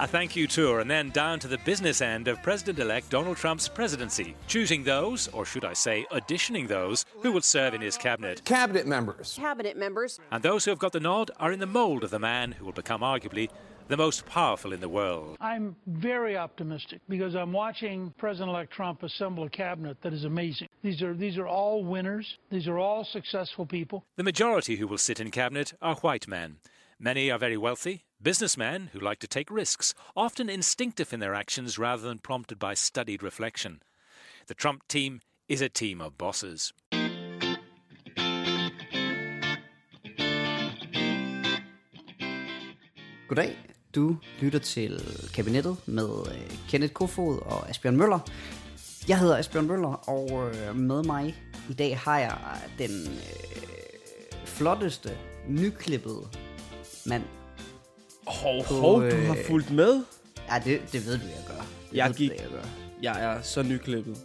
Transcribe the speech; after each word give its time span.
A 0.00 0.06
thank 0.06 0.36
you 0.36 0.46
tour 0.46 0.78
and 0.78 0.88
then 0.88 1.10
down 1.10 1.40
to 1.40 1.48
the 1.48 1.58
business 1.58 2.00
end 2.00 2.28
of 2.28 2.40
President 2.40 2.78
elect 2.78 3.10
Donald 3.10 3.36
Trump's 3.36 3.66
presidency, 3.66 4.36
choosing 4.46 4.84
those, 4.84 5.26
or 5.28 5.44
should 5.44 5.64
I 5.64 5.72
say, 5.72 6.06
auditioning 6.12 6.68
those, 6.68 7.04
who 7.20 7.32
will 7.32 7.40
serve 7.40 7.74
in 7.74 7.80
his 7.80 7.96
cabinet. 7.96 8.44
Cabinet 8.44 8.86
members. 8.86 9.36
Cabinet 9.36 9.76
members. 9.76 10.20
And 10.30 10.40
those 10.40 10.64
who 10.64 10.70
have 10.70 10.78
got 10.78 10.92
the 10.92 11.00
nod 11.00 11.32
are 11.40 11.50
in 11.50 11.58
the 11.58 11.66
mould 11.66 12.04
of 12.04 12.10
the 12.10 12.20
man 12.20 12.52
who 12.52 12.64
will 12.64 12.72
become 12.72 13.00
arguably 13.00 13.50
the 13.88 13.96
most 13.96 14.24
powerful 14.24 14.72
in 14.72 14.78
the 14.78 14.88
world. 14.88 15.36
I'm 15.40 15.74
very 15.88 16.36
optimistic 16.36 17.00
because 17.08 17.34
I'm 17.34 17.52
watching 17.52 18.14
President-elect 18.18 18.72
Trump 18.72 19.02
assemble 19.02 19.42
a 19.44 19.50
cabinet 19.50 20.00
that 20.02 20.12
is 20.12 20.24
amazing. 20.24 20.68
These 20.80 21.02
are 21.02 21.12
these 21.12 21.38
are 21.38 21.48
all 21.48 21.82
winners. 21.82 22.38
These 22.52 22.68
are 22.68 22.78
all 22.78 23.04
successful 23.04 23.66
people. 23.66 24.04
The 24.14 24.22
majority 24.22 24.76
who 24.76 24.86
will 24.86 24.98
sit 24.98 25.18
in 25.18 25.32
cabinet 25.32 25.72
are 25.82 25.96
white 25.96 26.28
men. 26.28 26.58
Many 27.00 27.30
are 27.32 27.38
very 27.38 27.56
wealthy, 27.56 28.04
businessmen 28.22 28.90
who 28.92 29.00
like 29.00 29.18
to 29.20 29.26
take 29.26 29.50
risks, 29.50 29.94
often 30.16 30.48
instinctive 30.50 31.12
in 31.12 31.20
their 31.20 31.34
actions 31.34 31.78
rather 31.78 32.08
than 32.08 32.18
prompted 32.18 32.58
by 32.58 32.74
studied 32.74 33.22
reflection. 33.22 33.80
The 34.46 34.54
Trump 34.54 34.88
team 34.88 35.20
is 35.48 35.62
a 35.62 35.68
team 35.68 36.00
of 36.00 36.18
bosses. 36.18 36.72
Goddag. 43.28 43.56
Du 43.94 44.16
lytter 44.40 44.58
til 44.58 45.00
Kabinettet 45.34 45.76
med 45.86 46.08
øh, 46.26 46.50
Kenneth 46.68 46.92
Kofod 46.92 47.38
og 47.38 47.68
Asbjørn 47.70 47.96
Møller. 47.96 48.18
Jeg 49.08 49.18
hedder 49.18 49.36
Asbjørn 49.36 49.66
Møller, 49.66 50.08
og 50.08 50.50
øh, 50.54 50.76
med 50.76 51.02
mig 51.02 51.42
i 51.70 51.72
dag 51.72 51.98
har 51.98 52.18
jeg 52.18 52.38
den 52.78 52.90
øh, 52.90 54.46
flotteste, 54.46 55.18
nyklippede 55.48 56.28
mand. 57.06 57.24
Hov, 58.28 58.64
hov, 58.64 59.00
du 59.00 59.06
øh, 59.06 59.26
har 59.26 59.36
fulgt 59.46 59.70
med? 59.70 60.02
Ja, 60.52 60.58
det, 60.64 60.80
det 60.92 61.06
ved 61.06 61.18
du, 61.18 61.24
jeg 61.24 61.44
gør. 61.46 61.66
Det 61.90 61.96
Jeg 61.96 62.06
ved 62.06 62.12
du, 62.14 62.18
gik- 62.18 62.30
jeg 62.30 62.48
gør. 62.52 62.68
Jeg 63.02 63.24
er 63.24 63.42
så 63.42 63.62
nyklippet. 63.62 64.16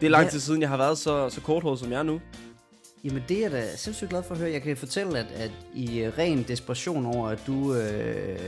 Det 0.00 0.06
er 0.06 0.10
lang 0.10 0.24
Ja. 0.24 0.30
tid 0.30 0.40
siden, 0.40 0.60
jeg 0.60 0.68
har 0.68 0.76
været 0.76 0.98
så, 0.98 1.30
så 1.30 1.40
korthåret, 1.40 1.78
som 1.78 1.92
jeg 1.92 1.98
er 1.98 2.02
nu. 2.02 2.20
Jamen, 3.04 3.22
det 3.28 3.44
er 3.44 3.48
da 3.48 3.76
sindssygt 3.76 4.10
glad 4.10 4.22
for 4.22 4.34
at 4.34 4.40
høre. 4.40 4.50
Jeg 4.52 4.62
kan 4.62 4.76
fortælle, 4.76 5.18
at, 5.18 5.26
at 5.36 5.50
i 5.74 5.98
øh, 6.00 6.12
ren 6.18 6.42
desperation 6.48 7.06
over, 7.06 7.28
at 7.28 7.38
du 7.46 7.74
øh, 7.74 8.38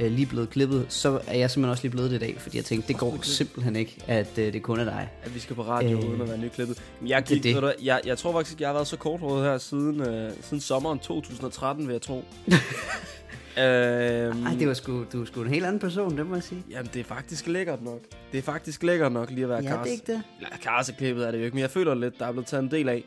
er 0.00 0.08
lige 0.08 0.26
blevet 0.26 0.50
klippet, 0.50 0.86
så 0.88 1.20
er 1.26 1.36
jeg 1.38 1.50
simpelthen 1.50 1.70
også 1.70 1.82
lige 1.82 1.90
blevet 1.90 2.10
det 2.10 2.16
i 2.16 2.20
dag, 2.20 2.36
fordi 2.40 2.56
jeg 2.56 2.64
tænkte, 2.64 2.88
det 2.88 2.96
går 2.98 3.18
simpelthen 3.22 3.76
ikke, 3.76 3.96
at 4.06 4.38
øh, 4.38 4.52
det 4.52 4.62
kun 4.62 4.80
er 4.80 4.84
dig. 4.84 5.08
At 5.22 5.34
vi 5.34 5.40
skal 5.40 5.56
på 5.56 5.62
radio 5.62 5.98
Øh, 5.98 6.04
øh, 6.04 6.10
uden 6.10 6.20
at 6.20 6.28
være 6.28 6.38
nyklippet. 6.38 6.82
Men 7.00 7.08
jeg, 7.08 7.20
det 7.20 7.28
gik, 7.28 7.42
det. 7.42 7.54
ved 7.54 7.60
du, 7.62 7.72
jeg, 7.82 8.00
jeg 8.06 8.18
tror 8.18 8.32
faktisk 8.32 8.52
ikke, 8.54 8.62
jeg 8.62 8.68
har 8.68 8.74
været 8.74 8.86
så 8.86 8.96
korthåret 8.96 9.44
her 9.44 9.58
siden, 9.58 10.00
øh, 10.00 10.32
siden 10.42 10.60
sommeren 10.60 10.98
2013, 10.98 11.86
vil 11.86 11.92
jeg 11.94 12.02
tro. 12.02 12.24
øhm, 13.58 14.46
Ej, 14.46 14.54
det 14.58 14.68
var 14.68 14.74
sgu, 14.74 15.04
du 15.12 15.20
er 15.22 15.24
sgu 15.24 15.42
en 15.42 15.48
helt 15.48 15.64
anden 15.64 15.78
person, 15.80 16.18
det 16.18 16.26
må 16.26 16.34
jeg 16.34 16.42
sige. 16.42 16.64
Jamen, 16.70 16.90
det 16.94 17.00
er 17.00 17.04
faktisk 17.04 17.46
lækkert 17.46 17.82
nok. 17.82 18.00
Det 18.32 18.38
er 18.38 18.42
faktisk 18.42 18.82
lækkert 18.82 19.12
nok 19.12 19.30
lige 19.30 19.42
at 19.42 19.48
være 19.48 19.62
Ja, 19.62 19.68
Kars. 19.68 19.78
det 19.84 19.88
er 19.88 19.92
ikke 19.92 20.12
det. 20.12 20.22
Eller 20.40 20.56
karseklippet 20.62 21.26
er 21.26 21.30
det 21.30 21.38
jo 21.38 21.44
ikke, 21.44 21.54
men 21.54 21.60
jeg 21.62 21.70
føler 21.70 21.94
lidt, 21.94 22.18
der 22.18 22.26
er 22.26 22.32
blevet 22.32 22.46
taget 22.46 22.62
en 22.62 22.70
del 22.70 22.88
af. 22.88 23.04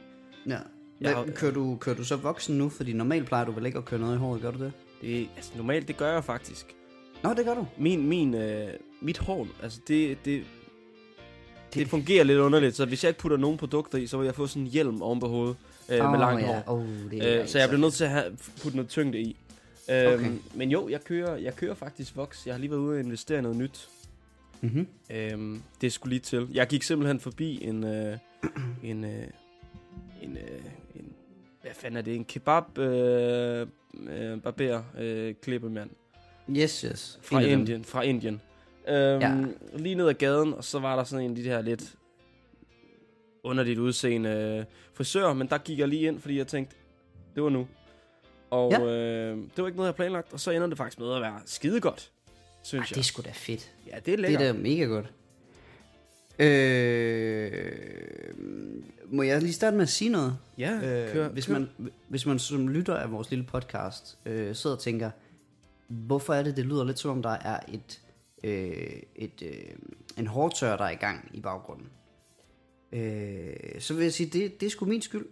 Ja. 0.48 0.52
Jeg 0.52 0.60
Hvad, 1.00 1.14
har- 1.14 1.26
kører, 1.36 1.52
du, 1.54 1.76
kører 1.80 1.96
du 1.96 2.04
så 2.04 2.16
voksen 2.16 2.58
nu? 2.58 2.70
Fordi 2.70 2.94
normalt 2.94 3.26
plejer 3.28 3.46
du 3.46 3.52
vel 3.52 3.66
ikke 3.66 3.78
at 3.78 3.86
køre 3.86 4.00
noget 4.00 4.16
i 4.16 4.18
håret, 4.18 4.42
gør 4.42 4.52
du 4.52 4.64
det? 4.64 4.72
Det, 5.02 5.28
altså, 5.36 5.52
normalt, 5.58 5.88
det 5.88 5.98
gør 5.98 6.14
jeg 6.14 6.24
faktisk. 6.24 6.76
Nå, 7.24 7.34
det 7.34 7.46
gør 7.46 7.54
du. 7.54 7.68
Min, 7.78 8.08
min, 8.08 8.34
øh, 8.34 8.68
mit 9.02 9.18
hår, 9.18 9.48
altså 9.64 9.80
det, 9.88 10.18
det, 10.26 10.44
det 11.74 11.88
fungerer 11.88 12.24
lidt 12.24 12.40
underligt, 12.40 12.76
så 12.76 12.86
hvis 12.86 13.04
jeg 13.04 13.10
ikke 13.10 13.20
putter 13.20 13.38
nogen 13.38 13.58
produkter 13.58 13.98
i, 13.98 14.08
så 14.08 14.18
vil 14.18 14.26
jeg 14.26 14.36
få 14.36 14.48
sådan 14.48 14.62
en 14.62 14.68
hjelm 14.68 15.02
oven 15.02 15.20
på 15.20 15.28
hovedet 15.28 15.56
øh, 15.90 15.98
med 15.98 16.06
Åh, 16.06 16.20
langt 16.20 16.42
ja. 16.42 16.48
hår. 16.48 16.64
Oh, 16.68 16.86
det 17.12 17.36
er 17.36 17.42
Øh, 17.42 17.48
så 17.48 17.60
jeg 17.60 17.70
bliver 17.70 17.82
nødt 17.82 17.94
til 17.94 18.04
at 18.04 18.10
have, 18.10 18.38
putte 18.64 18.78
noget 18.78 18.90
tyngde 18.90 19.20
i. 19.20 19.38
Okay. 19.90 20.20
Øhm, 20.26 20.42
men 20.56 20.72
jo, 20.72 20.90
jeg 20.90 21.04
kører, 21.04 21.36
jeg 21.38 21.56
kører 21.56 21.74
faktisk 21.74 22.16
Vox. 22.16 22.46
Jeg 22.46 22.54
har 22.54 22.60
lige 22.60 22.72
været 22.72 22.80
ude 22.82 22.94
og 22.96 23.00
investere 23.00 23.40
i 23.40 23.42
noget 23.42 23.58
nyt. 23.58 23.90
Mm-hmm. 24.62 24.88
Øhm, 25.12 25.62
det 25.82 25.94
skulle 25.94 26.10
lige 26.10 26.20
til. 26.20 26.48
Jeg 26.54 26.68
gik 26.68 26.84
simpelthen 26.84 27.20
forbi 27.20 27.64
en, 27.64 27.84
øh, 27.84 28.18
en, 28.84 29.04
øh, 29.04 29.24
en, 30.22 30.38
øh, 30.38 30.44
en, 30.96 31.14
hvad 31.62 31.72
fanden 31.74 31.98
er 31.98 32.02
det? 32.02 32.16
En 32.16 32.26
kebab 32.26 32.78
øh, 32.78 33.68
øh, 34.10 34.42
barber 34.42 34.84
øh, 35.00 35.36
klippemand. 35.42 35.90
Yes, 36.50 36.82
yes. 36.82 37.20
Fra 37.22 37.38
En 37.38 37.44
af 37.44 37.50
dem. 37.50 37.60
Indien, 37.60 37.84
fra 37.84 38.02
Indien. 38.02 38.42
Øhm, 38.88 38.96
Ja. 39.22 39.30
ja. 39.30 39.36
Lige 39.78 39.96
ned 39.96 40.08
ad 40.08 40.14
gaden, 40.14 40.54
og 40.54 40.64
så 40.64 40.80
var 40.80 40.96
der 40.96 41.04
sådan 41.04 41.26
en 41.26 41.32
af 41.32 41.36
de 41.36 41.44
her 41.44 41.62
lidt 41.62 41.96
underligt 43.44 43.80
udseende 43.80 44.30
øh, 44.30 44.66
frisør, 44.94 45.34
men 45.34 45.48
der 45.48 45.58
gik 45.58 45.80
jeg 45.80 45.88
lige 45.88 46.08
ind, 46.08 46.20
fordi 46.20 46.38
jeg 46.38 46.48
tænkte, 46.48 46.76
det 47.36 47.44
var 47.44 47.50
nu. 47.50 47.68
Og 48.50 48.72
Ja. 48.72 48.80
øh, 48.80 49.38
det 49.38 49.58
var 49.58 49.66
ikke 49.68 49.78
noget, 49.78 49.88
jeg 49.88 49.96
planlagt, 49.96 50.34
og 50.34 50.40
så 50.40 50.52
ender 50.52 50.68
det 50.68 50.78
faktisk 50.78 51.00
med 51.00 51.16
at 51.16 51.22
være 51.22 51.42
skide 51.46 51.82
godt, 51.82 52.12
synes 52.64 52.82
Ej, 52.82 52.86
jeg. 52.90 52.96
det 52.96 53.02
er 53.02 53.04
sgu 53.04 53.22
da 53.26 53.32
fedt. 53.34 53.72
Ja, 53.88 53.92
det 53.92 53.98
er 53.98 54.00
Det 54.06 54.14
er 54.14 54.18
lækkert. 54.18 54.42
da 54.42 54.54
mega 54.54 54.84
godt. 54.84 55.14
Øh, 56.40 57.62
må 59.12 59.24
jeg 59.24 59.42
lige 59.42 59.54
starte 59.54 59.76
med 59.78 59.84
at 59.84 59.90
sige 59.90 60.10
noget? 60.10 60.38
Ja, 60.58 60.72
Øh, 60.74 61.14
kør, 61.14 61.30
hvis, 61.30 61.46
kør. 61.46 61.54
man, 61.54 61.70
hvis 62.08 62.26
man 62.26 62.40
som 62.40 62.68
lytter 62.68 62.96
af 62.96 63.12
vores 63.12 63.30
lille 63.30 63.46
podcast 63.46 64.18
øh, 64.26 64.56
sidder 64.56 64.76
og 64.76 64.82
tænker, 64.82 65.12
hvorfor 65.88 66.34
er 66.34 66.44
det, 66.44 66.58
det 66.58 66.66
lyder 66.66 66.84
lidt 66.84 67.00
som 67.00 67.12
om, 67.12 67.22
der 67.22 67.30
er 67.30 67.60
et, 67.68 68.02
øh, 68.44 69.02
et, 69.16 69.42
øh, 69.42 69.52
en 70.18 70.28
hårdtør, 70.28 70.78
der 70.78 70.84
er 70.86 70.90
i 70.92 70.96
gang 70.96 71.30
i 71.34 71.40
baggrunden. 71.42 71.88
Øh, 72.92 73.56
så 73.80 73.94
vil 73.94 74.04
jeg 74.04 74.14
sige, 74.14 74.30
det, 74.30 74.60
det 74.62 74.66
er 74.66 74.70
sgu 74.70 74.86
min 74.86 75.02
skyld. 75.02 75.26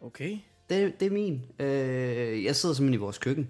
Okay. 0.00 0.38
Det, 0.70 1.00
det 1.00 1.06
er 1.06 1.10
min. 1.10 1.42
Øh, 1.58 2.44
jeg 2.44 2.56
sidder 2.56 2.74
simpelthen 2.74 2.94
i 2.94 3.02
vores 3.02 3.18
køkken. 3.18 3.48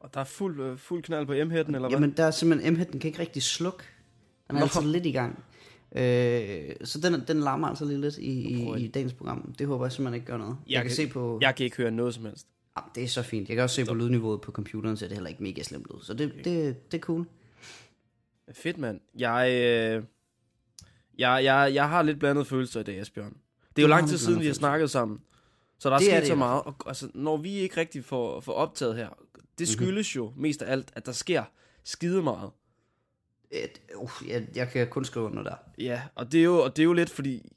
Og 0.00 0.14
der 0.14 0.20
er 0.20 0.24
fuld, 0.24 0.60
øh, 0.60 0.78
fuld 0.78 1.02
knald 1.02 1.26
på 1.26 1.32
M-hætten, 1.32 1.74
eller 1.74 1.88
hvad? 1.88 1.96
Jamen, 1.96 2.14
der 2.16 2.24
er 2.24 2.30
simpelthen, 2.30 2.72
m 2.74 2.76
kan 2.76 3.02
ikke 3.04 3.18
rigtig 3.18 3.42
slukke. 3.42 3.84
Den 4.48 4.56
er 4.56 4.60
Nå. 4.60 4.64
altid 4.64 4.80
lidt 4.92 5.06
i 5.06 5.12
gang. 5.12 5.44
Øh, 5.96 6.74
så 6.84 7.00
den, 7.00 7.22
den 7.28 7.40
larmer 7.40 7.68
altså 7.68 7.84
lige 7.84 8.00
lidt 8.00 8.18
i, 8.18 8.30
i, 8.48 8.84
i 8.84 8.88
dagens 8.88 9.12
program. 9.12 9.54
Det 9.58 9.66
håber 9.66 9.84
jeg 9.84 9.92
simpelthen 9.92 10.14
ikke 10.14 10.26
gør 10.26 10.36
noget. 10.36 10.56
Jeg, 10.66 10.72
Jeg 10.72 10.82
kan, 10.82 10.88
kan- 10.88 10.96
se 10.96 11.06
på... 11.08 11.38
Jeg 11.42 11.54
kan 11.56 11.64
ikke 11.64 11.76
høre 11.76 11.90
noget 11.90 12.14
som 12.14 12.24
helst. 12.24 12.46
Ah, 12.76 12.82
det 12.94 13.02
er 13.02 13.08
så 13.08 13.22
fint. 13.22 13.48
Jeg 13.48 13.56
kan 13.56 13.62
også 13.64 13.76
se 13.76 13.84
på 13.84 13.94
lydniveauet 13.94 14.40
på 14.40 14.52
computeren, 14.52 14.96
så 14.96 15.04
det 15.04 15.10
er 15.12 15.14
heller 15.16 15.28
ikke 15.30 15.42
mega 15.42 15.62
slemt 15.62 15.86
ud. 15.86 16.00
Så 16.02 16.14
det, 16.14 16.32
det, 16.44 16.92
det 16.92 16.98
er 16.98 17.02
cool. 17.02 17.26
Fedt, 18.52 18.78
mand. 18.78 19.00
Jeg, 19.18 19.48
øh, 19.52 20.02
jeg, 21.18 21.44
jeg, 21.44 21.70
jeg 21.74 21.88
har 21.88 22.02
lidt 22.02 22.18
blandet 22.18 22.46
følelser 22.46 22.80
i 22.80 22.82
dag, 22.82 22.98
Asbjørn. 23.00 23.36
Det 23.76 23.82
er 23.82 23.86
jo 23.86 23.88
lang 23.88 24.08
tid 24.08 24.18
siden, 24.18 24.40
vi 24.40 24.46
har 24.46 24.54
snakket 24.54 24.90
sammen. 24.90 25.18
Så 25.78 25.88
der 25.88 25.94
er 25.94 25.98
Det 25.98 26.08
er 26.08 26.12
sket 26.12 26.20
det 26.20 26.28
så 26.28 26.34
meget. 26.34 26.62
Og, 26.62 26.74
altså, 26.86 27.08
når 27.14 27.36
vi 27.36 27.52
ikke 27.52 27.76
rigtig 27.76 28.04
får, 28.04 28.40
får 28.40 28.52
optaget 28.52 28.96
her, 28.96 29.08
det 29.58 29.68
skyldes 29.68 30.16
jo 30.16 30.32
mest 30.36 30.62
af 30.62 30.72
alt, 30.72 30.92
at 30.96 31.06
der 31.06 31.12
sker 31.12 31.44
skide 31.84 32.22
meget. 32.22 32.50
Et, 33.50 33.80
uh, 33.96 34.10
jeg, 34.28 34.46
jeg 34.54 34.68
kan 34.68 34.88
kun 34.88 35.04
skrive 35.04 35.24
under 35.24 35.42
der. 35.42 35.54
Ja, 35.78 36.02
og 36.14 36.32
det 36.32 36.40
er 36.40 36.44
jo, 36.44 36.58
og 36.64 36.76
det 36.76 36.82
er 36.82 36.84
jo 36.84 36.92
lidt 36.92 37.10
fordi, 37.10 37.52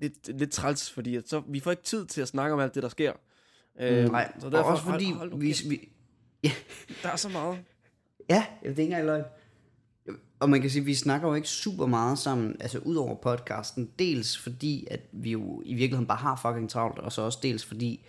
lidt, 0.00 0.38
lidt 0.38 0.52
træls, 0.52 0.90
fordi 0.90 1.16
at 1.16 1.28
så, 1.28 1.42
vi 1.48 1.60
får 1.60 1.70
ikke 1.70 1.82
tid 1.82 2.06
til 2.06 2.20
at 2.20 2.28
snakke 2.28 2.54
om 2.54 2.60
alt 2.60 2.74
det, 2.74 2.82
der 2.82 2.88
sker. 2.88 3.12
Øhm, 3.80 4.10
Nej, 4.10 4.32
så 4.38 4.46
og 4.46 4.52
derfor, 4.52 4.70
også 4.70 4.84
fordi 4.84 5.04
hold, 5.04 5.18
hold 5.18 5.30
nu 5.30 5.36
vi, 5.36 5.54
vi... 5.68 5.88
der 7.02 7.08
er 7.08 7.16
så 7.16 7.28
meget. 7.28 7.58
Ja, 8.30 8.46
det 8.62 8.66
er 8.66 8.70
ikke 8.70 8.82
engang 8.82 9.04
løgn. 9.04 9.24
Og 10.40 10.50
man 10.50 10.60
kan 10.60 10.70
sige, 10.70 10.80
at 10.80 10.86
vi 10.86 10.94
snakker 10.94 11.28
jo 11.28 11.34
ikke 11.34 11.48
super 11.48 11.86
meget 11.86 12.18
sammen, 12.18 12.56
altså 12.60 12.78
ud 12.78 12.96
over 12.96 13.14
podcasten. 13.14 13.90
Dels 13.98 14.38
fordi, 14.38 14.86
at 14.90 15.00
vi 15.12 15.30
jo 15.30 15.62
i 15.64 15.74
virkeligheden 15.74 16.06
bare 16.06 16.18
har 16.18 16.36
fucking 16.42 16.70
travlt, 16.70 16.98
og 16.98 17.12
så 17.12 17.22
også 17.22 17.38
dels 17.42 17.64
fordi, 17.64 18.04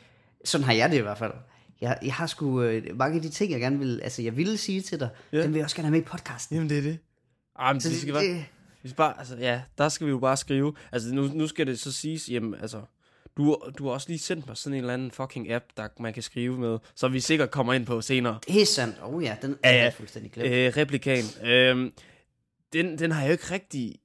sådan 0.46 0.66
har 0.66 0.74
jeg 0.74 0.90
det 0.92 0.98
i 0.98 1.02
hvert 1.02 1.18
fald. 1.18 1.34
Jeg, 1.82 1.98
jeg 2.04 2.14
har 2.14 2.28
sgu 2.28 2.62
øh, 2.62 2.98
mange 2.98 3.16
af 3.16 3.22
de 3.22 3.30
ting, 3.30 3.52
jeg 3.52 3.60
gerne 3.60 3.80
vil, 3.80 4.00
altså 4.04 4.22
jeg 4.22 4.38
ville 4.38 4.58
sige 4.58 4.82
til 4.82 5.00
dig, 5.00 5.10
Ja. 5.32 5.44
dem 5.44 5.50
vil 5.54 5.58
jeg 5.60 5.64
også 5.66 5.76
gerne 5.76 5.86
have 5.88 5.92
med 5.92 6.00
i 6.02 6.04
podcasten. 6.10 6.56
Jamen, 6.56 6.70
det 6.70 6.78
er 6.78 6.82
det. 6.82 6.98
Ah, 7.56 7.76
men 7.76 7.82
Så 7.82 7.90
det, 7.90 7.98
skal 7.98 8.14
være, 8.14 8.24
det, 8.24 8.46
Vi 8.84 8.90
skal 8.90 8.98
bare, 8.98 9.20
altså, 9.20 9.36
ja, 9.38 9.62
der 9.78 9.90
skal 9.90 10.08
vi 10.08 10.12
jo 10.12 10.20
bare 10.20 10.38
skrive. 10.38 10.74
Altså, 10.92 11.14
nu, 11.14 11.28
nu 11.34 11.48
skal 11.48 11.68
det 11.68 11.80
så 11.80 11.92
siges, 11.92 12.30
jamen, 12.30 12.56
altså, 12.62 12.82
du, 13.40 13.58
du 13.78 13.86
har 13.86 13.92
også 13.92 14.08
lige 14.10 14.20
sendt 14.20 14.48
mig 14.48 14.58
sådan 14.58 14.74
en 14.74 14.80
eller 14.84 14.94
anden 14.94 15.12
fucking 15.12 15.52
app, 15.52 15.66
der 15.78 15.88
man 16.00 16.14
kan 16.14 16.24
skrive 16.24 16.58
med, 16.58 16.78
som 16.96 17.14
vi 17.14 17.20
sikkert 17.20 17.52
kommer 17.52 17.74
ind 17.74 17.86
på 17.86 18.02
senere. 18.02 18.40
det 18.48 18.62
er 18.62 18.66
sandt. 18.66 18.96
Oh 19.04 19.24
ja, 19.24 19.36
den 19.42 19.58
er 19.64 19.72
jeg 19.84 19.94
fuldstændig 19.94 20.32
glemt. 20.32 20.50
Øh, 20.52 20.74
replikan. 20.78 21.24
Øhm, 21.44 21.94
den, 22.74 23.00
den 23.00 23.12
har 23.12 23.22
jeg 23.22 23.28
jo 23.28 23.32
ikke 23.32 23.52
rigtig 23.54 23.96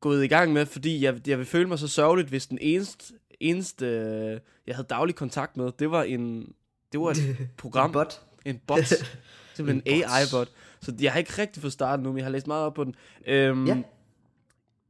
gået 0.00 0.24
i 0.24 0.26
gang 0.28 0.52
med, 0.52 0.66
fordi 0.66 1.04
jeg, 1.04 1.28
jeg 1.28 1.38
vil 1.38 1.46
føle 1.46 1.68
mig 1.68 1.78
så 1.78 1.88
sørgeligt, 1.88 2.28
hvis 2.28 2.46
den 2.46 2.58
eneste, 2.60 3.14
eneste 3.40 3.86
øh, 3.86 4.40
jeg 4.66 4.74
havde 4.76 4.86
daglig 4.90 5.14
kontakt 5.14 5.56
med, 5.56 5.70
det 5.78 5.90
var 5.90 6.02
en, 6.02 6.52
det 6.92 7.00
var 7.00 7.10
et 7.10 7.36
program, 7.58 7.92
Bot. 7.92 8.20
en 8.44 8.60
bot, 8.66 8.78
simpelthen 9.54 9.82
en 9.86 9.94
En 9.96 10.02
bot. 10.02 10.10
AI-bot. 10.12 10.48
Så 10.82 10.94
jeg 11.00 11.12
har 11.12 11.18
ikke 11.18 11.32
rigtig 11.38 11.60
fået 11.62 11.72
startet 11.72 12.02
nu, 12.04 12.10
men 12.12 12.18
jeg 12.18 12.24
har 12.24 12.30
læst 12.32 12.46
meget 12.46 12.64
op 12.64 12.74
på 12.74 12.84
den. 12.84 12.94
Øhm, 13.26 13.66
Ja. 13.66 13.76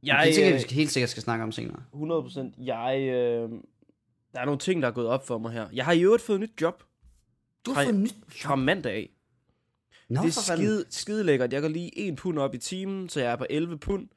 jeg, 0.03 0.23
det 0.25 0.35
tænker 0.35 0.45
jeg, 0.45 0.51
øh, 0.53 0.55
vi 0.57 0.61
skal 0.61 0.73
helt 0.75 0.91
sikkert 0.91 1.09
skal 1.09 1.23
snakke 1.23 1.43
om 1.43 1.51
senere. 1.51 1.79
100%. 1.93 2.63
Jeg, 2.63 2.99
øh, 3.01 3.49
der 4.33 4.39
er 4.39 4.45
nogle 4.45 4.59
ting, 4.59 4.81
der 4.81 4.87
er 4.87 4.91
gået 4.91 5.07
op 5.07 5.27
for 5.27 5.37
mig 5.37 5.51
her. 5.51 5.67
Jeg 5.73 5.85
har 5.85 5.91
i 5.93 6.01
øvrigt 6.03 6.23
fået 6.23 6.35
et 6.35 6.41
nyt 6.41 6.61
job 6.61 6.83
Du 7.65 7.71
Fra- 7.73 7.79
har 7.79 7.83
fået 7.83 7.95
nyt 7.95 8.15
fra 8.27 8.55
mandag 8.55 8.93
af. 8.93 9.09
Nå, 10.09 10.21
det 10.21 10.37
er 10.37 10.55
skide, 10.55 10.85
skide 10.89 11.23
lækkert. 11.23 11.53
Jeg 11.53 11.61
går 11.61 11.67
lige 11.69 11.97
en 11.99 12.15
pund 12.15 12.39
op 12.39 12.55
i 12.55 12.57
timen, 12.57 13.09
så 13.09 13.19
jeg 13.21 13.31
er 13.31 13.35
på 13.35 13.45
11 13.49 13.77
pund. 13.77 14.07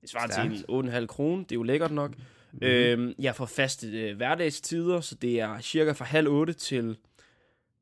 Det 0.00 0.10
svarer 0.10 0.26
til 0.26 0.34
Stærkt. 0.34 0.64
en 0.84 0.88
8,5 0.88 1.06
kroner. 1.06 1.42
Det 1.44 1.52
er 1.52 1.56
jo 1.56 1.62
lækkert 1.62 1.90
nok. 1.92 2.10
Mm-hmm. 2.18 2.66
Øhm, 2.68 3.14
jeg 3.18 3.36
får 3.36 3.46
faste 3.46 3.86
øh, 3.88 4.16
hverdagstider, 4.16 5.00
så 5.00 5.14
det 5.14 5.40
er 5.40 5.60
cirka 5.60 5.92
fra 5.92 6.04
halv 6.04 6.28
otte 6.28 6.52
til, 6.52 6.96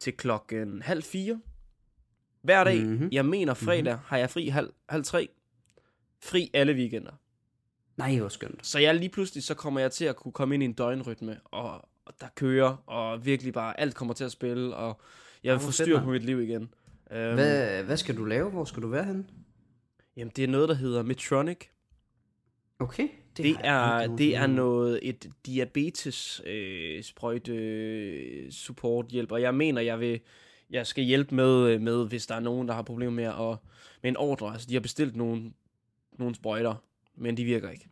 til 0.00 0.12
klokken 0.16 0.82
halv 0.82 1.02
fire. 1.02 1.40
Hver 2.42 2.64
dag, 2.64 2.76
Mhm. 2.80 2.88
mm-hmm. 2.90 3.08
jeg 3.12 3.26
mener 3.26 3.54
fredag, 3.54 3.82
mm-hmm. 3.92 4.06
har 4.06 4.16
jeg 4.16 4.30
fri 4.30 4.48
halv, 4.48 4.70
halv 4.88 5.04
tre. 5.04 5.28
Fri 6.22 6.50
alle 6.54 6.72
weekender. 6.72 7.12
Nej, 7.98 8.18
hvor 8.18 8.28
skønt. 8.28 8.66
Så 8.66 8.78
jeg 8.78 8.94
lige 8.94 9.08
pludselig, 9.08 9.44
så 9.44 9.54
kommer 9.54 9.80
jeg 9.80 9.92
til 9.92 10.04
at 10.04 10.16
kunne 10.16 10.32
komme 10.32 10.54
ind 10.54 10.62
i 10.62 10.66
en 10.66 10.72
døgnrytme, 10.72 11.40
og, 11.44 11.88
og 12.04 12.14
der 12.20 12.26
kører, 12.36 12.76
og 12.86 13.26
virkelig 13.26 13.52
bare 13.52 13.80
alt 13.80 13.94
kommer 13.94 14.14
til 14.14 14.24
at 14.24 14.32
spille, 14.32 14.76
og 14.76 15.00
jeg 15.44 15.52
vil 15.52 15.60
få 15.60 15.70
styr 15.70 16.00
på 16.00 16.10
mit 16.10 16.24
liv 16.24 16.40
igen. 16.40 16.62
Um, 16.62 17.16
Hvad, 17.16 17.82
hvad 17.82 17.96
skal 17.96 18.16
du 18.16 18.24
lave? 18.24 18.50
Hvor 18.50 18.64
skal 18.64 18.82
du 18.82 18.88
være 18.88 19.04
henne? 19.04 19.24
Jamen, 20.16 20.32
det 20.36 20.44
er 20.44 20.48
noget, 20.48 20.68
der 20.68 20.74
hedder 20.74 21.02
Medtronic. 21.02 21.58
Okay. 22.78 23.08
Det, 23.36 23.56
aldrig 23.60 24.12
er, 24.12 24.16
det 24.16 24.36
er 24.36 24.46
noget, 24.46 25.00
et 25.02 25.30
diabetes 25.46 26.42
øh, 26.46 27.02
sprøjte 27.02 27.52
øh, 27.52 28.50
support 28.50 29.06
hjælp, 29.06 29.32
og 29.32 29.42
jeg 29.42 29.54
mener, 29.54 29.80
jeg 29.80 30.00
vil, 30.00 30.20
jeg 30.70 30.86
skal 30.86 31.04
hjælpe 31.04 31.34
med, 31.34 31.78
med, 31.78 32.08
hvis 32.08 32.26
der 32.26 32.34
er 32.34 32.40
nogen, 32.40 32.68
der 32.68 32.74
har 32.74 32.82
problemer 32.82 33.12
med, 33.12 33.24
at, 33.24 33.58
med 34.02 34.10
en 34.10 34.16
ordre. 34.16 34.52
Altså, 34.52 34.66
de 34.68 34.74
har 34.74 34.80
bestilt 34.80 35.16
nogle, 35.16 35.52
nogle 36.18 36.34
sprøjter, 36.34 36.74
men 37.18 37.36
de 37.36 37.44
virker 37.44 37.70
ikke. 37.70 37.88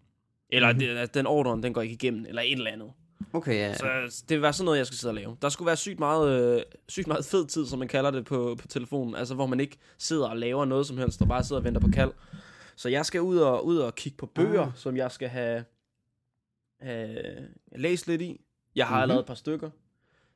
Eller 0.49 0.73
Mhm. 0.73 0.83
mm-hmm. 0.83 0.97
det, 0.97 1.15
den 1.15 1.27
ordren, 1.27 1.63
den 1.63 1.73
går 1.73 1.83
ikke 1.83 1.95
igennem, 1.95 2.27
eller 2.27 2.43
et 2.43 2.53
eller 2.53 2.71
andet. 2.71 2.93
Okay, 3.33 3.55
ja. 3.55 3.75
Så 3.75 4.25
det 4.29 4.35
vil 4.35 4.43
være 4.43 4.53
sådan 4.53 4.65
noget, 4.65 4.79
jeg 4.79 4.87
skal 4.87 4.97
sidde 4.99 5.11
og 5.11 5.15
lave. 5.15 5.37
Der 5.43 5.49
skulle 5.49 5.67
være 5.67 5.77
sygt 5.77 5.99
meget, 5.99 6.57
øh, 6.57 6.63
sygt 6.89 7.07
meget 7.07 7.25
fed 7.25 7.47
tid, 7.47 7.67
som 7.67 7.79
man 7.79 7.89
kalder 7.89 8.11
det 8.11 8.25
på, 8.25 8.57
på 8.61 8.67
telefonen. 8.69 9.15
Altså, 9.15 9.35
hvor 9.35 9.47
man 9.47 9.61
ikke 9.61 9.77
sidder 9.99 10.29
og 10.29 10.37
laver 10.37 10.65
noget 10.65 10.87
som 10.87 10.99
helst, 10.99 11.23
og 11.23 11.29
bare 11.29 11.45
sidder 11.45 11.61
og 11.61 11.65
venter 11.65 11.81
på 11.81 11.89
kald. 11.93 12.13
Så 12.77 12.89
jeg 12.89 13.07
skal 13.07 13.21
ud 13.21 13.37
og, 13.39 13.67
ud 13.67 13.77
og 13.77 13.95
kigge 13.95 14.17
på 14.17 14.27
bøger, 14.27 14.63
Ah. 14.67 14.73
som 14.77 14.97
jeg 14.97 15.13
skal 15.13 15.29
have, 15.29 15.65
have 16.81 17.49
læst 17.77 18.07
lidt 18.07 18.23
i. 18.23 18.41
Jeg 18.77 18.87
har 18.87 18.95
Mhm. 18.97 19.01
mm-hmm. 19.01 19.09
lavet 19.09 19.21
et 19.21 19.27
par 19.27 19.35
stykker. 19.35 19.71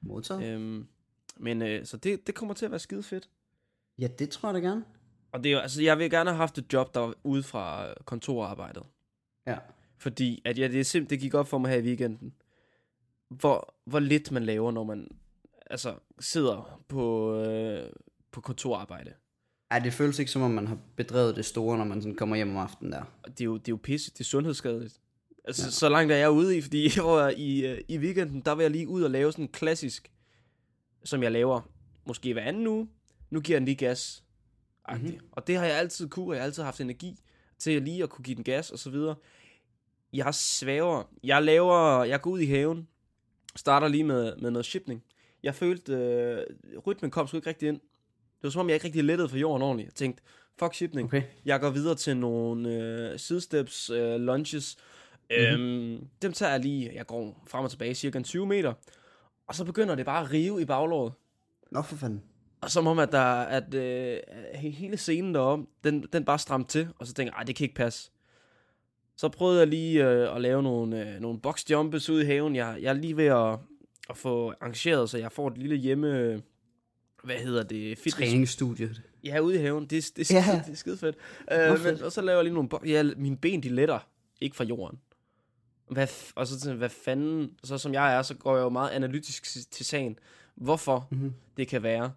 Modtaget. 0.01 0.45
Øhm, 0.45 0.87
men 1.37 1.63
øh, 1.63 1.87
så 1.87 1.97
det, 1.97 2.27
det 2.27 2.35
kommer 2.35 2.55
til 2.55 2.65
at 2.65 2.71
være 2.71 2.81
skide 2.81 3.03
fedt. 3.03 3.29
Ja, 3.99 4.07
det 4.19 4.31
tror 4.31 4.49
jeg 4.53 4.63
da 4.63 4.69
gerne. 4.69 4.85
Og 5.33 5.45
det 5.45 5.51
er 5.51 5.55
jo, 5.55 5.61
altså, 5.61 5.83
jeg 5.83 5.99
vil 5.99 6.11
gerne 6.11 6.31
have 6.31 6.37
haft 6.37 6.59
et 6.59 6.73
job, 6.73 6.95
der 6.95 7.01
var 7.01 7.15
ude 7.25 7.43
fra 7.43 7.95
kontorarbejdet. 8.05 8.83
Ja. 9.47 9.59
Fordi 9.99 10.43
at 10.45 10.59
ja, 10.59 10.69
det, 10.69 10.81
er 10.81 10.85
simpelthen, 10.85 11.11
det 11.11 11.23
gik 11.23 11.35
op 11.35 11.49
for 11.49 11.59
mig 11.59 11.71
her 11.71 11.79
i 11.79 11.83
weekenden, 11.83 12.33
hvor, 13.29 13.75
hvor 13.85 13.99
lidt 13.99 14.33
man 14.33 14.45
laver, 14.45 14.71
når 14.71 14.85
man 14.85 15.09
altså, 15.71 15.95
sidder 16.21 16.81
på, 16.89 17.35
øh, 17.35 17.93
på 18.33 18.41
kontorarbejde. 18.41 19.13
Ej, 19.71 19.79
det 19.79 19.93
føles 19.93 20.19
ikke 20.19 20.31
som 20.31 20.43
om, 20.43 20.51
man 20.51 20.67
har 20.67 20.79
bedrevet 20.97 21.37
det 21.37 21.45
store, 21.45 21.79
når 21.79 21.85
man 21.85 22.03
sådan 22.03 22.17
kommer 22.17 22.37
hjem 22.37 22.51
om 22.51 22.57
aftenen 22.57 22.93
der. 22.93 23.03
Det 23.25 23.41
er 23.41 23.45
jo, 23.45 23.57
det 23.57 23.69
er 23.69 23.73
jo 23.73 23.79
pisse, 23.83 24.11
det 24.11 24.21
er 24.21 24.25
sundhedsskadeligt. 24.25 25.01
Altså, 25.45 25.67
ja. 25.67 25.71
så 25.71 25.89
langt 25.89 26.13
er 26.13 26.17
jeg 26.17 26.31
ude 26.31 26.59
i, 26.59 26.61
fordi 26.61 26.85
jeg 26.97 27.35
i, 27.37 27.67
øh, 27.67 27.81
i 27.89 27.99
weekenden, 27.99 28.41
der 28.41 28.55
vil 28.55 28.63
jeg 28.63 28.71
lige 28.71 28.89
ud 28.89 29.03
og 29.03 29.11
lave 29.11 29.33
sådan 29.33 29.45
en 29.45 29.53
klassisk, 29.53 30.13
som 31.05 31.23
jeg 31.23 31.33
laver 31.33 31.61
måske 32.07 32.33
hver 32.33 32.43
anden 32.43 32.67
uge. 32.67 32.89
Nu 33.31 33.41
giver 33.41 33.57
jeg 33.57 33.61
den 33.61 33.65
lige 33.65 33.77
gas. 33.77 34.25
Mm-hmm. 34.97 35.19
Og 35.33 35.47
det 35.47 35.57
har 35.57 35.65
jeg 35.65 35.79
altid 35.79 36.09
kunne, 36.09 36.27
og 36.27 36.35
jeg 36.35 36.43
har 36.43 36.47
altid 36.47 36.63
haft 36.63 36.81
energi 36.81 37.21
til 37.59 37.83
lige 37.83 38.03
at 38.03 38.11
kunne 38.11 38.23
give 38.23 38.37
den 38.37 38.45
gas 38.45 38.71
og 38.71 38.79
så 38.79 38.91
videre. 38.91 39.15
Jeg 40.13 40.35
svæver. 40.35 41.03
Jeg 41.25 41.43
laver, 41.43 42.05
jeg 42.05 42.21
går 42.21 42.31
ud 42.31 42.41
i 42.41 42.47
haven, 42.47 42.89
starter 43.57 43.89
lige 43.89 44.05
med, 44.05 44.37
med 44.37 44.51
noget 44.51 44.67
shipning. 44.67 45.05
Jeg 45.43 45.55
følte, 45.55 45.93
øh, 45.93 46.47
rytmen 46.87 47.11
kom 47.11 47.27
sgu 47.27 47.37
ikke 47.37 47.49
rigtig 47.49 47.69
ind. 47.69 47.81
Det 47.81 48.43
var 48.43 48.51
som 48.51 48.61
om, 48.61 48.69
jeg 48.69 48.75
ikke 48.75 48.87
rigtig 48.87 49.05
lettede 49.05 49.29
for 49.29 49.37
jorden 49.37 49.63
ordentligt. 49.63 49.87
Jeg 49.87 49.95
tænkte, 49.95 50.23
fuck 50.59 50.75
shipning. 50.75 51.09
Okay. 51.09 51.23
Jeg 51.45 51.61
går 51.61 51.71
videre 51.71 51.95
til 51.95 52.17
nogle 52.17 52.75
øh, 52.75 53.19
sidesteps, 53.19 53.91
øh, 53.91 54.21
lunges. 54.21 54.77
Mm-hmm. 55.31 55.63
Øhm, 55.63 56.09
dem 56.23 56.33
tager 56.33 56.53
jeg 56.53 56.61
lige, 56.61 56.91
jeg 56.95 57.07
går 57.07 57.45
frem 57.47 57.65
og 57.65 57.71
tilbage 57.71 57.95
cirka 57.95 58.19
en 58.19 58.25
20 58.25 58.47
meter. 58.47 58.73
Og 59.47 59.55
så 59.55 59.65
begynder 59.65 59.95
det 59.95 60.07
bare 60.07 60.25
at 60.25 60.33
rive 60.33 60.63
i 60.63 60.65
baglåret. 60.65 61.13
Nå 61.71 61.83
for 61.83 61.97
fanden. 61.97 62.23
Og 62.61 62.71
som 62.71 62.87
om, 62.87 62.99
at, 62.99 63.13
der, 63.13 63.23
at 63.43 63.75
øh, 63.75 64.19
he- 64.55 64.71
hele 64.77 64.97
scenen 64.97 65.35
derom, 65.35 65.69
den, 65.85 66.07
den 66.13 66.25
bare 66.25 66.39
stramt 66.39 66.69
til. 66.69 66.89
Og 66.99 67.07
så 67.07 67.13
tænker 67.15 67.33
jeg, 67.39 67.47
det 67.47 67.57
kan 67.57 67.65
ikke 67.65 67.75
passe. 67.75 68.11
Så 69.17 69.29
prøvede 69.29 69.59
jeg 69.59 69.67
lige 69.69 70.09
øh, 70.09 70.35
at 70.37 70.41
lave 70.43 70.63
nogle, 70.63 71.11
øh, 71.15 71.21
nogle 71.21 71.41
box 71.41 71.71
jumpes 71.71 72.11
ud 72.11 72.21
i 72.23 72.25
haven. 72.25 72.57
Jeg, 72.57 72.79
jeg 72.81 72.89
er 72.89 72.93
lige 72.93 73.17
ved 73.17 73.27
at, 73.27 73.59
at 74.11 74.17
få 74.17 74.51
arrangeret, 74.61 75.11
så 75.11 75.19
jeg 75.19 75.33
får 75.33 75.49
et 75.49 75.59
lille 75.59 75.77
hjemme... 75.77 76.43
Hvad 77.25 77.37
hedder 77.37 77.63
det? 77.63 77.99
Fitness 77.99 78.17
Træningsstudiet. 78.31 79.03
Ja, 79.25 79.39
ude 79.41 79.55
i 79.55 79.59
haven. 79.59 79.87
Det, 79.87 79.99
er- 79.99 80.13
det, 80.17 80.31
er 80.31 80.35
Ja. 80.35 80.43
skide, 80.43 80.63
det 80.67 80.73
er 80.73 80.77
skide 80.77 80.97
fedt. 80.97 81.17
Fedt. 81.53 81.85
men, 81.85 82.03
og 82.03 82.13
så 82.13 82.21
laver 82.23 82.37
jeg 82.39 82.45
lige 82.45 82.55
nogle... 82.55 82.69
Ja, 82.87 83.03
mine 83.17 83.37
ben, 83.37 83.63
de 83.63 83.69
letter. 83.69 83.99
Ikke 84.41 84.57
fra 84.57 84.65
jorden. 84.65 84.99
Hvad, 85.91 86.07
og 86.35 86.47
så 86.47 86.61
sådan, 86.61 86.79
hvad 86.79 86.89
fanden... 86.89 87.51
Så 87.65 87.79
som 87.79 87.93
jeg 87.95 88.15
er, 88.17 88.23
så 88.23 88.35
går 88.35 88.57
jeg 88.57 88.63
jo 88.65 88.69
meget 88.69 88.91
analytisk 88.91 89.45
til- 89.71 89.87
sagen. 89.87 90.19
Hvorfor 90.55 91.09
Mhm. 91.11 91.35
det 91.57 91.69
kan 91.69 91.83
være. 91.83 92.13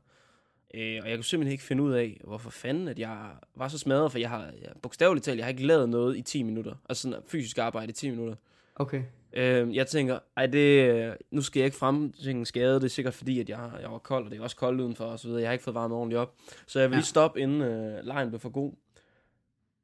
Øh, 0.73 0.99
og 1.03 1.09
jeg 1.09 1.17
kunne 1.17 1.23
simpelthen 1.25 1.51
ikke 1.51 1.63
finde 1.63 1.83
ud 1.83 1.93
af, 1.93 2.21
hvorfor 2.23 2.49
fanden, 2.49 2.87
at 2.87 2.99
jeg 2.99 3.31
var 3.55 3.67
så 3.67 3.77
smadret, 3.77 4.11
for 4.11 4.19
jeg 4.19 4.29
har 4.29 4.45
jeg, 4.45 4.71
bogstaveligt 4.81 5.25
talt, 5.25 5.37
jeg 5.37 5.45
har 5.45 5.49
ikke 5.49 5.65
lavet 5.67 5.89
noget 5.89 6.17
i 6.17 6.21
10 6.21 6.43
minutter. 6.43 6.75
Altså 6.89 7.01
sådan 7.01 7.19
fysisk 7.27 7.57
arbejde 7.57 7.89
i 7.89 7.93
10 7.93 8.09
minutter. 8.09 8.35
Okay. 8.75 9.03
Øh, 9.33 9.75
jeg 9.75 9.87
tænker, 9.87 10.19
ej, 10.37 10.45
det, 10.45 11.17
nu 11.31 11.41
skal 11.41 11.59
jeg 11.59 11.65
ikke 11.65 11.77
fremtænke 11.77 12.39
en 12.39 12.45
skade. 12.45 12.75
Det 12.75 12.83
er 12.83 12.87
sikkert 12.87 13.13
fordi, 13.13 13.39
at 13.39 13.49
jeg, 13.49 13.71
jeg 13.81 13.91
var 13.91 13.97
kold, 13.97 14.25
og 14.25 14.31
det 14.31 14.39
er 14.39 14.43
også 14.43 14.55
koldt 14.55 14.81
udenfor 14.81 15.05
og 15.05 15.19
så 15.19 15.27
videre. 15.27 15.41
Jeg 15.41 15.49
har 15.49 15.53
ikke 15.53 15.63
fået 15.63 15.75
varmet 15.75 15.97
ordentligt 15.97 16.19
op. 16.19 16.35
Så 16.67 16.79
jeg 16.79 16.89
vil 16.89 16.95
Ja. 16.95 16.99
lige 16.99 17.05
stoppe, 17.05 17.39
inden 17.41 17.61
øh, 17.61 18.05
lejen 18.05 18.29
blev 18.29 18.39
for 18.39 18.49
god. 18.49 18.73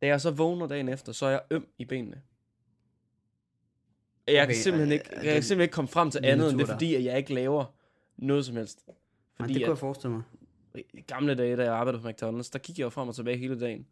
Da 0.02 0.08
jeg 0.08 0.22
så 0.22 0.32
vågner 0.32 0.68
dagen 0.68 0.90
efter, 0.90 1.12
så 1.12 1.26
er 1.26 1.30
jeg 1.30 1.42
øm 1.52 1.68
i 1.78 1.86
benene. 1.86 2.22
Jeg 4.28 4.44
Okay, 4.44 4.46
kan 4.54 4.56
simpelthen 4.56 4.90
øh, 4.92 4.94
ikke, 4.94 5.06
jeg 5.16 5.24
kan 5.24 5.44
simpelthen 5.44 5.62
ikke 5.62 5.72
komme 5.74 5.88
frem 5.88 6.12
til 6.12 6.22
andet, 6.24 6.50
end 6.50 6.60
det 6.60 6.70
er 6.70 6.74
fordi, 6.74 6.96
at 6.96 7.04
jeg 7.04 7.18
ikke 7.18 7.34
laver 7.34 7.66
noget 8.18 8.46
som 8.46 8.56
helst. 8.56 8.84
Nej, 8.88 8.96
Fordi 9.40 9.54
det 9.54 9.62
kunne 9.64 9.70
jeg 9.72 9.78
forestille 9.78 10.14
mig. 10.14 10.24
I 10.94 11.02
gamle 11.08 11.36
dage, 11.36 11.56
da 11.58 11.64
jeg 11.64 11.74
arbejdede 11.74 12.02
på 12.04 12.10
McDonald's, 12.10 12.50
der 12.54 12.60
gik 12.60 12.78
jeg 12.80 12.86
jo 12.86 12.90
frem 12.90 13.08
og 13.08 13.16
tilbage 13.16 13.38
hele 13.38 13.60
dagen. 13.60 13.86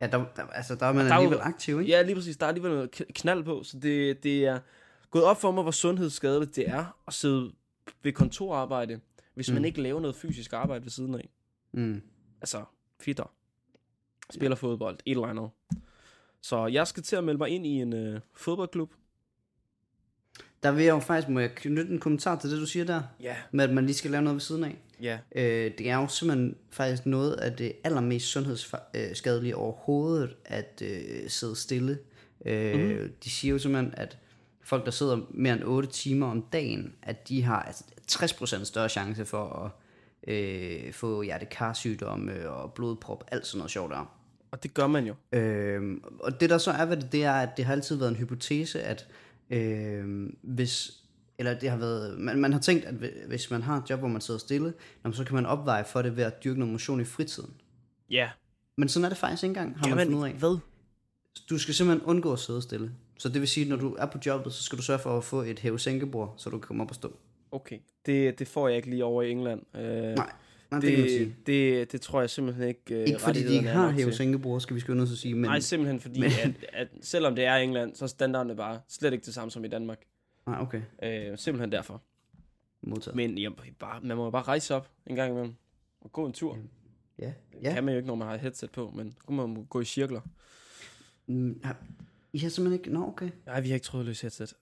Ja, 0.00 0.06
der, 0.06 0.24
der, 0.36 0.42
altså, 0.46 0.74
der 0.74 0.86
er 0.86 0.92
man 0.92 1.04
Der 1.06 1.10
er 1.12 1.16
jo- 1.16 1.20
alligevel 1.22 1.40
aktiv, 1.44 1.80
ikke? 1.80 1.92
Ja, 1.92 2.02
lige 2.02 2.14
præcis. 2.14 2.36
Der 2.36 2.46
er 2.46 2.48
alligevel 2.48 2.72
noget 2.72 2.90
knald 3.14 3.44
på, 3.44 3.62
så 3.62 3.78
det, 3.78 4.22
det 4.22 4.44
er 4.44 4.58
gået 5.10 5.24
op 5.24 5.40
for 5.40 5.50
mig, 5.50 5.62
hvor 5.62 5.70
sundhedsskadeligt 5.72 6.56
det 6.56 6.68
er 6.68 6.98
at 7.06 7.14
sidde 7.14 7.52
ved 8.02 8.12
kontorarbejde, 8.12 9.00
hvis 9.34 9.48
mm. 9.48 9.54
man 9.54 9.64
ikke 9.64 9.82
laver 9.82 10.00
noget 10.00 10.16
fysisk 10.16 10.52
arbejde 10.52 10.84
ved 10.84 10.90
siden 10.90 11.14
af. 11.14 11.28
Mm. 11.72 12.02
Altså, 12.40 12.64
fitter. 13.00 13.32
Spiller 14.30 14.56
fodbold, 14.56 14.98
et 15.06 15.10
eller 15.10 15.26
andet. 15.26 15.50
Så 16.40 16.66
jeg 16.66 16.86
skal 16.86 17.02
til 17.02 17.16
at 17.16 17.24
melde 17.24 17.38
mig 17.38 17.48
ind 17.48 17.66
i 17.66 17.70
en 17.70 17.92
øh, 17.92 18.20
fodboldklub. 18.34 18.92
Der 20.62 20.72
vil 20.72 20.84
jeg 20.84 20.92
jo 20.94 20.98
faktisk, 21.00 21.28
må 21.28 21.40
jeg 21.40 21.54
knytte 21.54 21.92
en 21.92 21.98
kommentar 22.00 22.36
til 22.38 22.50
det, 22.50 22.60
du 22.60 22.66
siger 22.66 22.84
der, 22.84 23.02
Ja. 23.20 23.36
med 23.50 23.64
at 23.64 23.74
man 23.74 23.86
lige 23.86 23.94
skal 23.96 24.10
lave 24.10 24.22
noget 24.22 24.34
ved 24.34 24.40
siden 24.40 24.64
af. 24.64 24.78
Ja. 25.02 25.18
Øh, 25.34 25.72
det 25.78 25.90
er 25.90 25.96
jo 25.96 26.08
simpelthen 26.08 26.56
faktisk 26.70 27.06
noget 27.06 27.32
af 27.32 27.52
det 27.52 27.72
allermest 27.84 28.26
sundhedsskadelige 28.26 29.56
overhovedet, 29.56 30.36
at 30.44 30.82
øh, 30.84 31.28
sidde 31.30 31.56
stille. 31.56 31.98
Øh, 32.46 32.80
mm. 32.80 33.12
De 33.24 33.30
siger 33.30 33.52
jo 33.52 33.58
simpelthen, 33.58 33.94
at 33.96 34.18
folk, 34.62 34.84
der 34.84 34.90
sidder 34.90 35.18
mere 35.30 35.52
end 35.52 35.64
8 35.64 35.88
timer 35.88 36.26
om 36.26 36.42
dagen, 36.52 36.94
at 37.02 37.28
de 37.28 37.42
har 37.42 37.62
altså, 37.62 37.84
60% 38.12 38.64
større 38.64 38.88
chance 38.88 39.24
for 39.24 39.44
at 39.64 39.70
øh, 40.34 40.92
få 40.92 41.22
hjertekarsygdomme 41.22 42.50
og 42.50 42.72
blodprop, 42.72 43.24
alt 43.32 43.46
sådan 43.46 43.58
noget 43.58 43.70
sjovt 43.70 43.92
der. 43.92 44.18
Og 44.50 44.62
det 44.62 44.74
gør 44.74 44.86
man 44.86 45.06
jo. 45.06 45.14
Øhm, 45.32 46.02
og 46.20 46.40
det 46.40 46.50
der 46.50 46.58
så 46.58 46.70
er 46.70 46.84
ved 46.84 46.96
det, 46.96 47.12
det 47.12 47.24
er, 47.24 47.32
at 47.32 47.48
det 47.56 47.64
har 47.64 47.72
altid 47.72 47.96
været 47.96 48.10
en 48.10 48.16
hypotese, 48.16 48.82
at 48.82 49.06
øhm, 49.50 50.36
hvis, 50.42 51.01
eller 51.38 51.58
det 51.58 51.70
har 51.70 51.76
været, 51.76 52.18
man, 52.18 52.38
man 52.38 52.52
har 52.52 52.60
tænkt, 52.60 52.84
at 52.84 52.94
hvi- 52.94 53.26
hvis 53.28 53.50
man 53.50 53.62
har 53.62 53.76
et 53.82 53.90
job, 53.90 53.98
hvor 53.98 54.08
man 54.08 54.20
sidder 54.20 54.40
stille, 54.40 54.72
jamen, 55.04 55.14
så 55.14 55.24
kan 55.24 55.34
man 55.34 55.46
opveje 55.46 55.84
for 55.84 56.02
det 56.02 56.16
ved 56.16 56.24
at 56.24 56.44
dyrke 56.44 56.58
noget 56.58 56.72
motion 56.72 57.00
i 57.00 57.04
fritiden. 57.04 57.50
Ja. 58.10 58.30
Men 58.76 58.88
sådan 58.88 59.04
er 59.04 59.08
det 59.08 59.18
faktisk 59.18 59.42
ikke 59.42 59.48
engang, 59.50 59.76
har 59.78 59.86
Kan 59.86 59.96
man 59.96 60.06
fundet 60.06 60.20
ud 60.20 60.26
af. 60.26 60.32
Hvad? 60.34 60.58
Du 61.50 61.58
skal 61.58 61.74
simpelthen 61.74 62.06
undgå 62.08 62.32
at 62.32 62.38
sidde 62.38 62.62
stille. 62.62 62.90
Så 63.18 63.28
det 63.28 63.40
vil 63.40 63.48
sige, 63.48 63.64
at 63.64 63.70
når 63.70 63.76
du 63.76 63.94
er 63.98 64.06
på 64.06 64.18
jobbet, 64.26 64.52
så 64.52 64.62
skal 64.62 64.78
du 64.78 64.82
sørge 64.82 64.98
for 65.00 65.18
at 65.18 65.24
få 65.24 65.42
et 65.42 65.58
hæve-sænkebord, 65.58 66.34
så 66.36 66.50
du 66.50 66.58
kan 66.58 66.66
komme 66.66 66.82
op 66.82 66.88
og 66.90 66.94
stå. 66.94 67.16
Okay. 67.52 67.78
Det, 68.06 68.38
det 68.38 68.48
får 68.48 68.68
jeg 68.68 68.76
ikke 68.76 68.90
lige 68.90 69.04
over 69.04 69.22
i 69.22 69.30
England. 69.30 69.60
Øh, 69.76 69.82
Nej, 69.82 70.14
Nej, 70.70 70.80
det, 70.80 70.98
det 70.98 71.06
det, 71.20 71.34
det, 71.46 71.92
det 71.92 72.00
tror 72.00 72.20
jeg 72.20 72.30
simpelthen 72.30 72.68
ikke 72.68 72.94
øh, 72.94 73.06
Ikke 73.08 73.20
fordi 73.20 73.46
de 73.48 73.54
ikke 73.54 73.68
har 73.68 73.90
hæve-sænkebord, 73.90 74.60
skal 74.60 74.76
vi 74.76 74.80
skynde 74.80 75.02
os 75.02 75.12
at 75.12 75.18
sige, 75.18 75.34
men... 75.34 75.42
Nej, 75.42 75.60
simpelthen 75.60 76.00
fordi, 76.00 76.20
men- 76.20 76.30
at, 76.42 76.50
at 76.72 76.88
selvom 77.02 77.34
det 77.34 77.44
er 77.44 77.56
England, 77.56 77.94
så 77.94 78.04
er 78.04 78.08
standarden 78.08 78.56
bare 78.56 78.80
slet 78.88 79.12
ikke 79.12 79.24
det 79.24 79.34
samme 79.34 79.50
som 79.50 79.64
i 79.64 79.68
Danmark. 79.68 79.98
Nej, 80.46 80.60
okay. 80.60 80.82
Øh, 81.02 81.38
simpelthen 81.38 81.72
derfor. 81.72 82.02
Modtaget. 82.82 83.16
Men 83.16 83.38
jeg, 83.38 83.52
bare, 83.78 84.00
man 84.00 84.16
må 84.16 84.24
jo 84.24 84.30
bare 84.30 84.42
rejse 84.42 84.74
op 84.74 84.88
en 85.06 85.16
gang 85.16 85.30
imellem 85.32 85.54
og 86.00 86.12
gå 86.12 86.26
en 86.26 86.32
tur. 86.32 86.58
Ja, 87.18 87.24
Ja. 87.26 87.32
ja. 87.62 87.74
kan 87.74 87.84
man 87.84 87.94
jo 87.94 87.98
ikke, 87.98 88.06
når 88.06 88.14
man 88.14 88.28
har 88.28 88.34
et 88.34 88.40
headset 88.40 88.70
på, 88.72 88.90
men 88.94 89.12
så 89.12 89.18
kunne 89.26 89.36
man 89.36 89.64
gå 89.64 89.80
i 89.80 89.84
cirkler. 89.84 90.20
Mm, 91.26 91.60
har- 91.64 91.76
I 92.32 92.38
har 92.38 92.48
simpelthen 92.48 92.80
ikke... 92.80 92.92
Nå, 92.92 93.06
okay. 93.08 93.30
Nej, 93.46 93.60
vi 93.60 93.68
har 93.68 93.74
ikke 93.74 93.84
trådløs 93.84 94.20
headset. 94.20 94.54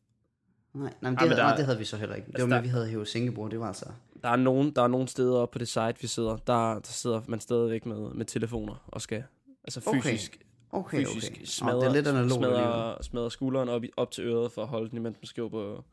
Nej, 0.75 0.83
nej 0.83 0.91
men 0.91 0.95
det, 1.03 1.11
men 1.11 1.19
havde, 1.19 1.31
der- 1.31 1.37
nej, 1.43 1.57
det 1.57 1.65
havde 1.65 1.79
vi 1.79 1.85
så 1.85 1.97
heller 1.97 2.15
ikke. 2.17 2.27
Det 2.27 2.35
Altså, 2.35 2.45
var 2.47 2.49
med, 2.49 2.57
der- 2.57 2.63
vi 2.63 2.69
havde 2.69 2.89
hævet 2.89 3.09
Singapore, 3.09 3.51
det 3.51 3.61
var 3.61 3.67
altså... 3.67 3.87
Der 4.23 4.29
er 4.29 4.37
nogen, 4.37 4.71
der 4.77 4.83
er 4.83 4.89
nogle 4.89 5.09
steder 5.09 5.37
oppe 5.39 5.53
på 5.53 5.59
det 5.59 5.69
site, 5.69 5.95
vi 6.01 6.07
sidder, 6.07 6.37
der, 6.37 6.75
der 6.75 6.81
sidder 6.85 7.23
man 7.29 7.41
stadigvæk 7.41 7.87
med, 7.87 8.11
med 8.15 8.25
telefoner 8.25 8.85
og 8.87 9.01
skal 9.03 9.25
altså 9.65 9.81
fysisk, 9.81 10.37
Okay, 10.37 10.47
fysisk 10.91 11.33
okay. 11.33 11.45
smadre, 11.45 11.75
Nå, 11.75 11.81
det 11.81 11.89
er 11.89 11.93
lidt 11.93 12.07
analogt 12.07 12.33
alligevel. 12.33 12.55
smadre, 12.63 13.03
smadre 13.03 13.31
skulderen 13.31 13.69
op, 13.69 13.85
i- 13.85 13.91
op 13.97 14.11
til 14.11 14.25
øret 14.25 14.53
for 14.53 14.63
at 14.63 14.69
holde 14.69 14.91
den, 14.91 14.99
imens 14.99 15.17
man 15.21 15.27
skriver 15.27 15.49
på 15.49 15.85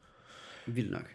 Vildt 0.68 0.92
nok. 0.92 1.06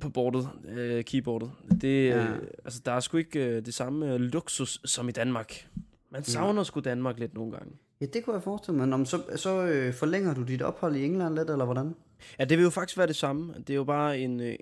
på 0.00 0.08
bordet, 0.08 0.48
øh, 0.68 1.04
keyboardet. 1.04 1.50
Det, 1.80 2.06
Ja. 2.08 2.16
ja. 2.16 2.32
øh, 2.32 2.38
altså, 2.64 2.80
der 2.84 2.92
er 2.92 3.00
sgu 3.00 3.16
ikke 3.16 3.46
øh, 3.46 3.66
det 3.66 3.74
samme 3.74 4.14
øh, 4.14 4.20
luksus 4.20 4.80
som 4.84 5.08
i 5.08 5.12
Danmark. 5.12 5.68
Man 6.10 6.24
savner 6.24 6.62
sgu 6.62 6.80
Danmark 6.80 7.18
lidt 7.18 7.34
nogle 7.34 7.52
gange. 7.52 7.72
Ja, 8.00 8.06
det 8.06 8.24
kunne 8.24 8.34
jeg 8.34 8.42
forestille 8.42 8.76
mig. 8.78 8.88
Nå, 8.88 8.96
men 8.96 9.06
så, 9.06 9.22
så 9.36 9.62
øh, 9.66 9.94
forlænger 9.94 10.34
du 10.34 10.42
dit 10.42 10.62
ophold 10.62 10.96
i 10.96 11.04
England 11.04 11.34
lidt, 11.34 11.50
eller 11.50 11.64
hvordan? 11.64 11.94
Ja, 12.38 12.44
det 12.44 12.58
vil 12.58 12.64
jo 12.64 12.70
faktisk 12.70 12.98
være 12.98 13.06
det 13.06 13.16
samme. 13.16 13.54
Det 13.58 13.70
er 13.70 13.74
jo 13.74 13.84
bare 13.84 14.18
en, 14.18 14.40
øh, 14.40 14.54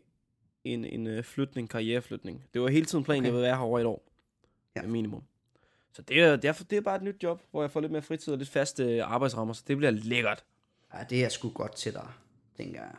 en, 0.65 0.85
en 0.85 1.07
øh, 1.07 1.25
flytning, 1.25 1.71
karriereflytning. 1.71 2.45
Det 2.55 2.63
var 2.63 2.69
hele 2.69 2.87
tiden 2.87 3.05
planen, 3.05 3.21
Okay. 3.21 3.29
okay. 3.29 3.33
jeg 3.33 3.35
vil 3.37 3.43
være 3.43 3.57
her 3.57 3.63
over 3.63 3.79
et 3.79 3.87
år. 3.87 4.03
Ja. 4.77 4.81
Ja. 4.83 4.89
Minimum. 4.89 5.23
Så 5.97 6.03
det 6.03 6.21
er, 6.23 6.37
det, 6.37 6.49
er, 6.49 6.53
det 6.71 6.77
er 6.77 6.81
bare 6.81 6.97
et 6.97 7.03
nyt 7.03 7.23
job, 7.23 7.43
hvor 7.51 7.63
jeg 7.63 7.71
får 7.71 7.81
lidt 7.81 7.93
mere 7.93 8.03
fritid 8.03 8.33
og 8.33 8.39
lidt 8.39 8.49
faste 8.49 9.03
arbejdsrammer, 9.03 9.55
så 9.55 9.63
det 9.69 9.77
bliver 9.77 9.91
lækkert. 9.91 10.45
Ja, 10.95 10.99
det 11.11 11.25
er 11.25 11.29
sgu 11.29 11.51
godt 11.51 11.77
til 11.77 11.93
dig, 11.93 12.09
tænker 12.57 12.81
jeg. 12.81 12.95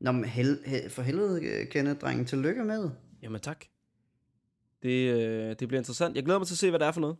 Nå, 0.00 0.12
men 0.12 0.24
hel, 0.24 0.58
hel, 0.66 0.90
for 0.90 1.02
helvede, 1.02 1.66
Kenneth, 1.66 2.00
drengen, 2.00 2.26
tillykke 2.26 2.64
med. 2.64 2.90
Jamen 3.22 3.40
tak. 3.40 3.64
Det, 4.82 5.12
øh, 5.14 5.56
det 5.58 5.68
bliver 5.68 5.80
interessant. 5.80 6.16
Jeg 6.16 6.24
glæder 6.24 6.38
mig 6.38 6.46
til 6.46 6.54
at 6.54 6.58
se, 6.58 6.70
hvad 6.70 6.78
det 6.80 6.86
er 6.86 6.92
for 6.92 7.00
noget. 7.00 7.16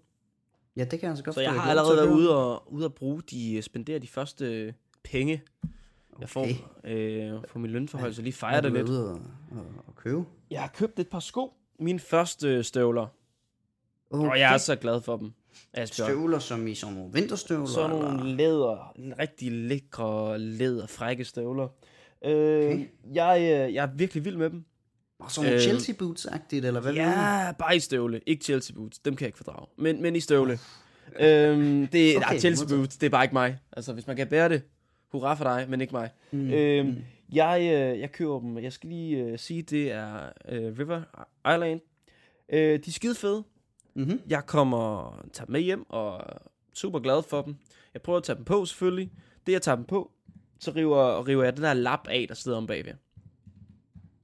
Ja, 0.76 0.80
det 0.82 0.90
kan 0.90 1.00
jeg 1.02 1.10
altså 1.10 1.24
godt 1.24 1.34
Så 1.34 1.40
jeg 1.40 1.50
forstå. 1.50 1.60
har 1.60 1.70
allerede 1.70 1.96
været 1.96 2.10
ude 2.16 2.36
og, 2.36 2.72
ude 2.72 2.84
og 2.86 2.94
bruge 2.94 3.22
de, 3.30 3.54
øh, 3.56 3.62
spendere 3.62 3.98
de 3.98 4.08
første 4.08 4.44
øh, 4.64 4.72
penge, 5.04 5.42
jeg 6.20 6.28
får 6.28 6.46
øh, 6.84 7.42
på 7.48 7.58
min 7.58 7.70
lønforhold, 7.70 8.12
så 8.12 8.22
lige 8.22 8.32
fejre 8.32 8.62
det 8.62 8.72
lidt. 8.72 8.88
ude 8.88 9.10
og, 9.12 9.20
og, 9.50 9.66
og 9.86 9.94
købe? 9.96 10.24
Jeg 10.50 10.60
har 10.60 10.68
købt 10.68 10.98
et 10.98 11.08
par 11.08 11.20
sko. 11.20 11.54
Mine 11.78 11.98
første 11.98 12.62
støvler. 12.62 13.06
Okay. 14.10 14.28
Og 14.30 14.38
jeg 14.38 14.54
er 14.54 14.58
så 14.58 14.76
glad 14.76 15.00
for 15.00 15.16
dem. 15.16 15.32
Asbjørn. 15.74 16.08
Støvler 16.10 16.38
som 16.38 16.66
i 16.66 16.74
sådan 16.74 16.94
nogle 16.96 17.12
vinterstøvler? 17.12 17.66
Sådan 17.66 17.96
eller? 17.96 18.12
nogle 18.12 18.36
læder, 18.36 18.94
rigtig 19.18 19.52
lækre 19.52 20.38
læder, 20.38 20.86
frække 20.86 21.24
støvler. 21.24 21.68
Øh, 22.24 22.30
Okay. 22.66 22.86
jeg, 23.14 23.38
øh, 23.40 23.74
jeg 23.74 23.84
er 23.84 23.88
virkelig 23.96 24.24
vild 24.24 24.36
med 24.36 24.50
dem. 24.50 24.64
Og 25.20 25.30
sådan 25.30 25.50
nogle 25.50 25.56
Øh, 25.56 25.68
Chelsea 25.68 25.94
boots-agtigt, 25.94 26.66
eller 26.66 26.80
hvad? 26.80 26.92
Ja, 26.94 27.52
bare 27.58 27.76
i 27.76 27.80
støvle. 27.80 28.20
Ikke 28.26 28.44
Chelsea 28.44 28.74
boots. 28.76 28.98
Dem 28.98 29.16
kan 29.16 29.24
jeg 29.24 29.28
ikke 29.28 29.38
fordrage. 29.38 29.66
Men, 29.78 30.02
men 30.02 30.16
i 30.16 30.20
støvle. 30.20 30.58
øhm, 31.20 31.86
det, 31.86 32.16
Okay, 32.16 32.38
Chelsea 32.38 32.66
boots, 32.68 32.96
det 32.96 33.06
er 33.06 33.10
bare 33.10 33.24
ikke 33.24 33.34
mig. 33.34 33.58
Altså, 33.72 33.92
hvis 33.92 34.06
man 34.06 34.16
kan 34.16 34.26
bære 34.28 34.48
det, 34.48 34.62
hurra 35.12 35.34
for 35.34 35.44
dig, 35.44 35.66
men 35.68 35.80
ikke 35.80 35.92
mig. 35.92 36.10
Mm. 36.30 36.38
Mm. 36.38 36.50
Øhm, 36.50 36.96
jeg, 37.32 37.60
øh, 37.60 38.00
jeg 38.00 38.12
køber 38.12 38.40
dem. 38.40 38.58
Jeg 38.58 38.72
skal 38.72 38.88
lige 38.88 39.16
øh, 39.18 39.38
sige, 39.38 39.62
det 39.62 39.92
er 39.92 40.28
øh, 40.48 40.78
River 40.78 41.02
Island. 41.54 41.80
Øh, 42.52 42.60
de 42.60 42.74
er 42.86 42.92
skide 42.92 43.14
fede. 43.14 43.44
Mm-hmm. 43.98 44.20
Jeg 44.28 44.46
kommer 44.46 45.12
tager 45.32 45.46
dem 45.46 45.52
med 45.52 45.60
hjem 45.60 45.90
og 45.90 46.14
er 46.16 46.38
super 46.74 46.98
glad 46.98 47.22
for 47.22 47.42
dem. 47.42 47.56
Jeg 47.94 48.02
prøver 48.02 48.16
at 48.16 48.22
tage 48.22 48.36
dem 48.36 48.44
på 48.44 48.64
selvfølgelig. 48.64 49.12
Det 49.46 49.52
jeg 49.52 49.62
tager 49.62 49.76
dem 49.76 49.84
på, 49.84 50.10
så 50.58 50.72
river, 50.76 51.28
river 51.28 51.44
jeg 51.44 51.56
den 51.56 51.64
der 51.64 51.74
lap 51.74 52.08
af, 52.08 52.24
der 52.28 52.34
sidder 52.34 52.58
om 52.58 52.66
bagved. 52.66 52.92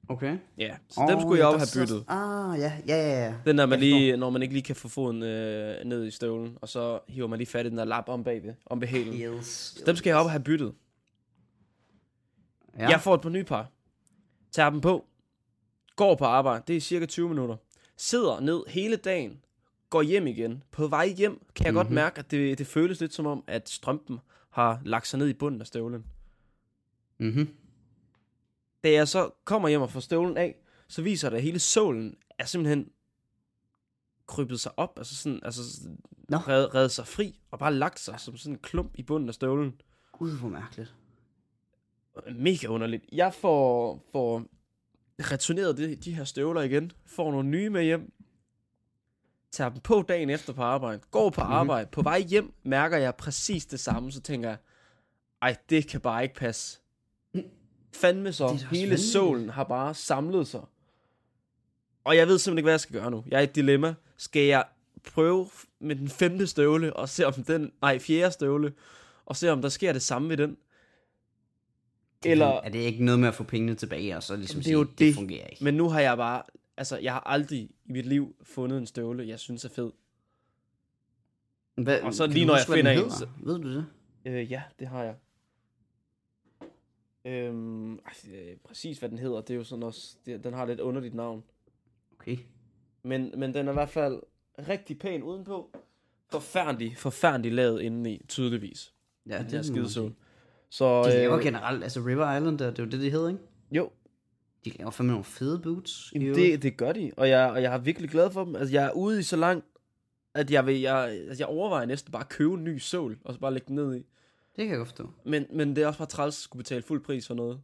Okay. 0.08 0.38
Ja, 0.58 0.76
så 0.88 1.00
oh, 1.00 1.10
dem 1.10 1.20
skulle 1.20 1.46
jeg 1.46 1.52
der 1.52 1.58
have 1.58 1.80
byttet. 1.80 2.04
Ah, 2.08 2.60
ja, 2.60 2.72
ja, 2.88 3.24
ja. 3.24 3.34
Den 3.46 3.58
der, 3.58 3.66
man 3.66 3.80
lige, 3.80 4.16
når 4.16 4.30
man 4.30 4.42
ikke 4.42 4.54
lige 4.54 4.62
kan 4.62 4.76
få 4.76 4.88
foden 4.88 5.22
øh, 5.22 5.84
ned 5.84 6.06
i 6.06 6.10
støvlen, 6.10 6.58
og 6.60 6.68
så 6.68 7.00
hiver 7.08 7.28
man 7.28 7.38
lige 7.38 7.46
fat 7.46 7.66
i 7.66 7.68
den 7.68 7.78
der 7.78 7.84
lap 7.84 8.08
om 8.08 8.24
bagved, 8.24 8.54
om 8.66 8.80
ved 8.80 8.88
hælen. 8.88 9.14
Yes. 9.14 9.46
Så 9.46 9.82
dem 9.86 9.96
skal 9.96 10.10
jeg 10.10 10.18
op 10.18 10.24
og 10.24 10.30
have 10.30 10.42
byttet. 10.42 10.74
Ja. 12.78 12.88
Jeg 12.88 13.00
får 13.00 13.14
et 13.14 13.20
par 13.20 13.28
nye 13.28 13.44
par. 13.44 13.70
Tager 14.52 14.70
dem 14.70 14.80
på. 14.80 15.04
Går 15.96 16.14
på 16.14 16.24
arbejde. 16.24 16.62
Det 16.66 16.76
er 16.76 16.80
cirka 16.80 17.06
20 17.06 17.28
minutter. 17.28 17.56
Sidder 17.96 18.40
ned 18.40 18.62
hele 18.68 18.96
dagen. 18.96 19.40
Går 19.94 20.02
hjem 20.02 20.26
igen. 20.26 20.62
På 20.70 20.86
vej 20.86 21.08
hjem 21.08 21.40
kan 21.54 21.64
jeg 21.64 21.72
mm-hmm. 21.72 21.76
godt 21.76 21.86
Mhm. 21.86 21.94
mærke, 21.94 22.18
at 22.18 22.30
det, 22.30 22.58
det 22.58 22.66
føles 22.66 23.00
lidt 23.00 23.14
som 23.14 23.26
om, 23.26 23.44
at 23.46 23.68
strømpen 23.68 24.18
har 24.50 24.80
lagt 24.84 25.06
sig 25.06 25.18
ned 25.18 25.28
i 25.28 25.32
bunden 25.32 25.60
af 25.60 25.66
støvlen. 25.66 26.04
Mm-hmm. 27.18 27.48
Da 28.84 28.92
jeg 28.92 29.08
så 29.08 29.30
kommer 29.44 29.68
hjem 29.68 29.82
og 29.82 29.90
får 29.90 30.00
støvlen 30.00 30.36
af, 30.36 30.56
så 30.88 31.02
viser 31.02 31.30
det, 31.30 31.36
at 31.36 31.42
hele 31.42 31.58
sålen 31.58 32.16
er 32.38 32.44
simpelthen 32.44 32.90
krybet 34.26 34.60
sig 34.60 34.78
op, 34.78 34.98
altså 34.98 35.16
sådan, 35.16 35.40
altså 35.42 35.88
Nå. 36.28 36.36
reddet, 36.36 36.74
reddet 36.74 36.90
sig 36.90 37.06
fri, 37.06 37.40
og 37.50 37.58
bare 37.58 37.74
lagt 37.74 38.00
sig 38.00 38.20
som 38.20 38.36
sådan 38.36 38.52
en 38.54 38.58
klump 38.58 38.92
i 38.94 39.02
bunden 39.02 39.28
af 39.28 39.34
støvlen. 39.34 39.80
Gud, 40.12 40.38
hvor 40.38 40.48
mærkeligt. 40.48 40.94
Mega 42.34 42.66
underligt. 42.66 43.04
Jeg 43.12 43.34
får, 43.34 44.00
får 44.12 44.46
returneret 45.20 45.76
de, 45.76 45.96
de 45.96 46.14
her 46.14 46.24
støvler 46.24 46.60
igen, 46.62 46.92
får 47.06 47.30
nogle 47.30 47.48
nye 47.48 47.70
med 47.70 47.82
hjem, 47.82 48.12
tager 49.54 49.70
dem 49.70 49.80
på 49.80 50.02
dagen 50.08 50.30
efter 50.30 50.52
på 50.52 50.62
arbejde, 50.62 51.00
går 51.10 51.30
på 51.30 51.40
Mhm. 51.42 51.52
arbejde, 51.52 51.88
på 51.92 52.02
vej 52.02 52.20
hjem 52.20 52.52
mærker 52.62 52.96
jeg 52.96 53.14
præcis 53.14 53.66
det 53.66 53.80
samme, 53.80 54.12
så 54.12 54.20
tænker 54.20 54.48
jeg, 54.48 54.58
ej, 55.42 55.56
det 55.70 55.88
kan 55.88 56.00
bare 56.00 56.22
ikke 56.22 56.34
passe. 56.34 56.78
Fandme 57.94 58.32
så, 58.32 58.48
hele 58.48 58.64
vanvittigt. 58.82 59.00
sålen 59.12 59.48
har 59.50 59.64
bare 59.64 59.94
samlet 59.94 60.46
sig. 60.48 60.60
Og 62.04 62.16
jeg 62.16 62.26
ved 62.26 62.38
simpelthen 62.38 62.58
ikke, 62.58 62.66
hvad 62.66 62.72
jeg 62.72 62.80
skal 62.80 63.00
gøre 63.00 63.10
nu. 63.10 63.24
Jeg 63.28 63.36
er 63.36 63.40
i 63.40 63.44
et 63.44 63.54
dilemma. 63.54 63.94
Skal 64.16 64.42
jeg 64.42 64.64
prøve 65.14 65.48
med 65.80 65.96
den 65.96 66.08
femte 66.08 66.46
støvle, 66.46 66.96
og 66.96 67.08
se 67.08 67.26
om 67.26 67.32
den, 67.32 67.72
nej, 67.82 67.98
fjerde 67.98 68.32
støvle, 68.32 68.72
og 69.26 69.36
se 69.36 69.50
om 69.50 69.62
der 69.62 69.68
sker 69.68 69.92
det 69.92 70.02
samme 70.02 70.28
ved 70.28 70.36
den? 70.36 70.56
Eller, 72.26 72.46
Er 72.46 72.68
det 72.68 72.78
ikke 72.78 73.04
noget 73.04 73.20
med 73.20 73.28
at 73.28 73.34
få 73.34 73.44
pengene 73.44 73.74
tilbage, 73.74 74.16
og 74.16 74.22
så 74.22 74.36
ligesom 74.36 74.60
Det 74.60 74.68
er 74.68 74.72
jo 74.72 74.84
sige, 74.84 74.90
det 74.90 74.98
det. 74.98 75.14
fungerer 75.14 75.46
ikke? 75.46 75.64
Men 75.64 75.74
nu 75.74 75.88
har 75.88 76.00
jeg 76.00 76.16
bare, 76.16 76.42
altså 76.76 76.98
jeg 76.98 77.12
har 77.12 77.20
aldrig 77.20 77.58
i 77.60 77.70
mit 77.84 78.06
liv 78.06 78.36
fundet 78.42 78.78
en 78.78 78.86
støvle, 78.86 79.28
jeg 79.28 79.38
synes 79.38 79.64
er 79.64 79.68
fed. 79.68 79.92
Hvad, 81.74 82.00
og 82.00 82.14
så 82.14 82.26
lige 82.26 82.46
når 82.46 82.54
jeg 82.54 82.62
huske, 82.62 82.70
den 82.72 82.86
finder 82.86 83.04
en, 83.04 83.10
så- 83.10 83.28
Ved 83.42 83.58
du 83.58 83.74
det? 83.74 83.86
Øh, 84.24 84.52
ja, 84.52 84.62
det 84.78 84.88
har 84.88 85.02
jeg. 85.02 85.14
Øhm, 87.24 87.94
ej, 87.94 88.12
øh, 88.34 88.56
præcis 88.64 88.98
hvad 88.98 89.08
den 89.08 89.18
hedder, 89.18 89.40
det 89.40 89.50
er 89.50 89.58
jo 89.58 89.64
sådan 89.64 89.82
også, 89.82 90.16
det, 90.26 90.44
den 90.44 90.54
har 90.54 90.64
lidt 90.66 90.80
underligt 90.80 91.14
navn. 91.14 91.44
Okay. 92.12 92.36
Men, 93.02 93.32
men 93.36 93.54
den 93.54 93.66
er 93.68 93.72
i 93.72 93.74
hvert 93.74 93.88
fald 93.88 94.20
rigtig 94.68 94.98
pæn 94.98 95.22
udenpå. 95.22 95.70
Forfærdelig, 96.30 96.96
forfærdelig 96.96 97.52
lavet 97.52 97.80
indeni, 97.80 98.22
tydeligvis. 98.28 98.94
Ja, 99.26 99.42
må 99.42 99.48
man 99.52 99.64
skidesål. 99.64 100.10
sige. 100.10 100.14
Så, 100.70 101.02
De 101.02 101.08
laver 101.10 101.36
øh, 101.36 101.42
generelt, 101.42 101.82
altså 101.82 102.00
River 102.00 102.36
Island, 102.36 102.58
det 102.58 102.64
er 102.78 102.82
jo 102.84 102.90
det, 102.90 103.00
det 103.00 103.10
hedder, 103.12 103.28
ikke? 103.28 103.40
jo, 103.72 103.90
De 104.64 104.70
laver 104.70 104.90
fandme 104.90 105.12
nogle 105.12 105.24
fede 105.24 105.58
boots. 105.58 106.12
Jamen, 106.14 106.34
det, 106.34 106.62
det 106.62 106.76
gør 106.76 106.92
de, 106.92 107.12
og 107.16 107.28
jeg, 107.28 107.50
og 107.50 107.62
jeg 107.62 107.74
er 107.74 107.78
virkelig 107.78 108.10
glad 108.10 108.30
for 108.30 108.44
dem. 108.44 108.56
Altså, 108.56 108.72
jeg 108.72 108.84
er 108.84 108.90
ude 108.90 109.20
i 109.20 109.22
så 109.22 109.36
langt, 109.36 109.66
at 110.34 110.50
jeg, 110.50 110.66
vil, 110.66 110.80
jeg, 110.80 110.96
altså, 111.08 111.42
jeg 111.42 111.46
overvejer 111.48 111.86
næsten 111.86 112.12
bare 112.12 112.22
at 112.22 112.28
købe 112.28 112.54
en 112.54 112.64
ny 112.64 112.78
sål, 112.78 113.18
og 113.24 113.34
så 113.34 113.40
bare 113.40 113.52
lægge 113.52 113.66
den 113.66 113.74
ned 113.74 113.94
i. 113.94 113.98
det 113.98 114.06
kan 114.56 114.68
jeg 114.68 114.76
godt 114.76 114.88
forstå. 114.88 115.10
Men, 115.24 115.46
men 115.50 115.76
det 115.76 115.82
er 115.82 115.86
også 115.86 115.98
bare 115.98 116.08
træls 116.08 116.36
at 116.36 116.42
skulle 116.42 116.62
betale 116.62 116.82
fuld 116.82 117.04
pris 117.04 117.26
for 117.26 117.34
noget. 117.34 117.60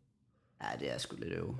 Ja, 0.63 0.67
det 0.81 0.93
er 0.95 0.99
sgu 0.99 1.17
lidt 1.17 1.33
øv. 1.33 1.57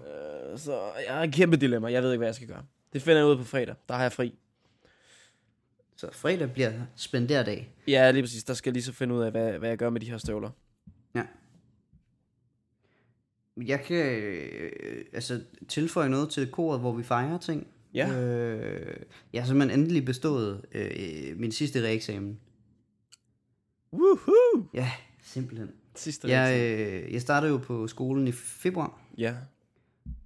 Øh, 0.53 0.59
så 0.59 0.93
jeg 1.07 1.15
har 1.15 1.23
et 1.23 1.33
kæmpe 1.33 1.57
dilemma. 1.57 1.93
Jeg 1.93 2.03
ved 2.03 2.13
ikke, 2.13 2.19
hvad 2.19 2.29
jeg 2.29 2.35
skal 2.35 2.49
gøre. 2.49 2.65
Det 2.93 3.03
finder 3.03 3.19
jeg 3.19 3.27
ud 3.27 3.37
på 3.37 3.45
fredag. 3.45 3.75
Der 3.89 3.95
har 3.95 4.03
jeg 4.03 4.13
fri. 4.13 4.35
Så 5.97 6.09
fredag 6.13 6.53
bliver 6.53 6.73
spenderdag. 6.97 7.75
Ja, 7.89 8.11
lige 8.11 8.23
præcis. 8.23 8.45
Der 8.45 8.55
skal 8.55 8.71
jeg 8.71 8.73
lige 8.75 8.83
så 8.83 8.93
finde 8.93 9.15
ud 9.15 9.23
af, 9.23 9.31
hvad, 9.31 9.59
hvad 9.59 9.69
jeg 9.69 9.79
gør 9.79 9.91
med 9.91 10.01
de 10.01 10.11
her 10.11 10.19
støvler. 10.19 10.51
Ja. 11.15 11.25
Jeg 13.67 13.83
kan 13.85 13.97
øh, 14.23 15.05
altså 15.13 15.41
tilføje 15.69 16.09
noget 16.09 16.31
til 16.31 16.47
koret, 16.51 16.81
hvor 16.81 16.93
vi 16.93 17.03
fejrer 17.03 17.39
ting. 17.39 17.67
Ja. 17.95 18.21
Øh, 18.21 18.97
jeg 19.33 19.43
har 19.43 19.47
simpelthen 19.47 19.81
endelig 19.81 20.05
bestået 20.05 20.65
øh, 20.73 21.37
min 21.37 21.53
sidste 21.53 21.83
reeksamen. 21.83 22.41
Woohoo! 23.93 24.69
Ja, 24.75 24.91
simpelthen. 25.23 25.71
Sidste 25.97 26.29
Jeg, 26.29 26.61
øh, 26.79 27.13
jeg 27.13 27.21
startede 27.21 27.53
jo 27.53 27.59
på 27.59 27.87
skolen 27.87 28.29
i 28.29 28.33
februar, 28.33 29.01
Ja. 29.19 29.35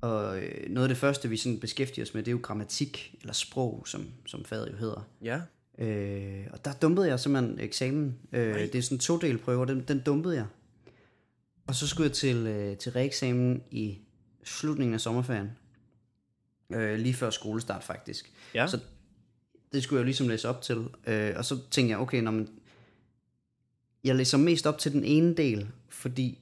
og 0.01 0.39
øh, 0.43 0.71
noget 0.71 0.85
af 0.85 0.89
det 0.89 0.99
første, 0.99 1.29
vi 1.29 1.37
sådan 1.37 1.61
beskæftiger 1.61 2.05
os 2.05 2.15
med, 2.15 2.23
det 2.23 2.29
er 2.29 2.33
jo 2.33 2.41
grammatik, 2.43 3.15
eller 3.21 3.33
sprog, 3.33 3.83
som, 3.87 4.07
som 4.27 4.45
faget 4.45 4.73
jo 4.73 4.77
hedder. 4.77 5.09
Ja. 5.23 5.41
Øh, 5.79 6.47
og 6.53 6.65
der 6.65 6.73
dumpede 6.73 7.09
jeg 7.09 7.21
simpelthen 7.21 7.61
eksamen. 7.61 8.17
Øh, 8.33 8.55
det 8.59 8.75
er 8.75 8.83
sådan 8.83 8.97
en 8.97 9.01
to-del 9.01 9.39
prøve, 9.39 9.67
den, 9.67 9.85
den 9.89 10.01
dumpede 10.07 10.37
jeg. 10.37 10.47
Og 11.67 11.75
så 11.75 11.87
skulle 11.87 12.07
jeg 12.09 12.13
til, 12.17 12.37
øh, 12.37 12.77
til 12.77 12.93
reeksamen 12.93 13.63
i 13.71 13.99
slutningen 14.45 14.95
af 14.95 15.01
sommerferien. 15.01 15.51
Øh, 16.73 16.99
lige 16.99 17.15
før 17.15 17.31
skolestart 17.31 17.85
faktisk. 17.85 18.33
Ja. 18.55 18.67
Så 18.67 18.79
det 19.73 19.83
skulle 19.83 19.99
jeg 19.99 20.03
jo 20.03 20.05
ligesom 20.05 20.29
læse 20.29 20.49
op 20.49 20.63
til. 20.63 20.87
Øh, 21.07 21.33
og 21.37 21.45
så 21.45 21.59
tænkte 21.71 21.91
jeg, 21.91 21.99
okay, 21.99 22.21
når 22.23 22.31
man, 22.31 22.49
jeg 24.05 24.15
læser 24.17 24.39
mest 24.39 24.67
op 24.67 24.79
til 24.79 24.93
den 24.93 25.05
ene 25.05 25.35
del, 25.35 25.69
fordi 25.89 26.39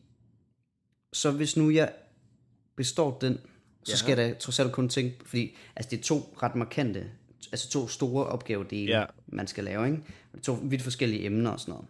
så 1.12 1.30
hvis 1.30 1.56
nu 1.56 1.70
jeg 1.70 1.92
består 2.76 3.18
den, 3.18 3.38
så 3.84 3.92
Ja. 3.92 3.96
skal 3.96 4.08
jeg 4.08 4.16
da 4.16 4.38
trods 4.38 4.60
alt 4.60 4.72
kun 4.72 4.88
tænke, 4.88 5.16
fordi 5.26 5.56
altså 5.76 5.90
det 5.90 5.98
er 5.98 6.02
to 6.02 6.34
ret 6.42 6.54
markante, 6.54 7.10
altså 7.52 7.68
to 7.70 7.88
store 7.88 8.26
opgavedele, 8.26 8.98
Ja. 8.98 9.04
man 9.26 9.46
skal 9.46 9.64
lave, 9.64 9.86
ikke? 9.86 10.02
To 10.42 10.58
vidt 10.62 10.82
forskellige 10.82 11.24
emner 11.24 11.50
og 11.50 11.60
sådan 11.60 11.72
noget. 11.72 11.86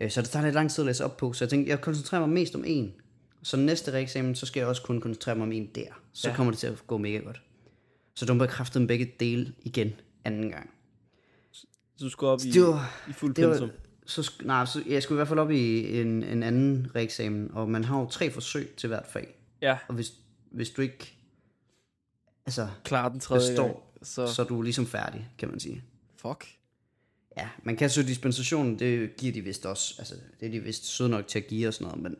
Øh, 0.00 0.10
Så 0.10 0.22
det 0.22 0.30
tager 0.30 0.44
lidt 0.44 0.54
lang 0.54 0.70
tid 0.70 0.82
at 0.82 0.86
læse 0.86 1.04
op 1.04 1.16
på, 1.16 1.32
så 1.32 1.44
jeg 1.44 1.50
tænkte, 1.50 1.70
jeg 1.70 1.80
koncentrerer 1.80 2.20
mig 2.20 2.28
mest 2.30 2.54
om 2.54 2.64
en. 2.66 2.94
Så 3.42 3.56
næste 3.56 3.92
reeksamen, 3.92 4.34
så 4.34 4.46
skal 4.46 4.60
jeg 4.60 4.68
også 4.68 4.82
kun 4.82 5.00
koncentrere 5.00 5.34
mig 5.36 5.42
om 5.42 5.52
en 5.52 5.66
der. 5.74 5.88
Så 6.12 6.28
Ja. 6.28 6.34
kommer 6.36 6.52
det 6.52 6.58
til 6.58 6.66
at 6.66 6.82
gå 6.86 6.98
mega 6.98 7.18
godt. 7.18 7.42
Så 8.14 8.26
dumper 8.26 8.44
jeg 8.44 8.52
kraften 8.52 8.86
begge 8.86 9.12
dele 9.20 9.52
igen 9.62 9.92
anden 10.24 10.50
gang. 10.50 10.70
Så 11.52 11.66
du 12.00 12.10
skal 12.10 12.26
op 12.26 12.40
i, 12.44 12.58
var, 12.60 13.04
i 13.08 13.12
fuld 13.12 13.34
det 13.34 13.48
pensum. 13.48 13.68
var, 13.68 13.74
så, 14.06 14.32
nej, 14.44 14.64
så 14.64 14.82
jeg 14.86 15.02
skulle 15.02 15.16
i 15.16 15.18
hvert 15.18 15.28
fald 15.28 15.38
op 15.38 15.50
i 15.50 16.00
en, 16.00 16.22
en 16.22 16.42
anden 16.42 16.90
reeksamen, 16.94 17.50
og 17.52 17.68
man 17.70 17.84
har 17.84 18.00
jo 18.00 18.06
tre 18.08 18.30
forsøg 18.30 18.74
til 18.76 18.88
hvert 18.88 19.06
fag. 19.06 19.34
Ja. 19.62 19.78
Og 19.88 19.94
hvis, 19.94 20.12
hvis 20.52 20.70
du 20.70 20.82
ikke 20.82 21.16
altså, 22.46 22.68
Klar 22.84 23.08
den 23.08 23.20
tredje 23.20 23.50
Består. 23.50 23.64
gang. 23.66 23.76
Så, 24.02 24.26
så 24.34 24.42
er 24.42 24.46
du 24.46 24.62
ligesom 24.62 24.86
færdig, 24.86 25.28
kan 25.38 25.48
man 25.50 25.60
sige. 25.60 25.82
fuck. 26.16 26.46
Ja, 27.36 27.48
man 27.62 27.76
kan 27.76 27.90
søge 27.90 28.06
dispensation, 28.06 28.78
det 28.78 29.16
giver 29.16 29.32
de 29.32 29.40
vist 29.40 29.66
også. 29.66 29.94
Altså, 29.98 30.14
det 30.40 30.46
er 30.46 30.50
de 30.50 30.60
vist 30.60 30.84
søde 30.84 31.08
nok 31.08 31.26
til 31.26 31.38
at 31.38 31.46
give 31.46 31.68
og 31.68 31.74
sådan 31.74 31.86
noget, 31.86 32.02
men 32.02 32.16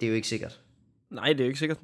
det 0.00 0.06
er 0.06 0.10
jo 0.10 0.14
ikke 0.16 0.28
sikkert. 0.28 0.60
Nej, 1.10 1.28
det 1.28 1.40
er 1.40 1.44
jo 1.44 1.48
ikke 1.48 1.58
sikkert. 1.58 1.78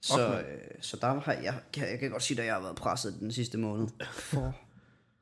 Så, 0.00 0.40
øh, 0.40 0.68
så 0.80 0.96
der 1.00 1.20
har 1.20 1.32
jeg, 1.32 1.60
kan, 1.72 1.90
jeg 1.90 1.98
kan 1.98 2.10
godt 2.10 2.22
sige, 2.22 2.40
at 2.40 2.46
jeg 2.46 2.54
har 2.54 2.60
været 2.60 2.76
presset 2.76 3.14
den 3.20 3.32
sidste 3.32 3.58
måned. 3.58 3.88
For 4.12 4.56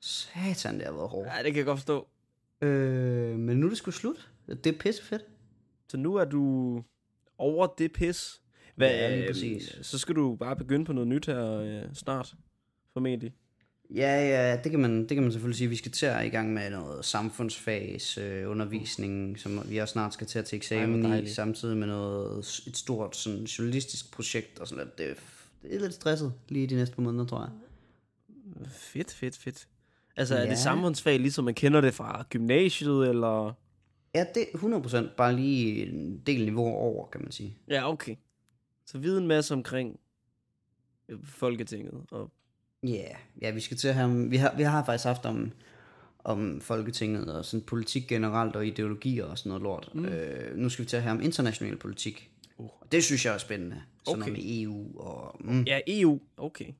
satan, 0.00 0.75
det 0.75 0.85
har 0.85 0.93
været 0.93 1.09
hårdt. 1.09 1.29
Ja, 1.29 1.43
det 1.43 1.53
kan 1.53 1.57
jeg 1.57 1.65
godt 1.65 1.79
forstå. 1.79 2.09
Øh, 2.61 3.38
men 3.38 3.57
nu 3.57 3.67
er 3.67 3.71
det 3.71 3.79
sgu 3.79 3.91
slut. 3.91 4.31
Det 4.49 4.67
er 4.67 4.79
pisse 4.79 5.05
fedt. 5.05 5.23
Så 5.88 5.97
nu 5.97 6.15
er 6.15 6.25
du 6.25 6.83
over 7.38 7.67
det 7.67 7.93
pis. 7.93 8.41
Hvad, 8.76 8.91
Ja, 8.91 9.11
lige 9.11 9.23
øh, 9.23 9.29
præcis. 9.29 9.79
Så 9.83 9.99
skal 9.99 10.15
du 10.15 10.37
bare 10.37 10.57
begynde 10.57 10.85
på 10.85 10.93
noget 10.93 11.09
nyt 11.09 11.26
her 11.26 11.53
øh, 11.53 11.95
snart, 11.95 12.35
formentlig. 12.93 13.33
Ja, 13.95 14.28
ja, 14.28 14.61
det 14.64 14.71
kan, 14.71 14.81
man, 14.81 15.00
det 15.00 15.09
kan 15.09 15.23
man 15.23 15.33
selvfølgelig 15.33 15.57
sige. 15.59 15.69
Vi 15.69 15.76
skal 15.76 15.93
til 15.93 16.07
at 16.07 16.26
i 16.26 16.28
gang 16.28 16.52
med 16.52 16.71
noget 16.71 17.05
samfundsfags 17.05 18.19
øh, 18.19 18.50
undervisning, 18.50 19.38
som 19.38 19.61
vi 19.71 19.78
også 19.78 19.93
snart 19.93 20.14
skal 20.14 20.26
til 20.26 20.38
at 20.38 20.45
tage 20.45 20.57
eksamen 20.59 21.07
Ej, 21.07 21.19
i, 21.21 21.28
samtidig 21.28 21.76
med 21.76 21.87
noget, 21.87 22.38
et 22.66 22.76
stort 22.76 23.16
sådan, 23.16 23.45
journalistisk 23.45 24.12
projekt 24.12 24.59
og 24.59 24.69
sådan 24.69 24.85
lidt. 24.85 24.99
Det, 24.99 25.11
er- 25.11 25.14
det 25.62 25.75
er 25.75 25.81
lidt 25.81 25.95
stresset 25.95 26.33
lige 26.49 26.66
de 26.66 26.75
næste 26.75 26.95
par 26.95 27.02
måneder, 27.02 27.25
tror 27.26 27.40
jeg. 27.40 27.50
Fedt, 28.71 29.12
fedt, 29.14 29.37
fedt. 29.38 29.69
Altså, 30.16 30.35
er 30.37 30.43
Ja. 30.45 30.50
det 30.50 30.59
samfundsfag, 30.59 31.21
ligesom 31.21 31.45
man 31.45 31.55
kender 31.55 31.81
det 31.81 31.95
fra 31.95 32.25
gymnasiet, 32.31 33.09
eller? 33.09 33.52
Ja, 34.14 34.25
det 34.35 34.47
er 34.55 34.59
100% 35.11 35.14
bare 35.16 35.37
lige 35.37 35.87
en 35.87 36.23
del 36.26 36.45
niveau 36.45 36.66
over, 36.66 37.07
kan 37.11 37.21
man 37.23 37.33
sige. 37.33 37.57
Ja, 37.69 37.90
okay. 37.93 38.16
Så 38.87 38.99
vide 38.99 39.19
en 39.21 39.26
masse 39.26 39.55
omkring 39.55 40.00
øh, 41.09 41.19
Folketinget. 41.25 41.95
Og, 42.11 42.31
Ja, 42.87 42.93
yeah. 42.95 43.16
ja, 43.43 43.50
vi 43.50 43.61
skal 43.61 43.76
til 43.76 43.88
at 43.88 43.95
have, 43.95 44.31
vi 44.31 44.37
har, 44.37 44.55
vi 44.57 44.62
har 44.62 44.85
faktisk 44.85 45.05
haft 45.05 45.26
om, 45.26 45.52
om 46.25 46.61
Folketinget 46.61 47.35
og 47.35 47.45
sådan 47.45 47.66
politik 47.66 48.09
generelt 48.09 48.57
og 48.57 48.66
ideologier 48.66 49.25
og 49.25 49.38
sådan 49.38 49.50
noget 49.50 49.62
lort. 49.62 49.90
Mm. 49.95 50.05
Øh, 50.05 50.57
nu 50.57 50.69
skal 50.69 50.85
vi 50.85 50.88
til 50.88 50.97
at 50.97 51.02
have 51.02 51.12
om 51.12 51.23
international 51.23 51.76
politik. 51.76 52.31
Uh. 52.59 52.66
Og 52.81 52.93
det 52.93 53.05
synes 53.05 53.25
jeg 53.26 53.35
er 53.35 53.38
spændende. 53.38 53.83
Sådan 54.07 54.23
Okay. 54.23 54.31
noget 54.33 54.45
med 54.45 54.62
EU 54.62 55.00
og... 55.00 55.37
Mm, 55.40 55.62
ja, 55.62 55.81
EU. 55.87 56.21
Okay. 56.37 56.73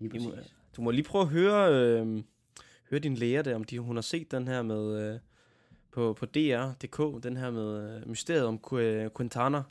lige 0.00 0.24
må, 0.24 0.34
du 0.76 0.82
må 0.82 0.90
lige 0.90 1.04
prøve 1.04 1.22
at 1.22 1.28
høre, 1.28 1.72
øh, 1.74 2.22
høre 2.90 3.00
din 3.00 3.14
læger 3.14 3.42
der, 3.42 3.54
om 3.54 3.64
de, 3.64 3.78
hun 3.78 3.96
har 3.96 4.02
set 4.02 4.30
den 4.30 4.48
her 4.48 4.62
med... 4.62 5.12
Øh, 5.14 5.18
på, 5.92 6.12
på 6.18 6.26
DR.dk, 6.26 7.22
den 7.22 7.36
her 7.36 7.50
med 7.50 7.96
øh, 7.96 8.08
mysteriet 8.08 8.44
om 8.44 8.60
Qu- 8.66 9.08
Quintana. 9.16 9.62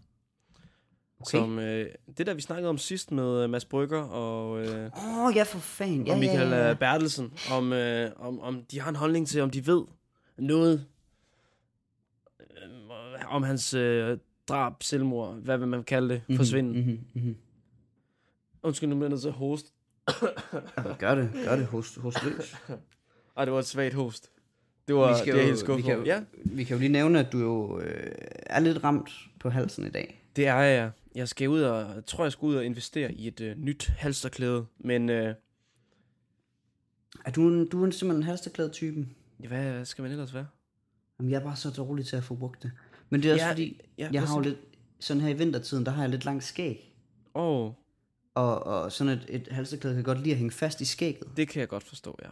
Okay. 1.22 1.38
Som, 1.40 1.60
øh, 1.60 1.90
det 2.18 2.28
der, 2.28 2.34
vi 2.34 2.42
snakkede 2.42 2.70
om 2.70 2.78
sidst 2.78 3.12
med 3.12 3.44
øh, 3.44 3.50
Mads 3.50 3.66
Brygger 3.66 4.02
og, 4.02 4.60
øh, 4.62 4.92
oh, 4.94 5.36
ja, 5.36 5.44
for 5.44 5.60
fanden. 5.60 6.08
Ja, 6.08 6.14
og 6.14 6.20
Michael 6.20 6.50
ja, 6.50 6.58
ja, 6.58 6.68
ja. 6.68 6.74
Bertelsen, 6.74 7.34
om, 7.52 7.74
øh, 7.74 8.12
om, 8.16 8.40
om 8.40 8.64
de 8.72 8.80
har 8.80 8.90
en 8.90 8.96
holdning 8.96 9.28
til, 9.28 9.42
om 9.42 9.50
de 9.50 9.68
ved 9.68 9.84
noget 10.38 10.86
øh, 12.40 13.36
om 13.36 13.44
hans 13.44 13.74
øh, 13.74 14.18
drab, 14.48 14.74
selvmord, 14.84 15.36
hvad 15.36 15.58
vil 15.58 15.68
man 15.68 15.84
kalde 15.84 16.10
det, 16.14 16.22
Mhm, 16.28 16.38
forsvinden. 16.38 16.82
mhm, 16.86 17.00
mhm. 17.24 17.36
Undskyld, 18.64 18.90
nu 18.90 18.96
bliver 18.96 19.06
jeg 19.06 19.10
nødt 19.10 19.22
til 19.22 19.28
at 19.28 19.34
host. 19.34 19.74
Ja, 20.78 20.94
Gør 21.00 21.16
det, 21.16 21.30
gør 21.46 21.56
det 21.56 21.66
hos, 21.66 21.96
hos 21.96 22.24
løs. 22.24 22.56
Ej, 23.38 23.46
det 23.46 23.54
var 23.54 23.60
et 23.60 23.66
svagt 23.66 23.94
host. 23.94 24.30
Det 24.88 24.96
var 24.96 25.08
Vi 25.08 25.10
det 25.14 25.18
skal 25.20 25.34
er 25.34 25.38
jeg 25.38 25.46
helt 25.46 25.60
skuffet 25.60 25.78
vi 25.78 25.82
kan 25.90 25.98
over. 25.98 26.06
jo- 26.06 26.14
Ja, 26.14 26.22
Vi 26.46 26.64
kan 26.64 26.76
jo 26.76 26.80
lige 26.80 26.92
nævne, 26.92 27.20
at 27.20 27.32
du 27.32 27.38
jo 27.40 27.80
øh, 27.80 28.12
er 28.46 28.60
lidt 28.60 28.84
ramt 28.84 29.10
på 29.40 29.50
halsen 29.50 29.86
i 29.86 29.90
dag. 29.90 30.24
det 30.36 30.48
er 30.48 30.56
jeg. 30.60 30.92
Jeg 31.16 31.28
skal 31.28 31.50
ud 31.50 31.62
og, 31.62 31.96
jeg 31.96 32.06
tror, 32.06 32.24
jeg 32.26 32.32
skal 32.32 32.46
ud 32.46 32.56
og 32.56 32.66
investere 32.66 33.14
i 33.14 33.28
et 33.28 33.42
øh, 33.42 33.58
nyt 33.58 33.88
halsterklæde. 33.98 34.66
Men 34.80 35.10
øh, 35.10 35.36
Er 37.26 37.32
du, 37.32 37.48
en, 37.48 37.68
du 37.70 37.82
er 37.82 37.86
en 37.86 37.92
simpelthen 37.92 38.24
halsterklæde-typen? 38.24 39.16
hvad 39.48 39.86
skal 39.86 40.02
man 40.02 40.12
ellers 40.12 40.34
være? 40.34 40.48
Jamen, 41.20 41.32
jeg 41.32 41.40
er 41.40 41.44
bare 41.44 41.56
så 41.56 41.70
dårlig 41.70 42.06
til 42.06 42.16
at 42.16 42.24
få 42.24 42.36
brugt 42.36 42.64
det. 42.64 42.72
Men 43.10 43.24
det 43.24 43.30
er 43.30 43.34
også 43.34 43.46
Ja, 43.46 43.52
fordi, 43.52 43.82
ja, 43.98 44.10
jeg 44.14 44.22
har 44.28 44.36
jo 44.36 44.42
lidt, 44.42 44.58
sådan 45.00 45.22
her 45.22 45.30
i 45.30 45.34
vintertiden, 45.34 45.86
der 45.86 45.92
har 45.92 46.04
jeg 46.04 46.10
lidt 46.10 46.26
langt 46.26 46.44
skæg. 46.44 46.96
Åh, 47.36 47.66
oh, 47.66 47.74
Og, 48.36 48.64
og 48.64 48.92
sådan 48.92 49.14
et, 49.14 49.26
et 49.30 49.48
halsterklæde 49.52 49.96
kan 49.96 50.04
godt 50.04 50.18
lide 50.20 50.32
at 50.32 50.38
hænge 50.38 50.52
fast 50.52 50.82
i 50.82 50.86
skægget. 50.86 51.38
det 51.38 51.48
kan 51.50 51.60
jeg 51.60 51.70
godt 51.70 51.84
forstå, 51.84 52.18
ja. 52.24 52.30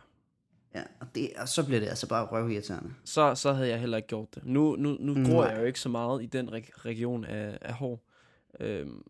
Ja, 0.75 0.83
og, 0.99 1.07
det, 1.15 1.29
og 1.37 1.47
så 1.49 1.65
bliver 1.65 1.79
det 1.79 1.87
altså 1.87 2.07
bare 2.07 2.25
røvirriterende. 2.25 2.93
så, 3.03 3.35
så 3.35 3.53
havde 3.53 3.69
jeg 3.69 3.79
heller 3.79 3.97
ikke 3.97 4.07
gjort 4.07 4.35
det. 4.35 4.45
Nu, 4.45 4.75
nu, 4.75 4.97
nu 4.99 5.13
gror 5.13 5.41
Nej. 5.43 5.51
jeg 5.51 5.59
jo 5.61 5.65
ikke 5.65 5.79
så 5.79 5.89
meget 5.89 6.23
i 6.23 6.25
den 6.25 6.49
reg- 6.49 6.85
region 6.85 7.25
af, 7.25 7.57
af 7.61 7.73
hår. 7.73 8.06
Øhm, 8.59 9.03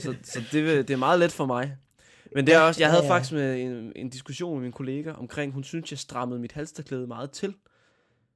så 0.00 0.14
så 0.22 0.40
det, 0.52 0.88
det 0.88 0.90
er 0.94 0.96
meget 0.96 1.20
let 1.20 1.32
for 1.32 1.46
mig. 1.46 1.76
Men 2.34 2.46
det 2.46 2.54
er 2.54 2.60
også, 2.60 2.80
jeg 2.80 2.86
ja, 2.86 2.90
havde 2.90 3.04
ja. 3.04 3.10
faktisk 3.10 3.32
med 3.32 3.60
en, 3.62 3.92
en 3.96 4.10
diskussion 4.10 4.54
med 4.54 4.62
min 4.62 4.72
kollega 4.72 5.12
omkring, 5.12 5.52
hun 5.52 5.64
synes, 5.64 5.90
jeg 5.90 5.98
strammede 5.98 6.40
mit 6.40 6.52
halsterklæde 6.52 7.06
meget 7.06 7.30
til. 7.30 7.54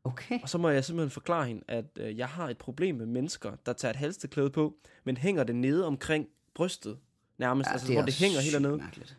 Okay. 0.04 0.38
Og 0.42 0.48
så 0.48 0.58
må 0.58 0.68
jeg 0.68 0.84
simpelthen 0.84 1.10
forklare 1.10 1.46
hende, 1.46 1.62
at 1.68 1.84
øh, 1.96 2.18
jeg 2.18 2.28
har 2.28 2.48
et 2.48 2.58
problem 2.58 2.94
med 2.96 3.06
mennesker, 3.06 3.52
der 3.66 3.72
tager 3.72 3.90
et 3.90 3.96
halsterklæde 3.96 4.50
på, 4.50 4.74
men 5.04 5.16
hænger 5.16 5.44
det 5.44 5.56
nede 5.56 5.86
omkring 5.86 6.26
brystet 6.54 6.98
nærmest. 7.38 7.68
Ja, 7.68 7.72
altså, 7.72 7.92
hvor 7.92 8.02
det 8.02 8.14
hænger 8.14 8.40
helt 8.40 8.52
dernede. 8.54 8.76
mærkeligt. 8.76 9.16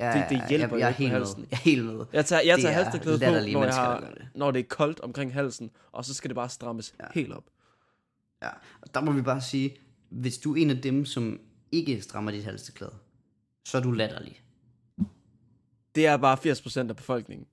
Ja, 0.00 0.12
Det- 0.12 0.26
det 0.30 0.36
ja, 0.36 0.48
hjælper 0.48 0.76
jeg, 0.76 0.80
jeg, 0.80 0.88
er 0.88 0.92
helt 0.92 1.10
halsen. 1.12 1.40
med. 1.40 1.48
Jeg 1.50 1.56
er 1.56 1.60
helt 1.60 1.84
med. 1.84 2.04
Jeg 2.12 2.24
tager, 2.26 2.42
jeg 2.42 2.56
Det 2.56 2.62
tager 2.64 2.78
er 2.78 2.82
halsterklæde 2.84 3.18
på, 3.18 3.24
når, 3.24 3.64
jeg 3.64 3.74
har, 3.74 4.00
det. 4.00 4.28
når 4.34 4.50
det 4.50 4.60
er 4.60 4.64
koldt 4.68 5.00
omkring 5.00 5.32
halsen, 5.32 5.70
og 5.92 6.04
så 6.04 6.14
skal 6.14 6.28
det 6.30 6.34
bare 6.34 6.48
strammes 6.48 6.94
ja. 7.00 7.04
helt 7.14 7.32
op. 7.32 7.44
Ja, 8.42 8.48
og 8.82 8.94
der 8.94 9.00
må 9.00 9.12
vi 9.12 9.22
bare 9.22 9.40
sige, 9.40 9.76
hvis 10.10 10.38
du 10.38 10.52
er 10.52 10.56
en 10.62 10.70
af 10.70 10.82
dem, 10.82 11.04
som 11.04 11.40
ikke 11.72 12.00
strammer 12.02 12.30
dit 12.30 12.44
halsterklæde, 12.44 12.94
så 13.64 13.78
er 13.78 13.82
du 13.82 13.90
latterlig. 13.90 14.42
Det 15.94 16.06
er 16.06 16.16
bare 16.16 16.38
80% 16.84 16.88
af 16.88 16.96
befolkningen. 16.96 17.46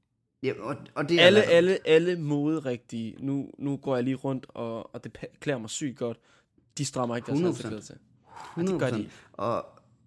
Ja, 0.43 0.53
og, 0.59 0.75
og 0.95 1.09
det 1.09 1.21
er 1.21 1.25
alle, 1.25 1.43
alle, 1.43 1.77
alle 1.87 2.15
moderigtige, 2.15 3.15
nu, 3.19 3.51
nu 3.57 3.77
går 3.77 3.95
jeg 3.95 4.03
lige 4.03 4.15
rundt, 4.15 4.45
og, 4.49 4.95
og 4.95 5.03
det 5.03 5.17
klæder 5.39 5.59
mig 5.59 5.69
sygt 5.69 5.97
godt, 5.97 6.17
de 6.77 6.85
strammer 6.85 7.15
ikke 7.15 7.25
deres 7.25 7.39
100%. 7.39 7.43
halsterklæde 7.43 7.81
til. 7.81 7.95
Ja, 8.57 8.61
det 8.61 8.79
gør 8.79 8.89
100%. 8.89 8.97
de. 8.97 9.09
Og 9.33 9.65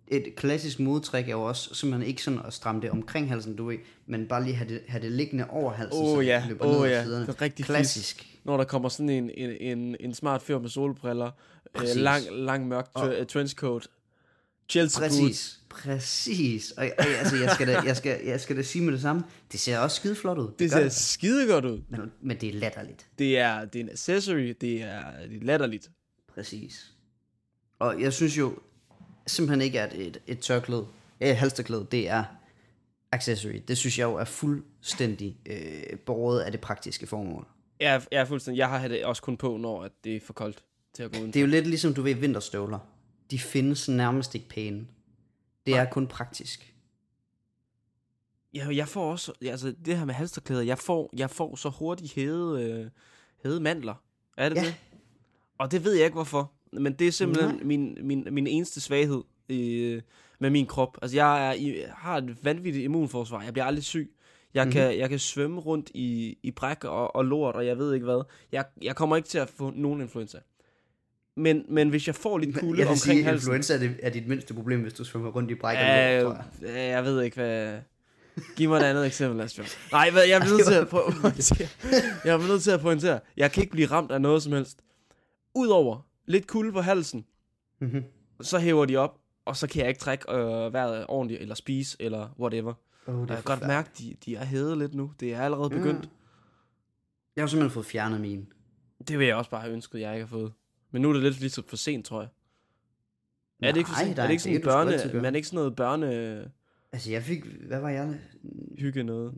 et 0.08 0.34
klassisk 0.36 0.80
modtræk 0.80 1.28
er 1.28 1.32
jo 1.32 1.42
også 1.42 1.74
simpelthen 1.74 2.08
ikke 2.08 2.22
sådan 2.22 2.40
at 2.46 2.52
stramme 2.52 2.80
det 2.82 2.90
omkring 2.90 3.28
halsen, 3.28 3.56
du 3.56 3.64
ved, 3.64 3.78
men 4.06 4.28
bare 4.28 4.44
lige 4.44 4.54
have 4.54 4.68
det, 4.68 4.82
have 4.88 5.02
det 5.02 5.12
liggende 5.12 5.50
over 5.50 5.72
halsen, 5.72 6.02
Åh 6.02 6.08
så 6.08 6.20
det 6.20 6.26
ja, 6.26 6.44
løber 6.48 6.66
åh 6.66 6.82
ned 6.82 6.90
ja, 6.90 7.04
siderne. 7.04 7.26
det 7.26 7.34
er 7.36 7.42
rigtig 7.42 7.64
Klassisk. 7.64 8.26
Når 8.44 8.56
der 8.56 8.64
kommer 8.64 8.88
sådan 8.88 9.10
en, 9.10 9.30
en, 9.30 9.78
en, 9.78 9.96
en 10.00 10.14
smart 10.14 10.42
fyr 10.42 10.58
med 10.58 10.68
solbriller, 10.68 11.30
øh, 11.74 11.80
Præcis. 11.80 11.96
lang, 11.96 12.24
lang 12.30 12.68
mørk 12.68 12.88
tr- 12.98 13.24
trenchcoat, 13.24 13.88
Chelsea 14.68 15.00
boots. 15.00 15.16
Præcis. 15.18 15.61
Præcis. 15.70 16.70
Og, 16.70 16.90
og 16.98 17.06
altså, 17.06 17.37
jeg 17.37 17.50
skal, 17.50 17.66
da, 17.68 17.80
jeg, 17.80 17.96
skal, 17.96 18.20
jeg 18.24 18.40
skal 18.40 18.56
da 18.56 18.62
sige 18.62 18.85
med 18.85 18.92
det 18.92 19.00
samme. 19.00 19.24
Det 19.52 19.61
ser 19.61 19.78
også 19.78 19.96
skide 19.96 20.14
flot 20.14 20.38
ud. 20.38 20.48
Det 20.59 20.70
gør 20.70 20.76
ser 20.76 20.83
det. 20.83 20.92
skide 20.92 21.46
godt 21.48 21.64
ud. 21.64 21.83
Men, 21.88 22.12
men 22.20 22.37
det 22.40 22.48
er 22.48 22.52
latterligt. 22.52 23.06
Det 23.18 23.38
er, 23.38 23.64
det 23.64 23.78
er 23.80 23.85
en 23.85 23.90
accessory, 23.90 24.56
det 24.61 24.83
er, 24.83 25.02
det 25.28 25.37
er 25.37 25.44
latterligt. 25.44 25.90
Præcis. 26.35 26.92
Og 27.78 28.00
jeg 28.00 28.12
synes 28.12 28.38
jo 28.38 28.59
simpelthen 29.26 29.61
ikke, 29.61 29.80
at 29.80 29.94
et, 29.94 30.20
et 30.26 30.38
tørklæde, 30.38 30.87
et 31.20 31.37
halsterklæde, 31.37 31.87
det 31.90 32.09
er 32.09 32.24
accessory. 33.12 33.62
Det 33.68 33.78
synes 33.78 33.98
jeg 33.98 34.04
jo 34.04 34.14
er 34.14 34.24
fuldstændig 34.24 35.37
øh, 35.46 35.98
båret 36.06 36.40
af 36.40 36.52
det 36.52 36.61
praktiske 36.61 37.06
formål. 37.06 37.46
Jeg 37.80 37.94
er, 37.94 38.00
jeg 38.12 38.20
er 38.20 38.24
fuldstændig, 38.24 38.59
jeg 38.59 38.68
har 38.68 38.88
det 38.88 39.04
også 39.04 39.22
kun 39.22 39.37
på, 39.37 39.56
når 39.56 39.88
det 40.04 40.16
er 40.16 40.20
for 40.20 40.33
koldt 40.33 40.62
til 41.00 41.04
at 41.04 41.20
gå. 41.20 41.26
Det 41.26 41.36
er 41.36 41.40
jo 41.40 41.46
lidt 41.46 41.66
ligesom, 41.66 41.94
du 41.94 42.02
ved, 42.02 42.14
vinterstøvler. 42.14 42.78
De 43.30 43.38
findes 43.38 43.88
nærmest 43.88 44.34
ikke 44.34 44.48
pæne. 44.48 44.86
Det 45.66 45.74
er 45.74 45.84
kun 45.84 46.06
praktisk. 46.06 46.74
Ja, 48.54 48.68
jeg 48.68 48.88
får 48.88 49.10
også, 49.10 49.32
altså 49.42 49.74
det 49.84 49.98
her 49.98 50.04
med 50.04 50.14
halsterklæder, 50.14 50.62
jeg 50.62 50.78
får, 50.78 51.10
jeg 51.16 51.30
får 51.30 51.56
så 51.56 51.68
hurtigt 51.68 52.14
hævede, 52.14 52.62
øh, 52.64 52.90
hævede 53.42 53.60
mandler. 53.60 53.94
Er 54.36 54.48
det 54.48 54.56
Ja. 54.56 54.64
det? 54.64 54.74
Og 55.58 55.72
det 55.72 55.84
ved 55.84 55.92
jeg 55.92 56.04
ikke 56.04 56.14
hvorfor. 56.14 56.52
Men 56.72 56.92
det 56.92 57.06
er 57.06 57.12
simpelthen 57.12 57.54
Nej. 57.54 57.64
min, 57.64 57.98
min, 58.02 58.26
min 58.30 58.46
eneste 58.46 58.80
svaghed 58.80 59.22
øh, 59.48 60.02
med 60.38 60.50
min 60.50 60.66
krop. 60.66 60.98
Altså 61.02 61.16
jeg 61.16 61.48
er, 61.48 61.52
i, 61.52 61.84
har 61.94 62.16
et 62.16 62.44
vanvittigt 62.44 62.84
immunforsvar. 62.84 63.42
Jeg 63.42 63.52
bliver 63.52 63.64
aldrig 63.64 63.84
syg. 63.84 64.16
Jeg, 64.54 64.64
mm-hmm. 64.64 64.72
kan, 64.72 64.98
jeg 64.98 65.08
kan 65.08 65.18
svømme 65.18 65.60
rundt 65.60 65.90
i, 65.94 66.38
i 66.42 66.50
bræk 66.50 66.84
og, 66.84 67.16
og 67.16 67.24
lort, 67.24 67.54
og 67.54 67.66
jeg 67.66 67.78
ved 67.78 67.94
ikke 67.94 68.04
hvad. 68.04 68.22
Jeg, 68.52 68.64
jeg 68.82 68.96
kommer 68.96 69.16
ikke 69.16 69.28
til 69.28 69.38
at 69.38 69.48
få 69.48 69.70
nogen 69.70 70.00
influenza. 70.00 70.38
Men, 71.36 71.64
men 71.68 71.88
hvis 71.88 72.06
jeg 72.06 72.14
får 72.14 72.38
lidt 72.38 72.58
kulde 72.58 72.78
jeg 72.78 72.86
omkring 72.86 72.98
sige, 72.98 73.22
halsen... 73.24 73.46
influenza 73.46 73.74
er, 73.74 73.78
det, 73.78 73.96
er 74.02 74.10
dit 74.10 74.28
mindste 74.28 74.54
problem, 74.54 74.80
hvis 74.82 74.92
du 74.92 75.04
svømmer 75.04 75.30
rundt 75.30 75.50
i 75.50 75.54
bræk 75.54 75.76
og 75.76 75.82
Ja, 75.82 76.22
lort, 76.22 76.36
tror 76.36 76.66
jeg. 76.68 76.88
jeg 76.90 77.04
ved 77.04 77.22
ikke, 77.22 77.36
hvad... 77.36 77.78
Giv 78.56 78.68
mig 78.68 78.76
et 78.76 78.82
andet 78.82 79.06
eksempel, 79.06 79.40
Asbjørn. 79.40 79.68
Nej, 79.92 80.10
hvad, 80.10 80.22
jeg 80.24 80.40
er 80.40 80.44
nødt 80.44 80.66
til 80.66 80.74
at 80.74 80.88
pointere. 80.88 81.68
Jeg 82.24 82.34
er 82.34 82.48
nødt 82.48 82.62
til 82.62 82.70
at 82.70 82.80
pointere. 82.80 83.20
Jeg 83.36 83.52
kan 83.52 83.62
ikke 83.62 83.70
blive 83.72 83.86
ramt 83.86 84.10
af 84.10 84.20
noget 84.20 84.42
som 84.42 84.52
helst. 84.52 84.78
Udover 85.54 86.06
lidt 86.26 86.46
kulde 86.46 86.72
på 86.72 86.80
halsen, 86.80 87.24
Mhm. 87.80 88.02
så 88.40 88.58
hæver 88.58 88.84
de 88.84 88.96
op, 88.96 89.18
og 89.44 89.56
så 89.56 89.66
kan 89.66 89.80
jeg 89.80 89.88
ikke 89.88 90.00
trække 90.00 90.32
øh, 90.32 90.72
vejret 90.72 91.04
ordentligt, 91.08 91.42
eller 91.42 91.54
spise, 91.54 91.96
eller 92.00 92.28
whatever. 92.40 92.74
Oh, 93.06 93.14
Og 93.14 93.20
det 93.22 93.28
jeg 93.28 93.38
er 93.38 93.42
kan 93.42 93.44
godt 93.58 93.66
mærke, 93.66 93.90
de, 93.98 94.14
de 94.24 94.36
er 94.36 94.44
hævet 94.44 94.78
lidt 94.78 94.94
nu. 94.94 95.12
Det 95.20 95.34
er 95.34 95.40
allerede 95.42 95.70
begyndt. 95.70 96.00
Mm. 96.04 96.10
Jeg 97.36 97.42
har 97.42 97.46
simpelthen 97.48 97.74
fået 97.74 97.86
fjernet 97.86 98.20
mine. 98.20 98.46
Det 99.08 99.18
vil 99.18 99.26
jeg 99.26 99.36
også 99.36 99.50
bare 99.50 99.60
have 99.60 99.72
ønsket, 99.72 100.00
jeg 100.00 100.14
ikke 100.14 100.26
har 100.26 100.30
fået. 100.36 100.52
Men 100.90 101.03
nu 101.03 101.09
er 101.09 101.12
det 101.12 101.22
lidt 101.22 101.40
lidt 101.40 101.68
for 101.68 101.76
sent, 101.76 102.07
tror 102.07 102.20
jeg. 102.20 102.29
Er 103.62 103.72
det 103.72 103.79
ikke, 103.79 103.88
for 103.88 103.94
Nej, 103.94 104.05
sent? 104.05 104.16
der 104.16 104.22
er 104.22 104.26
det 104.26 104.33
ikke 104.33 104.42
sådan 104.42 104.57
det, 104.57 104.64
du 104.64 104.68
børne... 104.70 105.22
Man 105.22 105.35
er 105.35 105.37
ikke 105.37 105.48
sådan 105.48 105.57
noget 105.57 105.76
børne... 105.76 106.53
Altså, 106.92 107.11
jeg 107.11 107.22
fik, 107.22 107.44
hvad 107.44 107.81
var 107.81 107.90
jeg? 107.90 108.20
Hygge 108.79 109.03
noget. 109.03 109.35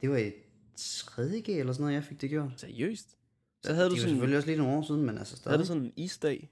Det 0.00 0.10
var 0.10 0.16
i 0.16 0.32
3.G 0.80 1.48
eller 1.48 1.72
sådan 1.72 1.82
noget, 1.82 1.94
jeg 1.94 2.04
fik 2.04 2.20
det 2.20 2.30
gjort. 2.30 2.50
Seriøst? 2.56 3.16
Så 3.64 3.72
havde 3.74 3.84
det 3.84 3.90
du 3.90 3.94
er 3.96 4.00
sådan, 4.00 4.10
selvfølgelig 4.10 4.36
også 4.36 4.48
lige 4.48 4.58
nogle 4.58 4.76
år 4.76 4.82
siden, 4.82 5.02
men 5.02 5.18
altså 5.18 5.36
stadig. 5.36 5.50
havde 5.52 5.62
du 5.62 5.66
sådan 5.66 5.82
en 5.82 5.92
isdag? 5.96 6.50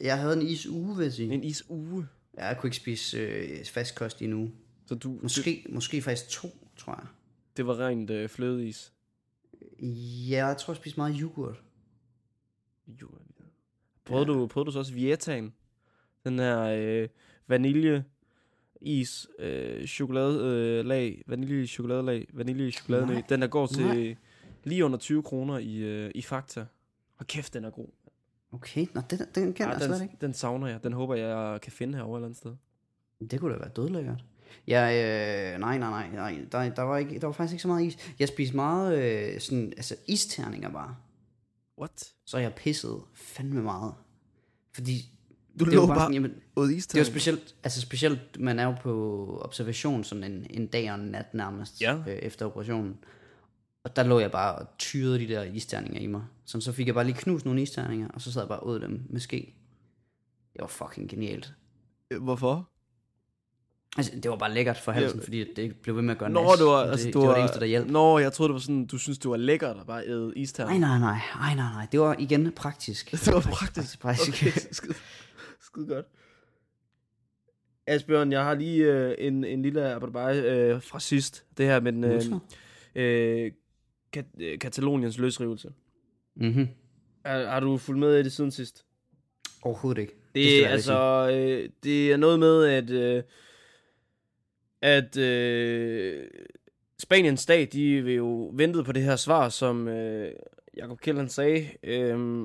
Jeg 0.00 0.18
havde 0.18 0.40
en 0.40 0.46
isuge, 0.46 0.96
vil 0.96 1.02
jeg 1.02 1.12
sige. 1.12 1.34
En 1.34 1.44
isuge? 1.44 2.06
Ja, 2.38 2.46
jeg 2.46 2.58
kunne 2.58 2.68
ikke 2.68 2.76
spise 2.76 3.18
øh, 3.18 3.64
fast 3.64 3.94
kost 3.94 4.20
i 4.20 4.24
en 4.24 4.32
uge. 4.32 4.52
Så 4.86 4.94
du, 4.94 5.18
Måske, 5.22 5.66
måske 5.68 6.02
faktisk 6.02 6.28
to, 6.28 6.48
tror 6.76 6.94
jeg. 6.94 7.06
det 7.56 7.66
var 7.66 7.80
rent 7.86 8.10
øh, 8.10 8.28
flødeis? 8.28 8.92
Ja, 10.28 10.46
jeg 10.46 10.56
tror, 10.56 10.72
jeg 10.72 10.76
spiste 10.76 11.00
meget 11.00 11.16
yoghurt. 11.20 11.62
Jo. 12.88 13.08
Prøvede, 14.04 14.26
du, 14.26 14.46
prøvede 14.46 14.66
du 14.66 14.72
så 14.72 14.78
også 14.78 14.94
Vietaen? 14.94 15.52
Den 16.24 16.38
her 16.38 16.60
øh, 16.60 17.08
vanilje 17.46 18.04
is, 18.80 19.26
øh, 19.38 19.86
chokolade, 19.86 20.40
øh, 20.40 20.84
lag, 20.84 21.22
vanilje 21.26 21.66
chokoladelag, 21.66 22.28
vanilje 22.32 22.70
chokoladenø. 22.70 23.12
Nej. 23.12 23.22
Den 23.28 23.42
der 23.42 23.48
går 23.48 23.66
til 23.66 23.86
Nej. 23.86 24.16
lige 24.64 24.84
under 24.84 24.98
20 24.98 25.22
kroner 25.22 25.58
i, 25.58 25.76
øh, 25.76 26.10
i 26.14 26.22
Fakta. 26.22 26.66
Og 27.18 27.26
kæft, 27.26 27.54
den 27.54 27.64
er 27.64 27.70
god. 27.70 27.88
Okay, 28.52 28.86
nå, 28.94 29.00
den, 29.10 29.18
den 29.34 29.52
kender 29.52 29.72
jeg 29.72 29.82
slet 29.82 29.96
den, 29.96 30.02
ikke. 30.02 30.16
den 30.20 30.34
savner 30.34 30.66
jeg. 30.66 30.84
Den 30.84 30.92
håber 30.92 31.14
jeg, 31.14 31.28
jeg 31.28 31.60
kan 31.60 31.72
finde 31.72 31.94
herovre 31.94 32.16
et 32.16 32.20
eller 32.20 32.26
andet 32.26 32.38
sted. 32.38 32.54
Det 33.30 33.40
kunne 33.40 33.52
da 33.52 33.58
være 33.58 33.68
dødlækkert. 33.68 34.24
Ja, 34.68 34.82
øh, 35.54 35.60
nej, 35.60 35.78
nej, 35.78 36.08
nej, 36.08 36.10
nej. 36.12 36.46
Der, 36.52 36.74
der, 36.74 36.82
var 36.82 36.96
ikke, 36.98 37.18
der 37.18 37.26
var 37.26 37.32
faktisk 37.32 37.52
ikke 37.52 37.62
så 37.62 37.68
meget 37.68 37.86
is. 37.86 38.14
Jeg 38.18 38.28
spiste 38.28 38.56
meget 38.56 38.98
øh, 38.98 39.40
sådan, 39.40 39.72
altså 39.76 39.96
isterninger 40.08 40.68
bare. 40.68 40.96
What? 41.80 42.12
Så 42.26 42.38
jeg 42.38 42.54
pissede 42.54 43.00
fandme 43.14 43.62
meget. 43.62 43.94
Fordi 44.74 45.12
Du 45.60 45.64
det 45.64 45.74
lå 45.74 45.86
bare 45.86 45.98
sådan, 45.98 46.14
jamen, 46.14 46.30
det 46.56 46.98
var 46.98 47.04
specielt, 47.04 47.56
altså 47.64 47.80
specielt, 47.80 48.40
man 48.40 48.58
er 48.58 48.64
jo 48.64 48.74
på 48.82 49.40
observation 49.44 50.04
sådan 50.04 50.24
en, 50.24 50.46
en 50.50 50.66
dag 50.66 50.92
og 50.92 50.98
en 50.98 51.06
nat 51.06 51.34
nærmest, 51.34 51.80
Ja. 51.80 51.94
øh, 51.96 52.06
efter 52.06 52.46
operationen. 52.46 52.98
Og 53.84 53.96
der 53.96 54.02
lå 54.02 54.18
jeg 54.20 54.30
bare 54.30 54.54
og 54.54 54.66
tyrede 54.78 55.18
de 55.18 55.28
der 55.28 55.42
isterninger 55.42 56.00
i 56.00 56.06
mig. 56.06 56.24
Så 56.44 56.60
så 56.60 56.72
fik 56.72 56.86
jeg 56.86 56.94
bare 56.94 57.04
lige 57.04 57.16
knust 57.16 57.44
nogle 57.44 57.62
isterninger, 57.62 58.08
og 58.08 58.20
så 58.20 58.32
sad 58.32 58.42
jeg 58.42 58.48
bare 58.48 58.66
ud 58.66 58.80
dem 58.80 59.02
med 59.10 59.20
ske. 59.20 59.54
Det 60.52 60.60
var 60.60 60.66
fucking 60.66 61.08
genialt. 61.10 61.54
Hvorfor? 62.20 62.70
Altså, 63.96 64.12
det 64.22 64.30
var 64.30 64.36
bare 64.36 64.54
lækkert 64.54 64.76
for 64.78 64.92
halsen, 64.92 65.18
Ja. 65.20 65.24
fordi 65.24 65.54
det 65.54 65.76
blev 65.76 65.94
ved 65.96 66.02
med 66.02 66.14
at 66.14 66.18
gøre 66.18 66.30
Nå, 66.30 66.42
nas. 66.42 66.58
det 66.58 66.66
var, 66.66 66.76
altså, 66.90 67.06
det, 67.06 67.14
du 67.14 67.20
det 67.20 67.28
var 67.28 67.34
det 67.34 67.40
eneste, 67.40 67.60
der 67.60 67.66
hjalp. 67.66 67.90
Nå, 67.90 68.18
jeg 68.18 68.32
troede, 68.32 68.48
det 68.48 68.54
var 68.54 68.60
sådan, 68.60 68.86
du 68.86 68.98
synes, 68.98 69.18
det 69.18 69.30
var 69.30 69.36
lækkert 69.36 69.76
at 69.80 69.86
bare 69.86 70.06
æde 70.06 70.32
isterninger. 70.36 70.88
Nej, 70.88 70.98
nej, 70.98 71.08
nej, 71.10 71.20
nej, 71.36 71.54
nej, 71.54 71.72
nej. 71.74 71.86
Det 71.92 72.00
var 72.00 72.16
igen 72.18 72.52
praktisk. 72.52 73.10
Det 73.24 73.34
var 73.34 73.40
praktisk. 73.40 74.00
Praktisk. 74.00 74.42
Okay, 74.42 74.50
skide, 74.72 74.94
skide 75.60 75.86
godt. 75.86 76.06
Asbjørn, 77.86 78.32
jeg 78.32 78.44
har 78.44 78.54
lige 78.54 78.84
øh, 78.84 79.14
en, 79.18 79.44
en 79.44 79.62
lille 79.62 79.92
abonnement 79.94 80.44
øh, 80.44 80.82
fra 80.82 81.00
sidst. 81.00 81.44
Det 81.58 81.66
her 81.66 81.80
med 81.80 82.14
øh, 82.94 83.02
øh, 83.44 83.52
Kat- 84.16 84.40
øh, 84.42 84.58
Kataloniens 84.58 85.18
løsrivelse. 85.18 85.68
Mhm. 86.36 86.68
Har, 87.26 87.46
har 87.46 87.60
du 87.60 87.76
fulgt 87.76 87.98
med 88.00 88.18
i 88.18 88.22
det 88.22 88.32
siden 88.32 88.50
sidst? 88.50 88.84
Overhovedet 89.62 90.00
ikke. 90.00 90.12
Det, 90.12 90.34
det 90.34 90.64
er 90.64 90.68
altså, 90.68 91.30
øh, 91.32 91.68
det 91.84 92.12
er 92.12 92.16
noget 92.16 92.38
med, 92.38 92.64
at, 92.64 92.90
øh, 92.90 93.22
at 94.82 95.16
øh, 95.16 96.24
Spaniens 96.98 97.40
stat, 97.40 97.72
de 97.72 98.02
vil 98.02 98.14
jo 98.14 98.50
ventede 98.54 98.84
på 98.84 98.92
det 98.92 99.02
her 99.02 99.16
svar, 99.16 99.48
som 99.48 99.88
øh, 99.88 100.32
Jacob 100.76 101.00
Kjell 101.00 101.30
sagde, 101.30 101.68
øh, 101.82 102.44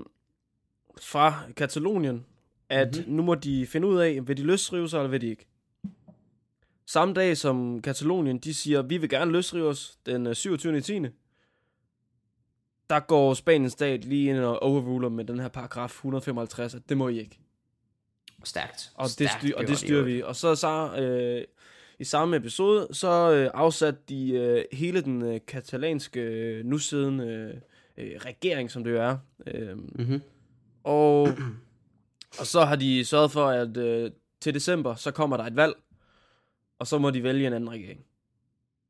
fra 1.01 1.43
Katalonien, 1.57 2.25
at 2.69 2.87
Mhm. 2.87 2.97
mm-hmm. 2.99 3.15
nu 3.15 3.23
må 3.23 3.35
de 3.35 3.67
finde 3.67 3.87
ud 3.87 3.99
af, 3.99 4.27
vil 4.27 4.37
de 4.37 4.43
løsrive 4.43 4.89
sig, 4.89 4.97
eller 4.97 5.09
vil 5.09 5.21
de 5.21 5.27
ikke. 5.29 5.45
Samme 6.85 7.13
dag 7.13 7.37
som 7.37 7.81
Katalonien, 7.81 8.37
de 8.37 8.53
siger, 8.53 8.81
vi 8.81 8.97
vil 8.97 9.09
gerne 9.09 9.31
løsrive 9.31 9.67
os 9.67 9.97
den 10.05 10.27
øh, 10.27 10.35
27. 10.35 10.81
10. 10.81 10.99
Der 12.89 12.99
går 12.99 13.33
Spaniens 13.33 13.73
stat 13.73 14.05
lige 14.05 14.29
ind 14.29 14.37
og 14.39 14.63
overruler 14.63 15.09
med 15.09 15.25
den 15.25 15.39
her 15.39 15.47
paragraf 15.47 15.89
155, 15.89 16.75
at 16.75 16.81
det 16.89 16.97
må 16.97 17.07
I 17.07 17.19
ikke. 17.19 17.39
Stærkt. 18.43 18.91
Og 18.95 19.03
det, 19.03 19.11
Stærkt 19.11 19.31
styr, 19.41 19.55
og 19.57 19.67
det 19.67 19.77
styrer 19.77 20.03
vi. 20.03 20.21
Og 20.23 20.35
så, 20.35 20.55
så 20.55 20.95
øh, 20.95 21.43
i 22.01 22.03
samme 22.03 22.35
episode, 22.35 22.87
så 22.91 23.31
øh, 23.33 23.51
afsatte 23.53 23.99
de 24.09 24.31
øh, 24.31 24.65
hele 24.71 25.01
den 25.01 25.21
øh, 25.21 25.39
katalanske 25.47 26.19
øh, 26.21 26.65
nu 26.65 26.77
siddende 26.77 27.25
øh, 27.97 28.05
øh, 28.05 28.19
regering, 28.19 28.71
som 28.71 28.83
det 28.83 28.91
jo 28.91 29.01
er. 29.01 29.17
Øh, 29.47 29.77
Mhm. 29.77 30.21
og, 30.83 31.21
og 32.39 32.45
så 32.45 32.61
har 32.65 32.75
de 32.75 33.05
sørget 33.05 33.31
for, 33.31 33.45
at 33.47 33.77
øh, 33.77 34.11
til 34.39 34.53
december, 34.53 34.95
så 34.95 35.11
kommer 35.11 35.37
der 35.37 35.43
et 35.43 35.55
valg, 35.55 35.73
og 36.79 36.87
så 36.87 36.97
må 36.97 37.09
de 37.09 37.23
vælge 37.23 37.47
en 37.47 37.53
anden 37.53 37.69
regering. 37.71 38.05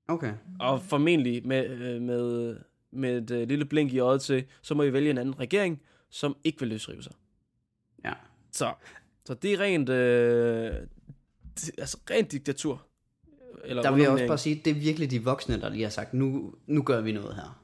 Okay. 0.07 0.33
Og 0.59 0.81
formentlig 0.81 1.47
med, 1.47 1.69
øh, 1.69 2.01
med, 2.01 2.57
med 2.91 3.17
et 3.17 3.31
øh, 3.31 3.47
lille 3.47 3.65
blink 3.65 3.93
i 3.93 3.99
øjet 3.99 4.21
til, 4.21 4.45
så 4.61 4.73
må 4.75 4.83
I 4.83 4.93
vælge 4.93 5.09
en 5.09 5.17
anden 5.17 5.39
regering, 5.39 5.81
som 6.09 6.35
ikke 6.43 6.59
vil 6.59 6.69
løsrive 6.69 7.03
sig. 7.03 7.13
Ja. 8.05 8.13
Så, 8.51 8.73
så 9.25 9.33
det 9.33 9.53
er 9.53 9.59
rent, 9.59 9.89
øh, 9.89 10.73
det, 11.55 11.71
altså 11.77 11.97
rent 12.09 12.31
diktatur. 12.31 12.85
Eller 13.63 13.81
Der 13.81 13.91
vil 13.91 14.01
jeg 14.01 14.11
også 14.11 14.27
bare 14.27 14.37
sige, 14.37 14.61
det 14.65 14.71
er 14.71 14.79
virkelig 14.79 15.11
de 15.11 15.23
voksne, 15.23 15.61
der 15.61 15.69
lige 15.69 15.83
har 15.83 15.89
sagt, 15.89 16.13
nu, 16.13 16.55
nu 16.67 16.83
gør 16.83 17.01
vi 17.01 17.11
noget 17.11 17.35
her. 17.35 17.63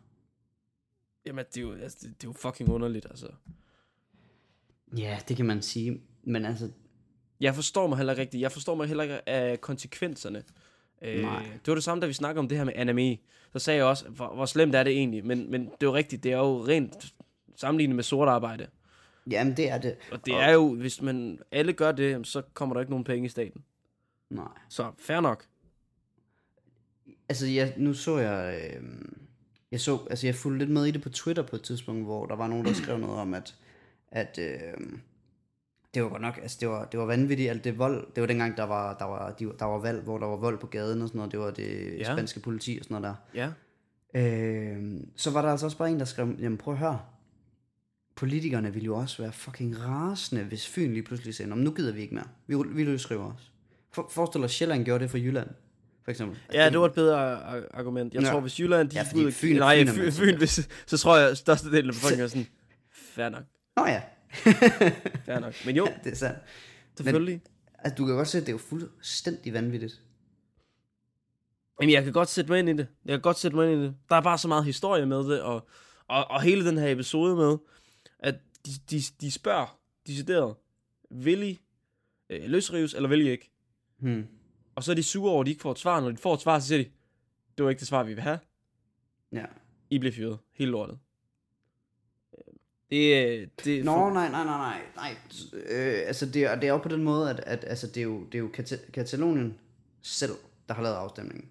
Jamen, 1.25 1.45
det 1.53 1.57
er, 1.57 1.61
jo, 1.61 1.73
altså, 1.73 1.97
det, 2.01 2.21
det 2.21 2.27
er 2.27 2.29
jo 2.29 2.33
fucking 2.33 2.69
underligt, 2.69 3.05
altså. 3.09 3.27
Ja, 4.97 5.19
det 5.27 5.37
kan 5.37 5.45
man 5.45 5.61
sige. 5.61 6.01
Men 6.23 6.45
altså, 6.45 6.69
Jeg 7.39 7.55
forstår 7.55 7.87
mig 7.87 7.97
heller 7.97 8.13
ikke 8.13 8.21
rigtigt. 8.21 8.41
Jeg 8.41 8.51
forstår 8.51 8.75
mig 8.75 8.87
heller 8.87 9.03
ikke 9.03 9.29
af 9.29 9.61
konsekvenserne. 9.61 10.43
Øh, 11.01 11.15
det 11.17 11.67
var 11.67 11.73
det 11.73 11.83
samme, 11.83 12.01
da 12.01 12.07
vi 12.07 12.13
snakkede 12.13 12.39
om 12.39 12.47
det 12.47 12.57
her 12.57 12.65
med 12.65 12.73
anime. 12.75 13.17
Så 13.53 13.59
sagde 13.59 13.77
jeg 13.77 13.85
også, 13.85 14.09
hvor, 14.09 14.35
hvor 14.35 14.45
slemt 14.45 14.75
er 14.75 14.83
det 14.83 14.93
egentlig? 14.93 15.25
Men, 15.25 15.51
men 15.51 15.61
det 15.65 15.71
er 15.71 15.77
jo 15.87 15.93
rigtigt, 15.95 16.23
det 16.23 16.31
er 16.31 16.37
jo 16.37 16.67
rent 16.67 17.13
sammenlignet 17.55 17.95
med 17.95 18.03
sort 18.03 18.27
arbejde. 18.27 18.67
jamen 19.31 19.57
det 19.57 19.69
er 19.71 19.77
det. 19.77 19.95
Og 20.11 20.25
det 20.25 20.33
er 20.33 20.51
jo, 20.53 20.75
hvis 20.75 21.01
man 21.01 21.39
alle 21.51 21.73
gør 21.73 21.91
det, 21.91 22.27
så 22.27 22.41
kommer 22.53 22.73
der 22.73 22.79
ikke 22.81 22.91
nogen 22.91 23.03
penge 23.03 23.25
i 23.25 23.29
staten. 23.29 23.63
Nej. 24.29 24.47
Så 24.69 24.91
fair 24.97 25.19
nok. 25.19 25.45
Altså, 27.29 27.47
jeg, 27.47 27.73
nu 27.77 27.93
så 27.93 28.17
jeg... 28.17 28.61
Øh, 28.75 28.83
jeg 29.71 29.81
så, 29.81 29.99
altså 30.09 30.27
jeg 30.27 30.35
fulgte 30.35 30.57
lidt 30.59 30.69
med 30.69 30.85
i 30.85 30.91
det 30.91 31.01
på 31.01 31.09
Twitter 31.09 31.43
på 31.43 31.55
et 31.55 31.61
tidspunkt, 31.61 32.03
hvor 32.05 32.25
der 32.25 32.35
var 32.35 32.47
nogen, 32.47 32.65
der 32.65 32.73
skrev 32.73 32.97
noget 32.97 33.19
om, 33.19 33.33
at, 33.33 33.55
at 34.11 34.39
øh, 34.41 34.87
det 35.93 36.03
var 36.03 36.09
godt 36.09 36.21
nok, 36.21 36.37
altså 36.41 36.57
det 36.59 36.69
var, 36.69 36.85
det 36.85 36.99
var 36.99 37.05
vanvittigt, 37.05 37.49
alt 37.49 37.63
det 37.63 37.77
vold, 37.77 38.07
det 38.15 38.21
var 38.21 38.27
dengang, 38.27 38.57
der 38.57 38.63
var, 38.63 38.97
der 38.97 39.05
var, 39.05 39.31
de, 39.31 39.45
der 39.59 39.65
var 39.65 39.77
valg, 39.79 40.01
hvor 40.03 40.17
der 40.17 40.25
var 40.27 40.35
vold 40.35 40.57
på 40.59 40.67
gaden 40.67 41.01
og 41.01 41.07
sådan 41.07 41.17
noget, 41.19 41.31
det 41.31 41.39
var 41.39 41.51
det 41.51 41.97
Ja. 41.99 42.03
spanske 42.15 42.39
politi 42.39 42.77
og 42.79 42.83
sådan 42.85 43.01
noget 43.01 43.15
der. 43.33 43.51
Ja. 44.13 44.21
Øh, 44.21 45.01
så 45.15 45.31
var 45.31 45.41
der 45.41 45.49
altså 45.49 45.65
også 45.65 45.77
bare 45.77 45.89
en, 45.91 45.99
der 45.99 46.05
skrev, 46.05 46.35
jamen 46.39 46.57
prøv 46.57 46.73
at 46.73 46.79
høre, 46.79 46.99
politikerne 48.15 48.73
ville 48.73 48.85
jo 48.85 48.95
også 48.95 49.21
være 49.23 49.31
fucking 49.31 49.83
rasende, 49.85 50.43
hvis 50.43 50.67
Fyn 50.67 50.91
lige 50.93 51.03
pludselig 51.03 51.35
sagde, 51.35 51.49
"Nå, 51.49 51.55
men 51.55 51.63
nu 51.63 51.71
gider 51.71 51.93
vi 51.93 52.01
ikke 52.01 52.15
mere, 52.15 52.27
vi, 52.47 52.55
vi 52.75 52.83
løsriver 52.83 53.33
os. 53.33 53.51
For, 53.91 54.07
forestil 54.11 54.41
dig, 54.41 54.49
Sjælland 54.49 54.85
gjorde 54.85 55.03
det 55.03 55.11
for 55.11 55.17
Jylland, 55.17 55.49
for 56.07 56.11
eksempel. 56.11 56.37
Ja, 56.53 56.69
det 56.69 56.79
var 56.79 56.85
et 56.85 56.93
bedre 56.93 57.17
ar- 57.43 57.63
argument. 57.73 58.13
Jeg 58.13 58.23
Ja. 58.23 58.29
tror, 58.31 58.39
hvis 58.39 58.59
Jylland, 58.59 58.89
de 58.89 58.95
Ja, 58.95 59.03
fordi 59.03 59.25
ud 59.25 59.31
Fyn 59.31 59.55
er- 59.55 59.59
nej, 59.59 59.85
Fyn 59.85 59.93
Fyn, 59.93 60.11
Fyn, 60.11 60.37
hvis, 60.37 60.69
så 60.85 60.97
tror 60.97 61.17
jeg, 61.17 61.29
at 61.29 61.37
størstedelen 61.37 61.89
af 61.89 61.93
befolkningen 61.93 62.23
er 62.23 62.27
sådan, 62.27 62.47
fair 62.91 63.29
nok, 63.29 63.43
Nå 63.77 63.85
ja, 63.85 64.01
fair 65.25 65.39
nok. 65.39 65.53
Men 65.65 65.75
jo, 65.75 65.85
ja 65.85 65.93
det 66.03 66.11
er 66.11 66.15
sandt. 66.15 66.39
selvfølgelig. 66.97 67.41
Altså, 67.79 67.95
du 67.95 68.05
kan 68.05 68.15
godt 68.15 68.27
se, 68.27 68.37
at 68.37 68.41
det 68.41 68.49
er 68.49 68.53
jo 68.53 68.57
fuldstændig 68.57 69.53
vanvittigt. 69.53 70.01
Jamen, 71.81 71.93
jeg 71.93 72.03
kan 72.03 72.13
godt 72.13 72.29
sætte 72.29 72.51
mig 72.51 72.59
ind 72.59 72.69
i 72.69 72.73
det. 72.73 72.87
Jeg 73.05 73.13
kan 73.13 73.21
godt 73.21 73.37
sætte 73.37 73.57
mig 73.57 73.71
ind 73.73 73.81
i 73.81 73.85
det. 73.85 73.95
Der 74.09 74.15
er 74.15 74.21
bare 74.21 74.37
så 74.37 74.47
meget 74.47 74.65
historie 74.65 75.05
med 75.05 75.17
det, 75.17 75.41
og, 75.41 75.67
og, 76.07 76.31
og 76.31 76.41
hele 76.41 76.65
den 76.65 76.77
her 76.77 76.89
episode 76.91 77.35
med, 77.35 77.57
at 78.19 78.35
de, 78.65 78.71
de, 78.91 79.01
de 79.21 79.31
spørger 79.31 79.79
decideret, 80.07 80.55
vil 81.11 81.43
I 81.43 81.59
øh, 82.29 82.49
løsrives, 82.49 82.93
eller 82.93 83.09
vil 83.09 83.21
I 83.21 83.29
ikke? 83.29 83.51
Hmm. 83.99 84.27
Og 84.77 84.83
så 84.83 84.91
er 84.91 84.95
de 84.95 85.03
sure 85.03 85.31
over, 85.31 85.41
at 85.41 85.45
de 85.45 85.51
ikke 85.51 85.61
får 85.61 85.71
et 85.71 85.79
svar. 85.79 85.99
Når 86.01 86.11
de 86.11 86.17
får 86.17 86.33
et 86.33 86.41
svar, 86.41 86.59
så 86.59 86.67
siger 86.67 86.83
de, 86.83 86.89
det 87.57 87.63
var 87.63 87.69
ikke 87.69 87.79
det 87.79 87.87
svar, 87.87 88.03
vi 88.03 88.13
vil 88.13 88.23
have. 88.23 88.39
Ja. 89.31 89.45
I 89.89 89.97
bliver 89.99 90.13
fyret. 90.13 90.39
Hele 90.53 90.71
lortet. 90.71 90.99
Det, 92.89 93.17
er- 93.17 93.45
det 93.65 93.85
Nå, 93.85 93.91
for- 93.93 94.13
nej, 94.13 94.29
nej, 94.31 94.43
nej, 94.43 94.57
nej, 94.57 94.81
nej. 94.95 95.15
Øh, 95.53 96.07
altså, 96.07 96.25
det 96.25 96.43
er, 96.43 96.55
det 96.55 96.63
er 96.63 96.71
jo 96.71 96.77
på 96.77 96.89
den 96.89 97.03
måde, 97.03 97.29
at, 97.29 97.39
at 97.39 97.63
altså, 97.67 97.87
det 97.87 97.97
er 97.97 98.01
jo, 98.03 98.23
det 98.25 98.35
er 98.35 98.39
jo 98.39 98.49
Kata- 98.57 98.91
Katalonien 98.91 99.57
selv, 100.01 100.31
der 100.67 100.73
har 100.73 100.83
lavet 100.83 100.95
afstemningen. 100.95 101.49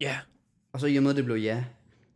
Ja, 0.00 0.18
Og 0.72 0.80
så 0.80 0.86
i 0.86 0.96
og 0.96 1.02
med, 1.02 1.10
at 1.10 1.16
det 1.16 1.24
blev 1.24 1.36
ja, 1.36 1.64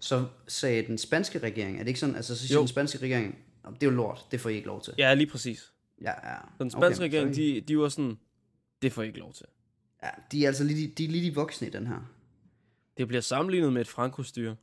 så 0.01 0.27
sagde 0.49 0.87
den 0.87 0.99
spanske 0.99 1.39
regering, 1.39 1.75
er 1.77 1.83
det 1.83 1.89
ikke 1.89 2.01
sådan, 2.01 2.17
altså 2.17 2.37
så 2.37 2.47
siger 2.47 2.57
Jo. 2.57 2.61
den 2.61 2.69
spanske 2.69 2.99
regering, 2.99 3.39
"Nå, 3.65 3.71
det 3.71 3.83
er 3.83 3.87
jo 3.87 3.97
lort, 3.97 4.27
det 4.31 4.41
får 4.41 4.51
I 4.51 4.55
ikke 4.55 4.67
lov 4.67 4.83
til. 4.83 4.95
ja, 4.99 5.15
lige 5.15 5.27
præcis. 5.31 5.73
Ja, 6.03 6.31
ja. 6.33 6.37
Den 6.59 6.71
spanske 6.71 7.05
Okay, 7.05 7.17
regering, 7.17 7.35
sorry. 7.35 7.45
de, 7.45 7.61
de 7.61 7.79
var 7.79 7.89
sådan, 7.89 8.19
det 8.83 8.93
får 8.93 9.03
I 9.03 9.07
ikke 9.07 9.19
lov 9.19 9.33
til. 9.33 9.47
Ja, 10.03 10.09
de 10.33 10.43
er 10.45 10.47
altså 10.49 10.65
lige, 10.65 10.89
de, 10.89 11.05
er 11.05 11.09
lige 11.09 11.31
de 11.31 11.35
voksne 11.35 11.67
i 11.67 11.71
den 11.71 11.87
her. 11.87 12.13
Det 12.97 13.09
bliver 13.09 13.21
sammenlignet 13.21 13.73
med 13.73 13.81
et 13.81 13.89
frankostyre. 13.89 14.57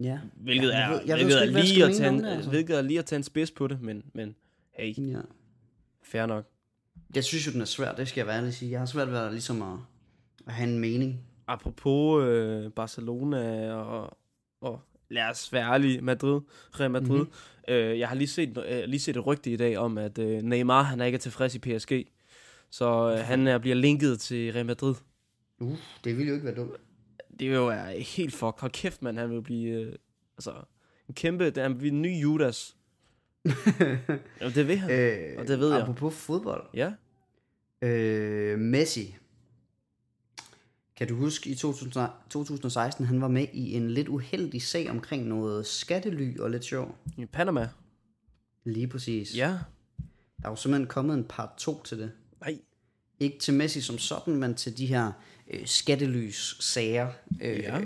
Ja. 0.00 0.18
Hvilket 0.36 0.68
Ja, 0.68 0.76
jeg 0.78 0.84
er, 0.86 0.92
ved- 0.92 1.00
jeg 1.06 1.18
ved 1.18 1.24
hvilket 1.24 1.32
sgu 1.32 1.58
er 1.58 1.62
lige 1.62 1.84
at 1.84 1.94
tage 1.96 2.08
om 2.08 2.14
en, 2.14 2.24
det, 2.24 2.30
altså. 2.30 2.50
hvilket 2.50 2.76
er 2.78 2.82
lige 2.82 2.98
at 2.98 3.04
tage 3.06 3.16
en 3.16 3.22
spids 3.22 3.50
på 3.50 3.66
det, 3.66 3.82
men, 3.82 4.02
men 4.14 4.34
hey, 4.72 4.98
ja. 5.12 5.20
fair 6.02 6.26
nok. 6.26 6.44
Jeg 7.14 7.24
synes 7.24 7.46
jo, 7.46 7.52
den 7.52 7.60
er 7.60 7.64
svær, 7.64 7.94
det 7.94 8.08
skal 8.08 8.20
jeg 8.20 8.26
være 8.26 8.36
ærlig 8.38 8.54
sige. 8.54 8.70
Jeg 8.70 8.78
har 8.80 8.86
svært 8.86 9.10
ved 9.10 9.18
at, 9.18 9.32
ligesom 9.32 9.62
at, 9.62 9.78
at 10.46 10.52
have 10.52 10.70
en 10.70 10.78
mening. 10.78 11.20
Apropos 11.46 12.24
øh, 12.24 12.70
Barcelona 12.70 13.72
og, 13.74 14.18
og 14.60 14.80
lad 15.10 15.22
os 15.30 15.52
være 15.52 15.72
ærlige, 15.72 16.00
Madrid, 16.00 16.40
Real 16.80 16.90
Madrid. 16.90 17.18
Mm-hmm. 17.18 17.74
Øh, 17.74 17.98
jeg 17.98 18.08
har 18.08 18.14
lige 18.16 18.28
set, 18.28 18.58
øh, 18.68 18.84
lige 18.84 19.00
set 19.00 19.16
et 19.16 19.26
rygte 19.26 19.50
i 19.52 19.56
dag 19.56 19.78
om, 19.78 19.98
at 19.98 20.18
øh, 20.18 20.42
Neymar 20.42 20.82
han 20.82 21.00
er 21.00 21.04
ikke 21.04 21.18
tilfreds 21.18 21.54
i 21.54 21.58
PSG. 21.58 21.92
Så 22.74 23.12
øh, 23.12 23.18
han 23.18 23.46
er, 23.46 23.58
bliver 23.58 23.76
linket 23.76 24.20
til 24.20 24.52
Real 24.52 24.66
Madrid. 24.66 24.94
Uh, 25.60 25.78
det 26.04 26.16
ville 26.16 26.28
jo 26.28 26.34
ikke 26.34 26.46
være 26.46 26.54
dumt. 26.54 26.76
Det 27.30 27.50
vil 27.50 27.56
jo 27.56 27.66
være 27.66 28.00
helt 28.00 28.34
fuck. 28.34 28.60
Hold 28.60 28.72
kæft, 28.72 29.02
mand. 29.02 29.18
Han 29.18 29.30
vil 29.30 29.42
blive... 29.42 29.80
Øh, 29.80 29.94
altså, 30.36 30.52
en 31.08 31.14
kæmpe... 31.14 31.44
Det 31.44 31.58
er 31.58 31.66
en 31.66 32.02
ny 32.02 32.22
Judas. 32.22 32.76
jo, 34.42 34.50
det 34.54 34.68
vil 34.68 34.78
han. 34.78 34.90
Øh, 34.90 35.38
Og 35.38 35.48
det 35.48 35.58
ved 35.58 35.72
jeg. 35.72 35.82
Apropos 35.82 36.14
fodbold. 36.14 36.66
Ja. 36.74 36.92
Øh, 37.82 38.58
Messi. 38.58 39.16
Kan 40.96 41.08
du 41.08 41.14
huske 41.14 41.50
i 41.50 41.54
2000, 41.54 42.08
2016, 42.30 43.04
han 43.06 43.20
var 43.20 43.28
med 43.28 43.46
i 43.52 43.74
en 43.76 43.90
lidt 43.90 44.08
uheldig 44.08 44.62
sag 44.62 44.90
omkring 44.90 45.26
noget 45.26 45.66
skattely 45.66 46.38
og 46.38 46.50
lidt 46.50 46.64
sjov. 46.64 46.98
I 47.16 47.24
Panama. 47.24 47.68
Lige 48.64 48.88
præcis. 48.88 49.36
Ja. 49.36 49.58
Der 50.42 50.48
er 50.48 50.50
jo 50.50 50.56
simpelthen 50.56 50.86
kommet 50.86 51.14
en 51.14 51.24
part 51.24 51.50
2 51.56 51.82
til 51.82 51.98
det. 51.98 52.12
Nej. 52.40 52.58
Ikke 53.20 53.38
til 53.38 53.54
Messi 53.54 53.80
som 53.80 53.98
sådan, 53.98 54.36
men 54.36 54.54
til 54.54 54.78
de 54.78 54.86
her 54.86 55.12
øh, 55.50 55.66
skattelys-sager. 55.66 57.08
Øh, 57.40 57.58
Ja. 57.58 57.80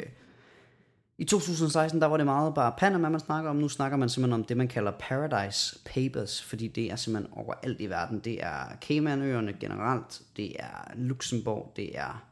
I 1.21 1.25
2016, 1.25 2.01
der 2.01 2.07
var 2.07 2.17
det 2.17 2.27
meget 2.27 2.55
bare 2.55 2.75
Panama, 2.79 3.09
man 3.09 3.21
snakker 3.21 3.51
om. 3.51 3.57
Nu 3.57 3.69
snakker 3.69 3.97
man 3.99 4.09
simpelthen 4.09 4.41
om 4.41 4.45
det, 4.45 4.57
man 4.57 4.69
kalder 4.69 4.93
Paradise 5.01 5.79
Papers, 5.85 6.43
fordi 6.43 6.69
det 6.69 6.91
er 6.91 6.97
simpelthen 6.97 7.33
overalt 7.33 7.81
i 7.81 7.87
verden. 7.87 8.19
Det 8.19 8.45
er 8.45 8.77
Caymanøerne 8.81 9.53
generelt, 9.61 10.23
det 10.37 10.57
er 10.59 10.93
Luxembourg, 10.97 11.73
det 11.77 11.99
er... 11.99 12.25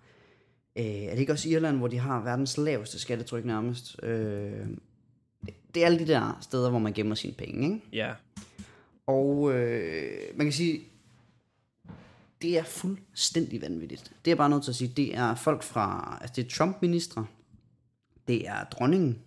Øh, 0.79 0.85
er 0.85 1.11
det 1.11 1.19
ikke 1.19 1.33
også 1.33 1.49
Irland, 1.49 1.77
hvor 1.77 1.89
de 1.89 1.99
har 1.99 2.23
verdens 2.23 2.59
laveste 2.59 2.99
skattetryk 2.99 3.45
nærmest? 3.45 3.97
Øh, 4.03 4.67
det 5.75 5.83
er 5.83 5.87
alle 5.87 5.99
de 5.99 6.07
der 6.07 6.39
steder, 6.41 6.71
hvor 6.71 6.79
man 6.79 6.93
gemmer 6.93 7.15
sine 7.15 7.33
penge, 7.35 7.65
ikke? 7.65 7.87
Ja. 7.93 8.13
Og 9.07 9.53
øh, 9.55 10.19
man 10.37 10.47
kan 10.47 10.53
sige, 10.53 10.81
det 12.43 12.59
er 12.59 12.63
fuldstændig 12.65 13.63
vanvittigt. 13.63 14.13
Det 14.25 14.31
er 14.31 14.35
bare 14.35 14.51
nødt 14.51 14.65
til 14.65 14.71
at 14.71 14.75
sige. 14.77 14.93
Det 14.97 15.15
er 15.17 15.35
folk 15.35 15.63
fra, 15.63 16.19
altså 16.21 16.33
det 16.37 16.45
er 16.45 16.51
Trump-ministre, 16.57 17.27
det 18.29 18.49
er 18.49 18.65
dronningen, 18.65 19.19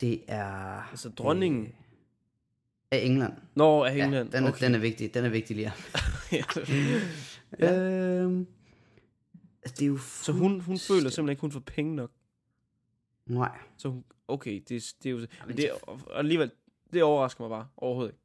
det 0.00 0.22
er 0.28 0.46
Altså, 0.90 1.08
dronningen... 1.08 1.72
af 2.90 2.98
England. 2.98 3.32
Nå, 3.54 3.84
af 3.84 3.96
Ja, 3.96 4.04
England. 4.04 4.30
den, 4.30 4.44
er, 4.44 4.48
okay. 4.48 4.64
den 4.66 4.74
er 4.74 4.78
vigtig, 4.78 5.14
den 5.14 5.24
er 5.24 5.28
vigtig 5.28 5.56
lige. 5.56 5.72
Ja. 7.58 7.78
Øhm, 7.80 8.46
altså, 9.62 9.74
det 9.78 9.82
er 9.82 9.86
jo 9.86 9.98
Så 9.98 10.32
hun, 10.32 10.60
hun 10.60 10.78
føler 10.78 11.10
simpelthen 11.10 11.28
ikke, 11.28 11.40
hun 11.40 11.52
får 11.52 11.60
penge 11.60 11.96
nok. 11.96 12.10
Nej. 13.26 13.58
Så 13.76 13.88
hun, 13.88 14.04
okay, 14.28 14.62
det, 14.68 14.94
det 15.02 15.06
er 15.06 15.10
jo... 15.10 15.26
Men 15.46 15.56
det, 15.56 15.70
alligevel, 16.14 16.50
det 16.92 17.02
overrasker 17.02 17.44
mig 17.44 17.48
bare 17.50 17.66
overhovedet 17.76 18.12
ikke. 18.12 18.22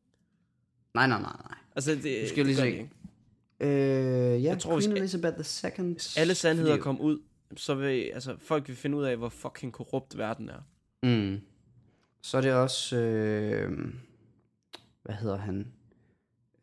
Nej, 0.94 1.08
nej, 1.08 1.22
nej, 1.22 1.36
nej. 1.50 1.58
Altså, 1.76 1.92
det, 1.92 2.22
Du 2.24 2.28
skal 2.28 2.38
jo 2.38 2.44
lige 2.44 2.56
se. 2.56 2.90
Øh, 3.62 4.44
ja, 4.44 4.50
Jeg 4.50 4.60
tror, 4.60 4.80
Queen 4.80 4.98
Elizabeth 4.98 5.38
II. 5.38 5.92
Hvis 5.94 6.18
alle 6.18 6.36
sandheder 6.36 6.78
kom 6.78 7.02
ud, 7.02 7.20
så 7.56 7.76
vil 7.76 8.12
altså, 8.14 8.36
folk 8.40 8.68
vil 8.68 8.76
finde 8.76 8.98
ud 8.98 9.04
af, 9.04 9.18
hvor 9.18 9.30
fucking 9.30 9.74
korrupt 9.74 10.18
verden 10.18 10.50
er. 10.50 10.62
Mm. 11.04 11.40
Så 12.22 12.38
er 12.38 12.42
det 12.42 12.54
også, 12.54 12.98
øh, 12.98 13.72
hvad 15.04 15.16
hedder 15.16 15.38
han? 15.38 15.68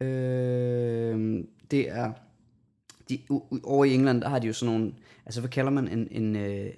Øh, 0.00 1.44
det 1.70 1.90
er, 1.90 2.12
de, 3.08 3.18
u, 3.30 3.42
u, 3.50 3.58
over 3.64 3.84
i 3.84 3.94
England, 3.94 4.20
der 4.20 4.28
har 4.28 4.38
de 4.38 4.46
jo 4.46 4.52
sådan 4.52 4.74
nogle, 4.74 4.94
altså 5.26 5.40
hvad 5.40 5.50
kalder 5.50 5.70
man 5.70 5.88
en, 5.88 6.08
en, 6.10 6.36
øh, 6.36 6.70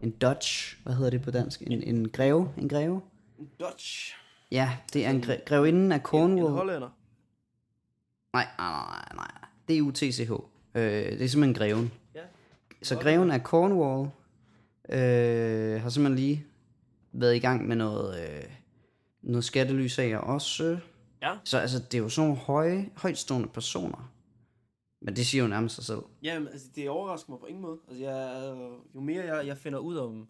en 0.00 0.10
Dutch, 0.10 0.78
hvad 0.82 0.94
hedder 0.94 1.10
det 1.10 1.22
på 1.22 1.30
dansk? 1.30 1.62
En, 1.66 1.82
en 1.82 2.08
greve? 2.08 2.52
En 2.58 2.68
greve? 2.68 3.00
Dutch. 3.60 4.14
Ja, 4.50 4.76
det 4.92 5.06
er 5.06 5.10
en 5.10 5.20
gre, 5.20 5.40
grevinden 5.46 5.92
af 5.92 5.96
En, 5.96 6.00
en 6.00 6.04
Cornwall. 6.04 6.54
hollænder. 6.54 6.88
Nej, 8.32 8.46
nej, 8.58 8.68
nej, 8.70 9.08
nej. 9.14 9.43
Det 9.68 9.78
er 9.78 9.82
UTCH. 9.82 10.32
Øh, 10.74 10.82
det 10.82 11.22
er 11.22 11.28
simpelthen 11.28 11.54
greven. 11.54 11.92
Ja. 12.14 12.20
Så 12.82 12.96
greven 12.96 13.30
af 13.30 13.40
Cornwall 13.40 14.10
øh, 14.88 15.82
har 15.82 15.88
simpelthen 15.88 16.14
lige 16.14 16.46
været 17.12 17.36
i 17.36 17.38
gang 17.38 17.68
med 17.68 17.76
noget, 17.76 18.20
øh, 18.22 18.44
noget 19.22 19.44
skattelyssager 19.44 20.18
også. 20.18 20.78
Ja. 21.22 21.32
Så 21.44 21.58
altså, 21.58 21.78
det 21.78 21.94
er 21.94 22.02
jo 22.02 22.08
sådan 22.08 22.28
nogle 22.28 22.42
høje, 22.42 22.90
højtstående 22.96 23.48
personer. 23.48 24.10
Men 25.00 25.16
det 25.16 25.26
siger 25.26 25.42
jo 25.42 25.48
nærmest 25.48 25.74
sig 25.74 25.84
selv. 25.84 26.02
Jamen, 26.22 26.48
altså, 26.48 26.68
det 26.76 26.88
overrasker 26.88 27.30
mig 27.30 27.40
på 27.40 27.46
ingen 27.46 27.62
måde. 27.62 27.78
Altså, 27.88 28.04
jeg, 28.04 28.52
jo 28.94 29.00
mere 29.00 29.24
jeg, 29.24 29.46
jeg 29.46 29.58
finder 29.58 29.78
ud 29.78 29.96
om, 29.96 30.28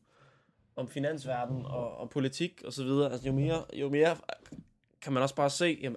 om 0.76 0.88
finansverden 0.88 1.64
og, 1.66 1.96
og 1.96 2.10
politik 2.10 2.62
og 2.64 2.72
så 2.72 2.84
videre, 2.84 3.12
altså, 3.12 3.26
jo 3.26 3.32
mere, 3.32 3.64
jo 3.74 3.88
mere 3.88 4.16
kan 5.02 5.12
man 5.12 5.22
også 5.22 5.34
bare 5.34 5.50
se, 5.50 5.78
jamen, 5.82 5.96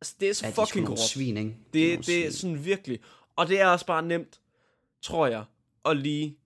altså, 0.00 0.14
det 0.20 0.28
er 0.30 0.34
så 0.34 0.46
Ja, 0.46 0.50
de 0.50 0.60
er 0.60 0.64
fucking 0.66 0.86
korrupt. 0.86 1.00
svin, 1.00 1.36
ikke? 1.36 1.50
De 1.50 1.78
Det, 1.78 2.06
det 2.06 2.18
er 2.18 2.22
svin. 2.30 2.32
sådan 2.32 2.64
virkelig. 2.64 2.98
Og 3.36 3.48
det 3.48 3.60
er 3.60 3.66
også 3.66 3.86
bare 3.86 4.02
nemt, 4.06 4.40
tror 5.02 5.26
jeg, 5.26 5.44
at 5.86 5.96
lige 5.96 6.36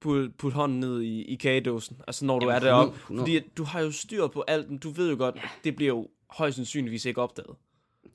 putte, 0.00 0.30
putte 0.38 0.54
hånden 0.54 0.80
ned 0.80 1.00
i, 1.00 1.22
i 1.22 1.34
kagedåsen. 1.34 1.96
Altså 2.06 2.24
når 2.24 2.38
du 2.38 2.50
Jamen, 2.50 2.62
er 2.62 2.68
deroppe. 2.70 2.96
100, 2.98 3.22
100. 3.22 3.42
Fordi 3.42 3.50
du 3.56 3.64
har 3.64 3.80
jo 3.80 3.90
styr 3.92 4.26
på 4.26 4.44
alt, 4.48 4.70
men 4.70 4.78
du 4.78 4.90
ved 4.90 5.10
jo 5.10 5.16
godt, 5.16 5.38
det 5.64 5.76
bliver 5.76 5.88
jo 5.94 6.08
højst 6.30 6.56
sandsynligvis 6.56 7.04
ikke 7.04 7.22
opdaget. 7.22 7.56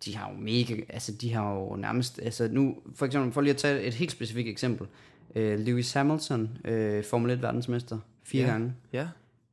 de 0.06 0.16
har 0.16 0.32
jo 0.32 0.38
mega, 0.38 0.76
altså 0.90 1.12
de 1.12 1.34
har 1.34 1.54
jo 1.54 1.76
nærmest, 1.76 2.20
altså 2.20 2.48
nu, 2.52 2.76
for 2.96 3.06
eksempel, 3.06 3.32
for 3.32 3.42
lige 3.42 3.52
at 3.54 3.58
tage 3.58 3.82
et 3.84 3.94
helt 3.94 4.12
specifikt 4.12 4.48
eksempel, 4.50 4.88
øh, 5.36 5.60
Lewis 5.60 5.94
Hamilton, 5.94 6.58
øh, 6.66 7.04
Formel 7.04 7.32
1 7.32 7.42
verdensmester, 7.42 8.00
fire 8.24 8.44
Ja. 8.46 8.52
gange, 8.52 8.74
Ja. 8.94 9.08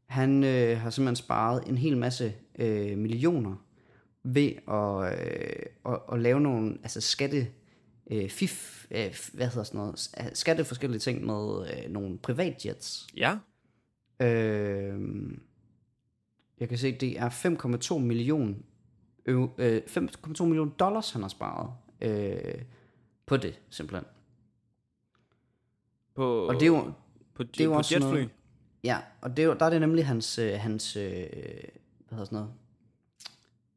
han 0.06 0.44
øh, 0.44 0.78
har 0.80 0.90
simpelthen 0.90 1.16
sparet 1.16 1.64
en 1.68 1.78
hel 1.78 1.96
masse 1.96 2.34
øh, 2.58 2.98
millioner 2.98 3.54
ved 4.24 4.52
at, 4.68 5.18
øh, 5.18 5.92
at, 5.94 6.00
at 6.12 6.20
lave 6.20 6.40
nogle, 6.40 6.78
altså 6.82 7.00
skatte, 7.00 7.46
øh, 8.10 8.28
fif, 8.30 8.86
øh, 8.90 9.14
hvad 9.32 9.46
hedder 9.46 9.62
sådan 9.62 9.78
noget, 9.78 10.14
øh, 10.20 10.26
skatte 10.34 10.64
forskellige 10.64 11.00
ting 11.00 11.26
med 11.26 11.70
øh, 11.70 11.90
nogle 11.90 12.18
privatjets. 12.18 13.06
Ja. 13.16 13.38
Øh, 14.20 15.00
jeg 16.60 16.68
kan 16.68 16.78
se, 16.78 16.92
det 16.92 17.18
er 17.18 17.30
5,2 17.94 17.98
millioner 17.98 18.54
øv, 19.26 19.50
øh, 19.58 19.82
5,2 19.86 20.44
millioner 20.44 20.72
dollars, 20.72 21.10
han 21.10 21.22
har 21.22 21.28
sparet 21.28 21.70
øh, 22.00 22.62
på 23.26 23.36
det, 23.36 23.60
simpelthen. 23.70 24.04
På, 26.14 26.46
Og 26.46 26.54
det 26.54 26.62
er 26.62 26.66
jo, 26.66 26.92
på, 27.34 27.42
det 27.42 27.60
er 27.60 27.64
jo 27.64 27.70
på 27.70 27.76
også 27.78 27.94
jetfly. 27.94 28.08
noget, 28.08 28.30
ja, 28.84 28.98
og 29.20 29.36
det 29.36 29.42
er 29.42 29.46
jo, 29.46 29.54
der 29.54 29.66
er 29.66 29.70
det 29.70 29.80
nemlig 29.80 30.06
hans, 30.06 30.38
øh, 30.38 30.52
hans 30.60 30.96
øh, 30.96 31.02
hvad 31.02 32.10
hedder 32.10 32.24
sådan 32.24 32.36
noget, 32.36 32.50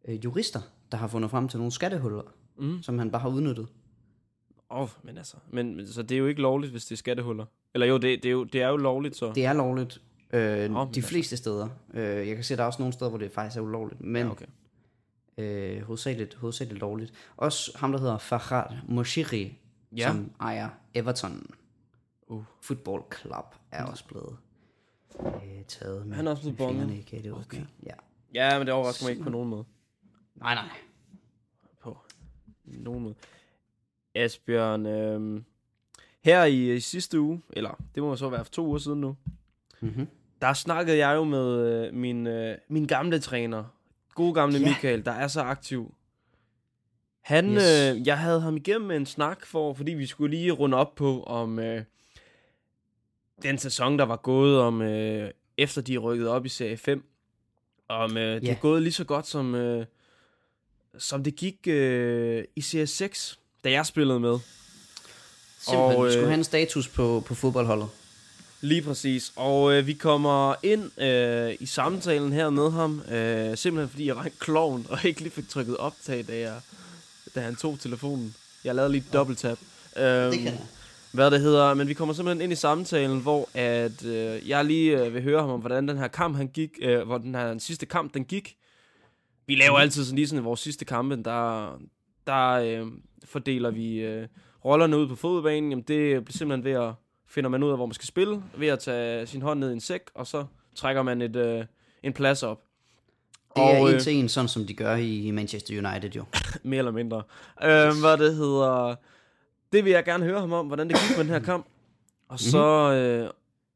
øh, 0.07 0.25
jurister, 0.25 0.61
der 0.91 0.97
har 0.97 1.07
fundet 1.07 1.31
frem 1.31 1.47
til 1.47 1.59
nogle 1.59 1.71
skattehuller, 1.71 2.21
Mm. 2.57 2.81
som 2.81 2.99
han 2.99 3.11
bare 3.11 3.21
har 3.21 3.29
udnyttet. 3.29 3.67
Åh, 4.71 4.81
oh, 4.81 4.89
men 5.03 5.17
altså, 5.17 5.37
men, 5.51 5.75
men, 5.75 5.87
så 5.87 6.01
det 6.03 6.15
er 6.15 6.19
jo 6.19 6.25
ikke 6.27 6.41
lovligt, 6.41 6.71
hvis 6.71 6.85
det 6.85 6.91
er 6.91 6.97
skattehuller. 6.97 7.45
Eller 7.73 7.87
jo, 7.87 7.93
det, 7.97 8.23
det, 8.23 8.25
er, 8.25 8.31
jo, 8.31 8.43
det 8.43 8.61
er 8.61 8.67
jo 8.67 8.77
lovligt, 8.77 9.15
så. 9.15 9.31
Det 9.35 9.45
er 9.45 9.53
lovligt 9.53 10.01
øh, 10.33 10.41
men 10.41 10.75
de 10.75 10.79
altså. 10.81 11.01
fleste 11.01 11.37
steder. 11.37 11.69
Øh, 11.93 12.27
jeg 12.27 12.35
kan 12.35 12.43
se, 12.43 12.55
der 12.55 12.61
er 12.63 12.67
også 12.67 12.81
nogle 12.81 12.93
steder, 12.93 13.09
hvor 13.09 13.17
det 13.19 13.31
faktisk 13.31 13.57
er 13.57 13.61
ulovligt, 13.61 14.01
men 14.01 14.25
Ja, 14.25 14.31
okay. 14.31 14.45
øh, 15.37 15.81
hovedsageligt, 15.81 16.33
hovedsageligt 16.35 16.79
lovligt. 16.79 17.13
Også 17.37 17.71
ham, 17.77 17.91
der 17.91 17.99
hedder 17.99 18.17
Farhad 18.17 18.63
Moshiri, 18.87 19.57
Ja. 19.97 20.07
som 20.07 20.31
ejer 20.39 20.69
Everton 20.93 21.49
Uh. 22.27 22.43
Football 22.61 23.01
Club, 23.21 23.55
er 23.71 23.85
også 23.85 24.05
blevet 24.07 24.37
øh, 25.25 25.63
taget 25.67 26.07
med, 26.07 26.15
Han 26.15 26.27
er 26.27 26.31
også 26.31 26.43
blevet 26.43 26.57
bonget? 26.57 27.31
Okay. 27.33 27.61
Ja. 27.85 27.93
Ja, 28.33 28.57
men 28.57 28.67
det 28.67 28.73
overrasker 28.73 29.05
mig 29.05 29.11
ikke 29.11 29.23
på 29.23 29.29
nogen 29.29 29.49
måde. 29.49 29.65
Nej, 30.35 30.55
nej. 30.55 30.69
På 31.81 31.97
nogen 32.65 33.03
måde. 33.03 33.15
Asbjørn, 34.15 34.85
øhm, 34.85 35.43
her 36.23 36.43
i, 36.43 36.75
i 36.75 36.79
sidste 36.79 37.19
uge, 37.19 37.41
eller 37.53 37.81
det 37.95 38.03
må 38.03 38.15
så 38.15 38.29
være 38.29 38.45
for 38.45 38.51
to 38.51 38.65
uger 38.67 38.77
siden 38.77 39.01
nu, 39.01 39.15
Mm-hmm. 39.79 40.07
der 40.41 40.53
snakkede 40.53 40.97
jeg 40.97 41.15
jo 41.15 41.23
med 41.23 41.69
øh, 41.87 41.93
min, 41.93 42.27
øh, 42.27 42.57
min 42.67 42.87
gamle 42.87 43.19
træner, 43.19 43.63
gode 44.13 44.33
gamle 44.33 44.57
Ja. 44.59 44.65
Michael, 44.67 45.05
der 45.05 45.11
er 45.11 45.27
så 45.27 45.41
aktiv. 45.41 45.93
Han, 47.21 47.45
Yes. 47.55 47.63
øh, 47.95 48.07
jeg 48.07 48.19
havde 48.19 48.41
ham 48.41 48.57
igennem 48.57 48.87
med 48.87 48.95
en 48.97 49.05
snak, 49.05 49.45
for, 49.45 49.73
fordi 49.73 49.91
vi 49.93 50.05
skulle 50.05 50.37
lige 50.37 50.51
runde 50.51 50.77
op 50.77 50.95
på, 50.95 51.23
om 51.23 51.59
øh, 51.59 51.83
den 53.43 53.57
sæson, 53.57 53.99
der 53.99 54.05
var 54.05 54.15
gået, 54.17 54.59
om 54.59 54.81
øh, 54.81 55.31
efter 55.57 55.81
de 55.81 55.97
rykkede 55.97 56.29
op 56.29 56.45
i 56.45 56.49
Serie 56.49 56.77
5, 56.77 57.03
om 57.87 58.17
øh, 58.17 58.35
det 58.41 58.43
Ja. 58.43 58.51
er 58.51 58.59
gået 58.59 58.81
lige 58.81 58.93
så 58.93 59.03
godt, 59.05 59.27
som, 59.27 59.55
øh, 59.55 59.85
som 60.99 61.23
det 61.23 61.35
gik 61.35 61.67
øh, 61.67 62.43
i 62.55 62.61
Serie 62.61 62.87
6, 62.87 63.39
da 63.63 63.71
jeg 63.71 63.85
spillede 63.85 64.19
med. 64.19 64.39
Simpelthen, 65.59 65.97
Og, 65.97 66.05
vi 66.05 66.11
skulle 66.11 66.21
øh, 66.23 66.27
have 66.27 66.37
en 66.37 66.43
status 66.43 66.87
på, 66.87 67.23
på 67.25 67.35
fodboldholdet. 67.35 67.87
Lige 68.61 68.81
præcis. 68.81 69.33
Og 69.35 69.73
øh, 69.73 69.87
vi 69.87 69.93
kommer 69.93 70.55
ind 70.63 71.01
øh, 71.01 71.55
i 71.59 71.65
samtalen 71.65 72.33
her 72.33 72.49
med 72.49 72.71
ham, 72.71 73.01
øh, 73.11 73.57
simpelthen 73.57 73.89
fordi 73.89 74.07
jeg 74.07 74.15
var 74.15 74.23
en 74.23 74.31
klovn, 74.39 74.85
og 74.89 75.05
ikke 75.05 75.21
lige 75.21 75.31
fik 75.31 75.49
trykket 75.49 75.77
optag, 75.77 76.25
da, 76.27 76.39
jeg, 76.39 76.59
da 77.35 77.39
han 77.39 77.55
tog 77.55 77.79
telefonen. 77.79 78.35
Jeg 78.63 78.75
lavede 78.75 78.91
lige 78.91 79.03
et 79.07 79.13
dobbelt 79.13 79.39
tap. 79.39 79.57
Det 79.95 80.33
kan 80.33 80.45
jeg. 80.45 80.59
hvad 81.11 81.31
det 81.31 81.41
hedder, 81.41 81.73
men 81.73 81.87
vi 81.87 81.93
kommer 81.93 82.13
simpelthen 82.13 82.41
ind 82.41 82.53
i 82.53 82.55
samtalen, 82.55 83.19
hvor 83.19 83.49
at, 83.53 84.05
øh, 84.05 84.49
jeg 84.49 84.65
lige 84.65 85.05
øh, 85.05 85.13
vil 85.13 85.23
høre 85.23 85.41
ham 85.41 85.49
om, 85.49 85.59
hvordan 85.59 85.87
den 85.87 85.97
her 85.97 86.07
kamp 86.07 86.37
han 86.37 86.47
gik, 86.47 86.71
øh, 86.81 87.01
hvor 87.01 87.17
den 87.17 87.35
her 87.35 87.49
den 87.49 87.59
sidste 87.59 87.85
kamp 87.85 88.13
den 88.13 88.25
gik. 88.25 88.55
Vi 89.47 89.55
laver 89.55 89.77
altid 89.77 90.03
sådan 90.03 90.15
lige 90.15 90.27
sådan 90.27 90.43
i 90.43 90.45
vores 90.45 90.59
sidste 90.59 90.85
kampe, 90.85 91.15
der, 91.15 91.71
der 92.27 92.49
øh, 92.51 92.87
fordeler 93.25 93.71
vi 93.71 93.99
øh, 93.99 94.27
rollerne 94.65 94.97
ud 94.97 95.07
på 95.07 95.15
fodboldbanen. 95.15 95.69
Jamen 95.69 95.83
det 95.87 96.25
bliver 96.25 96.37
simpelthen 96.37 96.63
ved 96.63 96.71
at 96.71 96.93
finder 97.27 97.49
man 97.49 97.63
ud 97.63 97.69
af, 97.69 97.77
hvor 97.77 97.85
man 97.85 97.93
skal 97.93 98.07
spille, 98.07 98.43
ved 98.57 98.67
at 98.67 98.79
tage 98.79 99.27
sin 99.27 99.41
hånd 99.41 99.59
ned 99.59 99.69
i 99.69 99.73
en 99.73 99.79
sæk, 99.79 100.01
og 100.13 100.27
så 100.27 100.45
trækker 100.75 101.01
man 101.01 101.21
et, 101.21 101.35
øh, 101.35 101.65
en 102.03 102.13
plads 102.13 102.43
op. 102.43 102.61
Det 103.55 103.63
er 103.63 103.79
Og, 103.81 103.89
en 103.89 103.95
øh, 103.95 104.01
til 104.01 104.13
en, 104.13 104.29
sådan 104.29 104.47
som 104.47 104.65
de 104.65 104.73
gør 104.73 104.95
i 104.95 105.31
Manchester 105.31 105.89
United 105.89 106.09
jo. 106.11 106.25
mere 106.63 106.77
eller 106.77 106.91
mindre. 106.91 107.23
Øh, 107.63 107.91
hvad 108.01 108.17
det 108.17 108.35
hedder... 108.35 108.95
Det 109.73 109.85
vil 109.85 109.91
jeg 109.91 110.05
gerne 110.05 110.25
høre 110.25 110.39
ham 110.39 110.53
om, 110.53 110.67
hvordan 110.67 110.89
det 110.89 110.97
gik 110.97 111.17
med 111.17 111.25
den 111.25 111.33
her 111.33 111.39
kamp. 111.39 111.67
Og 112.27 112.39
så... 112.39 112.93
Øh, 112.93 113.29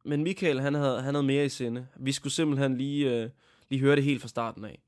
men 0.06 0.24
Michael, 0.24 0.62
han 0.62 0.74
havde, 0.74 1.02
han 1.02 1.14
havde 1.16 1.26
mere 1.26 1.46
i 1.46 1.50
sinde. 1.50 1.88
Vi 2.00 2.12
skulle 2.12 2.34
simpelthen 2.34 2.78
lige, 2.78 3.24
øh, 3.24 3.30
lige 3.70 3.80
høre 3.80 3.96
det 3.96 4.04
helt 4.04 4.22
fra 4.22 4.28
starten 4.28 4.66
af. 4.66 4.80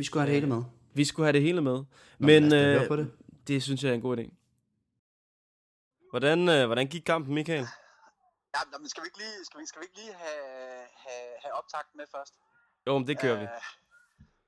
Vi 0.00 0.04
skulle 0.04 0.22
have 0.22 0.30
det 0.34 0.40
hele 0.40 0.52
med. 0.54 0.62
Vi 1.00 1.04
skulle 1.04 1.26
have 1.26 1.36
det 1.38 1.42
hele 1.48 1.62
med. 1.70 1.78
Nå, 2.18 2.26
Men 2.30 2.42
lad 2.48 2.82
øh, 2.82 2.88
på 2.88 2.96
det. 2.96 3.06
det 3.48 3.62
synes 3.62 3.80
jeg 3.82 3.90
er 3.90 3.94
en 4.00 4.06
god 4.08 4.16
idé. 4.18 4.26
Hvordan, 6.10 6.38
øh, 6.48 6.66
hvordan 6.66 6.86
gik 6.94 7.04
kampen, 7.12 7.34
Michael? 7.34 7.66
Ja, 8.54 8.60
men 8.80 8.88
skal 8.92 9.02
vi 9.02 9.06
ikke 9.10 9.20
lige, 9.24 9.36
skal 9.46 9.60
vi, 9.60 9.66
skal 9.70 9.80
vi 9.80 9.84
ikke 9.88 9.98
lige 10.02 10.14
have, 10.24 10.44
have, 11.04 11.30
have 11.42 11.54
optakt 11.60 11.90
med 11.98 12.06
først? 12.14 12.34
Jo, 12.86 12.98
men 12.98 13.06
det 13.08 13.16
gør 13.24 13.34
vi. 13.42 13.46
Øh, 13.54 13.62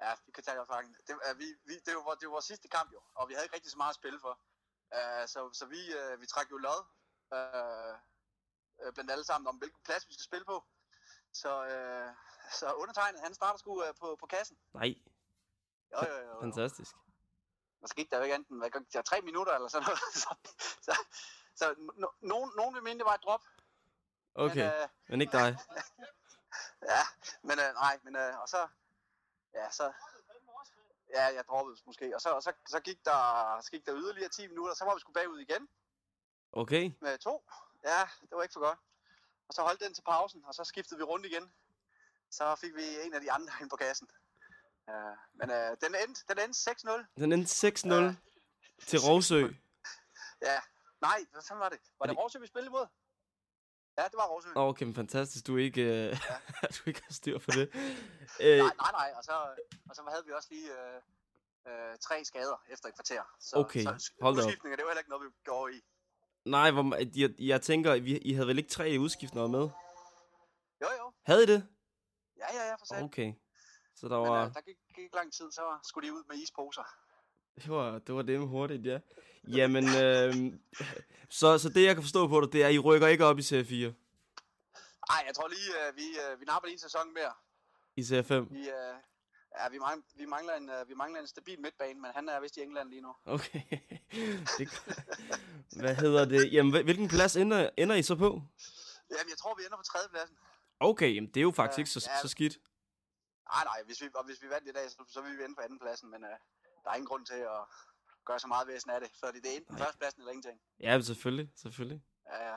ja, 0.04 0.10
vi 0.26 0.30
kan 0.34 0.42
tage 0.44 0.54
det 0.56 0.62
optakten. 0.64 0.94
Det, 1.06 1.14
er, 1.28 1.34
vi, 1.42 1.48
vi, 1.68 1.74
det, 1.86 1.92
var, 1.96 2.14
det 2.20 2.24
var 2.28 2.34
vores 2.38 2.48
sidste 2.52 2.68
kamp 2.76 2.88
jo, 2.96 3.00
og 3.18 3.28
vi 3.28 3.32
havde 3.34 3.44
ikke 3.46 3.56
rigtig 3.56 3.72
så 3.72 3.78
meget 3.82 3.94
at 3.94 4.00
spille 4.02 4.20
for. 4.26 4.34
Uh, 4.96 5.24
så 5.32 5.38
så 5.60 5.64
vi, 5.74 5.80
uh, 5.98 6.20
vi 6.20 6.26
trak 6.32 6.46
jo 6.50 6.56
lod 6.66 6.82
uh, 7.36 7.94
uh, 8.82 8.90
blandt 8.94 9.10
alle 9.14 9.26
sammen 9.30 9.46
om, 9.50 9.56
hvilken 9.62 9.80
plads 9.86 10.08
vi 10.08 10.14
skal 10.14 10.28
spille 10.30 10.46
på. 10.52 10.56
Så, 11.42 11.50
uh, 11.74 12.08
så 12.58 12.66
undertegnet, 12.82 13.20
han 13.26 13.34
starter 13.34 13.58
sgu 13.58 13.72
uh, 13.84 13.94
på, 14.00 14.08
på 14.20 14.26
kassen. 14.26 14.56
Nej, 14.80 14.90
Jo, 15.92 15.98
jo, 16.08 16.16
jo. 16.16 16.28
jo. 16.28 16.40
fantastisk. 16.40 16.94
Og 17.82 17.88
så 17.88 17.94
gik 17.94 18.10
der 18.10 18.16
jo 18.16 18.22
ikke 18.22 18.34
andet 18.34 18.48
end, 18.50 19.04
tre 19.04 19.20
minutter 19.20 19.54
eller 19.54 19.68
sådan 19.68 19.86
noget. 19.86 20.00
så, 20.24 20.34
så, 20.82 21.04
så 21.54 21.74
no, 21.96 22.06
nogen, 22.20 22.52
nogen 22.56 22.74
vil 22.74 22.82
mene, 22.82 22.98
det 22.98 23.06
var 23.06 23.14
et 23.14 23.22
drop. 23.22 23.40
Okay, 24.34 24.56
Men, 24.56 24.82
øh, 24.82 24.88
men 25.08 25.20
ikke 25.20 25.38
dig. 25.38 25.58
Ja, 26.92 27.02
men 27.42 27.58
øh, 27.58 27.74
nej, 27.74 27.98
men 28.02 28.16
øh, 28.16 28.40
og 28.40 28.48
så, 28.48 28.68
ja, 29.54 29.70
så, 29.70 29.92
ja, 31.14 31.24
jeg 31.24 31.44
droppede 31.48 31.76
måske, 31.86 32.14
og 32.14 32.20
så, 32.20 32.30
og 32.30 32.42
så, 32.42 32.52
så, 32.66 32.80
gik 32.80 33.04
der, 33.04 33.60
så 33.60 33.70
gik 33.70 33.86
der 33.86 33.94
yderligere 33.96 34.28
10 34.28 34.46
minutter, 34.46 34.74
så 34.74 34.84
var 34.84 34.94
vi 34.94 35.00
skulle 35.00 35.14
bagud 35.14 35.38
igen 35.38 35.68
Okay, 36.52 36.92
med 37.00 37.18
to. 37.18 37.44
Ja, 37.84 38.08
det 38.20 38.36
var 38.36 38.42
ikke 38.42 38.52
for 38.52 38.60
godt. 38.60 38.78
Og 39.48 39.54
så 39.54 39.62
holdt 39.62 39.80
den 39.80 39.94
til 39.94 40.02
pausen, 40.02 40.44
og 40.44 40.54
så 40.54 40.64
skiftede 40.64 40.98
vi 40.98 41.04
rundt 41.04 41.26
igen. 41.26 41.52
Så 42.30 42.56
fik 42.56 42.74
vi 42.74 43.00
en 43.04 43.14
af 43.14 43.20
de 43.20 43.32
andre 43.32 43.52
ind 43.60 43.70
på 43.70 43.76
kassen. 43.76 44.10
Uh, 44.88 45.16
men 45.38 45.50
øh, 45.50 45.76
den 45.80 45.94
endte, 46.02 46.20
den 46.28 46.38
endte 46.44 46.70
6-0. 46.70 47.20
den 47.20 47.32
endte 47.32 47.68
6-0 47.68 47.92
Ja. 47.94 48.14
til 48.86 48.98
Rovsø. 48.98 49.40
Ja, 50.48 50.60
nej, 51.00 51.18
hvad 51.32 51.42
fanden 51.48 51.60
var 51.60 51.68
det? 51.68 51.78
Var 51.98 52.06
det 52.06 52.16
det- 52.16 52.24
Råsø, 52.24 52.38
vi 52.38 52.46
spillede 52.46 52.68
imod? 52.68 52.86
Ja, 53.98 54.04
det 54.04 54.14
var. 54.14 54.26
Åh, 54.56 54.68
Okay, 54.68 54.84
men 54.84 54.94
fantastisk. 54.94 55.46
Du 55.46 55.56
ikke, 55.56 55.82
øh, 55.82 56.16
du 56.76 56.82
ikke 56.86 57.02
har 57.06 57.12
styr 57.12 57.38
på 57.38 57.50
det. 57.50 57.70
Øh, 58.40 58.58
Nej, 58.58 58.74
nej, 58.82 58.92
nej, 58.92 59.12
og 59.16 59.24
så, 59.24 59.32
og 59.90 59.96
så 59.96 60.02
havde 60.10 60.24
vi 60.26 60.32
også 60.32 60.48
lige 60.50 60.68
øh, 60.72 61.00
øh, 61.68 61.98
tre 61.98 62.24
skader 62.24 62.62
efter 62.68 62.88
et 62.88 62.94
kvarter. 62.94 63.22
Så, 63.40 63.56
Okay, 63.56 63.82
så 63.82 64.12
hold 64.20 64.36
da 64.36 64.42
op. 64.42 64.48
det 64.50 64.62
var 64.62 64.76
heller 64.76 64.98
ikke 64.98 65.10
noget, 65.10 65.26
vi 65.26 65.30
gjorde 65.44 65.76
i. 65.76 65.80
nej, 66.44 66.70
hvor, 66.70 66.96
jeg, 67.20 67.30
jeg 67.38 67.62
tænker, 67.62 67.94
I, 67.94 68.00
I 68.18 68.32
havde 68.32 68.46
vel 68.48 68.58
ikke 68.58 68.70
tre 68.70 68.96
udskiftninger 69.00 69.48
med? 69.48 69.60
Jo, 70.82 70.88
jo. 71.00 71.12
Havde 71.26 71.42
I 71.42 71.46
det? 71.46 71.68
Ja, 72.36 72.46
ja, 72.56 72.66
ja, 72.68 72.74
for 72.74 72.84
satan. 72.86 73.04
Okay. 73.04 73.32
Så 74.02 74.08
der 74.08 74.20
Men 74.20 74.28
var, 74.30 74.44
øh, 74.46 74.54
der 74.54 74.60
gik, 74.60 74.76
gik 74.94 74.98
ikke 75.04 75.16
lang 75.16 75.32
tid, 75.32 75.50
så 75.52 75.62
skulle 75.82 76.08
de 76.08 76.12
ud 76.14 76.22
med 76.28 76.36
isposer. 76.36 76.82
det 77.56 77.70
var, 77.70 77.98
det 77.98 78.14
var 78.14 78.22
det 78.22 78.40
med 78.40 78.48
hurtigt, 78.48 78.86
ja. 78.86 78.98
Jamen, 79.48 79.84
øh, 79.84 80.32
så, 81.40 81.58
så 81.58 81.68
det 81.68 81.84
jeg 81.84 81.94
kan 81.94 82.02
forstå 82.02 82.28
på 82.28 82.40
dig, 82.40 82.52
det 82.52 82.62
er, 82.62 82.66
at 82.68 82.74
I 82.74 82.78
rykker 82.78 83.06
ikke 83.06 83.24
op 83.24 83.38
i 83.38 83.42
serie 83.42 83.64
4 83.64 83.92
Nej, 85.10 85.24
jeg 85.26 85.34
tror 85.34 85.48
lige, 85.48 85.70
øh, 85.88 85.96
vi, 85.96 86.02
øh, 86.02 86.40
vi 86.40 86.44
napper 86.44 86.66
lige 86.66 86.72
en 86.74 86.78
sæson 86.78 87.14
mere. 87.14 87.32
i 87.96 88.02
serie 88.02 88.24
5. 88.24 88.46
Vi, 88.50 88.58
øh, 88.58 88.94
ja, 89.58 89.68
vi, 89.70 89.78
mangler, 89.78 90.04
vi, 90.16 90.26
mangler 90.26 90.54
en, 90.54 90.70
øh, 90.70 90.88
vi 90.88 90.94
mangler 90.94 91.20
en 91.20 91.26
stabil 91.26 91.60
midtbane, 91.60 92.00
men 92.00 92.10
han 92.14 92.28
er 92.28 92.40
vist 92.40 92.56
i 92.56 92.60
England 92.62 92.88
lige 92.90 93.02
nu. 93.02 93.14
Okay. 93.24 93.62
det, 94.58 94.68
hvad 95.76 95.94
hedder 95.94 96.24
det? 96.24 96.52
Jamen, 96.52 96.72
hvil- 96.72 96.84
hvilken 96.84 97.08
plads 97.08 97.36
ender, 97.36 97.70
ender 97.76 97.94
I 97.94 98.02
så 98.02 98.14
på? 98.16 98.24
Jamen, 99.10 99.28
jeg 99.30 99.38
tror, 99.38 99.54
vi 99.54 99.62
ender 99.66 99.76
på 99.76 99.82
tredjepladsen. 99.82 100.36
Okay, 100.80 101.14
jamen, 101.14 101.28
det 101.28 101.36
er 101.36 101.42
jo 101.42 101.50
faktisk 101.50 101.78
Ja, 101.78 101.80
ikke 101.80 101.90
så, 101.90 102.10
ja. 102.14 102.20
så 102.22 102.28
skidt. 102.28 102.58
Nej, 103.54 103.64
nej, 103.70 103.82
hvis 103.86 104.02
vi, 104.02 104.06
og 104.14 104.24
hvis 104.24 104.42
vi 104.42 104.48
vandt 104.48 104.68
i 104.68 104.72
dag, 104.72 104.90
så, 104.90 105.04
så 105.08 105.20
vil 105.22 105.38
vi 105.38 105.44
ende 105.44 105.56
på 105.56 105.62
andenpladsen, 105.62 106.10
men 106.10 106.24
øh, 106.24 106.36
der 106.82 106.90
er 106.90 106.94
ingen 106.94 107.06
grund 107.06 107.26
til 107.26 107.40
at 107.56 107.62
gøre 108.24 108.38
så 108.38 108.46
meget 108.46 108.68
væsen 108.68 108.90
af 108.90 109.00
det, 109.00 109.10
for 109.20 109.26
det 109.26 109.46
er 109.46 109.56
enten 109.56 109.74
Nej. 109.74 109.78
førstepladsen 109.84 110.20
eller 110.20 110.32
ingenting. 110.32 110.60
Ja, 110.80 111.00
selvfølgelig, 111.00 111.52
selvfølgelig. 111.56 112.02
Ja, 112.32 112.50
ja. 112.50 112.56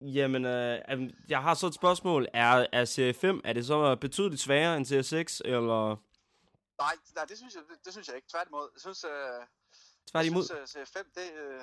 Jamen, 0.00 0.44
øh, 0.44 1.12
jeg 1.28 1.42
har 1.42 1.54
så 1.54 1.66
et 1.66 1.74
spørgsmål. 1.74 2.28
Er, 2.34 2.66
er 2.72 2.84
serie 2.84 3.14
5, 3.14 3.40
er 3.44 3.52
det 3.52 3.66
så 3.66 3.96
betydeligt 3.96 4.42
sværere 4.42 4.76
end 4.76 4.84
serie 4.84 5.02
6, 5.02 5.42
eller 5.44 5.96
Nej, 6.84 6.94
nej 7.14 7.24
det, 7.24 7.36
synes 7.38 7.54
jeg, 7.54 7.62
det, 7.70 7.84
det 7.84 7.92
synes 7.92 8.08
jeg 8.08 8.16
ikke. 8.16 8.28
Tværtimod. 8.28 8.66
Jeg 8.74 8.80
synes, 8.80 9.04
øh, 9.04 9.40
tværtimod? 10.10 10.44
Jeg 10.50 10.68
synes, 10.68 10.88
uh, 10.96 11.00
5, 11.02 11.10
det, 11.14 11.32
øh, 11.32 11.62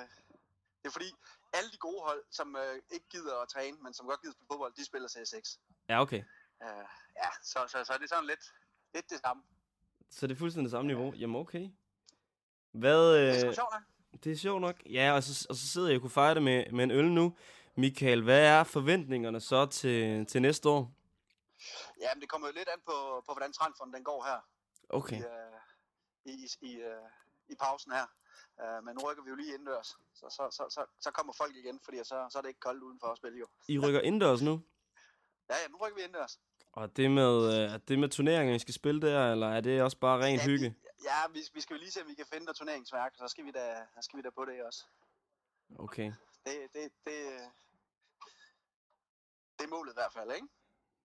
det 0.80 0.86
er 0.90 0.90
fordi, 0.90 1.10
alle 1.52 1.70
de 1.70 1.78
gode 1.78 2.00
hold, 2.08 2.22
som 2.30 2.56
øh, 2.56 2.74
ikke 2.90 3.08
gider 3.08 3.34
at 3.42 3.48
træne, 3.48 3.76
men 3.84 3.94
som 3.94 4.06
godt 4.06 4.20
gider 4.20 4.32
spille 4.32 4.50
fodbold, 4.52 4.72
de 4.74 4.84
spiller 4.84 5.08
CS6. 5.08 5.44
Ja, 5.88 6.00
okay. 6.00 6.22
Uh, 6.60 6.68
ja, 7.16 7.28
så, 7.42 7.58
så, 7.68 7.84
så 7.84 7.92
er 7.92 7.98
det 7.98 8.08
sådan 8.08 8.26
lidt, 8.26 8.54
lidt 8.94 9.10
det 9.10 9.20
samme. 9.20 9.42
Så 10.10 10.26
det 10.26 10.34
er 10.34 10.38
fuldstændig 10.38 10.64
det 10.64 10.70
samme 10.70 10.86
niveau. 10.86 11.12
Jamen, 11.14 11.36
okay. 11.36 11.70
Hvad, 12.72 13.14
Det 13.14 13.42
er 13.42 13.48
øh, 13.48 13.54
sjovt 13.54 13.72
nok. 13.72 13.82
det 14.24 14.32
er 14.32 14.36
sjovt 14.36 14.60
nok. 14.60 14.76
Ja, 14.86 15.12
og 15.14 15.22
så, 15.22 15.46
og 15.50 15.56
så 15.56 15.66
sidder 15.68 15.88
jeg 15.88 15.96
og 15.96 16.00
kunne 16.00 16.10
fejre 16.10 16.34
det 16.34 16.42
med, 16.42 16.70
med 16.72 16.84
en 16.84 16.90
øl 16.90 17.04
nu. 17.12 17.36
Michael, 17.74 18.22
hvad 18.22 18.46
er 18.46 18.64
forventningerne 18.64 19.40
så 19.40 19.66
til, 19.66 20.26
til 20.26 20.42
næste 20.42 20.68
år? 20.68 20.92
Ja, 22.00 22.14
men 22.14 22.20
det 22.20 22.28
kommer 22.28 22.48
jo 22.48 22.54
lidt 22.54 22.68
an 22.68 22.80
på, 22.86 23.22
på 23.26 23.32
hvordan 23.32 23.52
transferen 23.52 23.92
den 23.92 24.04
går 24.04 24.24
her 24.24 24.40
Okay. 24.88 25.16
i, 25.20 25.24
uh, 25.24 25.60
i, 26.24 26.30
i, 26.44 26.70
i, 26.70 26.76
uh, 26.76 27.10
i 27.48 27.54
pausen 27.54 27.92
her. 27.92 28.06
Uh, 28.62 28.84
men 28.84 28.94
nu 28.94 29.00
rykker 29.10 29.22
vi 29.22 29.30
jo 29.30 29.36
lige 29.36 29.48
indendørs, 29.54 29.86
så, 30.14 30.26
så, 30.30 30.48
så, 30.50 30.66
så, 30.70 30.84
så 31.00 31.10
kommer 31.10 31.32
folk 31.32 31.56
igen, 31.56 31.80
fordi 31.84 31.98
så, 31.98 32.26
så 32.30 32.38
er 32.38 32.42
det 32.42 32.48
ikke 32.48 32.60
koldt 32.60 32.82
udenfor 32.82 33.06
at 33.06 33.16
spille 33.16 33.38
jo. 33.38 33.46
I 33.68 33.78
rykker 33.78 34.00
indendørs 34.00 34.42
nu? 34.42 34.62
Ja, 35.50 35.54
ja, 35.62 35.68
nu 35.68 35.76
rykker 35.76 35.96
vi 35.96 36.02
indendørs. 36.02 36.40
Og 36.78 36.96
det 36.96 37.10
med, 37.10 37.34
øh, 37.52 37.74
er 37.74 37.78
det 37.78 37.98
med 37.98 38.08
turneringer, 38.08 38.54
I 38.54 38.58
skal 38.58 38.74
spille 38.74 39.00
der, 39.00 39.32
eller 39.32 39.48
er 39.48 39.60
det 39.60 39.82
også 39.82 39.98
bare 39.98 40.24
ren 40.24 40.36
ja, 40.36 40.44
hygge? 40.44 40.68
Vi, 40.68 40.74
ja, 41.04 41.32
vi, 41.32 41.40
vi 41.54 41.60
skal 41.60 41.74
jo 41.74 41.80
lige 41.80 41.90
se, 41.90 42.02
om 42.02 42.08
vi 42.08 42.14
kan 42.14 42.26
finde 42.32 42.44
noget 42.44 42.56
turneringsværk, 42.56 43.12
så 43.16 43.28
skal 43.28 43.44
vi 43.44 43.50
da, 43.50 43.74
så 43.94 44.02
skal 44.02 44.16
vi 44.16 44.22
da 44.22 44.30
på 44.30 44.44
det 44.44 44.64
også. 44.64 44.84
Okay. 45.78 46.12
Det, 46.44 46.54
det, 46.72 46.82
det, 47.06 47.16
det 49.58 49.64
er 49.64 49.68
målet 49.68 49.92
i 49.92 49.96
hvert 49.96 50.12
fald, 50.12 50.30
ikke? 50.34 50.46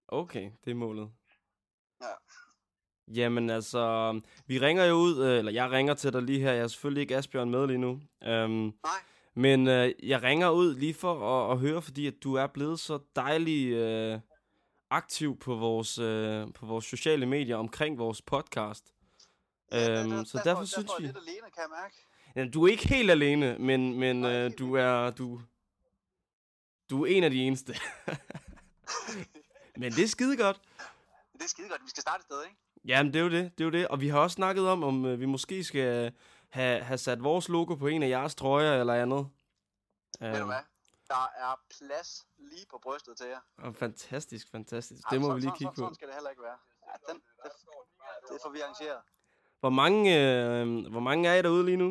Okay, 0.08 0.52
det 0.66 0.72
er 0.72 0.76
målet. 0.76 1.12
Ja. 2.02 2.14
Jamen 3.08 3.50
altså, 3.50 4.22
vi 4.46 4.60
ringer 4.60 4.86
jo 4.86 4.96
ud, 4.96 5.26
øh, 5.26 5.38
eller 5.38 5.52
jeg 5.52 5.72
ringer 5.72 5.94
til 5.94 6.14
dig 6.14 6.22
lige 6.22 6.40
her. 6.40 6.52
Jeg 6.52 6.64
er 6.64 6.68
selvfølgelig 6.68 7.02
ikke 7.02 7.18
Asbjørn 7.18 7.50
med 7.50 7.68
lige 7.68 7.78
nu. 7.78 7.92
Um, 7.92 8.00
Nej. 8.22 9.00
men 9.34 9.68
øh, 9.68 9.94
jeg 10.04 10.24
ringer 10.24 10.50
ud 10.50 10.76
lige 10.76 10.94
for 10.94 11.14
at, 11.36 11.52
at 11.52 11.60
høre, 11.60 11.82
fordi 11.82 12.08
at 12.08 12.24
du 12.24 12.34
er 12.34 12.48
blevet 12.48 12.80
så 12.80 13.00
dejlig 13.16 13.72
øh, 13.72 14.20
aktiv 14.94 15.40
på 15.40 15.56
vores, 15.56 15.98
øh, 15.98 16.54
på 16.54 16.66
vores 16.66 16.86
sociale 16.86 17.26
medier 17.26 17.56
omkring 17.58 17.98
vores 17.98 18.22
podcast. 18.22 18.94
Ja, 19.72 20.02
Øhm, 20.02 20.10
der- 20.10 20.24
så 20.24 20.38
der- 20.38 20.44
derfor 20.44 20.62
der 20.62 20.68
synes 20.68 20.86
står 20.90 20.98
vi- 21.00 21.06
lidt 21.06 21.18
alene, 21.18 21.42
kan 21.54 21.62
jeg 21.62 21.70
mærke. 21.82 21.96
Ja, 22.36 22.46
du 22.54 22.64
er 22.64 22.68
ikke 22.72 22.88
helt 22.88 23.12
alene, 23.12 23.58
men, 23.60 24.00
men 24.00 24.22
Nej, 24.22 24.46
øh, 24.46 24.52
du 24.60 24.76
er 24.76 25.12
du, 25.12 25.42
du 26.90 27.06
er 27.06 27.18
en 27.18 27.24
af 27.24 27.32
de 27.32 27.44
eneste. 27.44 27.74
men 29.78 29.92
det 29.92 30.04
er 30.04 30.08
skide 30.08 30.38
godt. 30.38 30.62
Det 31.34 31.42
er 31.44 31.48
skide 31.48 31.70
godt. 31.70 31.82
Vi 31.84 31.90
skal 31.90 32.02
starte 32.02 32.22
et 32.22 32.26
sted, 32.26 32.44
ikke? 32.44 32.56
Jamen, 32.86 33.14
det 33.14 33.20
er 33.20 33.24
jo 33.24 33.30
det, 33.30 33.52
det 33.58 33.64
er 33.64 33.66
jo 33.66 33.72
det. 33.72 33.88
Og 33.88 34.02
vi 34.02 34.08
har 34.08 34.20
også 34.20 34.36
snakket 34.36 34.68
om, 34.70 34.84
om 34.84 35.06
øh, 35.06 35.20
vi 35.20 35.26
måske 35.26 35.64
skal 35.64 36.12
have, 36.50 36.82
have 36.84 36.98
sat 36.98 37.24
vores 37.24 37.50
logo 37.50 37.76
på 37.76 37.88
en 37.88 38.04
af 38.04 38.10
jeres 38.10 38.36
trøjer 38.36 38.80
eller 38.80 38.94
andet. 38.94 39.28
Ved 40.20 40.30
du 40.32 40.38
Øhm, 40.38 40.46
hvad? 40.46 40.56
Der 41.08 41.24
er 41.46 41.56
plads 41.78 42.28
lige 42.38 42.66
på 42.70 42.78
brystet 42.84 43.18
til 43.18 43.28
jer. 43.28 43.40
og 43.58 43.76
fantastisk, 43.76 44.52
fantastisk. 44.52 45.02
Ej, 45.06 45.10
Det 45.12 45.22
må 45.22 45.26
sådan- 45.26 45.36
vi 45.36 45.42
lige 45.42 45.50
sådan- 45.50 45.58
kigge 45.58 45.72
sådan, 45.76 45.82
på. 45.82 45.86
Sådan 45.86 45.96
skal 45.96 46.08
det 46.08 46.16
heller 46.16 46.30
ikke 46.30 46.44
være. 46.44 46.60
Ja, 46.88 46.94
den, 47.14 47.18
det, 47.44 47.52
det 48.32 48.40
får 48.44 48.50
vi 48.50 48.60
arrangeret. 48.60 49.02
Hvor 49.60 49.70
mange, 49.82 50.02
øh, 50.22 50.92
hvor 50.94 51.00
mange 51.10 51.30
er 51.30 51.34
I 51.34 51.42
derude 51.42 51.66
lige 51.66 51.78
nu? 51.78 51.90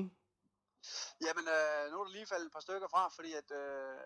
Jamen, 1.26 1.46
øh, 1.56 1.82
nu 1.92 2.00
er 2.00 2.04
der 2.04 2.12
lige 2.12 2.26
faldet 2.26 2.46
et 2.46 2.52
par 2.52 2.60
stykker 2.60 2.88
fra, 2.94 3.08
fordi 3.16 3.32
at, 3.32 3.48
øh, 3.50 3.96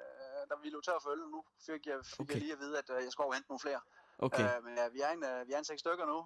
da 0.50 0.54
vi 0.62 0.68
lå 0.70 0.80
tør 0.80 0.98
for 1.02 1.10
øl. 1.10 1.18
Nu 1.18 1.44
fik 1.66 1.86
jeg, 1.86 1.98
fik 2.04 2.20
Okay. 2.20 2.32
jeg 2.32 2.40
lige 2.42 2.52
at 2.52 2.58
vide, 2.58 2.78
at 2.78 2.90
øh, 2.90 3.02
jeg 3.04 3.12
skulle 3.12 3.34
hente 3.34 3.48
nogle 3.50 3.60
flere. 3.60 3.80
Okay. 4.18 4.56
Øh, 4.56 4.64
men 4.64 4.72
ja, 4.76 4.88
vi 4.88 5.00
er 5.00 5.10
en, 5.10 5.24
øh, 5.24 5.46
vi 5.48 5.52
er 5.52 5.58
en 5.58 5.64
seks 5.64 5.80
stykker 5.80 6.06
nu. 6.06 6.18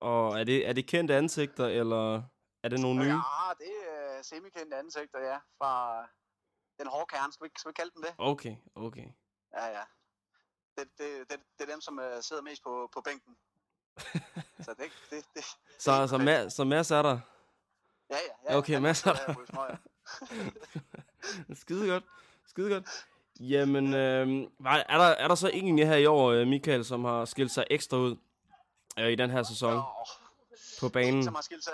Og 0.00 0.40
er 0.40 0.44
det, 0.44 0.68
er 0.68 0.72
det 0.72 0.86
kendte 0.86 1.14
ansigter, 1.16 1.66
eller 1.66 2.22
er 2.62 2.68
det 2.68 2.80
nogle 2.80 3.00
nye? 3.04 3.08
Ja, 3.28 3.52
det 3.58 3.72
er 3.88 4.18
øh, 4.18 4.24
semikendte 4.24 4.76
ansigter, 4.76 5.20
ja. 5.20 5.38
Fra 5.58 5.72
den 6.78 6.86
hårde 6.86 7.06
kerne, 7.06 7.32
skal 7.32 7.44
vi, 7.46 7.50
skal 7.58 7.68
vi 7.68 7.72
kalde 7.72 7.90
den 7.94 8.02
det? 8.02 8.14
Okay, 8.18 8.56
okay. 8.74 9.06
Ja, 9.56 9.66
ja. 9.66 9.82
Det, 10.78 10.88
det, 10.98 11.30
det, 11.30 11.40
det 11.58 11.68
er 11.68 11.72
dem, 11.72 11.80
som 11.80 11.98
uh, 11.98 12.20
sidder 12.22 12.42
mest 12.42 12.62
på, 12.62 12.90
på 12.94 13.00
bænken. 13.00 13.36
så 14.66 14.74
det, 14.78 14.90
det, 15.10 15.24
det, 15.34 15.44
Så, 15.78 16.06
så, 16.06 16.16
ma- 16.16 16.48
så 16.48 16.64
Mads 16.64 16.90
er 16.90 17.02
der. 17.02 17.20
ja, 18.10 18.16
ja, 18.16 18.52
ja. 18.52 18.56
Okay, 18.58 18.80
her 18.80 19.24
og 19.28 19.36
ryger 19.36 19.46
smøger. 19.46 19.76
Skide 21.62 21.88
godt. 21.88 22.04
Skide 22.46 22.70
godt. 22.74 23.06
Jamen, 23.40 23.94
øh, 23.94 24.28
er, 24.66 24.98
der, 24.98 25.04
er 25.04 25.28
der 25.28 25.34
så 25.34 25.48
ingen 25.48 25.78
her 25.78 25.96
i 25.96 26.06
år, 26.06 26.30
øh, 26.30 26.46
Michael, 26.46 26.84
som 26.84 27.04
har 27.04 27.24
skilt 27.24 27.50
sig 27.52 27.66
ekstra 27.70 27.96
ud 27.96 28.16
øh, 28.98 29.08
i 29.08 29.14
den 29.14 29.30
her 29.30 29.42
sæson 29.42 29.74
Åh, 29.74 29.82
på 30.80 30.88
banen? 30.88 31.24
som 31.24 31.34
har 31.34 31.42
skilt 31.42 31.64
sig. 31.64 31.72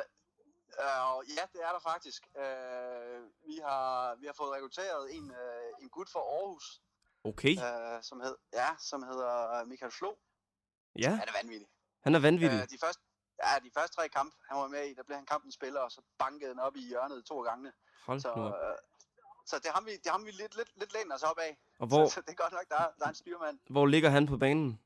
Uh, 0.78 1.30
ja, 1.36 1.42
det 1.52 1.60
er 1.68 1.72
der 1.72 1.78
faktisk. 1.90 2.22
Uh, 2.34 3.22
vi, 3.48 3.56
har, 3.66 4.14
vi 4.14 4.26
har 4.26 4.32
fået 4.32 4.50
rekrutteret 4.52 5.14
en, 5.16 5.30
uh, 5.30 5.82
en 5.82 5.88
gut 5.90 6.08
fra 6.10 6.20
Aarhus, 6.20 6.80
Okay, 7.24 7.56
uh, 7.56 8.02
som, 8.02 8.20
hed, 8.20 8.36
ja, 8.52 8.68
som 8.78 9.02
hedder 9.02 9.64
Michael 9.64 9.92
Flo. 9.92 10.14
ja. 10.98 11.10
Han 11.10 11.28
er 11.28 11.32
vanvittig. 11.42 11.68
Han 12.02 12.14
er 12.14 12.18
vanvittig. 12.18 12.58
Uh, 12.62 12.68
de, 12.70 12.78
første, 12.84 13.02
ja, 13.44 13.58
de 13.64 13.70
første 13.76 13.96
tre 13.96 14.08
kampe, 14.08 14.36
han 14.48 14.56
var 14.58 14.68
med 14.68 14.84
i, 14.90 14.94
der 14.94 15.02
blev 15.02 15.16
han 15.16 15.26
kampens 15.26 15.54
spiller, 15.54 15.80
og 15.80 15.92
så 15.92 16.02
bankede 16.18 16.50
den 16.50 16.60
op 16.60 16.76
i 16.76 16.80
hjørnet 16.88 17.24
to 17.26 17.42
gange. 17.42 17.72
Hold 18.06 18.20
Så, 18.20 18.32
uh, 18.32 18.78
så 19.46 19.58
det 19.58 19.70
har 19.74 19.80
vi, 19.80 19.90
det 19.96 20.06
har 20.12 20.18
vi 20.18 20.30
lidt, 20.30 20.56
lidt, 20.56 20.70
lidt 20.76 20.92
lænet 20.92 21.14
os 21.14 21.22
op 21.22 21.38
af. 21.38 21.58
Og 21.78 21.86
hvor, 21.86 22.06
Så, 22.06 22.14
så 22.14 22.20
det 22.20 22.30
er 22.30 22.34
godt 22.34 22.52
nok, 22.52 22.68
der 22.68 22.76
er, 22.76 22.90
der 22.98 23.04
er 23.04 23.08
en 23.08 23.14
styrmand. 23.14 23.58
hvor 23.70 23.86
ligger 23.86 24.10
han 24.10 24.26
på 24.26 24.36
banen? 24.36 24.80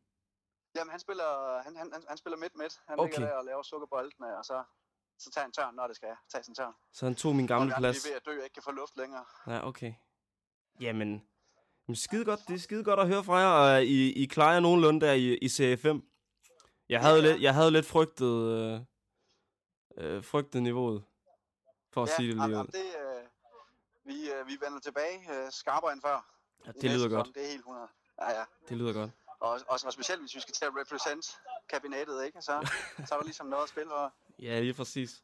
Jamen, 0.75 0.91
han 0.91 1.01
spiller, 1.01 1.63
han, 1.63 1.77
han, 1.77 1.93
han, 1.93 2.05
han 2.09 2.17
spiller 2.17 2.37
midt-midt. 2.37 2.81
Han 2.89 3.01
Okay. 3.01 3.13
ligger 3.13 3.29
der 3.29 3.37
og 3.39 3.45
laver 3.45 3.63
sukkerboldene, 3.63 4.39
og 4.39 4.45
så, 4.45 4.65
så 5.19 5.31
tager 5.31 5.45
han 5.45 5.53
tørn, 5.53 5.75
når 5.75 5.87
det 5.87 5.97
skal 5.97 6.09
tage 6.33 6.45
sin 6.45 6.55
tørn. 6.55 6.73
Så 6.93 7.07
han 7.07 7.15
tog 7.15 7.37
min 7.37 7.47
gamle 7.47 7.75
og 7.75 7.79
plads. 7.79 8.05
Vi 8.05 8.09
er 8.09 8.13
ved 8.13 8.17
at 8.17 8.27
dø 8.27 8.39
og 8.39 8.45
ikke 8.45 8.55
kan 8.55 8.63
få 8.63 8.71
luft 8.71 8.97
længere. 8.97 9.25
Ja, 9.47 9.67
okay. 9.69 9.93
Jamen, 10.81 11.23
jamen 11.89 11.97
skide 11.97 12.25
godt. 12.25 12.41
Det 12.49 12.55
er 12.55 12.59
skide 12.59 12.85
godt 12.85 13.01
at 13.01 13.09
høre 13.09 13.25
fra 13.25 13.37
jer, 13.37 13.49
og 13.77 13.85
I, 13.85 14.13
I 14.13 14.27
klarer 14.27 14.53
jer 14.53 14.61
nogenlunde 14.61 15.07
der 15.07 15.13
i, 15.13 15.37
i 15.39 15.49
serie 15.49 15.77
5. 15.77 16.03
Jeg 16.89 17.01
havde, 17.01 17.17
Ja, 17.21 17.25
ja. 17.27 17.33
lidt, 17.33 17.43
jeg 17.43 17.55
havde 17.55 17.71
lidt 17.71 17.87
frygtet, 17.87 18.35
øh, 18.53 18.81
øh, 19.97 20.25
frygtet 20.25 20.63
niveauet, 20.63 21.05
for 21.93 22.03
at 22.03 22.09
sige 22.09 22.29
det 22.29 22.35
lige 22.37 22.45
jamen, 22.59 22.67
det, 22.67 22.75
øh, 22.77 23.25
vi, 24.05 24.31
øh, 24.31 24.47
vi 24.47 24.53
vender 24.65 24.81
tilbage 24.81 25.19
øh, 25.33 25.51
skarpere 25.53 25.93
end 25.93 26.03
før. 26.03 26.35
Ja, 26.67 26.73
det 26.73 26.91
lyder 26.91 27.09
godt. 27.09 27.27
Det 27.35 27.45
er 27.45 27.49
helt 27.49 27.59
100. 27.59 27.89
Ja, 28.21 28.31
ja. 28.39 28.45
Det 28.69 28.77
lyder 28.77 28.93
godt. 28.93 29.11
Og, 29.41 29.61
og, 29.69 29.79
og 29.85 29.93
specielt, 29.93 30.21
hvis 30.21 30.35
vi 30.35 30.41
skal 30.41 30.55
til 30.55 30.65
at 30.65 30.73
represent 30.81 31.41
kabinettet, 31.69 32.25
ikke? 32.27 32.43
Så, 32.43 32.71
så 33.07 33.15
er 33.15 33.19
der 33.19 33.25
ligesom 33.25 33.47
noget 33.47 33.63
at 33.63 33.69
spille 33.69 33.91
for. 33.91 34.15
Ja, 34.39 34.61
lige 34.61 34.75
præcis. 34.75 35.23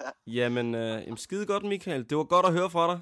Ja. 0.00 0.10
Jamen, 0.26 0.74
øh, 0.74 1.02
jamen, 1.02 1.16
skide 1.16 1.46
godt, 1.46 1.64
Michael. 1.64 2.10
Det 2.10 2.18
var 2.18 2.24
godt 2.24 2.46
at 2.46 2.52
høre 2.52 2.70
fra 2.70 2.92
dig. 2.92 3.00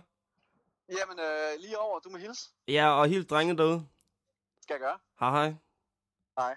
Jamen, 0.88 1.18
øh, 1.20 1.60
lige 1.60 1.78
over. 1.78 1.98
Du 2.00 2.10
må 2.10 2.18
hilse. 2.18 2.50
Ja, 2.68 2.90
og 2.90 3.08
helt 3.08 3.30
drengen 3.30 3.58
derude. 3.58 3.86
Skal 4.62 4.74
jeg 4.74 4.80
gøre. 4.80 4.98
Hej 5.20 5.30
hej. 5.30 5.54
Hej. 6.38 6.56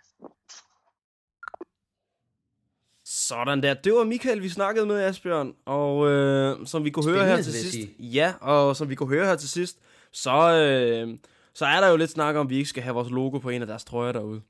Sådan 3.03 3.63
der. 3.63 3.73
Det 3.73 3.93
var 3.93 4.03
Michael, 4.03 4.41
vi 4.41 4.49
snakkede 4.49 4.85
med, 4.85 5.01
Asbjørn. 5.01 5.55
Og 5.65 6.07
øh, 6.07 6.67
som 6.67 6.83
vi 6.83 6.89
kunne 6.89 7.11
høre 7.11 7.25
her 7.25 7.41
til 7.41 7.53
sidst. 7.53 7.89
Ja, 7.99 8.33
og 8.41 8.75
som 8.75 8.89
vi 8.89 8.95
kunne 8.95 9.09
høre 9.09 9.25
her 9.25 9.35
til 9.35 9.49
sidst, 9.49 9.79
så, 10.11 10.31
øh, 10.31 11.17
så 11.55 11.65
er 11.65 11.79
der 11.81 11.87
jo 11.89 11.95
lidt 11.97 12.09
snak 12.11 12.35
om, 12.35 12.45
at 12.47 12.49
vi 12.49 12.55
ikke 12.57 12.69
skal 12.69 12.83
have 12.83 12.93
vores 12.95 13.09
logo 13.09 13.37
på 13.37 13.49
en 13.49 13.61
af 13.61 13.67
deres 13.67 13.83
trøjer 13.83 14.11
derude. 14.11 14.41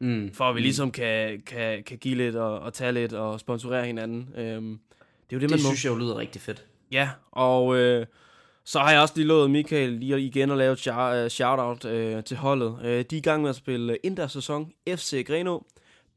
Mm. 0.00 0.30
For 0.34 0.44
at 0.44 0.54
vi 0.54 0.60
ligesom 0.60 0.90
kan, 0.90 1.42
kan, 1.46 1.82
kan 1.84 1.98
give 1.98 2.14
lidt 2.14 2.36
og, 2.36 2.60
og 2.60 2.74
tage 2.74 2.92
lidt 2.92 3.12
og 3.12 3.40
sponsorere 3.40 3.86
hinanden. 3.86 4.28
Øhm, 4.36 4.78
det 5.30 5.36
er 5.36 5.36
jo 5.36 5.40
det, 5.40 5.50
man 5.50 5.58
Det 5.58 5.64
må. 5.64 5.68
synes 5.68 5.84
jeg 5.84 5.90
jo 5.90 5.96
lyder 5.96 6.16
rigtig 6.16 6.42
fedt. 6.42 6.66
Ja, 6.92 7.10
og 7.30 7.76
øh, 7.76 8.06
så 8.64 8.78
har 8.78 8.90
jeg 8.92 9.00
også 9.00 9.14
lige 9.16 9.26
lovet 9.26 9.50
Michael 9.50 9.92
lige 9.92 10.20
igen 10.20 10.50
at 10.50 10.58
lave 10.58 10.72
et 10.72 10.86
øh, 10.86 11.30
shout-out 11.30 11.84
øh, 11.84 12.24
til 12.24 12.36
holdet. 12.36 12.78
Øh, 12.84 13.04
de 13.10 13.16
er 13.16 13.18
i 13.18 13.20
gang 13.20 13.42
med 13.42 13.50
at 13.50 13.56
spille 13.56 13.96
inter-sæson. 13.96 14.72
FC 14.88 15.24
Greno. 15.26 15.58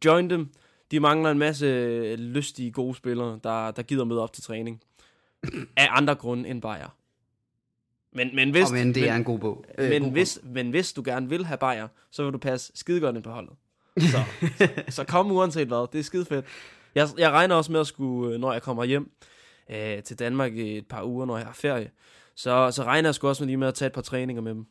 Join 0.05 0.29
dem. 0.29 0.49
De 0.91 0.99
mangler 0.99 1.31
en 1.31 1.39
masse 1.39 1.65
øh, 1.65 2.19
lystige, 2.19 2.71
gode 2.71 2.95
spillere, 2.95 3.39
der, 3.43 3.71
der 3.71 3.81
gider 3.81 4.03
møde 4.05 4.21
op 4.23 4.33
til 4.33 4.43
træning. 4.43 4.81
Af 5.77 5.87
andre 5.89 6.15
grunde 6.15 6.49
end 6.49 6.61
Bayer. 6.61 6.95
Men, 8.15 8.35
men, 8.35 8.51
hvis, 8.51 8.71
men 8.71 8.87
det 8.87 8.95
men, 8.95 9.09
er 9.09 9.15
en 9.15 9.23
god 9.23 9.39
bog. 9.39 9.65
Øh, 9.77 9.89
men, 9.89 10.01
god 10.01 10.11
hvis, 10.11 10.39
men 10.43 10.69
hvis 10.69 10.93
du 10.93 11.01
gerne 11.05 11.29
vil 11.29 11.45
have 11.45 11.57
Bayer, 11.57 11.87
så 12.11 12.23
vil 12.23 12.33
du 12.33 12.37
passe 12.37 12.71
skide 12.75 12.99
godt 12.99 13.15
ind 13.15 13.23
på 13.23 13.29
holdet. 13.29 13.53
Så, 13.99 14.17
så 14.89 15.03
kom 15.03 15.31
uanset 15.31 15.67
hvad. 15.67 15.91
Det 15.91 15.99
er 15.99 16.03
skide 16.03 16.25
fedt. 16.25 16.45
Jeg, 16.95 17.07
jeg 17.17 17.31
regner 17.31 17.55
også 17.55 17.71
med 17.71 17.79
at 17.79 17.87
skulle, 17.87 18.33
øh, 18.33 18.39
når 18.39 18.53
jeg 18.53 18.61
kommer 18.61 18.83
hjem 18.83 19.11
øh, 19.69 20.03
til 20.03 20.19
Danmark 20.19 20.53
i 20.53 20.77
et 20.77 20.87
par 20.87 21.03
uger, 21.03 21.25
når 21.25 21.37
jeg 21.37 21.45
har 21.45 21.53
ferie, 21.53 21.89
så, 22.35 22.71
så 22.71 22.83
regner 22.83 23.09
jeg 23.09 23.15
sgu 23.15 23.27
også 23.27 23.43
med 23.43 23.47
lige 23.47 23.57
med 23.57 23.67
at 23.67 23.73
tage 23.73 23.87
et 23.87 23.93
par 23.93 24.01
træninger 24.01 24.41
med 24.41 24.51
dem. 24.51 24.65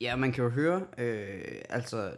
Ja, 0.00 0.16
man 0.16 0.32
kan 0.32 0.44
jo 0.44 0.50
høre, 0.50 0.82
øh, 0.98 1.44
altså, 1.68 2.10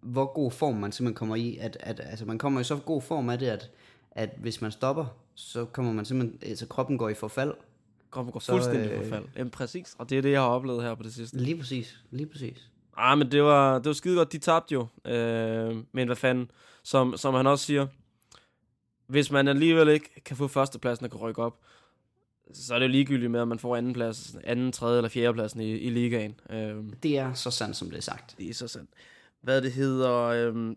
hvor 0.00 0.32
god 0.32 0.50
form 0.50 0.74
man 0.74 0.92
simpelthen 0.92 1.16
kommer 1.16 1.36
i. 1.36 1.58
At, 1.60 1.76
at, 1.80 2.00
altså, 2.00 2.24
man 2.24 2.38
kommer 2.38 2.60
i 2.60 2.64
så 2.64 2.76
god 2.76 3.02
form 3.02 3.28
af 3.28 3.38
det, 3.38 3.46
at, 3.46 3.70
at 4.10 4.30
hvis 4.38 4.60
man 4.60 4.72
stopper, 4.72 5.06
så 5.34 5.64
kommer 5.64 5.92
man 5.92 6.04
simpelthen, 6.04 6.38
altså 6.42 6.66
kroppen 6.66 6.98
går 6.98 7.08
i 7.08 7.14
forfald. 7.14 7.54
Kommer 8.10 8.32
går 8.32 8.40
Så, 8.40 8.52
fuldstændig 8.52 8.90
øh, 8.90 8.98
øh... 8.98 9.04
forfald. 9.04 9.24
Jamen 9.36 9.50
præcis, 9.50 9.94
og 9.98 10.10
det 10.10 10.18
er 10.18 10.22
det, 10.22 10.30
jeg 10.30 10.40
har 10.40 10.48
oplevet 10.48 10.82
her 10.82 10.94
på 10.94 11.02
det 11.02 11.14
sidste. 11.14 11.36
Lige 11.36 11.56
præcis, 11.58 11.98
lige 12.10 12.26
præcis. 12.26 12.70
Ah, 12.96 13.18
men 13.18 13.32
det 13.32 13.42
var, 13.42 13.74
det 13.78 13.86
var 13.86 13.92
skide 13.92 14.16
godt, 14.16 14.32
de 14.32 14.38
tabte 14.38 14.72
jo. 14.74 14.86
Øh, 15.04 15.76
men 15.92 16.08
hvad 16.08 16.16
fanden, 16.16 16.50
som, 16.82 17.16
som 17.16 17.34
han 17.34 17.46
også 17.46 17.64
siger, 17.64 17.86
hvis 19.06 19.30
man 19.30 19.48
alligevel 19.48 19.88
ikke 19.88 20.22
kan 20.24 20.36
få 20.36 20.48
førstepladsen 20.48 21.04
og 21.04 21.10
kan 21.10 21.20
rykke 21.20 21.42
op, 21.42 21.58
så 22.52 22.74
er 22.74 22.78
det 22.78 22.86
jo 22.86 22.90
ligegyldigt 22.90 23.30
med, 23.30 23.40
at 23.40 23.48
man 23.48 23.58
får 23.58 23.76
anden 23.76 23.92
plads, 23.92 24.36
anden, 24.44 24.72
tredje 24.72 24.96
eller 24.98 25.08
fjerde 25.08 25.32
pladsen 25.34 25.60
i, 25.60 25.70
i 25.70 25.90
ligaen. 25.90 26.40
Øh, 26.50 26.76
Det 27.02 27.18
er 27.18 27.32
så 27.34 27.50
sandt, 27.50 27.76
som 27.76 27.90
det 27.90 27.96
er 27.96 28.02
sagt. 28.02 28.34
det 28.38 28.50
er 28.50 28.54
så 28.54 28.68
sandt. 28.68 28.90
Hvad 29.40 29.62
det 29.62 29.72
hedder, 29.72 30.12
øh, 30.14 30.76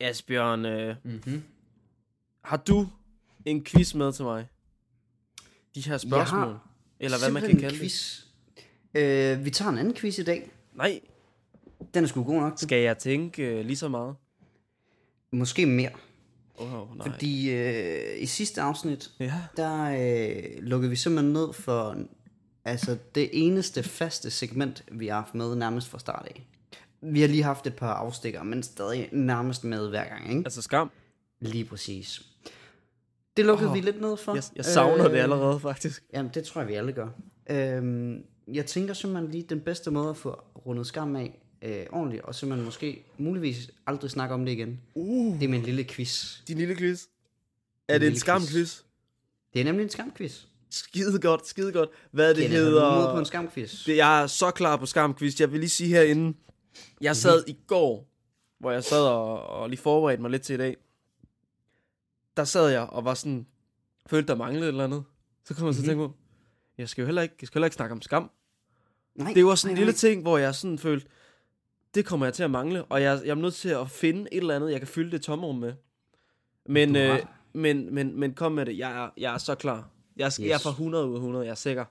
Asbjørn, 0.00 0.64
øh, 0.64 0.96
Mm-hmm. 1.04 1.42
har 2.42 2.56
du 2.56 2.86
en 3.44 3.64
quiz 3.64 3.94
med 3.94 4.12
til 4.12 4.24
mig? 4.24 4.48
De 5.76 5.80
her 5.88 5.98
spørgsmål? 5.98 6.58
Eller 7.00 7.18
hvad 7.18 7.30
man 7.30 7.42
kan 7.42 7.50
kalde 7.60 7.68
det? 7.74 7.78
quiz. 7.80 8.20
Øh, 8.94 9.44
vi 9.44 9.50
tager 9.50 9.70
en 9.70 9.78
anden 9.78 9.94
quiz 9.94 10.18
i 10.18 10.24
dag. 10.24 10.50
Nej, 10.74 11.00
Den 11.94 12.04
er 12.04 12.08
sgu 12.08 12.24
god 12.24 12.40
nok. 12.40 12.52
skal 12.56 12.82
jeg 12.82 12.98
tænke 12.98 13.42
øh, 13.42 13.64
lige 13.66 13.76
så 13.76 13.88
meget? 13.88 14.14
Måske 15.32 15.66
mere. 15.66 15.90
Oh, 16.54 16.96
nej. 16.96 17.10
Fordi 17.10 17.50
øh, 17.50 18.22
i 18.22 18.26
sidste 18.26 18.60
afsnit, 18.60 19.10
Ja. 19.20 19.32
der 19.56 19.82
øh, 19.84 20.62
lukkede 20.62 20.90
vi 20.90 20.96
simpelthen 20.96 21.32
ned 21.32 21.52
for 21.52 21.96
altså, 22.64 22.98
det 23.14 23.28
eneste 23.32 23.82
faste 23.82 24.30
segment, 24.30 24.84
vi 24.92 25.06
har 25.06 25.14
haft 25.20 25.34
med 25.34 25.54
nærmest 25.56 25.88
fra 25.88 25.98
start 25.98 26.26
af. 26.30 26.46
Vi 27.00 27.20
har 27.20 27.28
lige 27.28 27.42
haft 27.42 27.66
et 27.66 27.74
par 27.76 27.94
afstikker, 27.94 28.42
men 28.42 28.62
stadig 28.62 29.08
nærmest 29.12 29.64
med 29.64 29.88
hver 29.88 30.08
gang, 30.08 30.28
ikke? 30.30 30.42
Altså 30.44 30.62
skam. 30.62 30.90
Lige 31.40 31.64
præcis. 31.64 32.22
Det 33.36 33.46
lukkede 33.46 33.70
oh, 33.70 33.74
vi 33.74 33.80
lidt 33.80 34.00
ned 34.00 34.16
for. 34.16 34.34
Jeg, 34.34 34.42
jeg 34.56 34.64
savner 34.64 35.06
øh, 35.06 35.12
det 35.12 35.18
allerede, 35.18 35.60
faktisk. 35.60 36.04
Jamen, 36.12 36.30
det 36.34 36.44
tror 36.44 36.60
jeg, 36.60 36.68
vi 36.68 36.74
alle 36.74 36.92
gør. 36.92 37.08
Øhm, 37.50 38.22
jeg 38.52 38.66
tænker 38.66 38.94
simpelthen 38.94 39.30
lige, 39.30 39.44
den 39.48 39.60
bedste 39.60 39.90
måde 39.90 40.10
at 40.10 40.16
få 40.16 40.30
rundet 40.66 40.86
skam 40.86 41.16
af 41.16 41.40
øh, 41.62 41.86
ordentligt, 41.92 42.22
og 42.22 42.34
simpelthen 42.34 42.64
måske 42.64 43.04
muligvis 43.18 43.70
aldrig 43.86 44.10
snakke 44.10 44.34
om 44.34 44.44
det 44.44 44.52
igen, 44.52 44.80
Uh. 44.94 45.34
det 45.34 45.44
er 45.44 45.48
min 45.48 45.62
lille 45.62 45.84
quiz. 45.84 46.36
Din 46.48 46.58
lille 46.58 46.76
quiz. 46.76 47.04
Er 47.88 47.98
det 47.98 48.08
en 48.08 48.16
skamquiz? 48.16 48.80
Det 49.54 49.60
er 49.60 49.64
nemlig 49.64 49.84
en 49.84 49.90
skamquiz. 49.90 50.44
Skide 50.70 51.18
godt, 51.18 51.46
skide 51.46 51.72
godt. 51.72 51.88
Hvad 52.10 52.34
det 52.34 52.36
du 52.36 52.42
mod 52.42 52.48
på 52.48 52.64
hedder... 52.64 53.18
en 53.18 53.24
skamquiz? 53.24 53.84
Det, 53.84 53.96
jeg 53.96 54.22
er 54.22 54.26
så 54.26 54.50
klar 54.50 54.76
på 54.76 54.86
skamquiz. 54.86 55.40
Jeg 55.40 55.52
vil 55.52 55.60
lige 55.60 55.70
sige 55.70 55.88
herinde. 55.88 56.36
Jeg 57.00 57.16
sad 57.16 57.44
i 57.46 57.56
går, 57.66 58.08
hvor 58.58 58.70
jeg 58.70 58.84
sad 58.84 59.02
og, 59.02 59.46
og 59.46 59.70
lige 59.70 59.80
forberedte 59.80 60.22
mig 60.22 60.30
lidt 60.30 60.42
til 60.42 60.54
i 60.54 60.56
dag. 60.56 60.76
Der 62.36 62.44
sad 62.44 62.68
jeg 62.68 62.80
og 62.80 63.04
var 63.04 63.14
sådan... 63.14 63.46
Følte, 64.06 64.28
der 64.28 64.34
manglede 64.34 64.64
et 64.64 64.68
eller 64.68 64.84
andet. 64.84 65.04
Så 65.44 65.54
kom 65.54 65.66
jeg 65.66 65.74
så 65.74 65.80
til 65.80 65.86
at 65.86 65.90
tænke 65.90 66.08
på... 66.08 66.14
Jeg 66.78 66.88
skal 66.88 67.02
jo 67.02 67.06
heller 67.06 67.22
ikke, 67.22 67.34
jeg 67.40 67.46
skal 67.46 67.58
heller 67.58 67.66
ikke 67.66 67.74
snakke 67.76 67.92
om 67.92 68.02
skam. 68.02 68.30
Nej, 69.14 69.32
Det 69.34 69.46
var 69.46 69.54
sådan 69.54 69.72
en 69.72 69.78
lille 69.78 69.92
nej. 69.92 69.96
ting, 69.96 70.22
hvor 70.22 70.38
jeg 70.38 70.54
sådan 70.54 70.78
følte... 70.78 71.06
Det 71.94 72.06
kommer 72.06 72.26
jeg 72.26 72.34
til 72.34 72.42
at 72.42 72.50
mangle. 72.50 72.84
Og 72.84 73.02
jeg, 73.02 73.20
jeg 73.24 73.30
er 73.30 73.34
nødt 73.34 73.54
til 73.54 73.68
at 73.68 73.90
finde 73.90 74.20
et 74.32 74.36
eller 74.38 74.56
andet, 74.56 74.70
jeg 74.70 74.80
kan 74.80 74.86
fylde 74.88 75.10
det 75.10 75.22
tomrum 75.22 75.54
med. 75.54 75.72
Men, 76.66 76.96
øh, 76.96 77.18
men, 77.52 77.94
men, 77.94 78.20
men 78.20 78.34
kom 78.34 78.52
med 78.52 78.66
det. 78.66 78.78
Jeg 78.78 79.04
er, 79.04 79.10
jeg 79.16 79.34
er 79.34 79.38
så 79.38 79.54
klar. 79.54 79.88
Jeg, 80.16 80.26
yes. 80.26 80.38
jeg 80.38 80.48
er 80.50 80.58
fra 80.58 80.70
100 80.70 81.06
ud 81.06 81.12
af 81.12 81.16
100. 81.16 81.44
Jeg 81.44 81.50
er 81.50 81.54
sikker. 81.54 81.84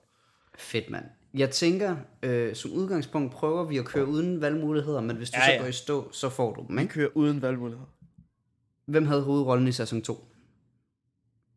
Fedt, 0.58 0.90
mand. 0.90 1.06
Jeg 1.34 1.50
tænker, 1.52 1.96
øh, 2.24 2.56
som 2.56 2.72
udgangspunkt 2.72 3.34
prøver 3.34 3.64
vi 3.64 3.78
at 3.78 3.86
køre 3.86 4.06
uden 4.08 4.42
valgmuligheder, 4.42 5.02
men 5.02 5.16
hvis 5.18 5.30
du 5.32 5.38
Ja, 5.40 5.46
så 5.46 5.52
ja. 5.52 5.58
går 5.62 5.68
i 5.68 5.72
stå, 5.72 6.12
så 6.12 6.30
får 6.30 6.54
du 6.54 6.66
dem, 6.68 6.78
Vi 6.78 6.82
ikke? 6.82 6.94
kører 6.94 7.10
uden 7.14 7.42
valgmuligheder. 7.42 7.88
Hvem 8.86 9.06
havde 9.06 9.22
hovedrollen 9.24 9.68
i 9.68 9.72
sæson 9.72 10.02
2? 10.02 10.28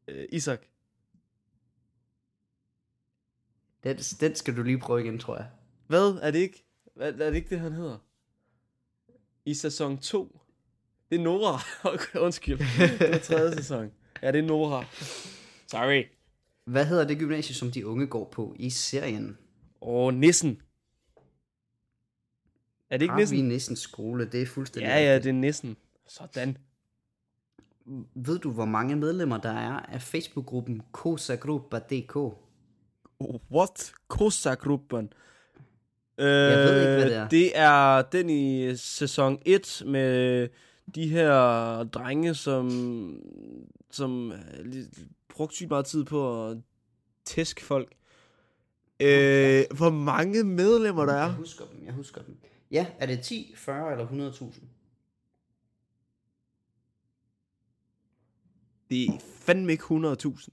Øh, 0.08 0.28
Isak. 0.32 0.60
Den, 3.84 3.96
den 3.96 4.34
skal 4.34 4.56
du 4.56 4.62
lige 4.62 4.78
prøve 4.78 5.00
igen, 5.00 5.18
tror 5.18 5.36
jeg. 5.36 5.46
Hvad? 5.86 6.18
Er 6.22 6.30
det 6.30 6.38
ikke? 6.38 6.64
Hvad, 6.94 7.12
er 7.12 7.30
det 7.30 7.36
ikke 7.36 7.50
det, 7.50 7.60
han 7.60 7.72
hedder? 7.72 7.98
I 9.44 9.54
sæson 9.54 9.98
2. 9.98 10.40
Det 11.10 11.18
er 11.18 11.22
Nora. 11.22 11.60
Undskyld. 12.26 12.58
Det 12.98 13.14
er 13.14 13.18
tredje 13.18 13.56
sæson. 13.56 13.92
Ja, 14.22 14.32
det 14.32 14.38
er 14.38 14.46
Nora. 14.46 14.84
Sorry. 15.66 16.04
Hvad 16.64 16.86
hedder 16.86 17.06
det 17.06 17.18
gymnasie, 17.18 17.54
som 17.54 17.70
de 17.70 17.86
unge 17.86 18.06
går 18.06 18.28
på 18.30 18.56
i 18.58 18.70
serien? 18.70 19.38
Åh, 19.80 20.14
Nissen. 20.14 20.62
Er 22.90 22.96
det 22.96 23.02
ikke 23.02 23.12
Har 23.12 23.30
vi 23.30 23.40
Nissen? 23.40 23.76
Skole? 23.76 24.30
Det 24.30 24.42
er 24.42 24.46
fuldstændig 24.46 24.88
Ja, 24.88 24.98
ja, 24.98 25.18
det 25.18 25.26
er 25.26 25.32
Nissen. 25.32 25.76
Sådan. 26.06 26.58
Ved 28.14 28.38
du, 28.38 28.50
hvor 28.50 28.64
mange 28.64 28.96
medlemmer 28.96 29.38
der 29.38 29.50
er 29.52 29.72
af 29.80 30.02
Facebook-gruppen 30.02 30.82
Kosagruppa.dk? 30.92 32.16
What? 33.52 33.92
Kosa-gruppen. 34.08 35.12
Øh, 36.18 36.26
Jeg 36.26 36.58
ved 36.58 36.80
ikke, 36.80 36.92
hvad 36.94 37.04
det 37.10 37.16
er. 37.16 37.28
Det 37.28 37.58
er 37.58 38.02
den 38.02 38.30
i 38.30 38.76
sæson 38.76 39.38
1 39.46 39.82
med 39.86 40.48
de 40.94 41.08
her 41.08 41.30
drenge, 41.84 42.34
som, 42.34 42.70
som 43.90 44.32
øh, 44.32 44.74
brugte 45.28 45.56
sygt 45.56 45.70
meget 45.70 45.86
tid 45.86 46.04
på 46.04 46.46
at 46.46 46.56
tæske 47.24 47.62
folk. 47.64 47.92
Øh, 49.00 49.64
hvor 49.76 49.90
mange 49.90 50.44
medlemmer 50.44 51.04
der 51.06 51.14
Jeg 51.14 51.26
er? 51.28 51.32
husker 51.32 51.64
dem, 51.64 51.86
jeg 51.86 51.92
husker 51.94 52.22
dem. 52.22 52.36
Ja, 52.70 52.86
er 52.98 53.06
det 53.06 53.20
10, 53.20 53.52
40 53.56 53.92
eller 53.92 54.30
100.000? 54.30 54.54
Det 58.90 59.04
er 59.08 59.18
fandme 59.40 59.72
ikke 59.72 59.84
100.000. 59.84 60.48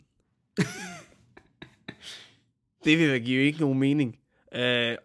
det 2.84 2.98
vil 3.00 3.22
give 3.24 3.44
ikke 3.46 3.60
nogen 3.60 3.80
mening. 3.80 4.20
Øh, 4.52 4.98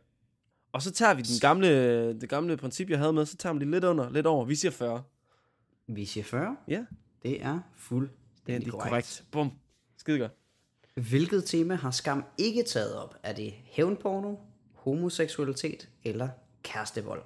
og 0.73 0.83
så 0.83 0.91
tager 0.91 1.15
vi 1.15 1.23
den 1.23 1.41
gamle, 1.41 2.21
det 2.21 2.29
gamle 2.29 2.57
princip, 2.57 2.91
jeg 2.91 2.99
havde 2.99 3.13
med, 3.13 3.27
så 3.27 3.37
tager 3.37 3.53
vi 3.53 3.59
det 3.61 3.69
lidt 3.69 3.85
under, 3.85 4.11
lidt 4.11 4.27
over. 4.27 4.45
Vi 4.45 4.55
siger 4.55 4.73
40. 4.73 5.03
Vi 5.87 6.05
siger 6.05 6.25
40. 6.25 6.57
Ja, 6.69 6.85
Det 7.23 7.43
er 7.43 7.53
det 7.53 7.63
fuldstændig 7.77 8.55
er, 8.55 8.59
det 8.59 8.67
er 8.67 8.71
korrekt. 8.71 8.91
korrekt. 8.91 9.25
Bum. 9.31 9.53
Skide 9.97 10.19
godt. 10.19 10.33
Hvilket 10.95 11.45
tema 11.45 11.75
har 11.75 11.91
Skam 11.91 12.25
ikke 12.39 12.63
taget 12.63 12.95
op? 12.97 13.15
Er 13.23 13.33
det 13.33 13.53
hævnporno, 13.65 14.37
homoseksualitet 14.75 15.89
eller 16.05 16.29
kærestevold? 16.63 17.23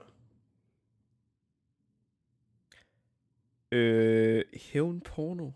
Øh, 3.73 4.45
hævnporno. 4.55 5.51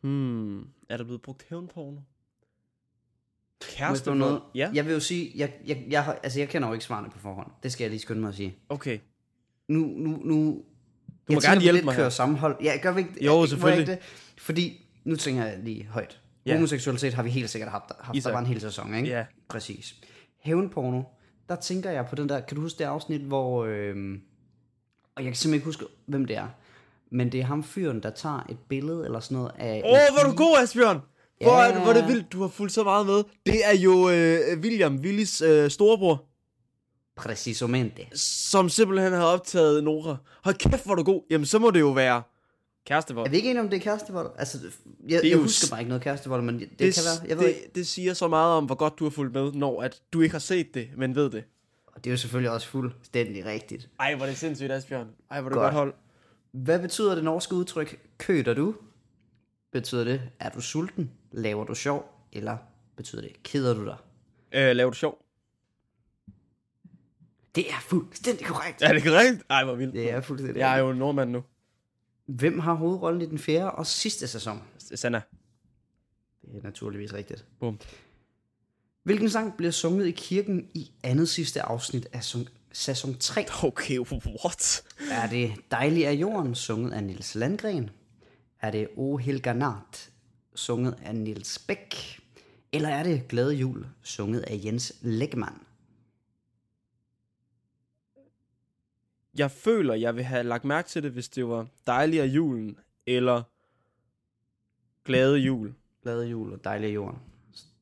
Hmm, 0.00 0.58
er 0.88 0.96
der 0.96 1.04
blevet 1.04 1.22
brugt 1.22 1.44
hævnporno? 1.50 1.96
Jeg 1.96 3.76
Kærestevold? 3.76 4.18
noget? 4.18 4.40
Ja, 4.54 4.70
Jeg 4.74 4.86
vil 4.86 4.92
jo 4.92 5.00
sige, 5.00 5.32
jeg, 5.36 5.52
jeg, 5.66 5.84
jeg, 5.90 6.18
altså 6.22 6.38
jeg 6.38 6.48
kender 6.48 6.68
jo 6.68 6.74
ikke 6.74 6.84
svarene 6.84 7.10
på 7.10 7.18
forhånd. 7.18 7.50
Det 7.62 7.72
skal 7.72 7.84
jeg 7.84 7.90
lige 7.90 8.00
skynde 8.00 8.20
mig 8.20 8.28
at 8.28 8.34
sige. 8.34 8.56
okay. 8.68 8.98
Nu, 9.68 9.80
nu, 9.80 10.10
nu... 10.24 10.64
Du 11.28 11.32
må 11.34 11.40
gerne 11.40 11.60
hjælpe 11.60 11.84
mig 11.84 11.94
kører 11.94 12.04
her. 12.04 12.10
sammenhold. 12.10 12.56
Ja, 12.62 12.78
gør 12.82 12.92
vi 12.92 13.00
ikke 13.00 13.24
Jo, 13.24 13.40
jeg 13.40 13.48
selvfølgelig. 13.48 13.80
Ikke 13.80 13.92
det? 13.92 14.00
Fordi, 14.38 14.86
nu 15.04 15.16
tænker 15.16 15.44
jeg 15.46 15.58
lige 15.58 15.86
højt. 15.86 16.20
Ja. 16.46 16.54
Homoseksualitet 16.54 17.14
har 17.14 17.22
vi 17.22 17.30
helt 17.30 17.50
sikkert 17.50 17.70
haft, 17.70 17.84
haft 18.00 18.06
der 18.14 18.18
Isak. 18.18 18.32
var 18.32 18.38
en 18.38 18.46
hel 18.46 18.60
sæson, 18.60 18.94
ikke? 18.94 19.08
Ja. 19.08 19.24
Præcis. 19.48 19.94
Hævnporno, 20.38 21.02
der 21.48 21.56
tænker 21.56 21.90
jeg 21.90 22.06
på 22.06 22.14
den 22.16 22.28
der, 22.28 22.40
kan 22.40 22.54
du 22.56 22.60
huske 22.62 22.78
det 22.78 22.84
afsnit, 22.84 23.20
hvor, 23.20 23.64
øhm, 23.64 24.22
og 25.14 25.24
jeg 25.24 25.24
kan 25.24 25.34
simpelthen 25.34 25.54
ikke 25.54 25.64
huske, 25.64 25.84
hvem 26.06 26.24
det 26.24 26.36
er, 26.36 26.48
men 27.10 27.32
det 27.32 27.40
er 27.40 27.44
ham 27.44 27.64
fyren, 27.64 28.02
der 28.02 28.10
tager 28.10 28.46
et 28.48 28.58
billede 28.68 29.04
eller 29.04 29.20
sådan 29.20 29.36
noget 29.36 29.52
af... 29.58 29.82
Åh, 29.84 29.90
oh, 29.90 29.98
hvor 30.12 30.20
er 30.24 30.30
du 30.30 30.36
god, 30.36 30.56
Asbjørn! 30.62 30.98
Hvor, 31.42 31.50
Ja. 31.62 31.68
er, 31.68 31.72
det- 31.72 31.82
hvor 31.82 31.92
er 31.92 32.00
det 32.00 32.08
vildt, 32.08 32.32
du 32.32 32.40
har 32.40 32.48
fulgt 32.48 32.72
så 32.72 32.84
meget 32.84 33.06
med. 33.06 33.22
Det 33.46 33.60
er 33.64 33.76
jo 33.76 34.10
øh, 34.10 34.58
William, 34.60 34.96
Willis 34.96 35.40
øh, 35.40 35.70
storebror, 35.70 36.24
Precisamente. 37.16 38.06
som 38.18 38.68
simpelthen 38.68 39.12
har 39.12 39.24
optaget 39.24 39.84
Nora. 39.84 40.16
Hold 40.44 40.54
kæft, 40.56 40.84
hvor 40.84 40.92
er 40.92 40.96
du 40.96 41.02
god. 41.02 41.22
Jamen, 41.30 41.46
så 41.46 41.58
må 41.58 41.70
det 41.70 41.80
jo 41.80 41.90
være 41.90 42.22
kærestevold. 42.86 43.26
Er 43.26 43.30
vi 43.30 43.36
ikke 43.36 43.50
enige 43.50 43.60
om, 43.62 43.68
det 43.68 43.76
er 43.76 43.80
kærestevold? 43.80 44.30
Altså, 44.38 44.58
jeg, 45.08 45.16
er 45.24 45.28
jeg 45.28 45.38
husker 45.38 45.70
bare 45.70 45.80
ikke 45.80 45.88
noget 45.88 46.02
kærestevold, 46.02 46.42
men 46.42 46.54
det, 46.60 46.70
det, 46.70 46.78
det, 46.78 46.94
kan 46.94 47.02
være, 47.04 47.28
jeg 47.28 47.36
ved 47.38 47.44
det, 47.44 47.50
ikke. 47.54 47.70
det 47.74 47.86
siger 47.86 48.14
så 48.14 48.28
meget 48.28 48.52
om, 48.54 48.64
hvor 48.64 48.74
godt 48.74 48.98
du 48.98 49.04
har 49.04 49.10
fulgt 49.10 49.34
med, 49.34 49.52
når 49.52 49.82
at 49.82 50.00
du 50.12 50.20
ikke 50.20 50.32
har 50.32 50.38
set 50.38 50.74
det, 50.74 50.88
men 50.96 51.14
ved 51.14 51.30
det. 51.30 51.44
Og 51.86 52.04
det 52.04 52.10
er 52.10 52.12
jo 52.12 52.16
selvfølgelig 52.16 52.50
også 52.50 52.68
fuldstændig 52.68 53.44
rigtigt. 53.46 53.88
Ej, 54.00 54.14
hvor 54.14 54.24
er 54.24 54.28
det 54.30 54.38
sindssygt, 54.38 54.72
Asbjørn. 54.72 55.06
Ej, 55.30 55.40
hvor 55.40 55.50
er 55.50 55.52
det 55.52 55.56
Godt. 55.60 55.64
godt 55.64 55.74
hold. 55.74 55.94
Hvad 56.52 56.80
betyder 56.80 57.14
det 57.14 57.24
norske 57.24 57.54
udtryk, 57.54 58.08
køder 58.18 58.54
du? 58.54 58.74
Betyder 59.72 60.04
det, 60.04 60.22
er 60.40 60.50
du 60.50 60.60
sulten? 60.60 61.10
Laver 61.32 61.64
du 61.64 61.74
sjov? 61.74 62.26
Eller 62.32 62.56
betyder 62.96 63.22
det, 63.22 63.42
keder 63.42 63.74
du 63.74 63.84
dig? 63.84 63.96
Øh, 64.52 64.76
laver 64.76 64.90
du 64.90 64.96
sjov? 64.96 65.24
Det 67.54 67.70
er 67.70 67.80
fuldstændig 67.80 68.46
korrekt. 68.46 68.82
Er 68.82 68.92
det 68.92 69.02
korrekt? 69.02 69.42
Ej, 69.50 69.64
hvor 69.64 69.74
vildt. 69.74 69.94
Det 69.94 70.10
er 70.10 70.20
fuldstændig 70.20 70.60
Jeg 70.60 70.74
er 70.74 70.78
jo 70.78 70.92
nordmand 70.92 71.30
nu. 71.30 71.42
Hvem 72.26 72.58
har 72.58 72.74
hovedrollen 72.74 73.22
i 73.22 73.26
den 73.26 73.38
fjerde 73.38 73.70
og 73.70 73.86
sidste 73.86 74.28
sæson? 74.28 74.62
Sanna. 74.78 75.22
Det 76.42 76.58
er 76.58 76.62
naturligvis 76.62 77.12
rigtigt. 77.12 77.46
Bum. 77.60 77.78
Hvilken 79.02 79.30
sang 79.30 79.56
bliver 79.56 79.72
sunget 79.72 80.06
i 80.06 80.10
kirken 80.10 80.70
i 80.74 80.90
andet 81.02 81.28
sidste 81.28 81.62
afsnit 81.62 82.08
af 82.12 82.24
sæson- 82.72 83.14
sæson 83.14 83.18
3? 83.18 83.46
Okay, 83.64 83.98
what? 83.98 84.82
Er 85.10 85.28
det 85.30 85.52
Dejlig 85.70 86.06
af 86.06 86.12
jorden, 86.12 86.54
sunget 86.54 86.92
af 86.92 87.04
Nils 87.04 87.34
Landgren? 87.34 87.90
Er 88.60 88.70
det 88.70 88.88
O 88.96 89.16
Helga 89.16 89.52
Nat, 89.52 90.10
sunget 90.54 90.98
af 91.04 91.14
Nils 91.14 91.58
Bæk? 91.58 92.20
Eller 92.72 92.88
er 92.88 93.02
det 93.02 93.28
Glade 93.28 93.54
Jul, 93.54 93.86
sunget 94.02 94.40
af 94.40 94.60
Jens 94.64 94.92
Lægman? 95.02 95.54
Jeg 99.38 99.50
føler, 99.50 99.94
jeg 99.94 100.16
vil 100.16 100.24
have 100.24 100.42
lagt 100.42 100.64
mærke 100.64 100.88
til 100.88 101.02
det, 101.02 101.10
hvis 101.10 101.28
det 101.28 101.48
var 101.48 101.66
dejlig 101.86 102.20
af 102.20 102.26
julen, 102.26 102.78
eller 103.06 103.42
glade 105.04 105.36
jul. 105.38 105.74
Glade 106.02 106.26
Jul 106.26 106.52
og 106.52 106.64
Dejlig 106.64 106.88
af 106.90 106.94
jorden. 106.94 107.18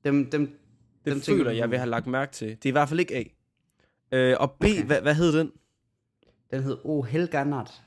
Dem, 0.05 0.31
dem, 0.31 0.59
Det 1.05 1.13
Dem 1.13 1.21
føler 1.21 1.51
jeg 1.51 1.71
vil 1.71 1.79
have 1.79 1.91
lagt 1.91 2.07
mærke 2.07 2.33
til. 2.33 2.49
Det 2.49 2.65
er 2.65 2.69
i 2.69 2.71
hvert 2.71 2.89
fald 2.89 3.01
ikke 3.01 3.17
A. 3.17 3.25
Øh, 4.13 4.37
og 4.41 4.51
B, 4.51 4.65
Okay. 4.65 4.85
hvad, 4.85 5.01
hvad 5.01 5.15
hed 5.15 5.39
den? 5.39 5.53
den 6.51 6.63
hed 6.63 6.77
O 6.85 7.03
Helga 7.03 7.45
Nat. 7.45 7.83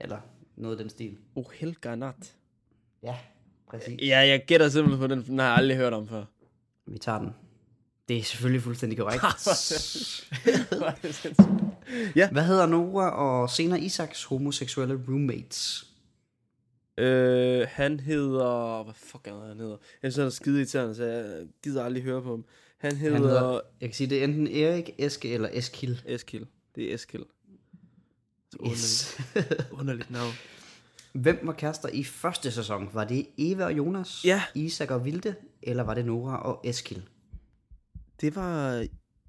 Eller 0.00 0.18
noget 0.56 0.76
af 0.76 0.84
den 0.84 0.90
stil. 0.90 1.16
Oh, 1.34 1.44
Helga 1.54 1.94
Nat. 1.94 2.34
Ja, 3.02 3.16
præcis. 3.70 4.00
Ja, 4.02 4.18
jeg 4.18 4.44
gætter 4.46 4.68
simpelthen 4.68 5.00
på 5.08 5.14
den, 5.14 5.24
den 5.26 5.38
har 5.38 5.46
jeg 5.46 5.56
aldrig 5.56 5.76
hørt 5.76 5.92
om 5.92 6.08
før. 6.08 6.24
Vi 6.86 6.98
tager 6.98 7.18
den. 7.18 7.30
Det 8.08 8.18
er 8.18 8.22
selvfølgelig 8.22 8.62
fuldstændig 8.62 8.98
korrekt. 8.98 9.22
Hvad 12.32 12.44
hedder 12.44 12.66
Nora 12.66 13.10
og 13.10 13.50
senere 13.50 13.80
Isaks 13.80 14.24
homoseksuelle 14.24 15.04
roommates? 15.08 15.91
Øh, 16.98 17.66
han 17.70 18.00
hedder... 18.00 18.82
Hvad 18.84 18.94
fuck 18.94 19.26
er 19.26 19.48
han 19.48 19.58
hedder? 19.58 19.76
Jeg 20.02 20.12
synes, 20.12 20.16
han 20.16 20.26
er 20.26 20.30
skide 20.30 20.56
irriterende, 20.58 20.94
så 20.94 21.04
jeg 21.04 21.46
gider 21.62 21.84
aldrig 21.84 22.02
høre 22.02 22.22
på 22.22 22.30
ham. 22.30 22.44
Han 22.78 22.96
hedder... 22.96 23.16
Han 23.16 23.24
hedder, 23.24 23.60
jeg 23.80 23.88
kan 23.88 23.94
sige, 23.94 24.10
det 24.10 24.20
er 24.20 24.24
enten 24.24 24.46
Erik, 24.46 24.90
Eske 24.98 25.34
eller 25.34 25.48
Eskil. 25.52 26.02
Eskil. 26.06 26.46
Det 26.74 26.90
er 26.90 26.94
Eskil. 26.94 27.24
Så 28.50 28.56
underligt, 28.58 28.80
Yes. 28.82 29.20
underligt 29.80 30.10
navn. 30.10 30.32
Hvem 31.12 31.40
var 31.42 31.52
kærester 31.52 31.88
i 31.88 32.04
første 32.04 32.50
sæson? 32.50 32.88
Var 32.92 33.04
det 33.04 33.26
Eva 33.38 33.64
og 33.64 33.76
Jonas? 33.76 34.24
Ja. 34.24 34.42
Isak 34.54 34.90
og 34.90 35.04
Vilde? 35.04 35.34
Eller 35.62 35.82
var 35.82 35.94
det 35.94 36.04
Nora 36.06 36.42
og 36.42 36.60
Eskil? 36.64 37.02
Det 38.20 38.36
var 38.36 38.86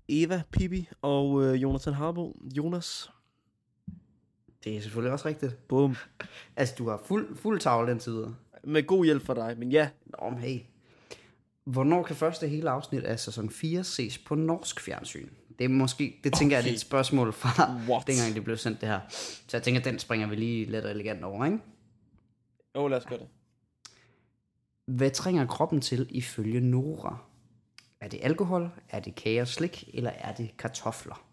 Eva, 0.09 0.41
Pippi 0.51 0.88
og 1.01 1.43
øh, 1.43 1.61
Jonathan 1.61 1.93
Harbo. 1.93 2.39
Jonas. 2.57 3.09
Det 4.64 4.78
er 4.78 4.82
selvfølgelig 4.82 5.14
også 5.14 5.28
rigtigt. 5.28 5.68
Bum. 5.68 5.95
Altså, 6.55 6.76
du 6.78 6.89
har 6.89 7.01
fuld, 7.05 7.38
fuld 7.38 7.59
tavle 7.59 7.91
den 7.91 7.99
tid. 7.99 8.26
Med 8.64 8.88
god 8.88 9.05
hjælp 9.05 9.26
fra 9.26 9.34
dig, 9.34 9.59
men 9.59 9.72
ja. 9.72 9.89
Nå, 10.05 10.30
men 10.30 10.39
hey. 10.39 10.59
Hvornår 11.64 12.03
kan 12.03 12.16
første 12.16 12.47
hele 12.47 12.70
afsnit 12.70 13.03
af 13.03 13.20
sæson 13.20 13.49
4 13.49 13.84
ses 13.84 14.18
på 14.18 14.36
norsk 14.36 14.80
fjernsyn? 14.80 15.30
Det 15.59 15.66
er 15.66 15.70
måske, 15.70 16.20
det 16.24 16.34
tænker 16.34 16.57
okay. 16.57 16.66
jeg 16.66 16.72
er 16.72 16.74
et 16.74 16.80
spørgsmål 16.80 17.34
fra 17.34 17.82
What? 17.89 18.07
dengang 18.07 18.36
det 18.36 18.43
blev 18.43 18.57
sendt 18.57 18.82
det 18.82 18.89
her. 18.89 18.99
Så 19.09 19.57
jeg 19.57 19.64
tænker, 19.64 19.82
den 19.82 19.99
springer 19.99 20.28
vi 20.28 20.36
lige 20.36 20.66
let 20.66 20.86
og 20.86 20.91
elegant 20.91 21.24
over, 21.24 21.45
ikke? 21.45 21.59
Jo, 22.76 22.88
lad 22.88 22.97
os 22.97 23.05
gøre 23.05 23.20
det. 23.20 23.28
Hvad 24.86 25.11
trænger 25.11 25.47
kroppen 25.47 25.82
til 25.82 26.07
ifølge 26.09 26.59
Nora? 26.59 27.18
Er 28.01 28.07
det 28.07 28.20
alkohol, 28.24 28.70
er 28.89 28.99
det 28.99 29.16
kage 29.16 29.41
og 29.41 29.47
slik, 29.47 29.89
eller 29.93 30.11
er 30.11 30.34
det 30.34 30.57
kartofler? 30.57 31.26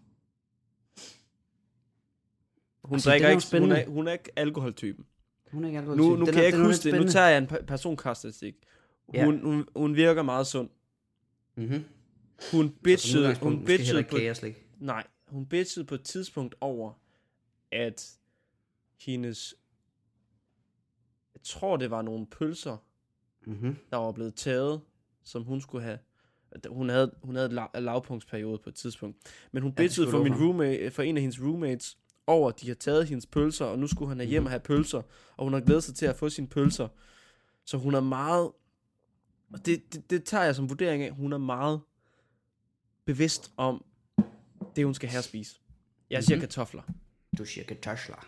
Hun, 2.91 2.95
Altså, 2.95 3.09
drikker 3.09 3.27
den 3.27 3.37
er 3.37 3.41
ikke, 3.41 3.59
hun, 3.59 3.71
er, 3.71 3.85
hun 3.95 4.07
er 4.07 4.11
ikke 4.11 4.31
alkoholtypen. 4.35 5.05
Hun 5.51 5.63
er 5.63 5.67
ikke 5.67 5.79
alkohol 5.79 5.97
Nu, 5.97 6.15
nu 6.15 6.25
kan 6.25 6.35
jeg 6.35 6.45
ikke 6.45 6.63
huske 6.65 6.91
det. 6.91 7.01
Nu 7.01 7.07
tager 7.07 7.27
jeg 7.27 7.37
en 7.37 7.45
pe- 7.45 7.65
personkarakteristik. 7.65 8.55
Ja. 9.13 9.25
Hun, 9.25 9.41
hun, 9.43 9.67
hun 9.75 9.95
virker 9.95 10.21
meget 10.23 10.47
sund. 10.47 10.69
mm-hmm. 11.55 11.83
Hun 12.51 12.69
bitchede, 12.83 13.35
hun 13.39 13.53
Hun 13.55 13.65
bitchede 13.65 14.03
på, 14.03 14.17
nej, 14.79 15.07
hun 15.27 15.45
bitchede 15.45 15.85
på 15.85 15.95
et 15.95 16.03
tidspunkt 16.03 16.55
over, 16.61 16.93
at 17.71 18.17
hendes, 18.99 19.55
jeg 21.33 21.41
tror 21.43 21.77
det 21.77 21.91
var 21.91 22.01
nogle 22.01 22.25
pølser, 22.25 22.77
Mm-hmm. 23.45 23.75
der 23.91 23.97
var 23.97 24.11
blevet 24.11 24.35
taget, 24.35 24.81
som 25.23 25.43
hun 25.43 25.61
skulle 25.61 25.83
have. 25.83 25.99
Hun 26.69 26.89
havde, 26.89 27.11
hun 27.23 27.35
havde 27.35 27.47
et 27.53 27.59
la- 27.59 27.79
lavpunktsperiode 27.79 28.57
på 28.57 28.69
et 28.69 28.75
tidspunkt. 28.75 29.17
Men 29.51 29.63
hun 29.63 29.71
Ja, 29.71 29.75
bitchede 29.75 30.07
skulle 30.07 30.11
for, 30.11 30.23
min 30.23 30.43
roommate, 30.45 30.91
for 30.91 31.03
en 31.03 31.17
af 31.17 31.21
hendes 31.21 31.41
roommates 31.41 31.97
over, 32.31 32.49
at 32.49 32.61
de 32.61 32.67
har 32.67 32.75
taget 32.75 33.07
hendes 33.07 33.25
pølser, 33.25 33.65
og 33.65 33.79
nu 33.79 33.87
skulle 33.87 34.09
han 34.09 34.17
have 34.19 34.29
hjem 34.29 34.45
og 34.45 34.51
have 34.51 34.59
pølser. 34.59 35.01
Og 35.37 35.43
hun 35.43 35.53
har 35.53 35.59
glædet 35.59 35.83
sig 35.83 35.95
til 35.95 36.05
at 36.05 36.15
få 36.15 36.29
sine 36.29 36.47
pølser. 36.47 36.87
Så 37.65 37.77
hun 37.77 37.95
er 37.95 37.99
meget... 37.99 38.51
Og 39.53 39.65
det, 39.65 39.93
det, 39.93 40.09
det 40.09 40.23
tager 40.23 40.43
jeg 40.43 40.55
som 40.55 40.69
vurdering 40.69 41.03
af. 41.03 41.11
Hun 41.11 41.33
er 41.33 41.37
meget 41.37 41.81
bevidst 43.05 43.51
om 43.57 43.85
det, 44.75 44.85
hun 44.85 44.93
skal 44.93 45.09
have 45.09 45.17
at 45.17 45.23
spise. 45.23 45.59
Jeg 46.09 46.23
siger 46.23 46.35
Mhm. 46.37 46.41
kartofler. 46.41 46.81
Du 47.37 47.45
siger 47.45 47.65
kartofler. 47.65 48.25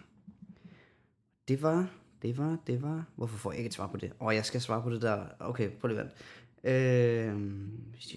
Det 1.47 1.62
var, 1.62 1.89
det 2.22 2.38
var, 2.38 2.58
det 2.68 2.82
var... 2.82 3.06
Hvorfor 3.16 3.38
får 3.38 3.51
jeg 3.51 3.58
ikke 3.60 3.68
et 3.68 3.74
svar 3.74 3.88
på 3.88 3.97
det? 3.97 4.14
Åh, 4.22 4.36
jeg 4.36 4.45
skal 4.45 4.62
svare 4.62 4.82
på 4.82 4.89
det 4.89 5.01
der. 5.01 5.26
Okay, 5.39 5.70
prøv 5.72 5.88
lige 5.88 5.99
vent. 5.99 6.12
Øh, 6.64 7.39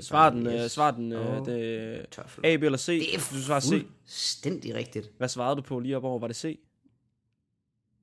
Svar 0.01 0.31
den, 0.31 0.47
øh, 0.47 0.69
svar 0.69 0.91
den, 0.91 1.13
og 1.13 1.47
det. 1.47 2.19
A, 2.45 2.57
B 2.57 2.63
eller 2.63 2.79
C. 2.79 2.87
Det 2.87 3.15
er 3.15 3.19
du 3.19 3.43
svarer 3.43 3.61
C. 3.61 3.69
fuldstændig 3.69 4.75
rigtigt. 4.75 5.11
Hvad 5.17 5.29
svarede 5.29 5.57
du 5.57 5.63
på 5.63 5.79
lige 5.79 5.97
op 5.97 6.05
over? 6.05 6.19
Var 6.19 6.27
det 6.27 6.37
C? 6.37 6.59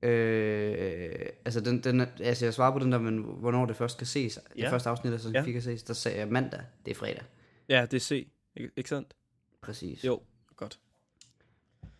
Øh, 0.02 1.26
altså, 1.44 1.60
den, 1.60 1.84
den, 1.84 2.00
altså, 2.00 2.44
jeg 2.46 2.54
svarer 2.54 2.72
på 2.72 2.78
den 2.78 2.92
der, 2.92 2.98
men 2.98 3.18
hvornår 3.22 3.66
det 3.66 3.76
først 3.76 3.98
kan 3.98 4.06
ses. 4.06 4.38
Ja. 4.56 4.62
Det 4.62 4.70
første 4.70 4.88
afsnit, 4.90 5.12
altså, 5.12 5.28
Ja. 5.30 5.38
ja. 5.38 5.44
fik 5.44 5.52
kan 5.52 5.62
ses, 5.62 5.82
der 5.82 5.94
sagde 5.94 6.18
jeg 6.18 6.28
mandag. 6.28 6.60
Det 6.84 6.90
er 6.90 6.94
fredag. 6.94 7.22
Ja, 7.68 7.86
det 7.90 7.94
er 7.96 8.00
C. 8.00 8.28
Ikke, 8.56 8.70
ikke 8.76 8.88
sandt? 8.88 9.14
Præcis. 9.62 10.04
Jo, 10.04 10.20
godt. 10.56 10.78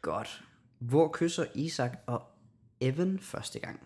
Godt. 0.00 0.42
Hvor 0.78 1.10
kysser 1.12 1.44
Isak 1.54 1.98
og 2.06 2.22
Evan 2.80 3.18
første 3.18 3.58
gang? 3.60 3.80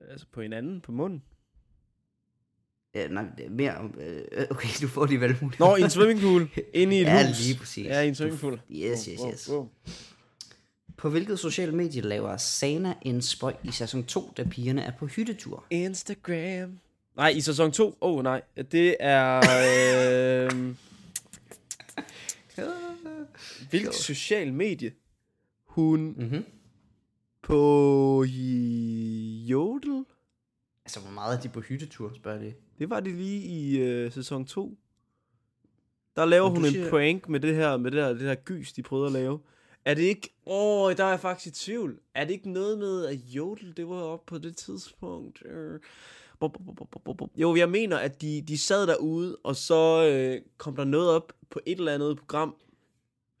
Altså 0.00 0.26
på 0.32 0.42
hinanden, 0.42 0.80
på 0.80 0.92
munden. 0.92 1.22
Ja, 2.94 3.08
nej, 3.08 3.24
er 3.38 3.50
mere 3.50 3.76
om... 3.76 3.94
Øh, 4.00 4.46
okay, 4.50 4.68
du 4.82 4.88
får 4.88 5.06
lige 5.06 5.20
valgmulighed. 5.20 5.66
Nå, 5.66 5.76
i 5.76 5.80
en 5.82 5.90
swimmingpool. 5.90 6.48
Inde 6.74 6.96
i 6.96 7.00
et 7.00 7.04
Ja, 7.04 7.26
hus. 7.28 7.40
lige 7.46 7.58
præcis. 7.58 7.86
Ja, 7.86 8.00
i 8.00 8.08
en 8.08 8.14
swimmingpool. 8.14 8.60
Yes, 8.70 9.04
yes, 9.04 9.20
Wow, 9.20 9.30
yes. 9.32 9.48
wow. 9.50 9.68
På 10.96 11.10
hvilket 11.10 11.38
sociale 11.38 11.72
medie 11.72 12.02
laver 12.02 12.36
Sana 12.36 12.94
en 13.02 13.22
spøj 13.22 13.54
i 13.64 13.70
sæson 13.70 14.04
2, 14.04 14.32
da 14.36 14.44
pigerne 14.44 14.82
er 14.82 14.92
på 14.98 15.06
hyttetur? 15.06 15.64
Instagram. 15.70 16.78
Nej, 17.16 17.28
i 17.28 17.40
sæson 17.40 17.72
2. 17.72 17.86
Åh, 18.00 18.14
oh, 18.18 18.22
nej. 18.22 18.42
Det 18.72 18.96
er... 19.00 19.36
Øh, 20.44 20.74
hvilket 23.70 23.94
social 23.94 24.52
medie? 24.52 24.92
Hun 25.66 26.14
Mhm. 26.18 26.44
på 27.42 28.24
Jodel? 29.48 30.04
Altså, 30.84 31.00
hvor 31.00 31.10
meget 31.10 31.36
er 31.36 31.40
de 31.40 31.48
på 31.48 31.60
hyttetur, 31.60 32.12
spørger 32.14 32.38
de. 32.38 32.54
Det 32.78 32.90
var 32.90 33.00
det 33.00 33.14
lige 33.14 33.42
i 33.42 33.78
øh, 33.78 34.12
sæson 34.12 34.44
2. 34.46 34.76
Der 36.16 36.24
laver 36.24 36.48
hun 36.48 36.60
du 36.60 36.66
en 36.66 36.72
siger- 36.72 36.90
prank 36.90 37.28
med 37.28 37.40
det 37.40 37.54
her, 37.54 37.76
med 37.76 37.90
det 37.90 38.02
her, 38.04 38.08
det 38.08 38.20
her 38.22 38.34
gys, 38.34 38.72
de 38.72 38.82
prøvede 38.82 39.06
at 39.06 39.12
lave. 39.12 39.40
Er 39.84 39.94
det 39.94 40.02
ikke... 40.02 40.34
Åh, 40.46 40.82
oh, 40.86 40.96
der 40.96 41.04
er 41.04 41.08
jeg 41.08 41.20
faktisk 41.20 41.46
i 41.46 41.50
tvivl. 41.64 42.00
Er 42.14 42.24
det 42.24 42.32
ikke 42.32 42.50
noget 42.50 42.78
med, 42.78 43.06
at 43.06 43.16
Jodel, 43.16 43.76
det 43.76 43.88
var 43.88 43.96
op 44.02 44.26
på 44.26 44.38
det 44.38 44.56
tidspunkt? 44.56 45.42
Øh. 45.46 45.80
Jo, 47.36 47.56
jeg 47.56 47.70
mener, 47.70 47.96
at 47.96 48.22
de, 48.22 48.42
de 48.48 48.58
sad 48.58 48.86
derude, 48.86 49.36
og 49.44 49.56
så 49.56 50.10
øh, 50.12 50.42
kom 50.56 50.76
der 50.76 50.84
noget 50.84 51.10
op 51.10 51.32
på 51.50 51.60
et 51.66 51.78
eller 51.78 51.94
andet 51.94 52.16
program, 52.18 52.56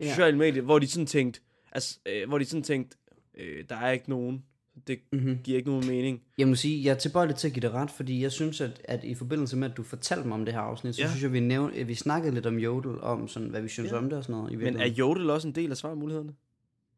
Ja. 0.00 0.04
ja. 0.04 0.10
sociale 0.10 0.38
medier, 0.38 0.62
hvor 0.62 0.78
de 0.78 0.86
sådan 0.88 1.06
tænkte, 1.06 1.40
altså, 1.72 1.98
øh, 2.06 2.28
hvor 2.28 2.38
de 2.38 2.44
sådan 2.44 2.62
tænkte, 2.62 2.96
øh, 3.34 3.64
der 3.68 3.76
er 3.76 3.90
ikke 3.90 4.10
nogen. 4.10 4.44
Det 4.86 4.98
Mm-hmm. 5.12 5.38
giver 5.44 5.58
ikke 5.58 5.70
nogen 5.70 5.86
mening. 5.86 6.22
Jeg 6.38 6.48
må 6.48 6.54
sige, 6.54 6.84
jeg 6.84 6.90
er 6.90 6.94
tilbøjelig 6.98 7.36
til 7.36 7.48
at 7.48 7.54
give 7.54 7.60
dig 7.60 7.70
ret, 7.72 7.90
fordi 7.90 8.22
jeg 8.22 8.32
synes, 8.32 8.60
at, 8.60 8.80
at 8.84 9.04
i 9.04 9.14
forbindelse 9.14 9.56
med, 9.56 9.70
at 9.70 9.76
du 9.76 9.82
fortalte 9.82 10.28
mig 10.28 10.34
om 10.34 10.44
det 10.44 10.54
her 10.54 10.60
afsnit, 10.60 10.94
så 10.94 11.02
Ja. 11.02 11.08
synes 11.08 11.22
jeg, 11.22 11.32
vi, 11.32 11.40
nævnte, 11.40 11.78
at 11.78 11.88
vi 11.88 11.94
snakkede 11.94 12.34
lidt 12.34 12.46
om 12.46 12.58
Jodel, 12.58 13.00
om 13.00 13.28
sådan, 13.28 13.48
hvad 13.48 13.62
vi 13.62 13.68
synes 13.68 13.90
Ja. 13.90 13.96
om 13.96 14.04
det 14.04 14.12
og 14.18 14.24
sådan 14.24 14.36
noget. 14.40 14.52
I 14.52 14.56
Men 14.56 14.76
er. 14.76 14.86
Jodel 14.86 15.30
også 15.30 15.48
en 15.48 15.54
del 15.54 15.70
af 15.70 15.76
svarmulighederne? 15.76 16.34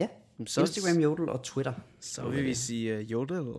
Ja. 0.01 0.09
Så, 0.47 0.61
Instagram, 0.61 1.03
Jodel 1.03 1.29
og 1.29 1.43
Twitter. 1.43 1.73
Så 2.01 2.29
vil 2.29 2.45
vi 2.45 2.55
sige 2.55 2.99
uh, 2.99 3.13
Jodel. 3.13 3.53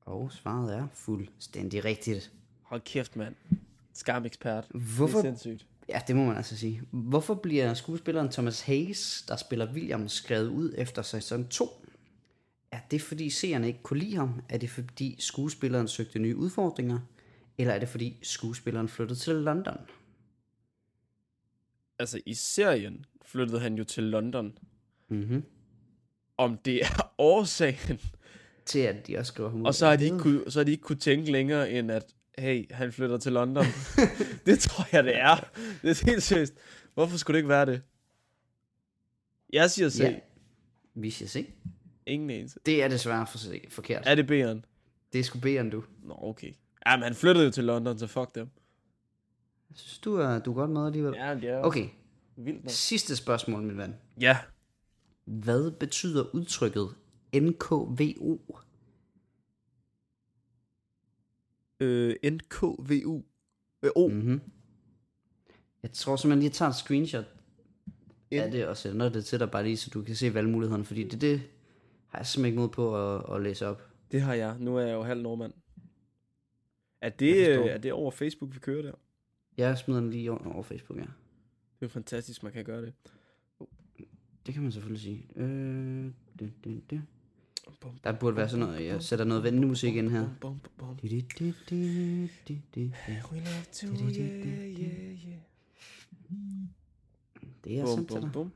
Og 0.00 0.32
svaret 0.32 0.74
er 0.76 0.86
fuldstændig 0.94 1.84
rigtigt. 1.84 2.32
Hold 2.62 2.80
kæft, 2.80 3.16
mand. 3.16 3.34
Skam-ekspert. 3.92 4.66
Hvorfor, 4.96 5.18
Det 5.18 5.28
er 5.28 5.34
sindssygt. 5.36 5.66
ja, 5.88 6.00
det 6.08 6.16
må 6.16 6.24
man 6.24 6.36
altså 6.36 6.56
sige. 6.56 6.82
Hvorfor 6.90 7.34
bliver 7.34 7.74
skuespilleren 7.74 8.28
Thomas 8.30 8.60
Hayes, 8.60 9.24
der 9.28 9.36
spiller 9.36 9.72
William, 9.72 10.08
skrevet 10.08 10.48
ud 10.48 10.74
efter 10.78 11.02
sæson 11.02 11.48
2? 11.48 11.64
Er 12.70 12.80
det 12.90 13.02
fordi 13.02 13.30
seerne 13.30 13.66
ikke 13.66 13.82
kunne 13.82 13.98
lide 13.98 14.16
ham? 14.16 14.42
Er 14.48 14.58
det 14.58 14.70
fordi 14.70 15.16
skuespilleren 15.18 15.88
søgte 15.88 16.18
nye 16.18 16.36
udfordringer? 16.36 16.98
Eller 17.58 17.74
er 17.74 17.78
det 17.78 17.88
fordi 17.88 18.18
skuespilleren 18.22 18.88
flyttede 18.88 19.18
til 19.18 19.34
London? 19.34 19.78
Altså, 21.98 22.20
i 22.26 22.34
serien 22.34 23.04
flyttede 23.24 23.60
han 23.60 23.74
jo 23.74 23.84
til 23.84 24.02
London. 24.02 24.58
Mm-hmm. 25.08 25.44
Om 26.36 26.58
det 26.58 26.82
er 26.82 27.12
årsagen. 27.18 28.00
Til 28.64 28.78
at 28.78 29.06
de 29.06 29.18
også 29.18 29.32
skriver 29.32 29.50
ham 29.50 29.60
ud. 29.60 29.66
Og 29.66 29.74
så 29.74 29.86
har 29.86 29.96
de 29.96 30.04
ikke 30.04 30.18
kunne, 30.18 30.50
så 30.50 30.58
har 30.58 30.64
de 30.64 30.70
ikke 30.70 30.82
kunne 30.82 30.98
tænke 30.98 31.32
længere, 31.32 31.70
end 31.70 31.90
at, 31.90 32.14
hey, 32.38 32.72
han 32.72 32.92
flytter 32.92 33.18
til 33.18 33.32
London. 33.32 33.64
det 34.46 34.58
tror 34.58 34.88
jeg, 34.92 35.04
det 35.04 35.16
er. 35.16 35.36
Det 35.82 35.90
er 35.90 36.06
helt 36.06 36.22
seriøst. 36.22 36.54
Hvorfor 36.94 37.16
skulle 37.18 37.34
det 37.34 37.38
ikke 37.38 37.48
være 37.48 37.66
det? 37.66 37.82
Jeg 39.52 39.70
siger 39.70 39.88
C. 39.88 40.00
Ja. 40.00 40.14
Vi 40.94 41.10
skal 41.10 41.28
se. 41.28 41.46
Ingen 42.06 42.30
eneste. 42.30 42.60
Det 42.66 42.82
er 42.82 42.88
desværre 42.88 43.26
for, 43.26 43.38
forkert. 43.68 44.02
Er 44.06 44.14
det 44.14 44.30
B'eren? 44.30 44.60
Det 45.12 45.24
skulle 45.24 45.42
bedre 45.42 45.60
end 45.60 45.70
du. 45.70 45.84
Nå, 46.02 46.14
okay. 46.18 46.52
Ja, 46.86 46.96
men 46.96 47.02
han 47.02 47.14
flyttede 47.14 47.44
jo 47.44 47.50
til 47.50 47.64
London, 47.64 47.98
så 47.98 48.06
fuck 48.06 48.34
dem. 48.34 48.48
Jeg 49.70 49.76
synes, 49.78 49.98
du 49.98 50.14
er, 50.16 50.38
du 50.38 50.50
er 50.50 50.54
godt 50.54 50.70
med 50.70 50.86
alligevel. 50.86 51.14
Ja, 51.16 51.34
det 51.34 51.44
er 51.44 51.58
Okay, 51.62 51.88
vildt 52.36 52.64
nok. 52.64 52.70
sidste 52.70 53.16
spørgsmål, 53.16 53.62
min 53.62 53.78
ven. 53.78 53.94
Ja. 54.20 54.38
Hvad 55.24 55.70
betyder 55.70 56.34
udtrykket 56.34 56.88
NKVO? 57.34 58.38
Øh, 61.80 62.14
NKVU. 62.24 63.22
Øh, 63.82 63.90
O. 63.96 64.08
Mm-hmm. 64.08 64.40
Jeg 65.82 65.92
tror 65.92 66.16
simpelthen 66.16 66.38
lige, 66.38 66.48
jeg 66.48 66.52
tager 66.54 66.68
et 66.68 66.76
screenshot 66.76 67.24
af 68.30 68.50
det 68.50 68.66
og 68.66 68.76
sender 68.76 69.08
det 69.08 69.24
til 69.24 69.40
dig, 69.40 69.50
bare 69.50 69.62
lige 69.64 69.76
så 69.76 69.90
du 69.94 70.02
kan 70.02 70.16
se 70.16 70.34
valgmulighederne, 70.34 70.84
fordi 70.84 71.08
det, 71.08 71.20
det 71.20 71.42
har 72.16 72.38
jeg 72.38 72.46
ikke 72.46 72.58
mod 72.58 72.68
på 72.68 73.14
at, 73.16 73.36
at 73.36 73.42
læse 73.42 73.66
op. 73.66 73.82
Det 74.12 74.20
har 74.20 74.34
jeg. 74.34 74.56
Nu 74.58 74.76
er 74.76 74.80
jeg 74.82 74.94
jo 74.94 75.02
halv 75.02 75.22
nordmand. 75.22 75.52
Er 77.00 77.08
det, 77.08 77.54
er 77.72 77.78
det 77.78 77.92
over 77.92 78.10
Facebook, 78.10 78.54
vi 78.54 78.58
kører 78.58 78.82
der? 78.82 78.92
Jeg 79.56 79.78
smider 79.78 80.00
den 80.00 80.10
lige 80.10 80.30
over, 80.30 80.62
Facebook, 80.62 80.98
ja. 80.98 81.04
Det 81.04 81.82
er 81.82 81.86
jo 81.86 81.88
fantastisk, 81.88 82.42
man 82.42 82.52
kan 82.52 82.64
gøre 82.64 82.82
det. 82.82 82.92
Det 84.46 84.54
kan 84.54 84.62
man 84.62 84.72
selvfølgelig 84.72 85.02
sige. 85.02 85.26
Øh, 85.36 86.10
det, 86.38 86.52
det, 86.64 86.90
det. 86.90 87.02
Bum, 87.80 87.98
Der 88.04 88.12
burde 88.12 88.36
være 88.36 88.48
sådan 88.48 88.66
noget, 88.66 88.86
jeg 88.86 89.02
sætter 89.02 89.24
noget 89.24 89.42
venlig 89.42 89.68
musik 89.68 89.96
ind 89.96 90.08
her. 90.08 90.28
Bum, 90.40 90.58
bum, 90.58 90.72
bum. 90.78 90.96
Det 97.64 97.78
er 97.78 97.84
Bum, 97.84 97.96
til 97.98 98.06
bum, 98.06 98.20
dig. 98.20 98.30
bum. 98.32 98.52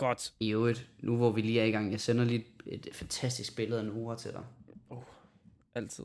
Godt. 0.00 0.32
I 0.40 0.52
øvrigt, 0.52 0.90
nu 0.98 1.16
hvor 1.16 1.30
vi 1.32 1.40
lige 1.40 1.60
er 1.60 1.64
i 1.64 1.70
gang, 1.70 1.92
jeg 1.92 2.00
sender 2.00 2.24
lige 2.24 2.46
et, 2.66 2.86
et 2.86 2.94
fantastisk 2.94 3.56
billede 3.56 3.80
af 3.80 3.86
Nora 3.86 4.16
til 4.16 4.32
dig. 4.32 4.44
Altid. 5.74 6.04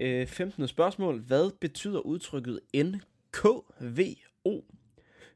Øh, 0.00 0.26
15. 0.26 0.68
spørgsmål. 0.68 1.20
Hvad 1.20 1.50
betyder 1.60 2.00
udtrykket 2.00 2.60
NKVO? 2.74 4.64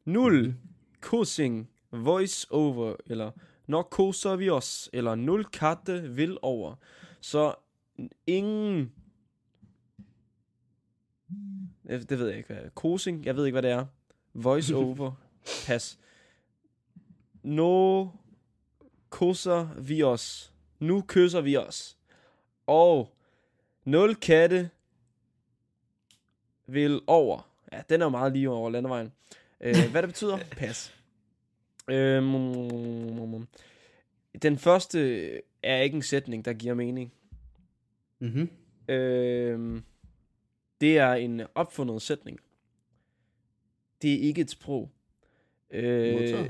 0. 0.04 0.54
Kosing, 1.00 1.70
voice 1.90 2.46
over, 2.50 2.96
eller 3.06 3.30
Når 3.66 3.82
koser 3.82 4.36
vi 4.36 4.50
os, 4.50 4.90
eller 4.92 5.14
0 5.14 5.44
katte 5.44 6.02
vil 6.02 6.38
over. 6.42 6.74
Så 7.20 7.54
ingen... 8.26 8.92
Det 11.88 12.18
ved 12.18 12.28
jeg 12.28 12.36
ikke, 12.36 12.54
hvad 12.54 12.64
er. 12.64 12.68
Kosing, 12.68 13.24
jeg 13.24 13.36
ved 13.36 13.46
ikke, 13.46 13.54
hvad 13.54 13.62
det 13.62 13.70
er. 13.70 13.86
Voice 14.34 14.76
over, 14.76 15.12
pas. 15.66 15.98
Nu 17.42 18.10
kysser 19.10 19.80
vi 19.80 20.02
os. 20.02 20.52
Nu 20.78 21.04
kysser 21.08 21.40
vi 21.40 21.56
os. 21.56 21.98
Og 22.66 23.16
0 23.84 24.14
katte 24.14 24.70
vil 26.66 27.00
over. 27.06 27.50
Ja, 27.72 27.82
den 27.88 28.00
er 28.00 28.06
jo 28.06 28.10
meget 28.10 28.32
lige 28.32 28.50
over 28.50 28.70
landevejen. 28.70 29.12
Øh, 29.60 29.74
hvad 29.90 30.02
det 30.02 30.08
betyder? 30.08 30.38
Pas. 30.56 30.94
Øhm, 31.90 33.46
den 34.42 34.58
første 34.58 35.30
er 35.62 35.80
ikke 35.80 35.96
en 35.96 36.02
sætning, 36.02 36.44
der 36.44 36.52
giver 36.52 36.74
mening. 36.74 37.12
Mhm. 38.18 38.50
Øhm, 38.88 39.82
det 40.80 40.98
er 40.98 41.12
en 41.12 41.42
opfundet 41.54 42.02
sætning. 42.02 42.40
Det 44.02 44.14
er 44.14 44.18
ikke 44.18 44.40
et 44.40 44.50
sprog. 44.50 44.90
Øh. 45.70 46.48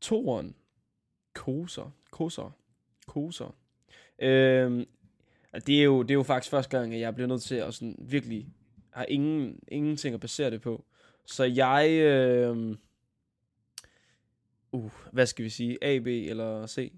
Toren. 0.00 0.54
Koser. 1.34 1.90
Koser. 2.10 2.50
Koser. 3.06 3.56
Øhm, 4.18 4.84
det 5.66 5.80
er, 5.80 5.84
jo, 5.84 6.02
det 6.02 6.10
er 6.10 6.14
jo 6.14 6.22
faktisk 6.22 6.50
første 6.50 6.78
gang, 6.78 6.94
at 6.94 7.00
jeg 7.00 7.14
bliver 7.14 7.28
nødt 7.28 7.42
til 7.42 7.54
at 7.54 7.74
sådan 7.74 7.96
virkelig 7.98 8.48
har 8.90 9.04
ingen, 9.04 9.58
ingenting 9.68 10.14
at 10.14 10.20
basere 10.20 10.50
det 10.50 10.60
på. 10.60 10.84
Så 11.24 11.44
jeg... 11.44 11.88
Øh, 11.90 12.76
uh, 14.72 14.92
hvad 15.12 15.26
skal 15.26 15.44
vi 15.44 15.50
sige? 15.50 15.84
A, 15.84 15.98
B 15.98 16.06
eller 16.06 16.66
C? 16.66 16.92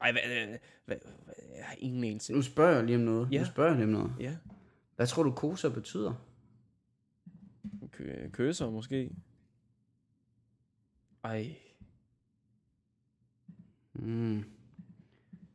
Ej, 0.00 0.12
hvad, 0.12 0.22
hvad, 0.26 0.58
hvad, 0.84 0.96
hvad, 1.24 1.34
jeg 1.56 1.64
har 1.64 1.76
ingen 1.78 2.04
anelse. 2.04 2.32
Nu 2.32 2.42
spørger 2.42 2.76
jeg 2.76 2.84
lige 2.84 2.96
om 2.96 3.02
noget. 3.02 3.28
Ja. 3.32 3.38
Nu 3.38 3.44
spørger 3.44 3.70
jeg 3.70 3.76
lige 3.76 3.84
om 3.84 3.92
noget. 3.92 4.12
Ja, 4.20 4.36
Hvad 4.96 5.06
tror 5.06 5.22
du 5.22 5.30
kosa 5.30 5.68
betyder? 5.68 6.14
kø, 7.92 8.28
køser 8.32 8.70
måske. 8.70 9.10
Ej, 11.26 11.54
Mm. 13.92 14.44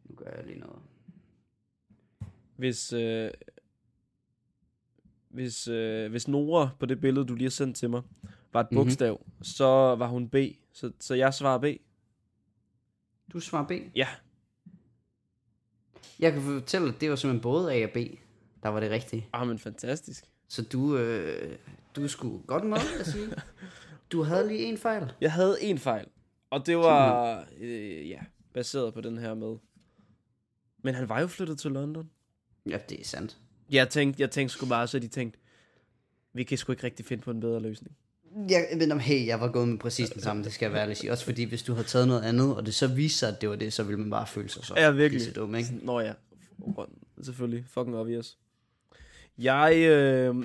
Nu 0.10 0.16
gør 0.16 0.32
jeg 0.36 0.46
lige 0.46 0.60
noget. 0.60 0.80
hvis... 2.56 2.94
Øh, 2.94 3.32
hvis, 5.30 5.68
øh, 5.68 6.12
hvis 6.12 6.28
Nora 6.28 6.70
på 6.80 6.86
det 6.86 7.02
billede, 7.02 7.26
du 7.26 7.36
lige 7.36 7.46
har 7.46 7.50
sendt 7.50 7.78
til 7.78 7.90
mig, 7.90 8.02
var 8.54 8.60
et 8.62 8.68
Mhm. 8.72 8.76
bogstav, 8.84 9.14
mm-hmm. 9.28 9.44
så 9.44 9.66
var 9.96 10.08
hun 10.08 10.30
B. 10.30 10.36
Så, 10.74 10.92
så 11.00 11.14
jeg 11.16 11.34
svarer 11.34 11.58
B. 11.60 11.66
Du 13.34 13.40
svarer 13.40 13.68
B. 13.68 13.72
Ja. 13.96 14.08
Jeg 16.20 16.34
kan 16.34 16.42
fortælle, 16.42 16.94
at 16.94 17.02
det 17.02 17.10
var 17.10 17.16
simpelthen 17.16 17.42
både 17.42 17.74
A 17.74 17.84
og 17.86 17.90
B, 17.94 17.98
der 18.64 18.70
var 18.70 18.80
det 18.80 18.92
rigtige. 18.92 19.28
Ah, 19.34 19.48
men 19.48 19.60
fantastisk. 19.60 20.26
Så 20.48 20.62
du, 20.62 20.98
øh, 20.98 21.58
du 21.96 22.08
skulle 22.08 22.44
godt 22.48 22.64
med, 22.64 22.78
at 23.00 23.06
sige. 23.08 23.28
Du 24.12 24.24
havde 24.24 24.48
lige 24.48 24.60
en 24.66 24.78
fejl. 24.78 25.12
Jeg 25.22 25.32
havde 25.32 25.58
en 25.62 25.78
fejl, 25.78 26.06
og 26.50 26.66
det 26.66 26.78
var 26.78 27.46
øh, 27.60 28.10
ja, 28.10 28.20
baseret 28.54 28.94
på 28.94 29.02
den 29.02 29.18
her 29.18 29.34
med. 29.34 29.56
Men 30.84 30.96
han 30.96 31.10
var 31.10 31.20
jo 31.22 31.28
flyttet 31.28 31.60
til 31.60 31.72
London. 31.72 32.10
Ja, 32.70 32.78
det 32.90 33.00
er 33.00 33.06
sandt. 33.06 33.38
Jeg 33.72 33.90
tænkte, 33.90 34.22
jeg 34.22 34.32
tænkte 34.32 34.54
sgu 34.56 34.66
bare, 34.66 34.88
så 34.88 35.00
de 35.00 35.08
tænkte, 35.08 35.40
vi 36.34 36.44
kan 36.44 36.58
sgu 36.58 36.72
ikke 36.72 36.84
rigtig 36.84 37.06
finde 37.06 37.24
på 37.24 37.32
en 37.32 37.40
bedre 37.40 37.60
løsning. 37.60 37.96
Jeg, 38.50 38.68
men 38.78 38.92
om, 38.92 39.00
hey, 39.00 39.26
jeg 39.28 39.40
var 39.42 39.52
gået 39.52 39.68
med 39.68 39.78
præcis 39.80 40.10
den 40.10 40.22
samme, 40.22 40.44
det 40.44 40.54
skal 40.54 40.66
jeg 40.66 40.74
være 40.74 40.82
ærlig 40.84 40.98
sige. 40.98 41.12
Også 41.12 41.26
fordi, 41.26 41.44
hvis 41.44 41.64
du 41.64 41.74
havde 41.74 41.88
taget 41.88 42.08
noget 42.08 42.22
andet, 42.22 42.56
og 42.56 42.66
det 42.66 42.74
så 42.74 42.88
viste 42.88 43.20
sig, 43.20 43.30
at 43.30 43.42
det 43.42 43.50
var 43.50 43.56
det, 43.56 43.74
så 43.74 43.84
ville 43.84 44.00
man 44.00 44.10
bare 44.10 44.28
føle 44.28 44.50
sig 44.50 44.66
så 44.66 44.74
Ja, 44.78 44.92
virkelig. 44.92 45.36
dum, 45.36 45.56
ikke? 45.56 45.70
Nå 45.84 46.00
ja, 46.00 46.14
selvfølgelig. 47.24 47.66
Fucking 47.68 47.98
obvious. 47.98 48.38
Jeg, 49.38 49.76
øh, 49.78 50.36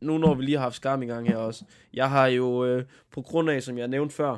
nu 0.00 0.18
når 0.18 0.34
vi 0.34 0.42
lige 0.44 0.56
har 0.56 0.62
haft 0.62 0.76
skam 0.76 1.02
i 1.02 1.06
gang 1.06 1.28
her 1.28 1.36
også, 1.36 1.64
jeg 1.94 2.10
har 2.10 2.26
jo, 2.26 2.64
øh, 2.64 2.84
på 3.10 3.22
grund 3.22 3.50
af, 3.50 3.62
som 3.62 3.78
jeg 3.78 3.88
nævnte 3.88 4.14
før, 4.14 4.36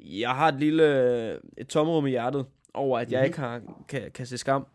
jeg 0.00 0.30
har 0.34 0.48
et 0.48 0.54
lille 0.60 0.84
øh, 1.32 1.38
et 1.58 1.68
tomrum 1.68 2.06
i 2.06 2.10
hjertet 2.10 2.46
over, 2.74 2.98
at 2.98 3.12
jeg 3.12 3.20
Mhm. 3.20 3.26
ikke 3.26 3.38
har, 3.38 3.62
kan, 3.88 4.10
kan 4.10 4.26
se 4.26 4.38
skam. 4.38 4.66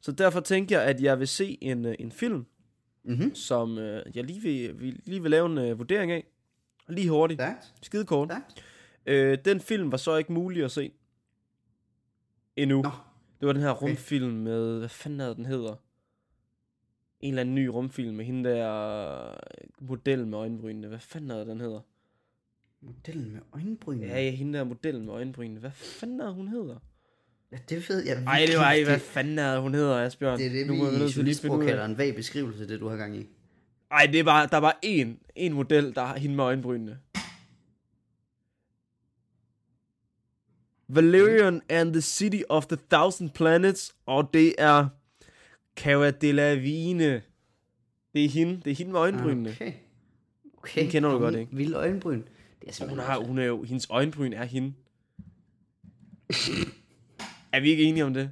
Så 0.00 0.12
derfor 0.12 0.40
tænker 0.40 0.78
jeg, 0.80 0.88
at 0.88 1.02
jeg 1.02 1.18
vil 1.18 1.28
se 1.28 1.58
en, 1.60 1.84
øh, 1.84 1.94
en 1.98 2.12
film, 2.12 2.46
Mhm. 3.04 3.34
som 3.34 3.78
øh, 3.78 4.02
jeg 4.14 4.24
lige 4.24 4.40
vil, 4.42 4.80
vil, 4.80 5.00
lige 5.04 5.22
vil 5.22 5.30
lave 5.30 5.46
en 5.46 5.58
øh, 5.58 5.78
vurdering 5.78 6.12
af. 6.12 6.24
Lige 6.88 7.10
hurtigt. 7.10 7.40
Stærkt. 7.40 7.74
Skide 7.82 8.04
kort. 8.06 8.32
Øh, 9.06 9.38
den 9.44 9.60
film 9.60 9.92
var 9.92 9.98
så 9.98 10.16
ikke 10.16 10.32
mulig 10.32 10.64
at 10.64 10.70
se. 10.70 10.92
Endnu. 12.56 12.82
Nå. 12.82 12.90
Det 13.40 13.46
var 13.46 13.52
den 13.52 13.62
her 13.62 13.70
rumfilm 13.70 14.30
med, 14.32 14.78
hvad 14.78 14.88
fanden 14.88 15.20
er 15.20 15.34
den 15.34 15.46
hedder? 15.46 15.74
En 17.20 17.28
eller 17.28 17.40
anden 17.40 17.54
ny 17.54 17.66
rumfilm 17.66 18.14
med 18.14 18.24
hende 18.24 18.50
der 18.50 19.34
model 19.80 20.26
med 20.26 20.38
øjenbrynene. 20.38 20.88
Hvad 20.88 20.98
fanden 20.98 21.30
er 21.30 21.44
den 21.44 21.60
hedder? 21.60 21.80
Modellen 22.80 23.32
med 23.32 23.40
øjenbryn. 23.52 24.00
Ja, 24.00 24.22
ja, 24.22 24.30
hende 24.30 24.58
der 24.58 24.64
model 24.64 25.00
med 25.02 25.12
øjenbrynene. 25.12 25.60
Hvad 25.60 25.70
fanden 25.70 26.20
er 26.20 26.30
hun 26.30 26.48
hedder? 26.48 26.78
ja, 27.52 27.58
det 27.68 27.88
ved 27.88 28.06
jeg 28.06 28.22
Ej, 28.26 28.44
det 28.46 28.56
var 28.56 28.62
ej, 28.64 28.74
virkelig 28.76 28.86
hvad 28.96 28.98
fanden 28.98 29.38
er 29.38 29.58
hun 29.58 29.74
hedder, 29.74 29.96
Asbjørn? 30.06 30.38
Det 30.38 30.46
er 30.46 30.50
det, 30.50 30.66
Nu 30.66 30.72
vi 30.74 31.30
i 31.30 31.34
af. 31.60 31.66
kalder 31.66 31.84
en 31.84 31.98
vag 31.98 32.14
beskrivelse, 32.14 32.68
det 32.68 32.80
du 32.80 32.88
har 32.88 32.96
gang 32.96 33.16
i. 33.16 33.26
Ej, 33.90 34.08
det 34.12 34.24
bare, 34.24 34.46
der 34.46 34.56
er 34.56 34.60
bare 34.60 34.84
én, 34.86 35.08
én 35.38 35.50
model, 35.50 35.94
der 35.94 36.04
har 36.04 36.18
hende 36.18 36.36
med 36.36 36.44
øjenbrynene. 36.44 36.98
Valerian 40.88 41.62
and 41.68 41.92
the 41.92 42.00
City 42.00 42.42
of 42.48 42.66
the 42.66 42.78
Thousand 42.90 43.30
Planets, 43.30 43.96
og 44.06 44.30
det 44.34 44.54
er 44.58 44.88
Cara 45.78 46.10
Delevingne. 46.10 47.22
Det 48.14 48.24
er 48.24 48.28
hende, 48.28 48.60
det 48.64 48.70
er 48.70 48.74
hende 48.74 48.92
med 48.92 49.00
øjenbrynene. 49.00 49.50
Okay. 49.50 49.72
Okay. 50.56 50.80
Hende 50.80 50.90
kender 50.90 51.10
du 51.10 51.18
godt, 51.18 51.34
ikke? 51.34 51.56
Vilde 51.56 51.76
øjenbryn. 51.76 52.22
Det 52.60 52.68
er 52.68 52.72
simpelthen 52.72 52.98
hun 52.98 53.10
har, 53.10 53.18
hun 53.18 53.38
er 53.38 53.44
jo, 53.44 53.62
hendes 53.62 53.86
øjenbryn 53.90 54.32
er 54.32 54.44
hende. 54.44 54.74
er 57.52 57.60
vi 57.60 57.70
ikke 57.70 57.82
enige 57.82 58.04
om 58.04 58.14
det? 58.14 58.30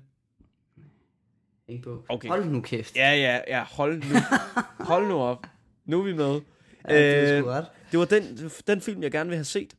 Ikke 1.68 1.82
på. 1.82 2.04
Okay. 2.08 2.28
Hold 2.28 2.44
nu 2.44 2.60
kæft. 2.60 2.96
Ja, 2.96 3.14
ja, 3.14 3.40
ja, 3.48 3.64
hold 3.64 3.94
nu. 3.96 4.18
hold 4.92 5.08
nu 5.08 5.14
op. 5.14 5.46
Nu 5.84 6.00
er 6.00 6.04
vi 6.04 6.12
med. 6.12 6.40
Ja, 6.88 7.34
det 7.34 7.38
Øh. 7.38 7.64
Det 7.90 7.98
var 7.98 8.04
den, 8.04 8.50
den 8.66 8.80
film, 8.80 9.02
jeg 9.02 9.10
gerne 9.10 9.28
ville 9.28 9.36
have 9.36 9.44
set. 9.44 9.76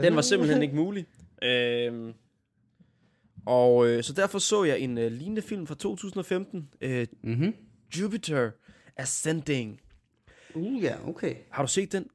Den 0.00 0.16
var 0.16 0.22
simpelthen 0.22 0.62
ikke 0.62 0.76
mulig. 0.76 1.06
Øhm, 1.42 2.12
og 3.46 3.86
øh, 3.88 4.02
så 4.02 4.12
derfor 4.12 4.38
så 4.38 4.64
jeg 4.64 4.78
en 4.80 4.98
øh, 4.98 5.12
lignende 5.12 5.42
film 5.42 5.66
fra 5.66 5.74
2015. 5.74 6.68
Øh, 6.80 7.06
Mhm. 7.22 7.54
Jupiter 8.00 8.50
Ascending. 8.96 9.80
Uh, 10.54 10.82
ja, 10.82 10.94
okay. 11.08 11.34
Har 11.50 11.62
du 11.62 11.68
set 11.68 11.92
den? 11.92 12.06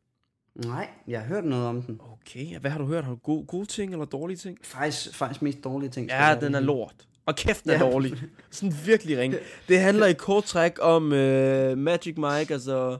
Nej, 0.56 0.88
jeg 1.08 1.20
har 1.20 1.28
hørt 1.28 1.46
noget 1.46 1.66
om 1.68 1.82
den. 1.82 2.00
Okay, 2.02 2.58
hvad 2.60 2.72
har 2.72 2.78
du 2.78 2.86
hørt? 2.86 3.04
Har 3.04 3.12
du 3.12 3.18
gode, 3.18 3.46
gode 3.46 3.66
ting 3.66 3.92
eller 3.92 4.06
dårlige 4.06 4.38
ting? 4.38 4.58
Faktisk, 4.64 5.16
faktisk 5.16 5.42
mest 5.42 5.64
dårlige 5.64 5.90
ting. 5.90 6.08
Ja, 6.10 6.38
den 6.42 6.56
er 6.56 6.60
lort. 6.60 6.96
Og 7.26 7.36
kæft, 7.36 7.64
den 7.64 7.72
er 7.72 7.76
Ja. 7.86 7.92
dårlig. 7.92 8.14
Sådan 8.52 8.74
virkelig 8.86 9.18
ring. 9.18 9.34
Det 9.68 9.80
handler 9.80 10.06
i 10.06 10.14
kort 10.14 10.44
træk 10.44 10.72
om 10.82 11.14
øh, 11.14 11.78
Magic 11.78 12.18
Mike, 12.18 12.54
altså 12.54 12.98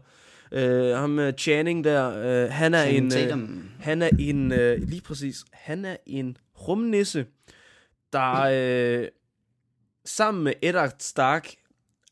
øh, 0.52 0.96
ham 0.98 1.20
øh, 1.20 1.34
Channing 1.34 1.84
der. 1.84 2.10
Øh, 2.46 2.52
han 2.52 2.74
er 2.74 2.84
en... 2.84 3.06
Øh. 3.06 3.64
Han 3.80 4.02
er 4.02 4.10
en, 4.20 4.52
øh, 4.52 4.82
lige 4.82 5.02
præcis, 5.02 5.44
han 5.54 5.86
er 5.86 5.96
en 6.06 6.38
rumnisse, 6.56 7.26
der 8.14 9.02
øh, 9.02 9.08
sammen 10.06 10.44
med 10.44 10.54
Eddard 10.62 10.96
Stark, 11.00 11.50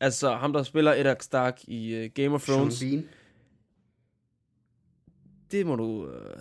altså 0.00 0.34
ham, 0.34 0.52
der 0.52 0.62
spiller 0.62 0.92
Eddard 0.92 1.20
Stark 1.20 1.60
i 1.64 1.94
øh, 1.94 2.10
Game 2.14 2.34
of 2.34 2.42
Sean 2.42 2.56
Thrones, 2.58 2.80
Bean. 2.80 3.08
det 5.50 5.66
må 5.66 5.76
du, 5.76 6.08
øh, 6.08 6.40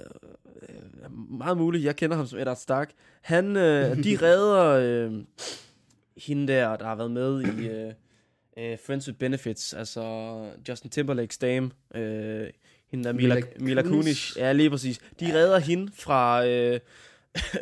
øh, 0.61 1.11
meget 1.37 1.57
muligt, 1.57 1.83
jeg 1.83 1.95
kender 1.95 2.17
ham 2.17 2.27
som 2.27 2.39
Eddard 2.39 2.57
Stark, 2.57 2.91
han, 3.21 3.57
øh, 3.57 4.03
de 4.03 4.17
redder 4.25 4.65
øh, 4.65 5.23
hende 6.17 6.53
der, 6.53 6.75
der 6.75 6.85
har 6.85 6.95
været 6.95 7.11
med 7.11 7.41
i 7.41 7.67
øh, 7.67 7.93
øh, 8.57 8.77
Friends 8.85 9.07
with 9.07 9.19
Benefits, 9.19 9.73
altså 9.73 10.03
Justin 10.69 10.91
Timberlake's 10.95 11.37
dame, 11.41 11.71
øh, 11.95 12.47
hende 12.91 13.03
der 13.03 13.13
Mila, 13.13 13.35
Mila 13.35 13.45
Mila 13.59 13.81
Kunis. 13.81 13.97
Kunis, 13.97 14.37
ja 14.37 14.51
lige 14.51 14.69
præcis, 14.69 14.99
de 15.19 15.33
redder 15.33 15.59
hende 15.59 15.91
fra... 15.95 16.45
Øh, 16.47 16.79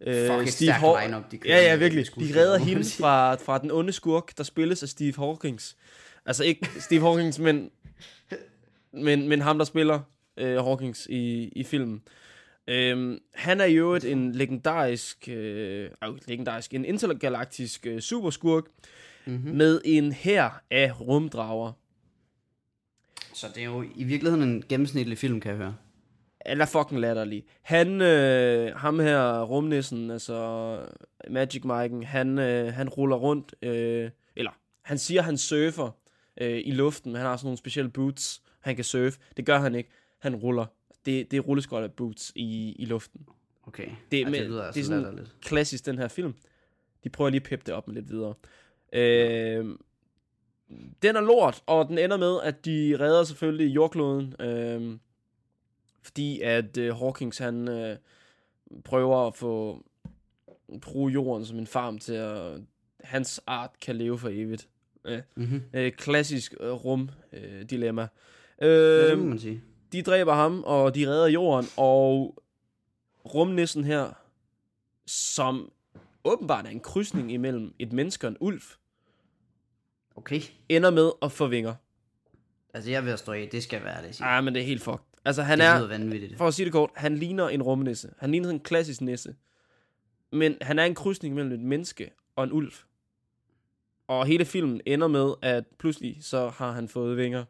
øh, 0.00 0.28
Fuck, 0.38 0.48
stærkt 0.48 0.78
Haw- 0.84 1.02
line-up, 1.04 1.30
de 1.30 1.38
kører 1.38 1.56
Ja, 1.56 1.64
ja, 1.70 1.76
virkelig. 1.76 2.06
De 2.06 2.40
redder 2.40 2.58
hende 2.58 2.84
fra, 2.84 3.34
fra 3.34 3.58
den 3.58 3.70
onde 3.70 3.92
skurk, 3.92 4.38
der 4.38 4.44
spilles 4.44 4.82
af 4.82 4.88
Steve 4.88 5.12
Hawkins. 5.16 5.76
Altså 6.26 6.44
ikke 6.44 6.68
Steve 6.80 7.00
Hawkins, 7.00 7.38
men, 7.38 7.70
men, 8.92 9.28
men 9.28 9.40
ham, 9.40 9.58
der 9.58 9.64
spiller 9.64 10.00
øh, 10.36 10.56
Hawkins 10.64 11.06
i, 11.10 11.48
i 11.48 11.64
filmen. 11.64 12.02
Øhm, 12.68 13.18
han 13.34 13.60
er 13.60 13.64
jo 13.64 13.92
et 13.94 14.04
en 14.04 14.32
legendarisk, 14.32 15.28
øh, 15.28 15.90
øh, 16.04 16.10
legendarisk, 16.26 16.74
en 16.74 16.84
intergalaktisk 16.84 17.86
øh, 17.86 18.00
superskurk 18.00 18.64
Mhm. 19.28 19.50
med 19.56 19.80
en 19.84 20.12
her 20.12 20.50
af 20.70 21.00
rumdrager. 21.00 21.72
Så 23.34 23.46
det 23.54 23.60
er 23.60 23.64
jo 23.64 23.84
i 23.94 24.04
virkeligheden 24.04 24.48
en 24.48 24.64
gennemsnitlig 24.68 25.18
film, 25.18 25.40
kan 25.40 25.50
jeg 25.50 25.58
høre. 25.58 25.76
Han 26.48 26.60
er 26.60 26.66
fucking 26.66 27.00
latterlig. 27.00 27.44
Han, 27.62 28.00
øh, 28.00 28.76
ham 28.76 28.98
her, 28.98 29.42
rumnissen, 29.42 30.10
altså 30.10 30.78
Magic 31.30 31.62
Mike'en, 31.64 32.04
han, 32.04 32.38
øh, 32.38 32.72
han 32.72 32.88
ruller 32.88 33.16
rundt, 33.16 33.54
øh, 33.62 34.10
eller 34.36 34.50
han 34.82 34.98
siger, 34.98 35.22
han 35.22 35.38
surfer 35.38 35.90
øh, 36.40 36.62
i 36.64 36.70
luften. 36.70 37.14
Han 37.14 37.24
har 37.26 37.36
sådan 37.36 37.46
nogle 37.46 37.58
specielle 37.58 37.90
boots, 37.90 38.42
han 38.60 38.76
kan 38.76 38.84
surfe. 38.84 39.18
Det 39.36 39.46
gør 39.46 39.58
han 39.58 39.74
ikke. 39.74 39.90
Han 40.18 40.36
ruller. 40.36 40.66
Det, 41.06 41.30
det 41.30 41.36
er 41.36 41.40
rulleskøjter 41.40 41.88
boots 41.88 42.32
i, 42.34 42.76
i 42.78 42.84
luften. 42.84 43.26
Okay. 43.66 43.88
Det, 44.10 44.20
ja, 44.20 44.24
med, 44.28 44.38
det 44.40 44.48
lyder 44.48 44.58
det 44.58 44.66
altså 44.66 44.80
er 44.80 44.84
sådan 44.84 45.02
latterligt. 45.02 45.36
klassisk, 45.40 45.86
den 45.86 45.98
her 45.98 46.08
film. 46.08 46.34
De 47.04 47.08
prøver 47.08 47.30
lige 47.30 47.40
at 47.40 47.48
peppe 47.48 47.62
det 47.66 47.74
op 47.74 47.88
med 47.88 47.94
lidt 47.94 48.10
videre. 48.10 48.34
Øh, 48.92 49.64
den 51.02 51.16
er 51.16 51.20
lort, 51.20 51.62
og 51.66 51.88
den 51.88 51.98
ender 51.98 52.16
med, 52.16 52.40
at 52.42 52.64
de 52.64 52.96
redder 53.00 53.24
selvfølgelig 53.24 53.74
jordkloden. 53.74 54.34
Øh, 54.40 54.98
fordi 56.06 56.40
at 56.40 56.76
øh, 56.76 56.96
Hawkins, 56.96 57.38
han 57.38 57.68
øh, 57.68 57.96
prøver 58.84 59.26
at 59.26 59.34
få 59.34 59.84
bruge 60.80 61.12
jorden 61.12 61.46
som 61.46 61.58
en 61.58 61.66
farm 61.66 61.98
til 61.98 62.12
at 62.12 62.60
hans 63.04 63.40
art 63.46 63.70
kan 63.80 63.96
leve 63.96 64.18
for 64.18 64.28
evigt. 64.28 64.68
Øh, 65.04 65.22
Mhm. 65.34 65.62
øh, 65.72 65.92
klassisk 65.92 66.54
øh, 66.60 66.70
rum 66.70 67.10
øh, 67.32 67.62
dilemma. 67.62 68.08
Øh, 68.62 69.10
det 69.10 69.18
må 69.18 69.24
man 69.24 69.38
sige. 69.38 69.62
de 69.92 70.02
dræber 70.02 70.34
ham, 70.34 70.62
og 70.66 70.94
de 70.94 71.08
redder 71.08 71.26
jorden, 71.26 71.66
og 71.76 72.38
rumnissen 73.34 73.84
her, 73.84 74.12
som 75.06 75.70
åbenbart 76.24 76.66
er 76.66 76.70
en 76.70 76.80
krydsning 76.80 77.32
imellem 77.32 77.74
et 77.78 77.92
menneske 77.92 78.26
og 78.26 78.30
en 78.30 78.36
ulv, 78.40 78.62
Okay. 80.16 80.40
ender 80.68 80.90
med 80.90 81.10
at 81.22 81.32
få 81.32 81.46
vinger. 81.46 81.74
Altså, 82.74 82.90
jeg 82.90 83.04
vil 83.04 83.18
stå 83.18 83.32
af. 83.32 83.48
Det 83.52 83.62
skal 83.62 83.84
være 83.84 84.02
det, 84.06 84.14
siger. 84.14 84.26
Ej, 84.28 84.40
men 84.40 84.54
det 84.54 84.62
er 84.62 84.66
helt 84.66 84.82
fucked. 84.82 85.04
Altså, 85.26 85.42
han 85.42 85.58
det 85.58 85.66
er, 85.66 85.86
vanvittigt. 85.86 86.38
for 86.38 86.46
at 86.46 86.54
sige 86.54 86.64
det 86.64 86.72
kort, 86.72 86.90
han 86.94 87.16
ligner 87.16 87.48
en 87.48 87.62
rumnisse. 87.62 88.10
Han 88.18 88.30
ligner 88.30 88.46
sådan 88.46 88.56
en 88.56 88.64
klassisk 88.64 89.00
nisse. 89.00 89.34
Men 90.32 90.56
han 90.60 90.78
er 90.78 90.84
en 90.84 90.94
krydsning 90.94 91.34
mellem 91.34 91.52
et 91.52 91.60
menneske 91.60 92.10
og 92.36 92.44
en 92.44 92.52
ulv. 92.52 92.72
Og 94.08 94.26
hele 94.26 94.44
filmen 94.44 94.80
ender 94.86 95.08
med, 95.08 95.34
at 95.42 95.64
pludselig 95.78 96.18
så 96.20 96.48
har 96.48 96.72
han 96.72 96.88
fået 96.88 97.16
vinger. 97.16 97.44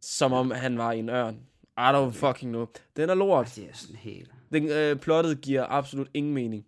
Som 0.00 0.32
om 0.32 0.50
han 0.50 0.78
var 0.78 0.92
en 0.92 1.08
ørn. 1.08 1.34
I 1.78 1.80
don't 1.80 2.10
fucking 2.10 2.52
know. 2.52 2.66
Den 2.96 3.10
er 3.10 3.14
lort. 3.14 3.52
Det 3.56 3.64
er 3.64 3.72
sådan 3.74 3.96
helt... 3.96 4.30
Den 4.52 4.68
øh, 4.68 4.96
plottet 4.96 5.40
giver 5.40 5.66
absolut 5.68 6.08
ingen 6.14 6.34
mening. 6.34 6.66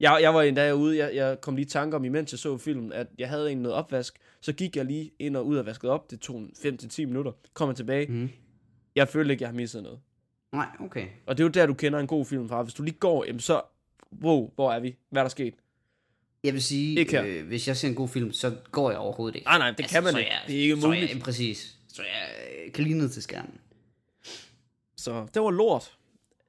Jeg, 0.00 0.18
jeg 0.22 0.34
var 0.34 0.42
endda 0.42 0.72
ude, 0.72 0.98
jeg, 0.98 1.14
jeg 1.14 1.40
kom 1.40 1.56
lige 1.56 1.66
i 1.66 1.68
tanke 1.68 1.96
om, 1.96 2.04
imens 2.04 2.32
jeg 2.32 2.38
så 2.38 2.58
filmen, 2.58 2.92
at 2.92 3.06
jeg 3.18 3.28
havde 3.28 3.52
en 3.52 3.58
noget 3.58 3.76
opvask. 3.76 4.18
Så 4.40 4.52
gik 4.52 4.76
jeg 4.76 4.84
lige 4.84 5.10
ind 5.18 5.36
og 5.36 5.46
ud 5.46 5.56
og 5.56 5.66
vaskede 5.66 5.92
op. 5.92 6.10
Det 6.10 6.20
tog 6.20 6.42
5-10 6.56 7.06
minutter. 7.06 7.32
Kom 7.54 7.68
jeg 7.68 7.76
tilbage. 7.76 8.06
Mm. 8.06 8.30
Jeg 8.96 9.08
følte 9.08 9.32
ikke, 9.32 9.42
jeg 9.42 9.48
har 9.48 9.54
misset 9.54 9.82
noget. 9.82 10.00
Nej, 10.52 10.66
okay. 10.80 11.06
Og 11.26 11.36
det 11.38 11.42
er 11.42 11.46
jo 11.46 11.50
der, 11.50 11.66
du 11.66 11.74
kender 11.74 11.98
en 11.98 12.06
god 12.06 12.24
film 12.26 12.48
fra. 12.48 12.62
Hvis 12.62 12.74
du 12.74 12.82
lige 12.82 12.94
går, 12.98 13.24
jamen 13.24 13.40
så... 13.40 13.60
Wow, 14.22 14.50
hvor 14.54 14.72
er 14.72 14.80
vi? 14.80 14.96
Hvad 15.10 15.22
er 15.22 15.24
der 15.24 15.28
sket? 15.30 15.54
Jeg 16.44 16.52
vil 16.52 16.62
sige, 16.62 16.98
Ikke 16.98 17.12
her. 17.12 17.24
øh, 17.26 17.46
hvis 17.46 17.68
jeg 17.68 17.76
ser 17.76 17.88
en 17.88 17.94
god 17.94 18.08
film, 18.08 18.32
så 18.32 18.56
går 18.70 18.90
jeg 18.90 18.98
overhovedet 18.98 19.36
ikke. 19.36 19.44
Nej, 19.44 19.58
nej, 19.58 19.70
det 19.70 19.88
kan 19.88 20.02
man 20.02 20.12
så 20.12 20.18
ikke. 20.18 20.30
Jeg, 20.30 20.40
Det 20.46 20.56
er 20.58 20.62
ikke 20.62 20.80
så 20.80 20.86
muligt. 20.86 21.14
Jeg, 21.14 21.20
præcis. 21.20 21.76
Så 21.88 22.02
jeg 22.02 22.28
øh, 22.66 22.72
kan 22.72 22.84
lige 22.84 22.98
ned 22.98 23.08
til 23.08 23.22
skærmen. 23.22 23.60
Så 24.96 25.26
det 25.34 25.42
var 25.42 25.50
lort. 25.50 25.96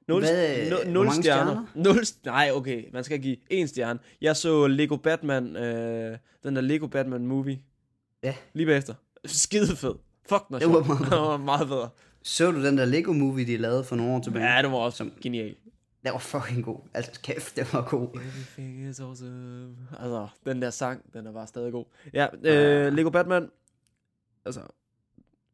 Nul, 0.08 0.20
Hvad, 0.20 0.70
nul, 0.70 0.82
hvor 0.84 0.92
nul 0.92 1.06
mange 1.06 1.22
stjerner. 1.22 1.66
Nul, 1.74 1.98
st- 1.98 2.18
nej, 2.24 2.50
okay, 2.54 2.84
man 2.92 3.04
skal 3.04 3.20
give 3.22 3.36
en 3.50 3.68
stjerne. 3.68 3.98
Jeg 4.20 4.36
så 4.36 4.66
Lego 4.66 4.96
Batman, 4.96 5.56
øh, 5.56 6.18
den 6.42 6.56
der 6.56 6.62
Lego 6.62 6.86
Batman 6.86 7.26
movie. 7.26 7.60
Ja. 8.22 8.34
Lige 8.52 8.66
bagefter. 8.66 8.94
Skide 9.24 9.76
fed. 9.76 9.94
Fuck, 10.28 10.48
den 10.48 10.60
Det 10.60 10.68
var 10.68 10.82
meget- 10.86 11.40
meget 11.50 11.68
bedre. 11.68 11.90
Så 12.26 12.50
du 12.50 12.64
den 12.64 12.78
der 12.78 12.84
Lego 12.84 13.12
movie, 13.12 13.46
de 13.46 13.56
lavede 13.56 13.84
for 13.84 13.96
nogle 13.96 14.12
år 14.12 14.20
tilbage? 14.20 14.46
Ja, 14.54 14.62
det 14.62 14.70
var 14.70 14.76
også 14.76 14.96
Som- 14.98 15.12
genial. 15.22 15.56
Den 16.04 16.12
var 16.12 16.18
fucking 16.18 16.64
god. 16.64 16.78
Altså 16.94 17.20
kæft, 17.20 17.56
det 17.56 17.72
var 17.72 17.88
god. 17.90 18.08
Everything 18.14 18.88
is 18.88 19.00
awesome. 19.00 19.76
Altså, 19.98 20.28
den 20.46 20.62
der 20.62 20.70
sang, 20.70 21.12
den 21.14 21.26
er 21.26 21.32
bare 21.32 21.46
stadig 21.46 21.72
god. 21.72 21.84
Ja, 22.12 22.26
øh, 22.44 22.92
Lego 22.92 23.10
Batman. 23.10 23.50
Altså, 24.44 24.60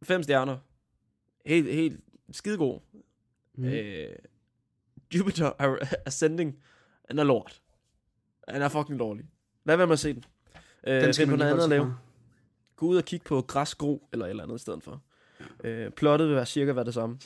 fem 0.02 0.22
stjerner. 0.22 0.58
Helt, 1.46 1.72
helt 1.72 2.00
skidegod. 2.32 2.80
Mm. 3.54 3.64
Øh, 3.64 4.16
Jupiter 5.14 5.52
Ascending, 6.06 6.58
den 7.10 7.18
er 7.18 7.24
lort. 7.24 7.60
Den 8.52 8.62
er 8.62 8.68
fucking 8.68 8.98
dårlig. 8.98 9.24
Lad 9.64 9.76
være 9.76 9.86
med 9.86 9.92
at 9.92 9.98
se 9.98 10.12
den. 10.14 10.24
Øh, 10.86 11.02
Den 11.02 11.14
skal 11.14 11.28
man 11.28 11.38
noget 11.38 11.50
andet 11.50 11.64
at 11.64 11.70
lave. 11.70 11.94
Gå 12.76 12.86
ud 12.86 12.96
og 12.96 13.04
kigge 13.04 13.24
på 13.24 13.40
græsgro, 13.42 14.08
eller 14.12 14.26
et 14.26 14.30
eller 14.30 14.42
andet 14.44 14.56
i 14.56 14.62
stedet 14.62 14.82
for. 14.82 15.02
Øh, 15.64 15.90
plottet 15.90 16.28
vil 16.28 16.36
være 16.36 16.46
cirka 16.46 16.72
hvad 16.72 16.84
det 16.84 16.94
samme. 16.94 17.18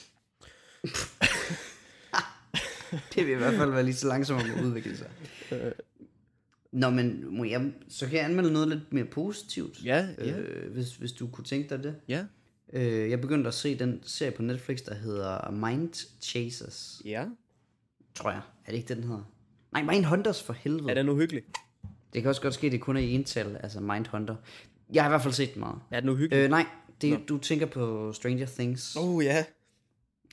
Det 3.15 3.27
vil 3.27 3.33
i 3.33 3.35
hvert 3.37 3.55
fald 3.55 3.71
være 3.71 3.83
lige 3.83 3.95
så 3.95 4.09
langsomt 4.09 4.43
at 4.43 4.65
udvikle 4.65 4.97
sig. 4.97 5.07
Øh. 5.53 5.73
Nå, 6.73 6.91
men 6.91 7.37
må 7.37 7.45
jeg, 7.45 7.73
så 7.89 8.07
kan 8.07 8.17
jeg 8.19 8.25
anmelde 8.25 8.53
noget 8.53 8.69
lidt 8.69 8.93
mere 8.93 9.05
positivt. 9.05 9.85
Ja, 9.85 10.09
ja. 10.19 10.39
Øh, 10.39 10.73
hvis, 10.73 10.97
hvis 10.97 11.13
du 11.13 11.27
kunne 11.29 11.45
tænke 11.45 11.69
dig 11.69 11.85
det. 11.85 11.97
Ja. 12.09 12.25
Øh, 12.73 13.11
jeg 13.11 13.21
begyndte 13.21 13.49
at 13.49 13.55
se 13.55 13.79
den 13.79 14.01
serie 14.03 14.33
på 14.33 14.43
Netflix, 14.43 14.79
der 14.81 14.95
hedder 14.95 15.51
Mind 15.51 16.07
Chasers, 16.23 17.03
Ja. 17.05 17.25
tror 18.15 18.31
jeg. 18.31 18.41
Er 18.67 18.71
det 18.71 18.77
ikke 18.77 18.89
det, 18.89 18.97
den 18.97 19.05
hedder? 19.05 19.23
Nej, 19.73 19.83
Mind 19.83 20.05
Hunters 20.05 20.43
for 20.43 20.53
helvede. 20.53 20.91
Er 20.91 20.95
den 20.95 21.09
uhyggelig? 21.09 21.43
Det 22.13 22.23
kan 22.23 22.29
også 22.29 22.43
godt 22.43 22.55
ske, 22.55 22.71
det 22.71 22.81
kun 22.81 22.97
er 22.97 23.01
i 23.01 23.11
ental, 23.11 23.57
altså 23.63 23.81
Mind 23.81 24.07
Hunter. 24.07 24.37
Jeg 24.93 25.03
har 25.03 25.09
i 25.09 25.13
hvert 25.13 25.23
fald 25.23 25.35
set 25.35 25.55
den 25.55 25.61
meget. 25.61 25.79
Er 25.91 26.01
den 26.01 26.09
uhyggelig? 26.09 26.43
Øh, 26.45 26.51
nej, 26.51 26.67
det, 27.01 27.29
du 27.29 27.39
tænker 27.39 27.67
på 27.67 28.13
Stranger 28.13 28.47
Things. 28.47 28.97
oh 28.97 29.25
ja. 29.25 29.45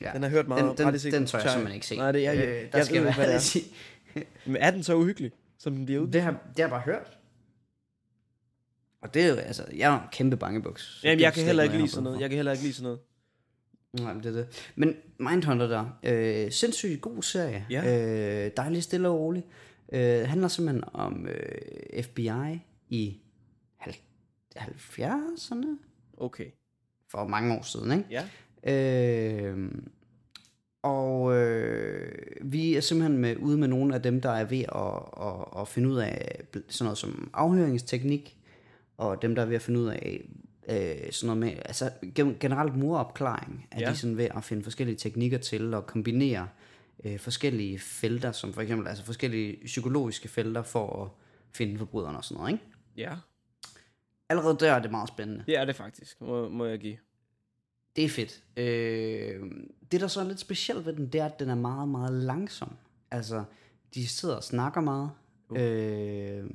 ja. 0.01 0.11
Den 0.13 0.21
har 0.23 0.29
jeg 0.29 0.29
hørt 0.29 0.47
meget 0.47 0.77
den, 0.77 0.85
om. 0.87 0.93
den, 0.93 1.11
den 1.11 1.25
tør 1.25 1.39
jeg 1.39 1.49
simpelthen 1.49 1.75
ikke 1.75 1.87
se. 1.87 1.95
Nej, 1.95 2.11
det 2.11 2.27
er 2.27 2.31
jeg. 2.31 2.47
Øh, 2.47 2.71
der 2.71 2.77
jeg 2.77 2.85
skal 2.85 2.95
ved, 2.97 3.03
være 3.03 3.13
hvad 3.13 3.27
det 3.27 3.55
er. 3.55 4.21
Men 4.51 4.55
er 4.55 4.71
den 4.71 4.83
så 4.83 4.95
uhyggelig, 4.95 5.31
som 5.57 5.75
den 5.75 5.85
bliver 5.85 6.01
ud? 6.01 6.07
Det 6.07 6.21
har, 6.21 6.31
det 6.31 6.39
har 6.57 6.63
jeg 6.63 6.69
bare 6.69 6.81
hørt. 6.81 7.17
Og 9.01 9.13
det 9.13 9.23
er 9.23 9.27
jo, 9.27 9.35
altså, 9.35 9.65
jeg 9.75 9.93
er 9.95 9.99
en 9.99 10.07
kæmpe 10.11 10.37
bangebuks. 10.37 11.01
Jamen, 11.03 11.19
jeg 11.19 11.33
kan 11.33 11.45
heller 11.45 11.63
ikke 11.63 11.77
lide 11.77 11.87
sådan 11.87 12.03
noget. 12.03 12.19
Jeg 12.19 12.29
kan 12.29 12.35
heller 12.35 12.51
ikke 12.51 12.63
lide 12.63 12.73
sådan 12.73 12.83
noget. 12.83 12.99
Nej, 13.93 14.13
men 14.13 14.23
det 14.23 14.29
er 14.29 14.37
det. 14.37 14.71
Men 14.75 14.95
Mindhunter 15.19 15.67
der, 15.67 15.85
øh, 16.03 16.51
sindssygt 16.51 17.01
god 17.01 17.23
serie. 17.23 17.65
Ja. 17.69 18.45
Øh, 18.45 18.51
dejlig 18.57 18.83
stille 18.83 19.07
og 19.09 19.19
rolig. 19.19 19.43
Øh, 19.93 20.27
handler 20.27 20.47
simpelthen 20.47 20.83
om 20.93 21.27
øh, 21.27 22.03
FBI 22.03 22.59
i 22.89 23.19
hal- 23.77 23.95
70'erne. 24.57 25.77
Okay. 26.21 26.45
For 27.11 27.27
mange 27.27 27.55
år 27.57 27.61
siden, 27.61 27.91
ikke? 27.91 28.05
Ja. 28.11 28.23
Øh, 29.43 29.71
og 30.83 31.35
øh, 31.37 32.11
vi 32.41 32.75
er 32.75 32.81
simpelthen 32.81 33.17
med, 33.17 33.35
ude 33.37 33.57
med 33.57 33.67
nogle 33.67 33.95
af 33.95 34.01
dem, 34.01 34.21
der 34.21 34.29
er 34.29 34.43
ved 34.45 34.59
at, 34.75 35.25
at, 35.27 35.61
at 35.61 35.67
finde 35.67 35.89
ud 35.89 35.97
af 35.97 36.41
sådan 36.69 36.85
noget 36.85 36.97
som 36.97 37.29
afhøringsteknik, 37.33 38.37
og 38.97 39.21
dem, 39.21 39.35
der 39.35 39.41
er 39.41 39.45
ved 39.45 39.55
at 39.55 39.61
finde 39.61 39.79
ud 39.79 39.87
af 39.87 40.21
øh, 40.69 41.11
sådan 41.11 41.37
noget 41.37 41.37
med, 41.37 41.61
altså 41.65 41.89
gen- 42.15 42.37
generelt 42.39 42.75
moropklaring, 42.77 43.67
er 43.71 43.79
Ja. 43.79 43.85
ja. 43.85 43.91
de 43.91 43.97
sådan 43.97 44.17
ved 44.17 44.27
at 44.35 44.43
finde 44.43 44.63
forskellige 44.63 44.97
teknikker 44.97 45.37
til 45.37 45.73
at 45.73 45.85
kombinere 45.85 46.47
øh, 47.03 47.19
forskellige 47.19 47.79
felter, 47.79 48.31
som 48.31 48.53
for 48.53 48.61
eksempel 48.61 48.87
altså 48.87 49.05
forskellige 49.05 49.57
psykologiske 49.65 50.27
felter 50.27 50.61
for 50.63 51.03
at 51.03 51.09
finde 51.57 51.77
forbryderne 51.77 52.17
og 52.17 52.23
sådan 52.23 52.37
noget, 52.41 52.51
ikke? 52.53 52.63
Ja. 52.97 53.13
Allerede 54.31 54.57
der 54.59 54.71
er 54.71 54.79
det 54.79 54.91
meget 54.91 55.07
spændende. 55.07 55.43
Det 55.45 55.57
er 55.57 55.65
det 55.65 55.75
faktisk, 55.75 56.21
må, 56.21 56.49
må 56.49 56.65
jeg 56.65 56.79
give. 56.79 56.97
Det 57.95 58.05
er 58.05 58.09
fedt. 58.09 58.43
Øh, 58.57 59.51
det, 59.91 60.01
der 60.01 60.07
så 60.07 60.19
er 60.19 60.23
lidt 60.23 60.39
specielt 60.39 60.85
ved 60.85 60.93
den, 60.93 61.07
det 61.07 61.21
er, 61.21 61.25
at 61.25 61.39
den 61.39 61.49
er 61.49 61.55
meget, 61.55 61.89
meget 61.89 62.13
langsom. 62.13 62.73
Altså, 63.11 63.43
de 63.93 64.07
sidder 64.07 64.35
og 64.35 64.43
snakker 64.43 64.81
meget. 64.81 65.11
Uh. 65.49 65.61
Øh, 65.61 66.49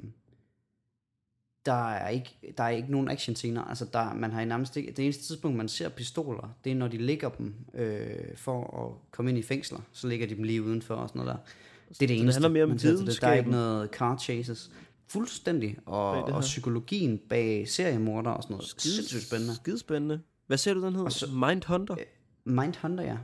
der, 1.66 1.90
er 1.92 2.08
ikke, 2.08 2.54
der 2.58 2.64
er 2.64 2.68
ikke 2.68 2.90
nogen 2.90 3.08
actionscener. 3.08 3.62
Altså, 3.64 3.86
der, 3.92 4.14
man 4.14 4.30
har 4.30 4.40
i 4.40 4.44
nærmest 4.44 4.76
ikke, 4.76 4.92
det 4.92 5.04
eneste 5.04 5.24
tidspunkt, 5.24 5.56
man 5.56 5.68
ser 5.68 5.88
pistoler, 5.88 6.54
det 6.64 6.72
er, 6.72 6.76
når 6.76 6.88
de 6.88 6.98
ligger 6.98 7.28
dem 7.28 7.54
øh, 7.74 8.36
for 8.36 8.84
at 8.86 9.10
komme 9.10 9.30
ind 9.30 9.38
i 9.38 9.42
fængsler. 9.42 9.80
Så 9.92 10.08
ligger 10.08 10.26
de 10.26 10.34
dem 10.34 10.42
lige 10.42 10.62
udenfor 10.62 10.94
og 10.94 11.08
sådan 11.08 11.18
noget 11.18 11.34
der. 11.34 11.42
Det 11.88 12.02
er 12.02 12.06
det 12.06 12.20
eneste, 12.20 12.36
handler 12.36 12.48
mere 12.48 12.62
om 12.62 12.68
man 12.68 12.78
ser 12.78 12.96
det. 12.96 13.20
Der 13.20 13.28
er 13.28 13.34
ikke 13.34 13.50
noget 13.50 13.90
car 13.90 14.18
chases. 14.18 14.70
Fuldstændig. 15.08 15.76
Og, 15.86 16.14
Bag 16.14 16.26
det 16.26 16.34
og 16.34 16.40
psykologien 16.40 17.18
bag 17.28 17.68
seriemorder 17.68 18.30
og 18.30 18.42
sådan 18.42 18.54
noget. 18.54 18.74
Sindssygt 18.78 19.22
spændende. 19.22 19.54
Skide 19.54 19.78
spændende. 19.78 20.20
Hvad 20.46 20.58
ser 20.58 20.74
du, 20.74 20.82
den 20.86 20.94
hedder? 20.94 21.08
så- 21.10 21.26
Mindhunter? 21.30 21.96
Mindhunter, 22.44 23.04
ja. 23.04 23.16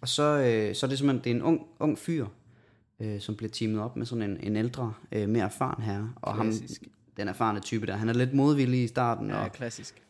Og 0.00 0.08
så, 0.08 0.22
øh, 0.22 0.74
så 0.74 0.86
er 0.86 0.88
det 0.88 0.98
simpelthen 0.98 1.24
det 1.24 1.30
er 1.30 1.34
en 1.34 1.42
ung, 1.42 1.66
ung 1.80 1.98
fyr, 1.98 2.26
øh, 3.00 3.20
som 3.20 3.36
bliver 3.36 3.50
teamet 3.50 3.80
op 3.80 3.96
med 3.96 4.06
sådan 4.06 4.30
en, 4.30 4.36
en 4.40 4.56
ældre, 4.56 4.94
øh, 5.12 5.28
mere 5.28 5.44
erfaren 5.44 5.82
herre. 5.82 6.12
Og 6.16 6.34
ham, 6.34 6.46
Klassisk. 6.46 6.82
den 7.16 7.28
erfarne 7.28 7.60
type 7.60 7.86
der, 7.86 7.96
han 7.96 8.08
er 8.08 8.12
lidt 8.12 8.34
modvillig 8.34 8.82
i 8.84 8.86
starten, 8.86 9.28
ja, 9.30 9.44
og 9.44 9.52
klassisk. 9.52 10.02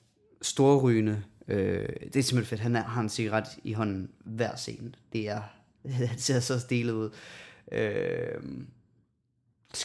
storrygende. 0.42 1.22
Øh, 1.48 1.88
det 1.88 2.16
er 2.16 2.22
simpelthen 2.22 2.44
fedt. 2.44 2.60
Han 2.60 2.76
er, 2.76 2.82
har 2.84 3.00
en 3.00 3.08
cigaret 3.08 3.46
i 3.64 3.72
hånden 3.72 4.10
hver 4.24 4.56
scene. 4.56 4.92
Det 5.12 5.28
er, 5.28 5.40
han 6.08 6.18
ser 6.18 6.40
så 6.40 6.60
stilet 6.60 6.92
ud. 6.92 7.10
Øh, 7.72 8.42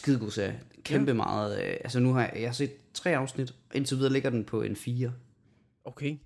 skidegod 0.00 0.30
serie. 0.30 0.60
Kæmpe 0.84 1.10
ja. 1.10 1.14
meget. 1.16 1.62
Øh, 1.64 1.68
altså 1.80 2.00
nu 2.00 2.12
har 2.12 2.20
jeg, 2.20 2.32
jeg 2.40 2.48
har 2.48 2.52
set 2.52 2.72
tre 2.94 3.16
afsnit. 3.16 3.54
Indtil 3.74 3.96
videre 3.96 4.12
ligger 4.12 4.30
den 4.30 4.44
på 4.44 4.62
en 4.62 4.76
4. 4.76 5.12
Okay. 5.84 6.16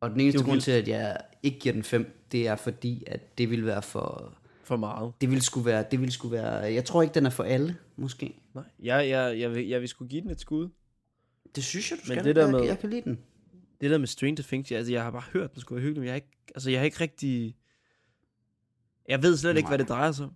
Og 0.00 0.10
den 0.10 0.20
eneste 0.20 0.38
grund 0.42 0.50
vildt. 0.50 0.64
til, 0.64 0.70
at 0.72 0.88
jeg 0.88 1.16
ikke 1.42 1.58
giver 1.58 1.72
den 1.72 1.82
5, 1.82 2.26
det 2.32 2.48
er 2.48 2.56
fordi, 2.56 3.04
at 3.06 3.38
det 3.38 3.50
vil 3.50 3.66
være 3.66 3.82
for... 3.82 4.34
For 4.62 4.76
meget. 4.76 5.12
Det 5.20 5.30
vil 5.30 5.42
skulle 5.42 5.66
være, 5.66 5.84
det 5.90 6.00
vil 6.00 6.12
skulle 6.12 6.32
være... 6.36 6.52
Jeg 6.54 6.84
tror 6.84 7.02
ikke, 7.02 7.14
den 7.14 7.26
er 7.26 7.30
for 7.30 7.44
alle, 7.44 7.76
måske. 7.96 8.40
Nej, 8.54 8.64
jeg, 8.82 9.08
jeg, 9.08 9.38
jeg, 9.40 9.50
vil, 9.54 9.66
jeg 9.68 9.80
vil 9.80 9.88
skulle 9.88 10.08
give 10.08 10.22
den 10.22 10.30
et 10.30 10.40
skud. 10.40 10.68
Det 11.54 11.64
synes 11.64 11.90
jeg, 11.90 11.98
du 11.98 12.02
Men 12.08 12.14
skal. 12.18 12.24
det 12.24 12.36
der 12.36 12.42
jeg, 12.42 12.50
med- 12.52 12.62
jeg 12.64 12.78
kan 12.78 12.90
lide 12.90 13.02
den. 13.02 13.18
Det 13.80 13.90
der 13.90 13.98
med 13.98 14.06
Stranger 14.06 14.42
Things, 14.42 14.70
jeg, 14.70 14.78
altså, 14.78 14.92
jeg 14.92 15.02
har 15.02 15.10
bare 15.10 15.22
hørt, 15.32 15.52
den 15.54 15.60
skulle 15.60 15.76
være 15.76 15.82
hyggelig, 15.82 16.00
men 16.00 16.04
jeg 16.06 16.12
har 16.12 16.16
ikke, 16.16 16.36
altså, 16.54 16.70
jeg 16.70 16.80
har 16.80 16.84
ikke 16.84 17.00
rigtig... 17.00 17.56
Jeg 19.08 19.22
ved 19.22 19.36
slet 19.36 19.50
ikke, 19.56 19.62
Nej. 19.66 19.70
hvad 19.70 19.78
det 19.78 19.88
drejer 19.88 20.12
sig 20.12 20.24
om. 20.26 20.32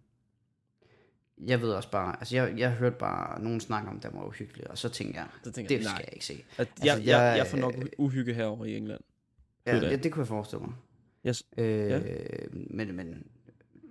Jeg 1.47 1.61
ved 1.63 1.71
også 1.71 1.91
bare... 1.91 2.17
Altså, 2.21 2.37
jeg, 2.37 2.55
jeg 2.59 2.71
hørte 2.71 2.97
bare 2.99 3.43
nogen 3.43 3.61
snakke 3.61 3.89
om, 3.89 4.01
den 4.01 4.11
var 4.15 4.25
uhyggelig, 4.27 4.71
og 4.71 4.79
så 4.79 4.89
tænkte 4.89 5.19
jeg, 5.21 5.27
Så 5.45 5.51
tænker 5.53 5.69
det 5.69 5.75
jeg, 5.75 5.85
skal 5.85 5.93
nej. 5.95 6.05
jeg 6.07 6.15
ikke 6.15 6.27
se. 6.27 6.45
Altså, 6.59 6.75
jeg, 6.85 6.97
jeg, 6.99 7.07
jeg- 7.07 7.35
jeg 7.39 7.47
får 7.47 7.59
nok 7.59 7.75
uhygge 7.99 8.35
herover 8.35 8.65
i 8.65 8.77
England. 8.77 9.01
Ja, 9.67 9.77
ja, 9.77 9.97
det 9.97 10.13
kunne 10.13 10.21
jeg 10.21 10.29
forestille 10.29 10.65
mig. 10.65 10.75
Yes. 11.27 11.43
Øh, 11.59 12.03
Men, 12.53 12.97
men 12.97 13.07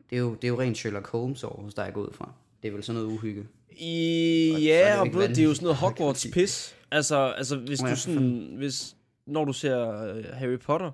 det, 0.09 0.15
er 0.15 0.19
jo, 0.19 0.33
det 0.33 0.43
er 0.43 0.47
jo 0.47 0.59
rent 0.59 0.77
Sherlock 0.77 1.07
Holmes 1.07 1.43
over 1.43 1.61
hos 1.61 1.73
dig, 1.73 1.83
jeg 1.85 1.97
ud 1.97 2.13
fra. 2.13 2.31
Det 2.63 2.67
er 2.67 2.71
vel 2.71 2.83
sådan 2.83 3.01
noget 3.01 3.13
uhygge. 3.17 3.47
I, 3.79 4.51
Og 4.55 4.61
ja, 4.61 4.99
og 4.99 5.05
ikke 5.05 5.15
både, 5.15 5.27
det 5.27 5.39
er 5.39 5.43
jo 5.43 5.53
sådan 5.53 5.65
noget 5.65 5.77
vanvittigt, 5.81 5.99
Hogwarts 5.99 6.23
kan 6.23 6.29
man 6.35 6.43
pis. 6.45 6.75
Altså, 6.91 7.33
altså 7.37 7.57
hvis 7.57 7.81
Nå 7.81 7.85
du 7.85 7.89
ja, 7.89 7.95
sådan, 7.95 8.53
hvis, 8.57 8.95
når 9.25 9.45
du 9.45 9.53
ser 9.53 10.03
øh, 10.03 10.23
Harry 10.33 10.59
Potter, 10.59 10.91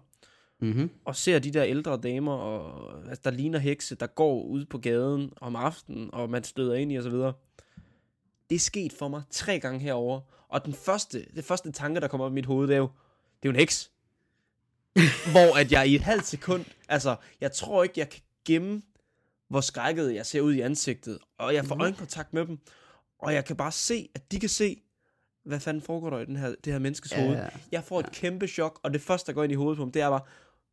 Mm-hmm. 0.64 0.90
og 1.06 1.16
ser 1.16 1.40
de 1.40 1.52
der 1.52 1.64
ældre 1.66 1.98
damer, 2.04 2.34
og, 2.34 2.94
altså, 3.10 3.22
der 3.24 3.32
ligner 3.32 3.60
hekse, 3.60 3.96
der 3.96 4.08
går 4.08 4.44
ud 4.44 4.66
på 4.66 4.78
gaden 4.78 5.32
om 5.42 5.56
aftenen, 5.56 6.10
og 6.14 6.30
man 6.30 6.44
støder 6.44 6.74
ind 6.74 6.92
i 6.92 6.98
osv. 7.00 7.12
Det 8.50 8.56
er 8.56 8.60
sket 8.60 8.94
for 8.94 9.08
mig 9.08 9.24
tre 9.30 9.60
gange 9.60 9.80
herover, 9.80 10.22
Og 10.48 10.66
den 10.66 10.74
første, 10.74 11.26
det 11.36 11.46
første 11.46 11.72
tanke, 11.72 12.02
der 12.02 12.08
kommer 12.08 12.26
op 12.26 12.32
i 12.32 12.36
mit 12.36 12.46
hoved, 12.46 12.68
det 12.68 12.74
er 12.74 12.78
jo, 12.78 12.90
det 13.44 13.50
er 13.50 13.50
jo 13.50 13.50
en 13.50 13.56
heks. 13.60 13.92
Hvor 15.32 15.58
at 15.60 15.72
jeg 15.72 15.88
i 15.88 15.96
et 15.96 16.02
halvt 16.02 16.26
sekund, 16.26 16.66
altså, 16.90 17.16
jeg 17.42 17.52
tror 17.52 17.84
ikke, 17.84 18.00
jeg 18.00 18.10
kan 18.10 18.22
gemme, 18.46 18.82
hvor 19.50 19.62
skrækket 19.62 20.16
jeg 20.16 20.26
ser 20.26 20.42
ud 20.42 20.54
i 20.54 20.62
ansigtet. 20.62 21.20
Og 21.38 21.54
jeg 21.54 21.66
får 21.66 21.82
øjenkontakt 21.82 22.34
med 22.34 22.46
dem, 22.46 22.60
og 23.20 23.34
jeg 23.34 23.46
kan 23.46 23.56
bare 23.56 23.72
se, 23.72 24.10
at 24.16 24.32
de 24.32 24.40
kan 24.40 24.50
se, 24.50 24.82
hvad 25.46 25.60
fanden 25.60 25.82
foregår 25.82 26.10
der 26.10 26.20
i 26.20 26.26
den 26.26 26.36
her, 26.36 26.56
det 26.64 26.74
her 26.74 26.80
menneskes 26.80 27.12
Ja, 27.12 27.22
hoved. 27.24 27.36
ja. 27.38 27.48
Jeg 27.72 27.84
får 27.84 28.00
et 28.00 28.12
kæmpe 28.12 28.48
chok, 28.48 28.80
og 28.84 28.94
det 28.94 29.02
første, 29.02 29.28
der 29.28 29.34
går 29.34 29.44
ind 29.44 29.52
i 29.52 29.56
hovedet 29.56 29.78
på 29.78 29.86
mig, 29.86 29.94
det 29.94 30.02
er 30.02 30.10
bare, 30.10 30.22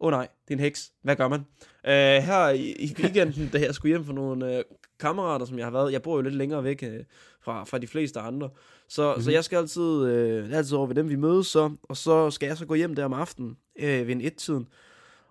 åh 0.00 0.06
oh, 0.06 0.10
nej, 0.10 0.28
det 0.48 0.54
er 0.54 0.58
en 0.58 0.60
heks. 0.64 0.92
Hvad 1.02 1.16
gør 1.16 1.28
man? 1.28 1.40
Uh, 1.84 2.24
her 2.26 2.48
i, 2.48 2.72
i 2.72 2.94
weekenden, 2.98 3.48
da 3.52 3.58
jeg 3.58 3.74
skulle 3.74 3.90
hjem 3.92 4.04
for 4.04 4.12
nogle 4.12 4.56
uh, 4.58 4.76
kammerater, 4.98 5.46
som 5.46 5.58
jeg 5.58 5.66
har 5.66 5.70
været, 5.70 5.92
jeg 5.92 6.02
bor 6.02 6.16
jo 6.16 6.22
lidt 6.22 6.34
længere 6.34 6.64
væk 6.64 6.84
uh, 6.86 7.04
fra, 7.42 7.64
fra 7.64 7.78
de 7.78 7.86
fleste 7.86 8.20
andre, 8.20 8.50
så, 8.88 9.08
mm-hmm. 9.08 9.22
så 9.22 9.30
jeg 9.30 9.44
skal 9.44 9.56
altid, 9.56 9.82
er 9.82 10.56
altid 10.56 10.76
over 10.76 10.86
ved 10.86 10.94
dem, 10.94 11.08
vi 11.08 11.16
mødes 11.16 11.46
så, 11.46 11.70
og 11.82 11.96
så 11.96 12.30
skal 12.30 12.46
jeg 12.46 12.56
så 12.56 12.66
gå 12.66 12.74
hjem 12.74 12.94
der 12.94 13.04
om 13.04 13.12
aftenen 13.12 13.56
uh, 13.82 13.84
ved 13.88 14.10
en 14.10 14.20
et-tiden. 14.20 14.68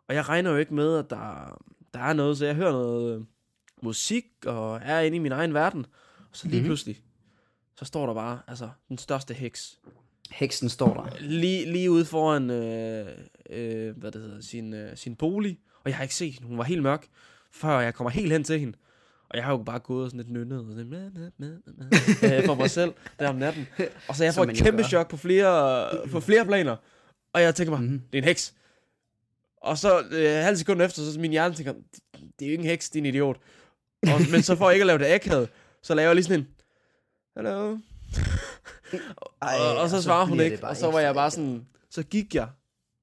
Og 0.07 0.15
jeg 0.15 0.29
regner 0.29 0.51
jo 0.51 0.57
ikke 0.57 0.73
med, 0.73 0.97
at 0.97 1.09
der, 1.09 1.57
der 1.93 1.99
er 1.99 2.13
noget, 2.13 2.37
så 2.37 2.45
jeg 2.45 2.55
hører 2.55 2.71
noget 2.71 3.15
øh, 3.15 3.21
musik, 3.81 4.25
og 4.45 4.79
er 4.83 4.99
inde 4.99 5.15
i 5.15 5.19
min 5.19 5.31
egen 5.31 5.53
verden. 5.53 5.85
Og 6.19 6.25
så 6.37 6.47
lige 6.47 6.51
Mhm. 6.51 6.57
mm-hmm. 6.59 6.67
pludselig, 6.67 7.01
så 7.75 7.85
står 7.85 8.05
der 8.05 8.13
bare, 8.13 8.39
altså, 8.47 8.69
den 8.89 8.97
største 8.97 9.33
heks. 9.33 9.79
Heksen 10.31 10.69
står 10.69 10.93
der. 10.93 11.09
Lige, 11.19 11.71
lige 11.71 11.91
ude 11.91 12.05
foran, 12.05 12.49
øh, 12.49 13.07
øh, 13.49 13.97
hvad 13.97 14.11
det 14.11 14.21
hedder, 14.21 14.41
sin, 14.41 14.73
øh, 14.73 14.97
sin 14.97 15.15
bolig. 15.15 15.59
Og 15.83 15.89
jeg 15.89 15.95
har 15.95 16.03
ikke 16.03 16.15
set 16.15 16.33
hende, 16.33 16.47
hun 16.47 16.57
var 16.57 16.63
helt 16.63 16.83
mørk, 16.83 17.07
før 17.51 17.79
jeg 17.79 17.93
kommer 17.93 18.09
helt 18.11 18.31
hen 18.31 18.43
til 18.43 18.59
hende. 18.59 18.77
Og 19.29 19.37
jeg 19.37 19.45
har 19.45 19.51
jo 19.51 19.57
bare 19.63 19.79
gået 19.79 20.03
og 20.03 20.09
sådan 20.09 20.19
lidt 20.25 20.31
nynnet, 20.33 20.59
og 20.59 20.65
sådan, 20.69 20.89
mæ, 20.89 20.97
mæ, 21.09 21.29
mæ, 21.37 21.47
mæ, 22.27 22.37
øh, 22.37 22.45
for 22.45 22.55
mig 22.55 22.69
selv, 22.69 22.93
der 23.19 23.29
om 23.29 23.35
natten. 23.35 23.67
Og 24.07 24.15
så 24.15 24.23
jeg 24.23 24.33
får 24.33 24.43
et 24.43 24.57
kæmpe 24.57 24.83
chok 24.83 25.09
på 25.09 25.17
flere, 25.17 25.89
på 26.11 26.19
flere 26.19 26.45
planer. 26.45 26.75
Og 27.33 27.41
jeg 27.41 27.55
tænker 27.55 27.71
mig, 27.71 27.79
Mhm. 27.81 27.89
mm-hmm. 27.91 28.07
det 28.11 28.17
er 28.17 28.21
en 28.21 28.27
heks. 28.27 28.53
Og 29.61 29.77
så 29.77 29.99
øh, 30.11 30.43
halv 30.43 30.57
sekund 30.57 30.81
efter, 30.81 31.01
så 31.11 31.19
min 31.19 31.31
hjerne 31.31 31.55
tænker, 31.55 31.73
det, 32.13 32.21
er 32.41 32.45
jo 32.45 32.51
ikke 32.51 32.61
en 32.63 32.69
heks, 32.69 32.89
din 32.89 33.05
idiot. 33.05 33.37
Og, 34.03 34.21
men 34.31 34.41
så 34.43 34.55
for 34.55 34.71
ikke 34.71 34.83
at 34.83 34.87
lave 34.87 34.99
det 34.99 35.05
akavet, 35.05 35.49
så 35.83 35.95
laver 35.95 36.07
jeg 36.09 36.15
lige 36.15 36.23
sådan 36.25 36.39
en, 36.39 36.47
hello. 37.35 37.77
Ej, 39.41 39.55
og, 39.59 39.77
og 39.77 39.89
så 39.89 40.01
svarer 40.01 40.25
hun 40.25 40.39
ikke, 40.39 40.67
og 40.67 40.77
så 40.77 40.91
var 40.91 40.99
jeg 40.99 41.13
bare 41.13 41.31
sådan, 41.31 41.65
så 41.89 42.03
gik 42.03 42.35
jeg 42.35 42.47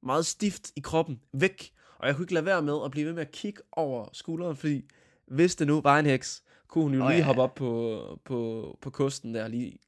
meget 0.07 0.27
stift 0.27 0.73
i 0.77 0.81
kroppen, 0.81 1.21
væk. 1.33 1.73
Og 1.99 2.07
jeg 2.07 2.17
kunne 2.17 2.25
ikke 2.25 2.35
lade 2.35 2.47
være 2.47 2.63
med 2.63 2.79
at 2.85 2.91
blive 2.91 3.07
ved 3.07 3.13
med 3.13 3.23
at 3.23 3.31
kigge 3.31 3.61
over 3.73 4.09
skulderen, 4.13 4.57
fordi 4.57 4.85
hvis 5.27 5.55
det 5.57 5.67
nu 5.67 5.81
var 5.81 5.99
en 5.99 6.07
heks, 6.07 6.43
kunne 6.69 6.85
hun 6.85 6.95
jo 6.95 7.03
Åh, 7.05 7.09
lige 7.09 7.19
ja, 7.19 7.25
hoppe 7.25 7.43
op 7.43 7.55
på, 7.55 8.21
på, 8.25 8.79
på 8.81 8.91
kosten 8.91 9.35
der, 9.35 9.45
og 9.45 9.51
lige 9.51 9.79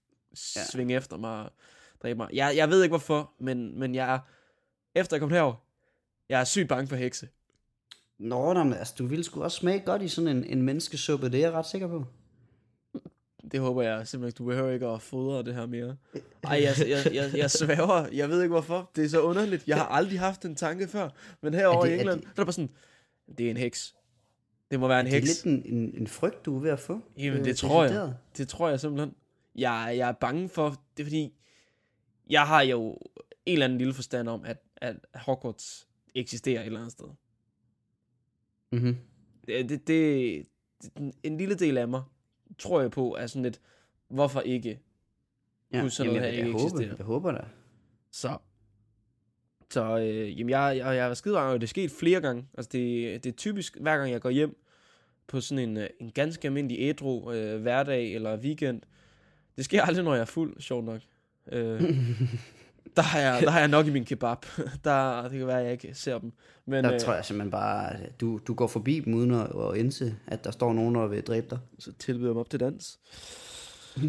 Ja. 0.57 0.64
svinge 0.73 0.97
efter 0.97 1.16
mig 1.16 1.45
og 1.45 1.53
dræbe 2.03 2.16
mig. 2.16 2.29
Jeg, 2.33 2.57
jeg 2.57 2.71
ved 2.71 2.83
ikke 2.83 2.91
hvorfor, 2.93 3.33
men, 3.41 3.79
men 3.79 3.95
jeg 3.95 4.14
er, 4.14 4.19
efter 4.95 5.16
jeg 5.16 5.21
kom 5.21 5.31
herover, 5.31 5.55
jeg 6.29 6.41
er 6.41 6.45
sygt 6.45 6.69
bange 6.69 6.87
for 6.89 6.97
hekse. 6.97 7.29
Nå, 8.19 8.53
nå, 8.53 8.62
men 8.64 8.73
altså, 8.73 8.95
du 8.99 9.07
ville 9.07 9.25
sgu 9.25 9.43
også 9.43 9.57
smage 9.57 9.81
godt 9.81 10.03
i 10.03 10.09
sådan 10.09 10.37
en, 10.37 10.45
en 10.45 10.62
menneskesuppe, 10.62 11.27
det 11.27 11.35
er 11.35 11.39
jeg 11.49 11.53
ret 11.53 11.66
sikker 11.66 11.89
på. 11.89 12.05
Det 13.53 13.61
håber 13.61 13.82
jeg 13.82 14.09
simpelthen, 14.09 14.36
du 14.36 14.45
behøver 14.51 14.70
ikke 14.70 14.86
at 14.86 15.03
fodre 15.03 15.43
det 15.43 15.55
her 15.55 15.66
mere. 15.66 15.97
Ej, 16.45 16.62
jeg, 16.62 16.89
jeg, 16.89 17.14
jeg, 17.14 17.30
jeg 17.36 17.51
sværger. 17.51 18.09
Jeg 18.12 18.28
ved 18.28 18.43
ikke 18.43 18.53
hvorfor. 18.53 18.91
Det 18.97 19.05
er 19.05 19.09
så 19.09 19.20
underligt. 19.22 19.68
Jeg 19.68 19.76
har 19.76 19.86
aldrig 19.86 20.20
haft 20.20 20.45
en 20.45 20.55
tanke 20.55 20.89
før. 20.89 21.09
Men 21.43 21.55
herovre 21.55 21.78
Er 21.78 21.82
det- 21.82 21.91
i 21.91 21.95
er 21.97 22.01
England, 22.01 22.20
det- 22.20 22.24
der 22.24 22.30
er 22.30 22.34
det 22.36 22.47
bare 22.47 22.53
sådan, 22.53 22.70
det 23.39 23.47
er 23.47 23.51
en 23.51 23.57
heks. 23.57 23.95
Det 24.70 24.80
må 24.80 24.89
være 24.89 25.01
en 25.01 25.07
Det 25.07 25.12
er 25.14 25.20
heks. 25.20 25.45
lidt 25.45 25.64
en, 25.66 25.74
en, 25.76 25.95
en 26.01 26.07
frygt, 26.07 26.45
du 26.47 26.57
er 26.57 26.61
ved 26.61 26.70
at 26.70 26.78
få. 26.80 27.01
Jamen, 27.18 27.39
øh, 27.39 27.45
det 27.45 27.57
tror 27.57 27.84
jeg. 27.84 28.14
Det 28.36 28.49
tror 28.49 28.68
jeg 28.68 28.80
simpelthen. 28.80 29.14
Jeg, 29.55 29.95
jeg 29.97 30.09
er 30.09 30.12
bange 30.12 30.49
for, 30.49 30.82
det 30.97 31.03
er 31.03 31.07
fordi, 31.07 31.34
jeg 32.30 32.47
har 32.47 32.62
jo 32.62 32.91
en 33.47 33.53
eller 33.53 33.64
anden 33.66 33.78
lille 33.78 33.95
forstand 33.95 34.28
om, 34.28 34.45
at, 34.45 34.62
at 34.76 34.97
Hogwarts 35.14 35.89
eksisterer 36.14 36.61
et 36.61 36.66
eller 36.66 36.78
andet 36.78 36.93
sted. 36.93 37.07
Mhm. 38.72 38.97
Det, 39.47 39.68
det, 39.68 39.86
det, 39.89 40.47
det, 40.82 41.12
en 41.22 41.39
lille 41.39 41.55
del 41.55 41.78
af 41.78 41.89
mig, 41.89 42.03
tror 42.59 42.81
jeg 42.81 42.91
på, 42.91 43.17
er 43.19 43.27
sådan 43.27 43.43
lidt, 43.43 43.61
hvorfor 44.09 44.41
ikke? 44.41 44.81
Ja, 45.73 45.89
sådan 45.89 46.07
jamen, 46.07 46.21
noget 46.21 46.27
jeg, 46.27 46.33
her 46.33 46.39
jeg, 46.39 46.47
ikke 46.47 46.53
håber, 46.53 46.65
eksistere? 46.65 46.97
jeg 46.99 47.07
håber 47.07 47.33
da. 47.33 47.45
Så, 48.11 48.39
så 49.71 49.99
øh, 49.99 50.39
jamen 50.39 50.51
jeg, 50.51 50.77
jeg, 50.77 50.97
jeg 50.97 51.07
har 51.07 51.15
skide 51.15 51.39
og 51.39 51.61
det 51.61 51.67
er 51.67 51.69
sket 51.69 51.91
flere 51.91 52.21
gange. 52.21 52.47
Altså 52.59 52.69
det, 52.73 53.25
det 53.25 53.33
er 53.33 53.37
typisk, 53.37 53.77
hver 53.81 53.99
gang 53.99 54.13
jeg 54.13 54.21
går 54.21 54.31
hjem 54.31 54.57
på 55.27 55.41
sådan 55.41 55.69
en, 55.69 55.77
øh, 55.77 55.89
en 56.01 56.11
ganske 56.11 56.49
almindelig 56.49 56.77
ædru 56.81 57.33
øh, 57.33 57.63
hverdag 57.63 58.15
eller 58.15 58.37
weekend. 58.37 58.83
Det 59.57 59.65
sker 59.65 59.83
aldrig, 59.83 60.05
når 60.05 60.15
jeg 60.15 60.21
er 60.21 60.25
fuld, 60.25 60.61
sjovt 60.61 60.85
nok. 60.85 61.01
Øh, 61.53 61.83
der, 62.99 63.05
har 63.05 63.18
jeg, 63.20 63.42
der 63.42 63.51
har 63.51 63.59
jeg 63.59 63.68
nok 63.68 63.86
i 63.86 63.90
min 63.90 64.05
kebab. 64.05 64.38
der, 64.84 65.22
det 65.22 65.38
kan 65.38 65.46
være, 65.46 65.59
at 65.59 65.64
jeg 65.64 65.72
ikke 65.72 65.94
ser 65.94 66.18
dem. 66.18 66.32
Men 66.66 66.84
Der 66.84 66.94
øh, 66.94 67.01
tror 67.01 67.14
jeg 67.14 67.24
simpelthen 67.24 67.51
bare, 67.51 67.92
at 67.92 68.20
du, 68.20 68.40
du 68.46 68.55
går 68.55 68.66
forbi 68.66 69.01
dem 69.01 69.14
uden 69.14 69.30
at, 69.30 69.46
at 69.46 69.76
indse, 69.76 70.16
at 70.26 70.44
der 70.44 70.51
står 70.51 70.72
nogen, 70.72 70.94
der 70.94 71.07
vil 71.07 71.22
dræbe 71.22 71.46
dig. 71.51 71.59
så 71.78 71.92
tilbyder 71.99 72.28
dem 72.28 72.36
op 72.36 72.51
til 72.51 72.61
dans. 72.61 72.99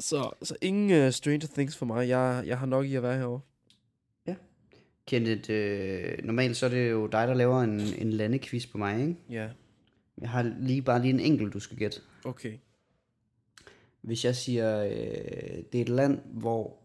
så, 0.00 0.30
så 0.42 0.56
ingen 0.60 1.06
uh, 1.06 1.10
Stranger 1.12 1.48
Things 1.54 1.76
for 1.76 1.86
mig. 1.86 2.08
Jeg, 2.08 2.42
jeg 2.46 2.58
har 2.58 2.66
nok 2.66 2.86
i 2.86 2.94
at 2.94 3.02
være 3.02 3.16
herovre. 3.18 3.40
Kenneth, 5.06 5.50
øh, 5.52 6.18
normalt 6.24 6.56
så 6.56 6.66
er 6.66 6.70
det 6.70 6.90
jo 6.90 7.06
dig, 7.06 7.28
der 7.28 7.34
laver 7.34 7.60
en, 7.62 7.80
en 7.80 8.10
landequiz 8.10 8.66
på 8.66 8.78
mig, 8.78 9.00
ikke? 9.00 9.16
Ja, 9.30 9.48
Jeg 10.20 10.28
har 10.30 10.52
lige 10.60 10.82
bare 10.82 11.02
lige 11.02 11.14
en 11.14 11.20
enkelt, 11.20 11.52
du 11.52 11.60
skal 11.60 11.76
gætte. 11.76 12.00
okay. 12.24 12.52
Hvis 14.02 14.24
jeg 14.24 14.36
siger, 14.36 14.84
øh, 14.84 14.90
det 15.72 15.74
er 15.74 15.80
et 15.82 15.88
land, 15.88 16.18
hvor 16.24 16.76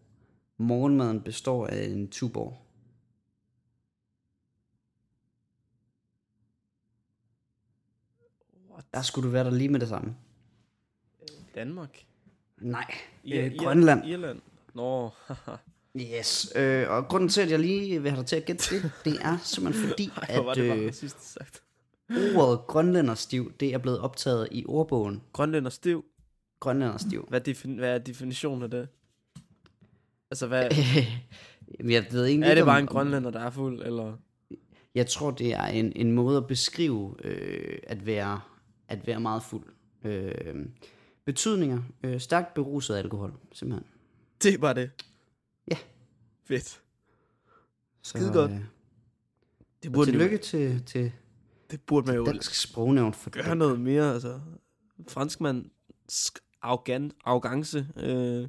morgenmaden 0.56 1.22
består 1.22 1.66
af 1.66 1.84
en 1.84 2.08
tuborg. 2.08 2.56
What? 8.70 8.84
Der 8.94 9.02
skulle 9.02 9.26
du 9.26 9.32
være 9.32 9.44
der 9.44 9.50
lige 9.50 9.68
med 9.68 9.80
det 9.80 9.88
samme. 9.88 10.16
Danmark? 11.54 12.06
Nej, 12.58 12.94
I, 13.24 13.32
øh, 13.34 13.52
Grønland. 13.58 14.04
Irland. 14.06 14.40
Nå. 14.74 15.10
Yes, 16.00 16.52
øh, 16.56 16.90
og 16.90 17.08
grunden 17.08 17.28
til, 17.28 17.40
at 17.40 17.50
jeg 17.50 17.58
lige 17.58 18.02
vil 18.02 18.10
have 18.10 18.18
dig 18.20 18.26
til 18.26 18.36
at 18.36 18.44
gætte 18.44 18.76
det, 18.76 18.92
det 19.04 19.16
er 19.22 19.38
simpelthen 19.42 19.88
fordi, 19.88 20.10
Hvor 20.34 20.42
var 20.42 20.50
at 20.50 20.56
det 20.56 20.78
øh, 20.78 20.92
sidste 20.92 21.20
sagt. 21.22 21.62
ordet 22.36 22.66
grønlænderstiv, 22.66 23.52
det 23.60 23.74
er 23.74 23.78
blevet 23.78 24.00
optaget 24.00 24.48
i 24.50 24.64
ordbogen 24.68 25.22
Grønlænder 25.32 25.70
stiv. 25.70 26.04
grønlænderstiv. 26.60 27.26
Hvad, 27.28 27.48
defin- 27.48 27.74
hvad 27.78 27.94
er 27.94 27.98
definitionen 27.98 28.62
af 28.62 28.70
det? 28.70 28.88
Altså, 30.30 30.46
hvad, 30.46 30.70
jeg 31.90 32.06
ved 32.10 32.26
ikke, 32.26 32.44
er 32.44 32.54
det 32.54 32.62
om- 32.62 32.66
bare 32.66 32.80
en 32.80 32.86
grønlænder, 32.86 33.30
der 33.30 33.40
er 33.40 33.50
fuld, 33.50 33.82
eller? 33.82 34.16
Jeg 34.94 35.06
tror, 35.06 35.30
det 35.30 35.54
er 35.54 35.64
en, 35.66 35.92
en 35.96 36.12
måde 36.12 36.36
at 36.36 36.46
beskrive 36.46 37.16
øh, 37.24 37.78
at, 37.82 38.06
være, 38.06 38.40
at 38.88 39.06
være 39.06 39.20
meget 39.20 39.42
fuld. 39.42 39.64
Øh, 40.04 40.66
betydninger. 41.24 41.82
Øh, 42.02 42.20
stærkt 42.20 42.54
beruset 42.54 42.94
alkohol, 42.96 43.32
simpelthen. 43.52 43.86
Det 44.42 44.60
var 44.60 44.72
det. 44.72 44.90
Ja. 45.70 45.76
Fedt. 46.44 46.80
Skide 48.02 48.32
godt. 48.32 48.50
Øh, 48.50 48.58
Det 49.82 49.92
burde, 49.92 50.10
tillykke 50.10 50.36
jo, 50.36 50.42
til, 50.42 50.82
til 50.86 51.12
det 51.70 51.80
burde 51.80 52.06
man 52.06 52.16
jo 52.16 52.24
Dansk 52.26 52.54
Sprognævn 52.54 53.14
for 53.14 53.30
gøre 53.30 53.56
noget 53.56 53.80
mere, 53.80 54.12
altså. 54.14 54.40
Franskmand, 55.08 55.64
arrogant, 56.62 57.14
arrogance. 57.24 57.86
Øh, 57.96 58.48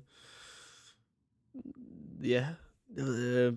ja, 2.23 2.47
jeg 2.95 3.05
ved, 3.05 3.47
øh, 3.47 3.53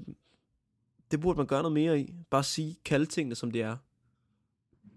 det 1.11 1.21
burde 1.21 1.37
man 1.37 1.47
gøre 1.47 1.63
noget 1.63 1.73
mere 1.73 2.01
i. 2.01 2.15
Bare 2.31 2.45
sige, 2.45 2.77
kalde 2.85 3.07
tingene, 3.07 3.35
som 3.35 3.51
det 3.51 3.63
er. 3.63 3.77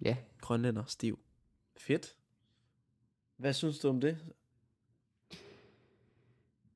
Ja. 0.02 0.18
Grønlænder, 0.42 0.84
stiv. 0.86 1.20
Fedt. 1.78 2.16
Hvad 3.38 3.54
synes 3.54 3.80
du 3.80 3.90
om 3.90 4.02
det? 4.02 4.18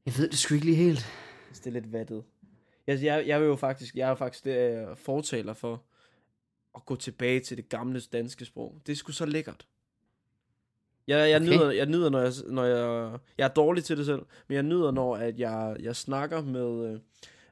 Jeg 0.06 0.18
ved 0.18 0.30
det 0.30 0.40
sgu 0.40 0.54
ikke 0.54 0.66
lige 0.66 0.78
helt. 0.78 1.06
det 1.50 1.68
er 1.68 1.72
lidt 1.72 1.94
vattet. 1.94 2.24
Jeg, 2.88 3.04
jeg, 3.04 3.28
jeg 3.28 3.42
vil 3.42 3.48
jo 3.48 3.56
faktisk, 3.56 3.96
jeg 3.96 4.10
er 4.10 4.16
faktisk 4.16 4.46
det, 4.46 4.90
øh, 4.90 4.98
fortaler 4.98 5.54
for 5.54 5.84
at 6.76 6.86
gå 6.86 6.96
tilbage 6.96 7.40
til 7.40 7.58
det 7.58 7.70
gamle 7.70 8.02
danske 8.02 8.46
sprog. 8.46 8.82
Det 8.86 8.92
er 8.92 8.96
sgu 8.96 9.12
så 9.12 9.26
lækkert. 9.26 9.68
Jeg, 11.08 11.30
jeg, 11.30 11.42
Okay. 11.42 11.46
nyder, 11.50 11.72
jeg 11.72 11.86
nyder, 11.86 12.10
når 12.10 12.20
jeg, 12.22 12.32
når 12.48 12.64
jeg, 12.66 13.12
jeg 13.38 13.44
er 13.44 13.48
dårlig 13.54 13.84
til 13.84 13.98
det 13.98 14.06
selv, 14.06 14.22
men 14.48 14.56
jeg 14.56 14.64
nyder, 14.64 14.92
når 14.92 15.16
at 15.16 15.40
jeg, 15.40 15.76
jeg 15.84 15.96
snakker 15.96 16.42
med, 16.42 16.92
øh, 16.94 17.00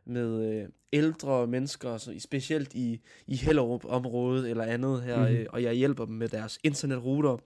med 0.06 0.54
øh, 0.62 0.70
ældre 0.94 1.48
mennesker, 1.48 1.98
så, 1.98 2.14
specielt 2.20 2.74
i, 2.74 3.00
i 3.28 3.36
Hellerup-området 3.36 4.50
eller 4.50 4.64
andet 4.64 5.02
her, 5.02 5.30
mm. 5.30 5.36
øh, 5.36 5.46
og 5.50 5.64
jeg 5.64 5.74
hjælper 5.74 6.06
dem 6.06 6.16
med 6.16 6.28
deres 6.30 6.60
internetruter, 6.64 7.38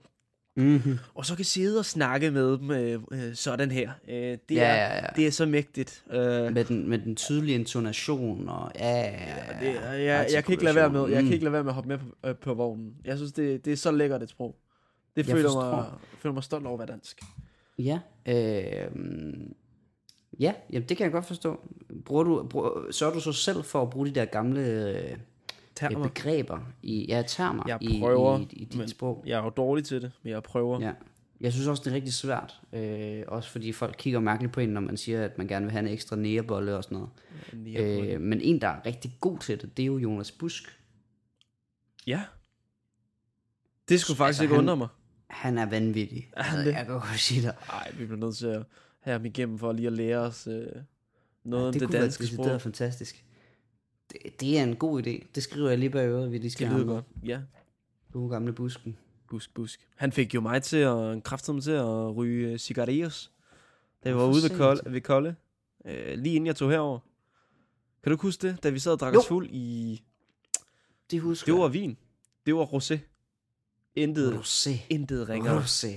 Mm-hmm. 0.56 0.98
og 1.14 1.26
så 1.26 1.36
kan 1.36 1.44
sidde 1.44 1.78
og 1.78 1.84
snakke 1.84 2.30
med 2.30 2.58
dem 2.58 2.70
øh, 2.70 3.00
øh, 3.12 3.34
sådan 3.34 3.70
her. 3.70 3.90
Øh, 4.08 4.14
det, 4.14 4.38
Ja, 4.50 4.62
er, 4.62 4.74
ja, 4.74 4.94
ja. 4.94 5.06
det 5.16 5.26
er 5.26 5.30
så 5.30 5.46
mægtigt. 5.46 6.04
Øh, 6.12 6.52
Med 6.52 6.64
den, 6.64 6.88
med 6.88 6.98
den 6.98 7.16
tydelige 7.16 7.54
intonation, 7.54 8.48
og 8.48 8.70
ja, 8.78 8.98
ja, 8.98 9.10
ja, 9.10 9.66
det, 9.66 9.74
jeg, 9.74 10.04
jeg, 10.04 10.26
jeg 10.32 10.44
kan 10.44 10.52
ikke 10.52 10.64
lade 10.64 10.76
være 10.76 10.90
med, 10.90 11.00
jeg 11.00 11.16
kan 11.16 11.24
Mm. 11.24 11.32
ikke 11.32 11.44
lade 11.44 11.52
være 11.52 11.62
med 11.64 11.70
at 11.70 11.74
hoppe 11.74 11.88
med 11.88 11.98
på, 11.98 12.04
øh, 12.28 12.34
på 12.36 12.54
vognen. 12.54 12.94
Jeg 13.04 13.16
synes 13.16 13.32
det, 13.32 13.64
det 13.64 13.72
er 13.72 13.76
så 13.76 13.90
lækkert 13.90 14.22
et 14.22 14.28
sprog. 14.30 14.56
Det 15.16 15.26
Jeg 15.28 15.36
føler 15.36 15.48
forstår. 15.48 15.76
mig, 15.76 15.86
føler 16.18 16.32
mig 16.34 16.42
stolt 16.44 16.66
over 16.66 16.74
at 16.82 16.88
være 16.88 16.96
dansk. 16.96 17.20
Ja, 17.78 18.00
øh, 18.28 18.90
Ja, 20.40 20.54
jamen, 20.72 20.88
det 20.88 20.96
kan 20.96 21.04
jeg 21.04 21.12
godt 21.12 21.24
forstå. 21.26 21.60
Bruger 22.04 22.22
du, 22.22 22.46
bruger, 22.50 22.92
sørger 22.92 23.14
du 23.14 23.20
så 23.20 23.32
selv 23.32 23.64
for 23.64 23.82
at 23.82 23.90
bruge 23.90 24.06
de 24.06 24.14
der 24.14 24.24
gamle 24.24 24.60
øh, 24.60 25.16
Termer. 25.74 26.02
begreber, 26.08 26.58
i, 26.82 27.06
ja, 27.08 27.22
termer 27.26 27.64
Jeg 27.66 27.78
i, 27.80 28.00
prøver, 28.00 28.38
i, 28.38 28.42
i 28.50 28.64
dit 28.64 28.74
men 28.78 28.88
sprog? 28.88 29.22
Jeg 29.26 29.38
er 29.40 29.44
jo 29.44 29.50
dårlig 29.50 29.84
til 29.84 30.02
det, 30.02 30.12
men 30.22 30.32
jeg 30.32 30.42
prøver. 30.42 30.80
Ja. 30.80 30.92
Jeg 31.40 31.52
synes 31.52 31.66
også, 31.68 31.82
det 31.84 31.90
er 31.90 31.94
rigtig 31.94 32.14
svært. 32.14 32.60
Øh, 32.72 33.22
også 33.28 33.50
fordi 33.50 33.72
folk 33.72 33.94
kigger 33.98 34.20
mærkeligt 34.20 34.52
på 34.52 34.60
en, 34.60 34.68
når 34.68 34.80
man 34.80 34.96
siger, 34.96 35.24
at 35.24 35.38
man 35.38 35.46
gerne 35.46 35.66
vil 35.66 35.72
have 35.72 35.80
en 35.86 35.88
ekstra 35.92 36.16
nærebolle 36.16 36.76
og 36.76 36.84
sådan 36.84 36.98
noget. 36.98 37.10
Øh, 37.78 38.14
Øh, 38.14 38.20
men 38.20 38.40
en, 38.40 38.60
der 38.60 38.68
er 38.68 38.86
rigtig 38.86 39.16
god 39.20 39.38
til 39.38 39.60
det, 39.62 39.76
det 39.76 39.82
er 39.82 39.86
jo 39.86 39.98
Jonas 39.98 40.32
Busk. 40.32 40.78
ja. 42.06 42.22
Det 43.88 44.00
skulle 44.00 44.16
faktisk 44.16 44.28
Altså, 44.28 44.42
ikke 44.42 44.54
han- 44.54 44.60
undre 44.64 44.76
mig. 44.76 44.88
Han 45.30 45.58
er 45.58 45.66
vanvittig. 45.66 46.30
Er 46.32 46.42
han 46.42 46.58
altså, 46.58 46.70
det? 46.70 46.76
jeg 46.76 46.86
kan 46.86 46.94
godt 46.94 47.18
sige 47.18 47.42
dig. 47.42 47.56
Nej, 47.68 47.92
vi 47.98 48.04
bliver 48.06 48.20
nødt 48.20 48.36
til 48.36 48.46
at 48.46 48.62
have 49.00 49.12
ham 49.12 49.24
igennem 49.24 49.58
for 49.58 49.72
lige 49.72 49.86
at 49.86 49.92
lære 49.92 50.18
os 50.18 50.46
øh, 50.46 50.66
noget 51.44 51.66
om 51.66 51.72
det, 51.72 51.80
det 51.82 51.92
danske 51.92 52.26
sprog. 52.26 52.36
decideret 52.38 52.62
fantastisk. 52.62 53.24
Det, 54.12 54.40
det 54.40 54.58
er 54.58 54.62
en 54.62 54.76
god 54.76 55.06
idé. 55.06 55.26
Det 55.34 55.42
skriver 55.42 55.68
jeg 55.68 55.78
lige 55.78 55.90
bag 55.90 56.08
øret, 56.08 56.32
vi 56.32 56.38
lige 56.38 56.50
skal 56.50 56.66
Det 56.70 56.76
lyder 56.76 56.86
godt. 56.86 57.04
Ja. 57.24 57.40
Gode 58.12 58.30
gamle 58.30 58.52
busken. 58.52 58.96
busk, 59.30 59.54
busk. 59.54 59.88
Han 59.96 60.12
fik 60.12 60.34
jo 60.34 60.40
mig 60.40 60.62
til 60.62 60.76
at, 60.76 61.22
kraftedeme 61.24 61.60
til 61.60 61.70
at 61.70 62.16
ryge 62.16 62.52
øh, 62.52 62.58
cigarillos, 62.58 63.30
da 64.04 64.10
Nå, 64.10 64.16
var 64.16 64.26
ude 64.26 64.42
ved. 64.50 64.56
Kolde, 64.58 64.92
ved 64.92 65.00
Kolde. 65.00 65.34
Øh, 65.84 66.18
lige 66.18 66.34
inden 66.34 66.46
jeg 66.46 66.56
tog 66.56 66.70
herover. 66.70 66.98
Kan 68.02 68.12
du 68.12 68.18
huske 68.22 68.48
det, 68.48 68.62
da 68.62 68.70
vi 68.70 68.78
sad 68.78 68.92
og 68.92 69.00
drak 69.00 69.14
Jo. 69.14 69.18
os 69.18 69.26
fuld 69.26 69.48
i... 69.50 70.02
Det 71.10 71.20
husker 71.20 71.52
Det 71.52 71.60
var 71.62 71.68
vin. 71.68 71.96
Det 72.46 72.54
var 72.54 72.64
rosé. 72.64 72.98
Intet, 73.96 74.32
Rosé. 74.38 74.70
intet 74.90 75.28
ringere. 75.28 75.60
Rosé. 75.62 75.88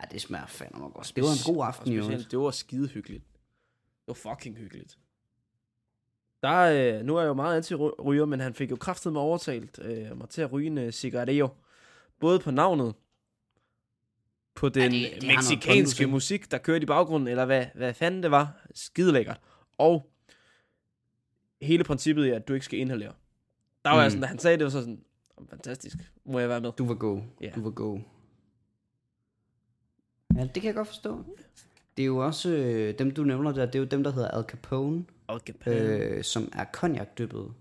Ej, 0.00 0.08
det 0.12 0.20
smager 0.20 0.46
fandme 0.46 0.88
godt. 0.88 1.12
Det 1.16 1.24
var 1.24 1.30
en 1.48 1.54
god 1.54 1.64
aften, 1.66 1.92
jo. 1.92 2.08
Det 2.30 2.38
var 2.38 2.50
skide 2.50 2.88
hyggeligt. 2.88 3.24
Det 4.06 4.06
var 4.24 4.34
fucking 4.34 4.56
hyggeligt. 4.56 4.98
Der 6.42 6.48
er, 6.48 6.98
øh, 6.98 7.04
nu 7.04 7.16
er 7.16 7.20
jeg 7.20 7.28
jo 7.28 7.34
meget 7.34 7.56
anti-ryger, 7.56 8.24
men 8.24 8.40
han 8.40 8.54
fik 8.54 8.70
jo 8.70 8.76
kraftet 8.76 9.12
med 9.12 9.20
overtalt 9.20 9.78
øh, 9.82 10.18
mig 10.18 10.28
til 10.28 10.42
at 10.42 10.52
ryge 10.52 10.66
en 10.66 10.78
øh, 10.78 10.92
cigarillo. 10.92 11.48
Både 12.20 12.38
på 12.38 12.50
navnet, 12.50 12.94
på 14.54 14.68
den 14.68 14.92
det- 14.92 15.00
ja, 15.02 15.08
det 15.14 15.22
noget 15.22 15.36
meksikanske 15.36 16.06
musik, 16.06 16.50
der 16.50 16.58
kørte 16.58 16.82
i 16.82 16.86
baggrunden, 16.86 17.28
eller 17.28 17.44
hvad, 17.44 17.66
hvad 17.74 17.94
fanden 17.94 18.22
det 18.22 18.30
var. 18.30 18.66
Skide 18.74 19.12
lækkert. 19.12 19.40
Og 19.78 20.10
hele 21.62 21.84
princippet 21.84 22.26
i, 22.26 22.30
at 22.30 22.48
du 22.48 22.52
ikke 22.54 22.64
skal 22.66 22.78
inhalere. 22.78 23.12
Der 23.84 23.90
var 23.90 23.96
Mm. 23.96 24.02
jeg 24.02 24.10
sådan, 24.10 24.22
da 24.22 24.26
han 24.28 24.38
sagde 24.38 24.56
det, 24.58 24.64
var 24.64 24.70
så 24.70 24.80
sådan, 24.80 24.94
"Åh, 25.00 25.07
fantastisk, 25.50 25.96
må 26.24 26.38
jeg 26.38 26.48
være 26.48 26.60
med. 26.60 26.72
Du 26.72 26.86
var 26.86 26.94
god. 26.94 27.20
Ja. 27.40 27.50
Du 27.54 27.62
var 27.62 27.70
god. 27.70 28.00
Ja, 30.36 30.42
det 30.42 30.54
kan 30.54 30.64
jeg 30.64 30.74
godt 30.74 30.88
forstå. 30.88 31.24
Det 31.96 32.02
er 32.02 32.06
jo 32.06 32.16
også, 32.18 32.50
øh, 32.50 32.98
dem 32.98 33.10
du 33.10 33.24
nævner 33.24 33.52
der, 33.52 33.66
det 33.66 33.74
er 33.74 33.78
jo 33.78 33.84
dem, 33.84 34.04
der 34.04 34.10
hedder 34.10 34.28
Al 34.28 34.44
Capone, 34.44 35.04
Okay, 35.28 35.52
øh. 35.66 36.16
øh, 36.16 36.24
som 36.24 36.48
er 36.52 36.64
cognac-dyppet. 36.72 37.52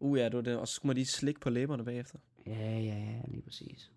Uh 0.00 0.18
ja, 0.18 0.24
det 0.24 0.34
var 0.36 0.40
det. 0.42 0.56
Og 0.58 0.68
så 0.68 0.74
skulle 0.74 0.88
man 0.90 0.96
lige 0.96 1.06
slikke 1.06 1.40
på 1.40 1.50
læberne 1.50 1.84
bagefter. 1.84 2.18
Ja, 2.46 2.52
ja, 2.78 2.80
ja, 2.80 3.20
lige 3.28 3.42
præcis. 3.42 3.90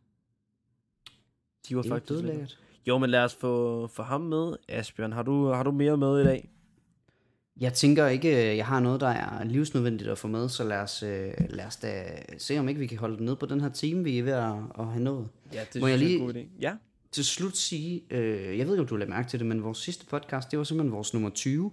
De 1.69 1.75
var 1.75 1.81
Det 1.81 1.91
faktisk 1.91 2.09
dødlækkert. 2.09 2.59
Jo, 2.87 2.97
men 2.97 3.09
lad 3.09 3.23
os 3.23 3.35
få, 3.35 3.87
få 3.87 4.03
ham 4.03 4.21
med. 4.21 4.55
Asbjørn, 4.69 5.11
har 5.11 5.23
du, 5.23 5.45
har 5.47 5.63
du 5.63 5.71
mere 5.71 5.97
med 5.97 6.21
i 6.21 6.23
dag? 6.23 6.49
Jeg 7.59 7.73
tænker 7.73 8.07
ikke, 8.07 8.51
øh, 8.51 8.57
jeg 8.57 8.65
har 8.65 8.79
noget, 8.79 9.01
der 9.01 9.07
er 9.07 9.43
livsnødvendigt 9.43 10.09
at 10.09 10.17
få 10.17 10.27
med, 10.27 10.49
så 10.49 10.63
lad 10.63 10.77
os, 10.77 11.03
øh, 11.03 11.33
lad 11.49 11.65
os 11.65 11.75
da 11.75 12.03
se, 12.37 12.57
om 12.59 12.69
ikke 12.69 12.79
vi 12.79 12.87
kan 12.87 12.97
holde 12.97 13.15
det 13.15 13.23
ned 13.23 13.35
på 13.35 13.45
den 13.45 13.61
her 13.61 13.69
time, 13.69 14.03
vi 14.03 14.19
er 14.19 14.23
ved 14.23 14.31
at, 14.33 14.53
at 14.79 14.85
have 14.85 15.03
nået. 15.03 15.27
Ja, 15.53 15.63
det 15.73 15.81
Må 15.81 15.87
jeg 15.87 15.97
lige- 15.97 16.15
er 16.15 16.19
en 16.19 16.25
god 16.25 16.33
idé. 16.33 16.45
Ja. 16.61 16.73
Til 17.11 17.25
slut 17.25 17.57
sige, 17.57 18.03
øh, 18.09 18.57
jeg 18.57 18.65
ved 18.67 18.73
ikke, 18.73 18.81
om 18.81 18.87
du 18.87 18.95
lagde 18.95 19.09
mærke 19.09 19.29
til 19.29 19.39
det, 19.39 19.47
men 19.47 19.63
vores 19.63 19.77
sidste 19.77 20.05
podcast, 20.05 20.51
det 20.51 20.59
var 20.59 20.63
simpelthen 20.65 20.91
vores 20.91 21.13
nummer 21.13 21.29
20. 21.29 21.71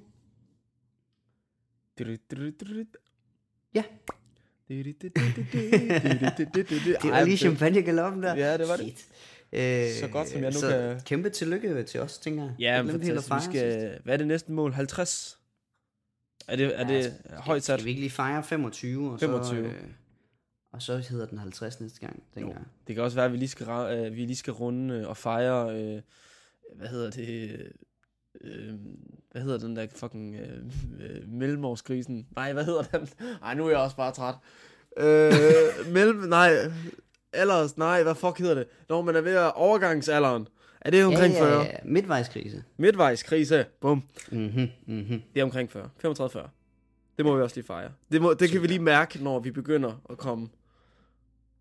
Ja. 3.74 3.82
Det 4.68 4.94
Det 6.48 7.10
var 7.10 7.24
lige 7.24 7.36
champagnegaloppen 7.36 8.22
der. 8.22 8.34
Ja, 8.36 8.58
det 8.58 8.68
var 8.68 8.76
det. 8.76 8.84
Shit. 8.86 9.06
Øh, 9.52 9.90
Så 10.00 10.08
godt, 10.12 10.28
som 10.28 10.42
jeg 10.42 10.50
nu 10.52 10.58
så 10.58 10.68
kan- 10.68 11.00
kæmpe 11.00 11.30
tillykke 11.30 11.82
til 11.82 12.00
os, 12.00 12.18
tænker 12.18 12.42
jeg. 12.44 12.52
Ja, 12.58 12.82
men 12.82 12.92
fantastisk. 12.92 13.34
Vi 13.34 13.40
skal, 13.58 13.98
hvad 14.04 14.14
er 14.14 14.18
det 14.18 14.26
næste 14.26 14.52
mål? 14.52 14.72
50? 14.72 15.39
Er 16.50 16.56
det, 16.56 16.80
er 16.80 16.86
det 16.86 17.12
højt 17.38 17.64
sat? 17.64 17.78
Skal 17.78 17.84
vi 17.84 17.90
ikke 17.90 18.00
lige 18.00 18.10
fejre 18.10 18.42
25? 18.42 19.12
Og 19.12 19.20
25. 19.20 19.44
Så, 19.44 19.54
øh, 19.54 19.74
og 20.72 20.82
så 20.82 20.96
hedder 20.98 21.26
den 21.26 21.38
50 21.38 21.80
næste 21.80 22.00
gang, 22.00 22.22
tænker 22.34 22.52
jeg. 22.52 22.62
Det 22.86 22.94
kan 22.94 23.04
også 23.04 23.14
være, 23.16 23.26
at 23.26 23.32
vi 23.32 23.36
lige 23.36 23.48
skal, 23.48 23.66
øh, 23.68 24.16
vi 24.16 24.24
lige 24.24 24.36
skal 24.36 24.52
runde 24.52 24.94
øh, 24.94 25.08
og 25.08 25.16
fejre, 25.16 25.80
øh, 25.80 26.02
hvad 26.76 26.88
hedder 26.88 27.10
det, 27.10 27.62
øh, 28.40 28.74
hvad 29.30 29.42
hedder 29.42 29.58
den 29.58 29.76
der 29.76 29.86
fucking 29.94 30.36
øh, 30.36 30.64
øh, 31.00 31.28
mellemårskrisen? 31.28 32.26
Nej, 32.36 32.52
hvad 32.52 32.64
hedder 32.64 32.82
den? 32.82 33.08
Nej, 33.40 33.54
nu 33.54 33.66
er 33.66 33.70
jeg 33.70 33.78
også 33.78 33.96
bare 33.96 34.12
træt. 34.12 34.34
Øh, 34.96 35.32
mellem, 35.94 36.16
nej, 36.16 36.50
alders, 37.32 37.76
nej, 37.76 38.02
hvad 38.02 38.14
fuck 38.14 38.38
hedder 38.38 38.54
det? 38.54 38.66
Når 38.88 39.02
man 39.02 39.16
er 39.16 39.20
ved 39.20 39.34
at 39.34 39.52
overgangsalderen. 39.54 40.48
Er 40.80 40.90
det 40.90 41.04
omkring 41.04 41.34
ja, 41.34 41.40
40? 41.44 41.62
ja, 41.62 41.66
ja. 41.66 41.76
Midtvejskrise. 41.84 42.64
Midtvejskrise, 42.76 43.66
bum. 43.80 44.02
Mhm, 44.32 44.68
mhm. 44.86 45.22
Det 45.34 45.40
er 45.40 45.44
omkring 45.44 45.70
40. 45.72 45.90
35-40. 46.44 46.48
Det 47.18 47.24
må 47.26 47.36
vi 47.36 47.42
også 47.42 47.56
lige 47.56 47.66
fejre. 47.66 47.90
Det, 48.12 48.22
må, 48.22 48.34
det 48.34 48.50
kan 48.50 48.62
vi 48.62 48.66
lige 48.66 48.78
mærke, 48.80 49.22
når 49.24 49.38
vi 49.40 49.50
begynder 49.50 50.02
at 50.10 50.18
komme 50.18 50.48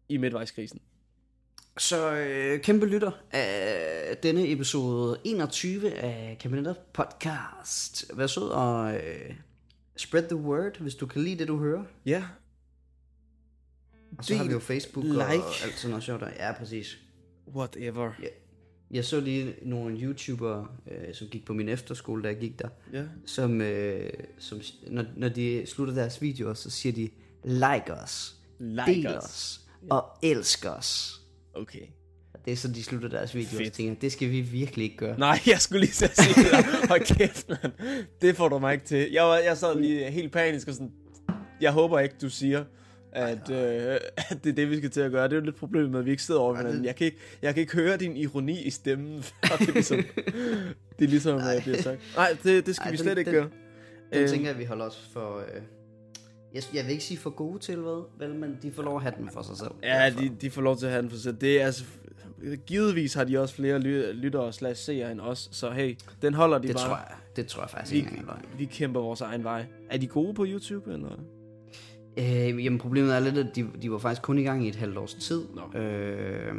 i 0.09 0.17
midtvejskrisen. 0.17 0.80
Så 1.78 2.13
øh, 2.15 2.61
kæmpe 2.61 2.86
lytter 2.86 3.11
af 3.32 4.17
denne 4.24 4.51
episode 4.51 5.17
21 5.24 5.91
af 5.93 6.38
Kabinetter 6.39 6.74
Podcast. 6.93 8.05
Vær 8.13 8.28
sød 8.28 8.49
og 8.49 8.93
øh, 8.95 9.34
spread 9.95 10.24
the 10.28 10.36
word, 10.36 10.80
hvis 10.80 10.95
du 10.95 11.05
kan 11.05 11.22
lide 11.22 11.39
det, 11.39 11.47
du 11.47 11.57
hører. 11.57 11.84
Ja, 12.05 12.24
Og 14.17 14.26
så 14.26 14.36
har 14.36 14.43
vi 14.43 14.49
jo 14.49 14.55
Del, 14.57 14.65
Facebook 14.65 15.05
like. 15.05 15.24
og 15.24 15.32
alt 15.63 15.74
sådan 15.78 15.89
noget 15.89 16.03
sjovt. 16.03 16.22
Ja, 16.22 16.51
præcis. 16.51 16.97
whatever. 17.55 18.11
Ja. 18.22 18.28
Jeg 18.92 19.06
så 19.06 19.20
lige 19.20 19.54
nogle 19.62 19.98
YouTubere, 20.00 20.68
øh, 20.92 21.14
som 21.14 21.28
gik 21.28 21.46
på 21.46 21.54
min 21.54 21.70
efterskole, 21.70 22.24
da 22.24 22.28
jeg 22.28 22.38
gik 22.38 22.60
der, 22.60 22.68
Ja. 22.94 23.04
som, 23.26 23.62
øh, 23.62 24.10
som 24.38 24.62
når, 24.88 25.06
når 25.18 25.30
de 25.30 25.64
slutter 25.66 25.94
deres 25.94 26.22
videoer, 26.22 26.54
så 26.54 26.70
siger 26.70 26.94
de, 26.94 27.10
like 27.44 27.94
os, 27.94 28.36
Like 28.60 28.84
del 28.88 29.08
us. 29.18 29.24
os, 29.24 29.62
og 29.90 30.06
elsk 30.24 30.66
os. 30.66 31.22
Okay. 31.54 31.82
Det 32.46 32.54
er 32.54 32.58
så, 32.58 32.68
de 32.68 32.84
slutter 32.84 33.10
deres 33.10 33.36
videoer, 33.36 33.58
Fedt. 33.58 33.68
så 33.68 33.78
tænker 33.78 33.96
det 34.02 34.12
skal 34.12 34.32
vi 34.32 34.42
virkelig 34.42 34.84
ikke 34.84 34.98
gøre. 34.98 35.20
Nej, 35.20 35.40
jeg 35.48 35.62
skulle 35.62 35.80
lige 35.80 36.06
at 36.06 36.18
sige 36.18 36.34
det. 36.44 36.88
Hold 36.90 37.16
kæft, 37.18 37.50
mand. 37.50 37.72
Det 38.22 38.36
får 38.36 38.50
du 38.50 38.60
mig 38.60 38.74
ikke 38.74 38.86
til. 38.86 39.12
Jeg, 39.12 39.24
var, 39.24 39.38
jeg 39.38 39.58
sad 39.58 39.80
lige 39.80 40.12
helt 40.12 40.32
panisk 40.32 40.68
og 40.68 40.74
sådan, 40.74 40.92
jeg 41.62 41.72
håber 41.72 42.00
ikke, 42.00 42.16
du 42.22 42.30
siger, 42.30 42.64
at, 43.12 43.49
øh, 43.51 43.57
at 44.32 44.43
det 44.43 44.49
er 44.49 44.53
det, 44.53 44.70
vi 44.70 44.78
skal 44.78 44.89
til 44.89 45.01
at 45.01 45.12
gøre. 45.12 45.24
Det 45.24 45.34
er 45.34 45.38
jo 45.39 45.45
lidt 45.45 45.55
problemet 45.55 45.91
med, 45.91 45.99
at 45.99 46.06
vi 46.06 46.11
ikke 46.11 46.23
sidder 46.23 46.40
over 46.40 46.56
hinanden. 46.57 46.86
Jeg 46.86 46.95
kan 46.95 47.06
ikke, 47.06 47.18
jeg 47.41 47.53
kan 47.53 47.61
ikke 47.61 47.73
høre 47.76 47.98
din 47.98 48.18
ironi 48.18 48.61
i 48.61 48.69
stemmen, 48.69 49.23
før 49.23 49.56
det 49.57 49.69
er 49.69 49.73
ligesom, 49.73 49.98
det 50.99 51.06
er 51.06 51.10
ligesom 51.10 51.36
øh, 51.38 51.65
det 51.65 51.80
er 51.80 51.81
sagt. 51.81 51.99
Nej, 52.15 52.38
det, 52.44 52.65
det 52.65 52.76
skal 52.76 52.86
Ej, 52.86 52.91
vi 52.91 52.98
den- 52.98 53.03
slet 53.03 53.18
ikke 53.18 53.31
den- 53.31 53.40
gøre. 53.40 53.49
Den 54.14 54.23
Øh, 54.23 54.30
tænker 54.30 54.48
jeg, 54.49 54.60
vi 54.60 54.64
holder 54.64 54.86
os 54.86 55.10
for... 55.14 55.38
Øh, 55.38 55.61
jeg, 56.53 56.64
jeg 56.73 56.84
vil 56.86 56.91
ikke 56.91 57.03
sige 57.03 57.18
for 57.18 57.30
gode 57.30 57.60
til, 57.60 57.76
hvad, 57.76 58.03
vel, 58.27 58.36
men 58.36 58.57
de 58.61 58.72
får 58.72 58.84
lov 58.84 58.95
at 58.95 59.02
have 59.02 59.14
den 59.18 59.30
for 59.34 59.41
sig 59.41 59.57
selv. 59.57 59.72
Ja, 59.84 60.14
de, 60.19 60.31
de 60.41 60.52
får 60.52 60.61
lov 60.61 60.77
til 60.77 60.86
at 60.86 60.91
have 60.91 61.02
den 61.02 61.10
for 61.10 61.18
sig. 61.18 61.41
Det 61.41 61.61
er 61.61 61.65
altså, 61.65 61.84
givetvis 62.65 63.14
har 63.14 63.23
de 63.23 63.40
også 63.40 63.56
flere 63.56 63.80
ly- 63.80 64.11
lyttere 64.11 64.53
slash 64.53 64.84
seere 64.86 65.11
end 65.11 65.22
os, 65.22 65.49
så 65.52 65.72
hey, 65.72 65.98
den 66.22 66.34
holder 66.34 66.57
de 66.57 66.68
det 66.68 66.76
bare. 66.76 66.88
tror 66.88 66.95
jeg, 66.95 67.15
det 67.36 67.48
tror 67.48 67.61
jeg 67.64 67.69
faktisk 67.69 67.91
Vi, 67.94 67.98
ikke 67.98 68.23
løgn. 68.26 68.45
vi 68.57 68.65
kæmper 68.65 68.99
vores 69.02 69.22
egen 69.22 69.44
vej. 69.44 69.65
Er 69.90 69.98
de 69.98 70.07
gode 70.07 70.34
på 70.34 70.45
YouTube, 70.48 70.94
eller? 70.94 71.19
Øh, 72.20 72.66
jamen 72.66 72.80
problemet 72.80 73.16
er 73.16 73.20
lidt, 73.20 73.38
at 73.38 73.56
de, 73.56 73.68
de 73.82 73.91
var 73.91 73.98
faktisk 73.98 74.22
kun 74.22 74.38
i 74.40 74.44
gang 74.44 74.66
i 74.66 74.70
et 74.70 74.76
halvt 74.76 74.98
års 74.98 75.14
tid. 75.14 75.44
Nå. 75.74 75.80
Øh, 75.80 76.54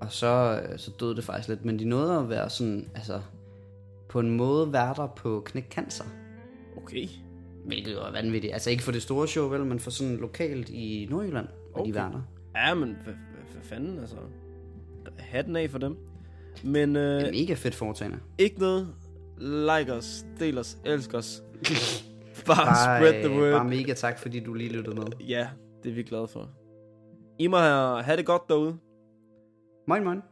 og 0.00 0.12
så, 0.12 0.60
så 0.76 0.90
døde 1.00 1.16
det 1.16 1.24
faktisk 1.24 1.48
lidt. 1.48 1.64
Men 1.64 1.78
de 1.78 1.84
nåede 1.84 2.18
at 2.18 2.28
være 2.28 2.50
sådan, 2.50 2.88
altså 2.94 3.20
på 4.08 4.20
en 4.20 4.30
måde 4.30 4.72
værter 4.72 5.06
på 5.06 5.42
Knæk 5.46 5.70
Cancer. 5.70 6.04
Okay. 6.76 7.08
Hvilket 7.66 7.94
er 7.94 8.12
vanvittigt. 8.12 8.52
Altså 8.52 8.70
ikke 8.70 8.82
for 8.82 8.92
det 8.92 9.02
store 9.02 9.28
show, 9.28 9.48
vel, 9.48 9.64
men 9.64 9.78
for 9.80 9.90
sådan 9.90 10.16
lokalt 10.16 10.68
i 10.68 11.06
Nordjylland, 11.10 11.46
hvor 11.72 11.80
Okay. 11.80 11.90
de 11.90 11.94
værter. 11.94 12.22
Ja, 12.56 12.74
men 12.74 12.96
hvad, 13.04 13.14
hvad, 13.52 13.62
fanden, 13.62 13.98
altså. 13.98 14.16
Hatten 15.18 15.56
af 15.56 15.70
for 15.70 15.78
dem. 15.78 15.96
Men 16.64 16.96
er 16.96 17.26
øh, 17.26 17.32
mega 17.32 17.54
fedt 17.54 17.74
foretagende. 17.74 18.18
ikke 18.38 18.58
noget. 18.58 18.88
Like 19.38 19.92
os, 19.92 20.24
del 20.40 20.58
os, 20.58 20.78
elsk 20.84 21.14
os. 21.14 21.42
Bare, 22.46 22.56
Bare, 22.66 22.98
spread 22.98 23.22
the 23.24 23.40
word. 23.40 23.52
bare 23.52 23.64
mega 23.68 23.94
tak, 23.94 24.18
fordi 24.18 24.40
du 24.40 24.54
lige 24.54 24.72
lyttede 24.72 24.96
med. 24.96 25.04
Ja, 25.28 25.48
det 25.82 25.90
er 25.90 25.94
vi 25.94 26.02
glade 26.02 26.28
for. 26.28 26.48
I 27.38 27.46
må 27.46 27.56
have, 27.56 28.02
have 28.02 28.16
det 28.16 28.26
godt 28.26 28.42
derude. 28.48 28.78
Moin, 29.88 30.04
moin. 30.04 30.22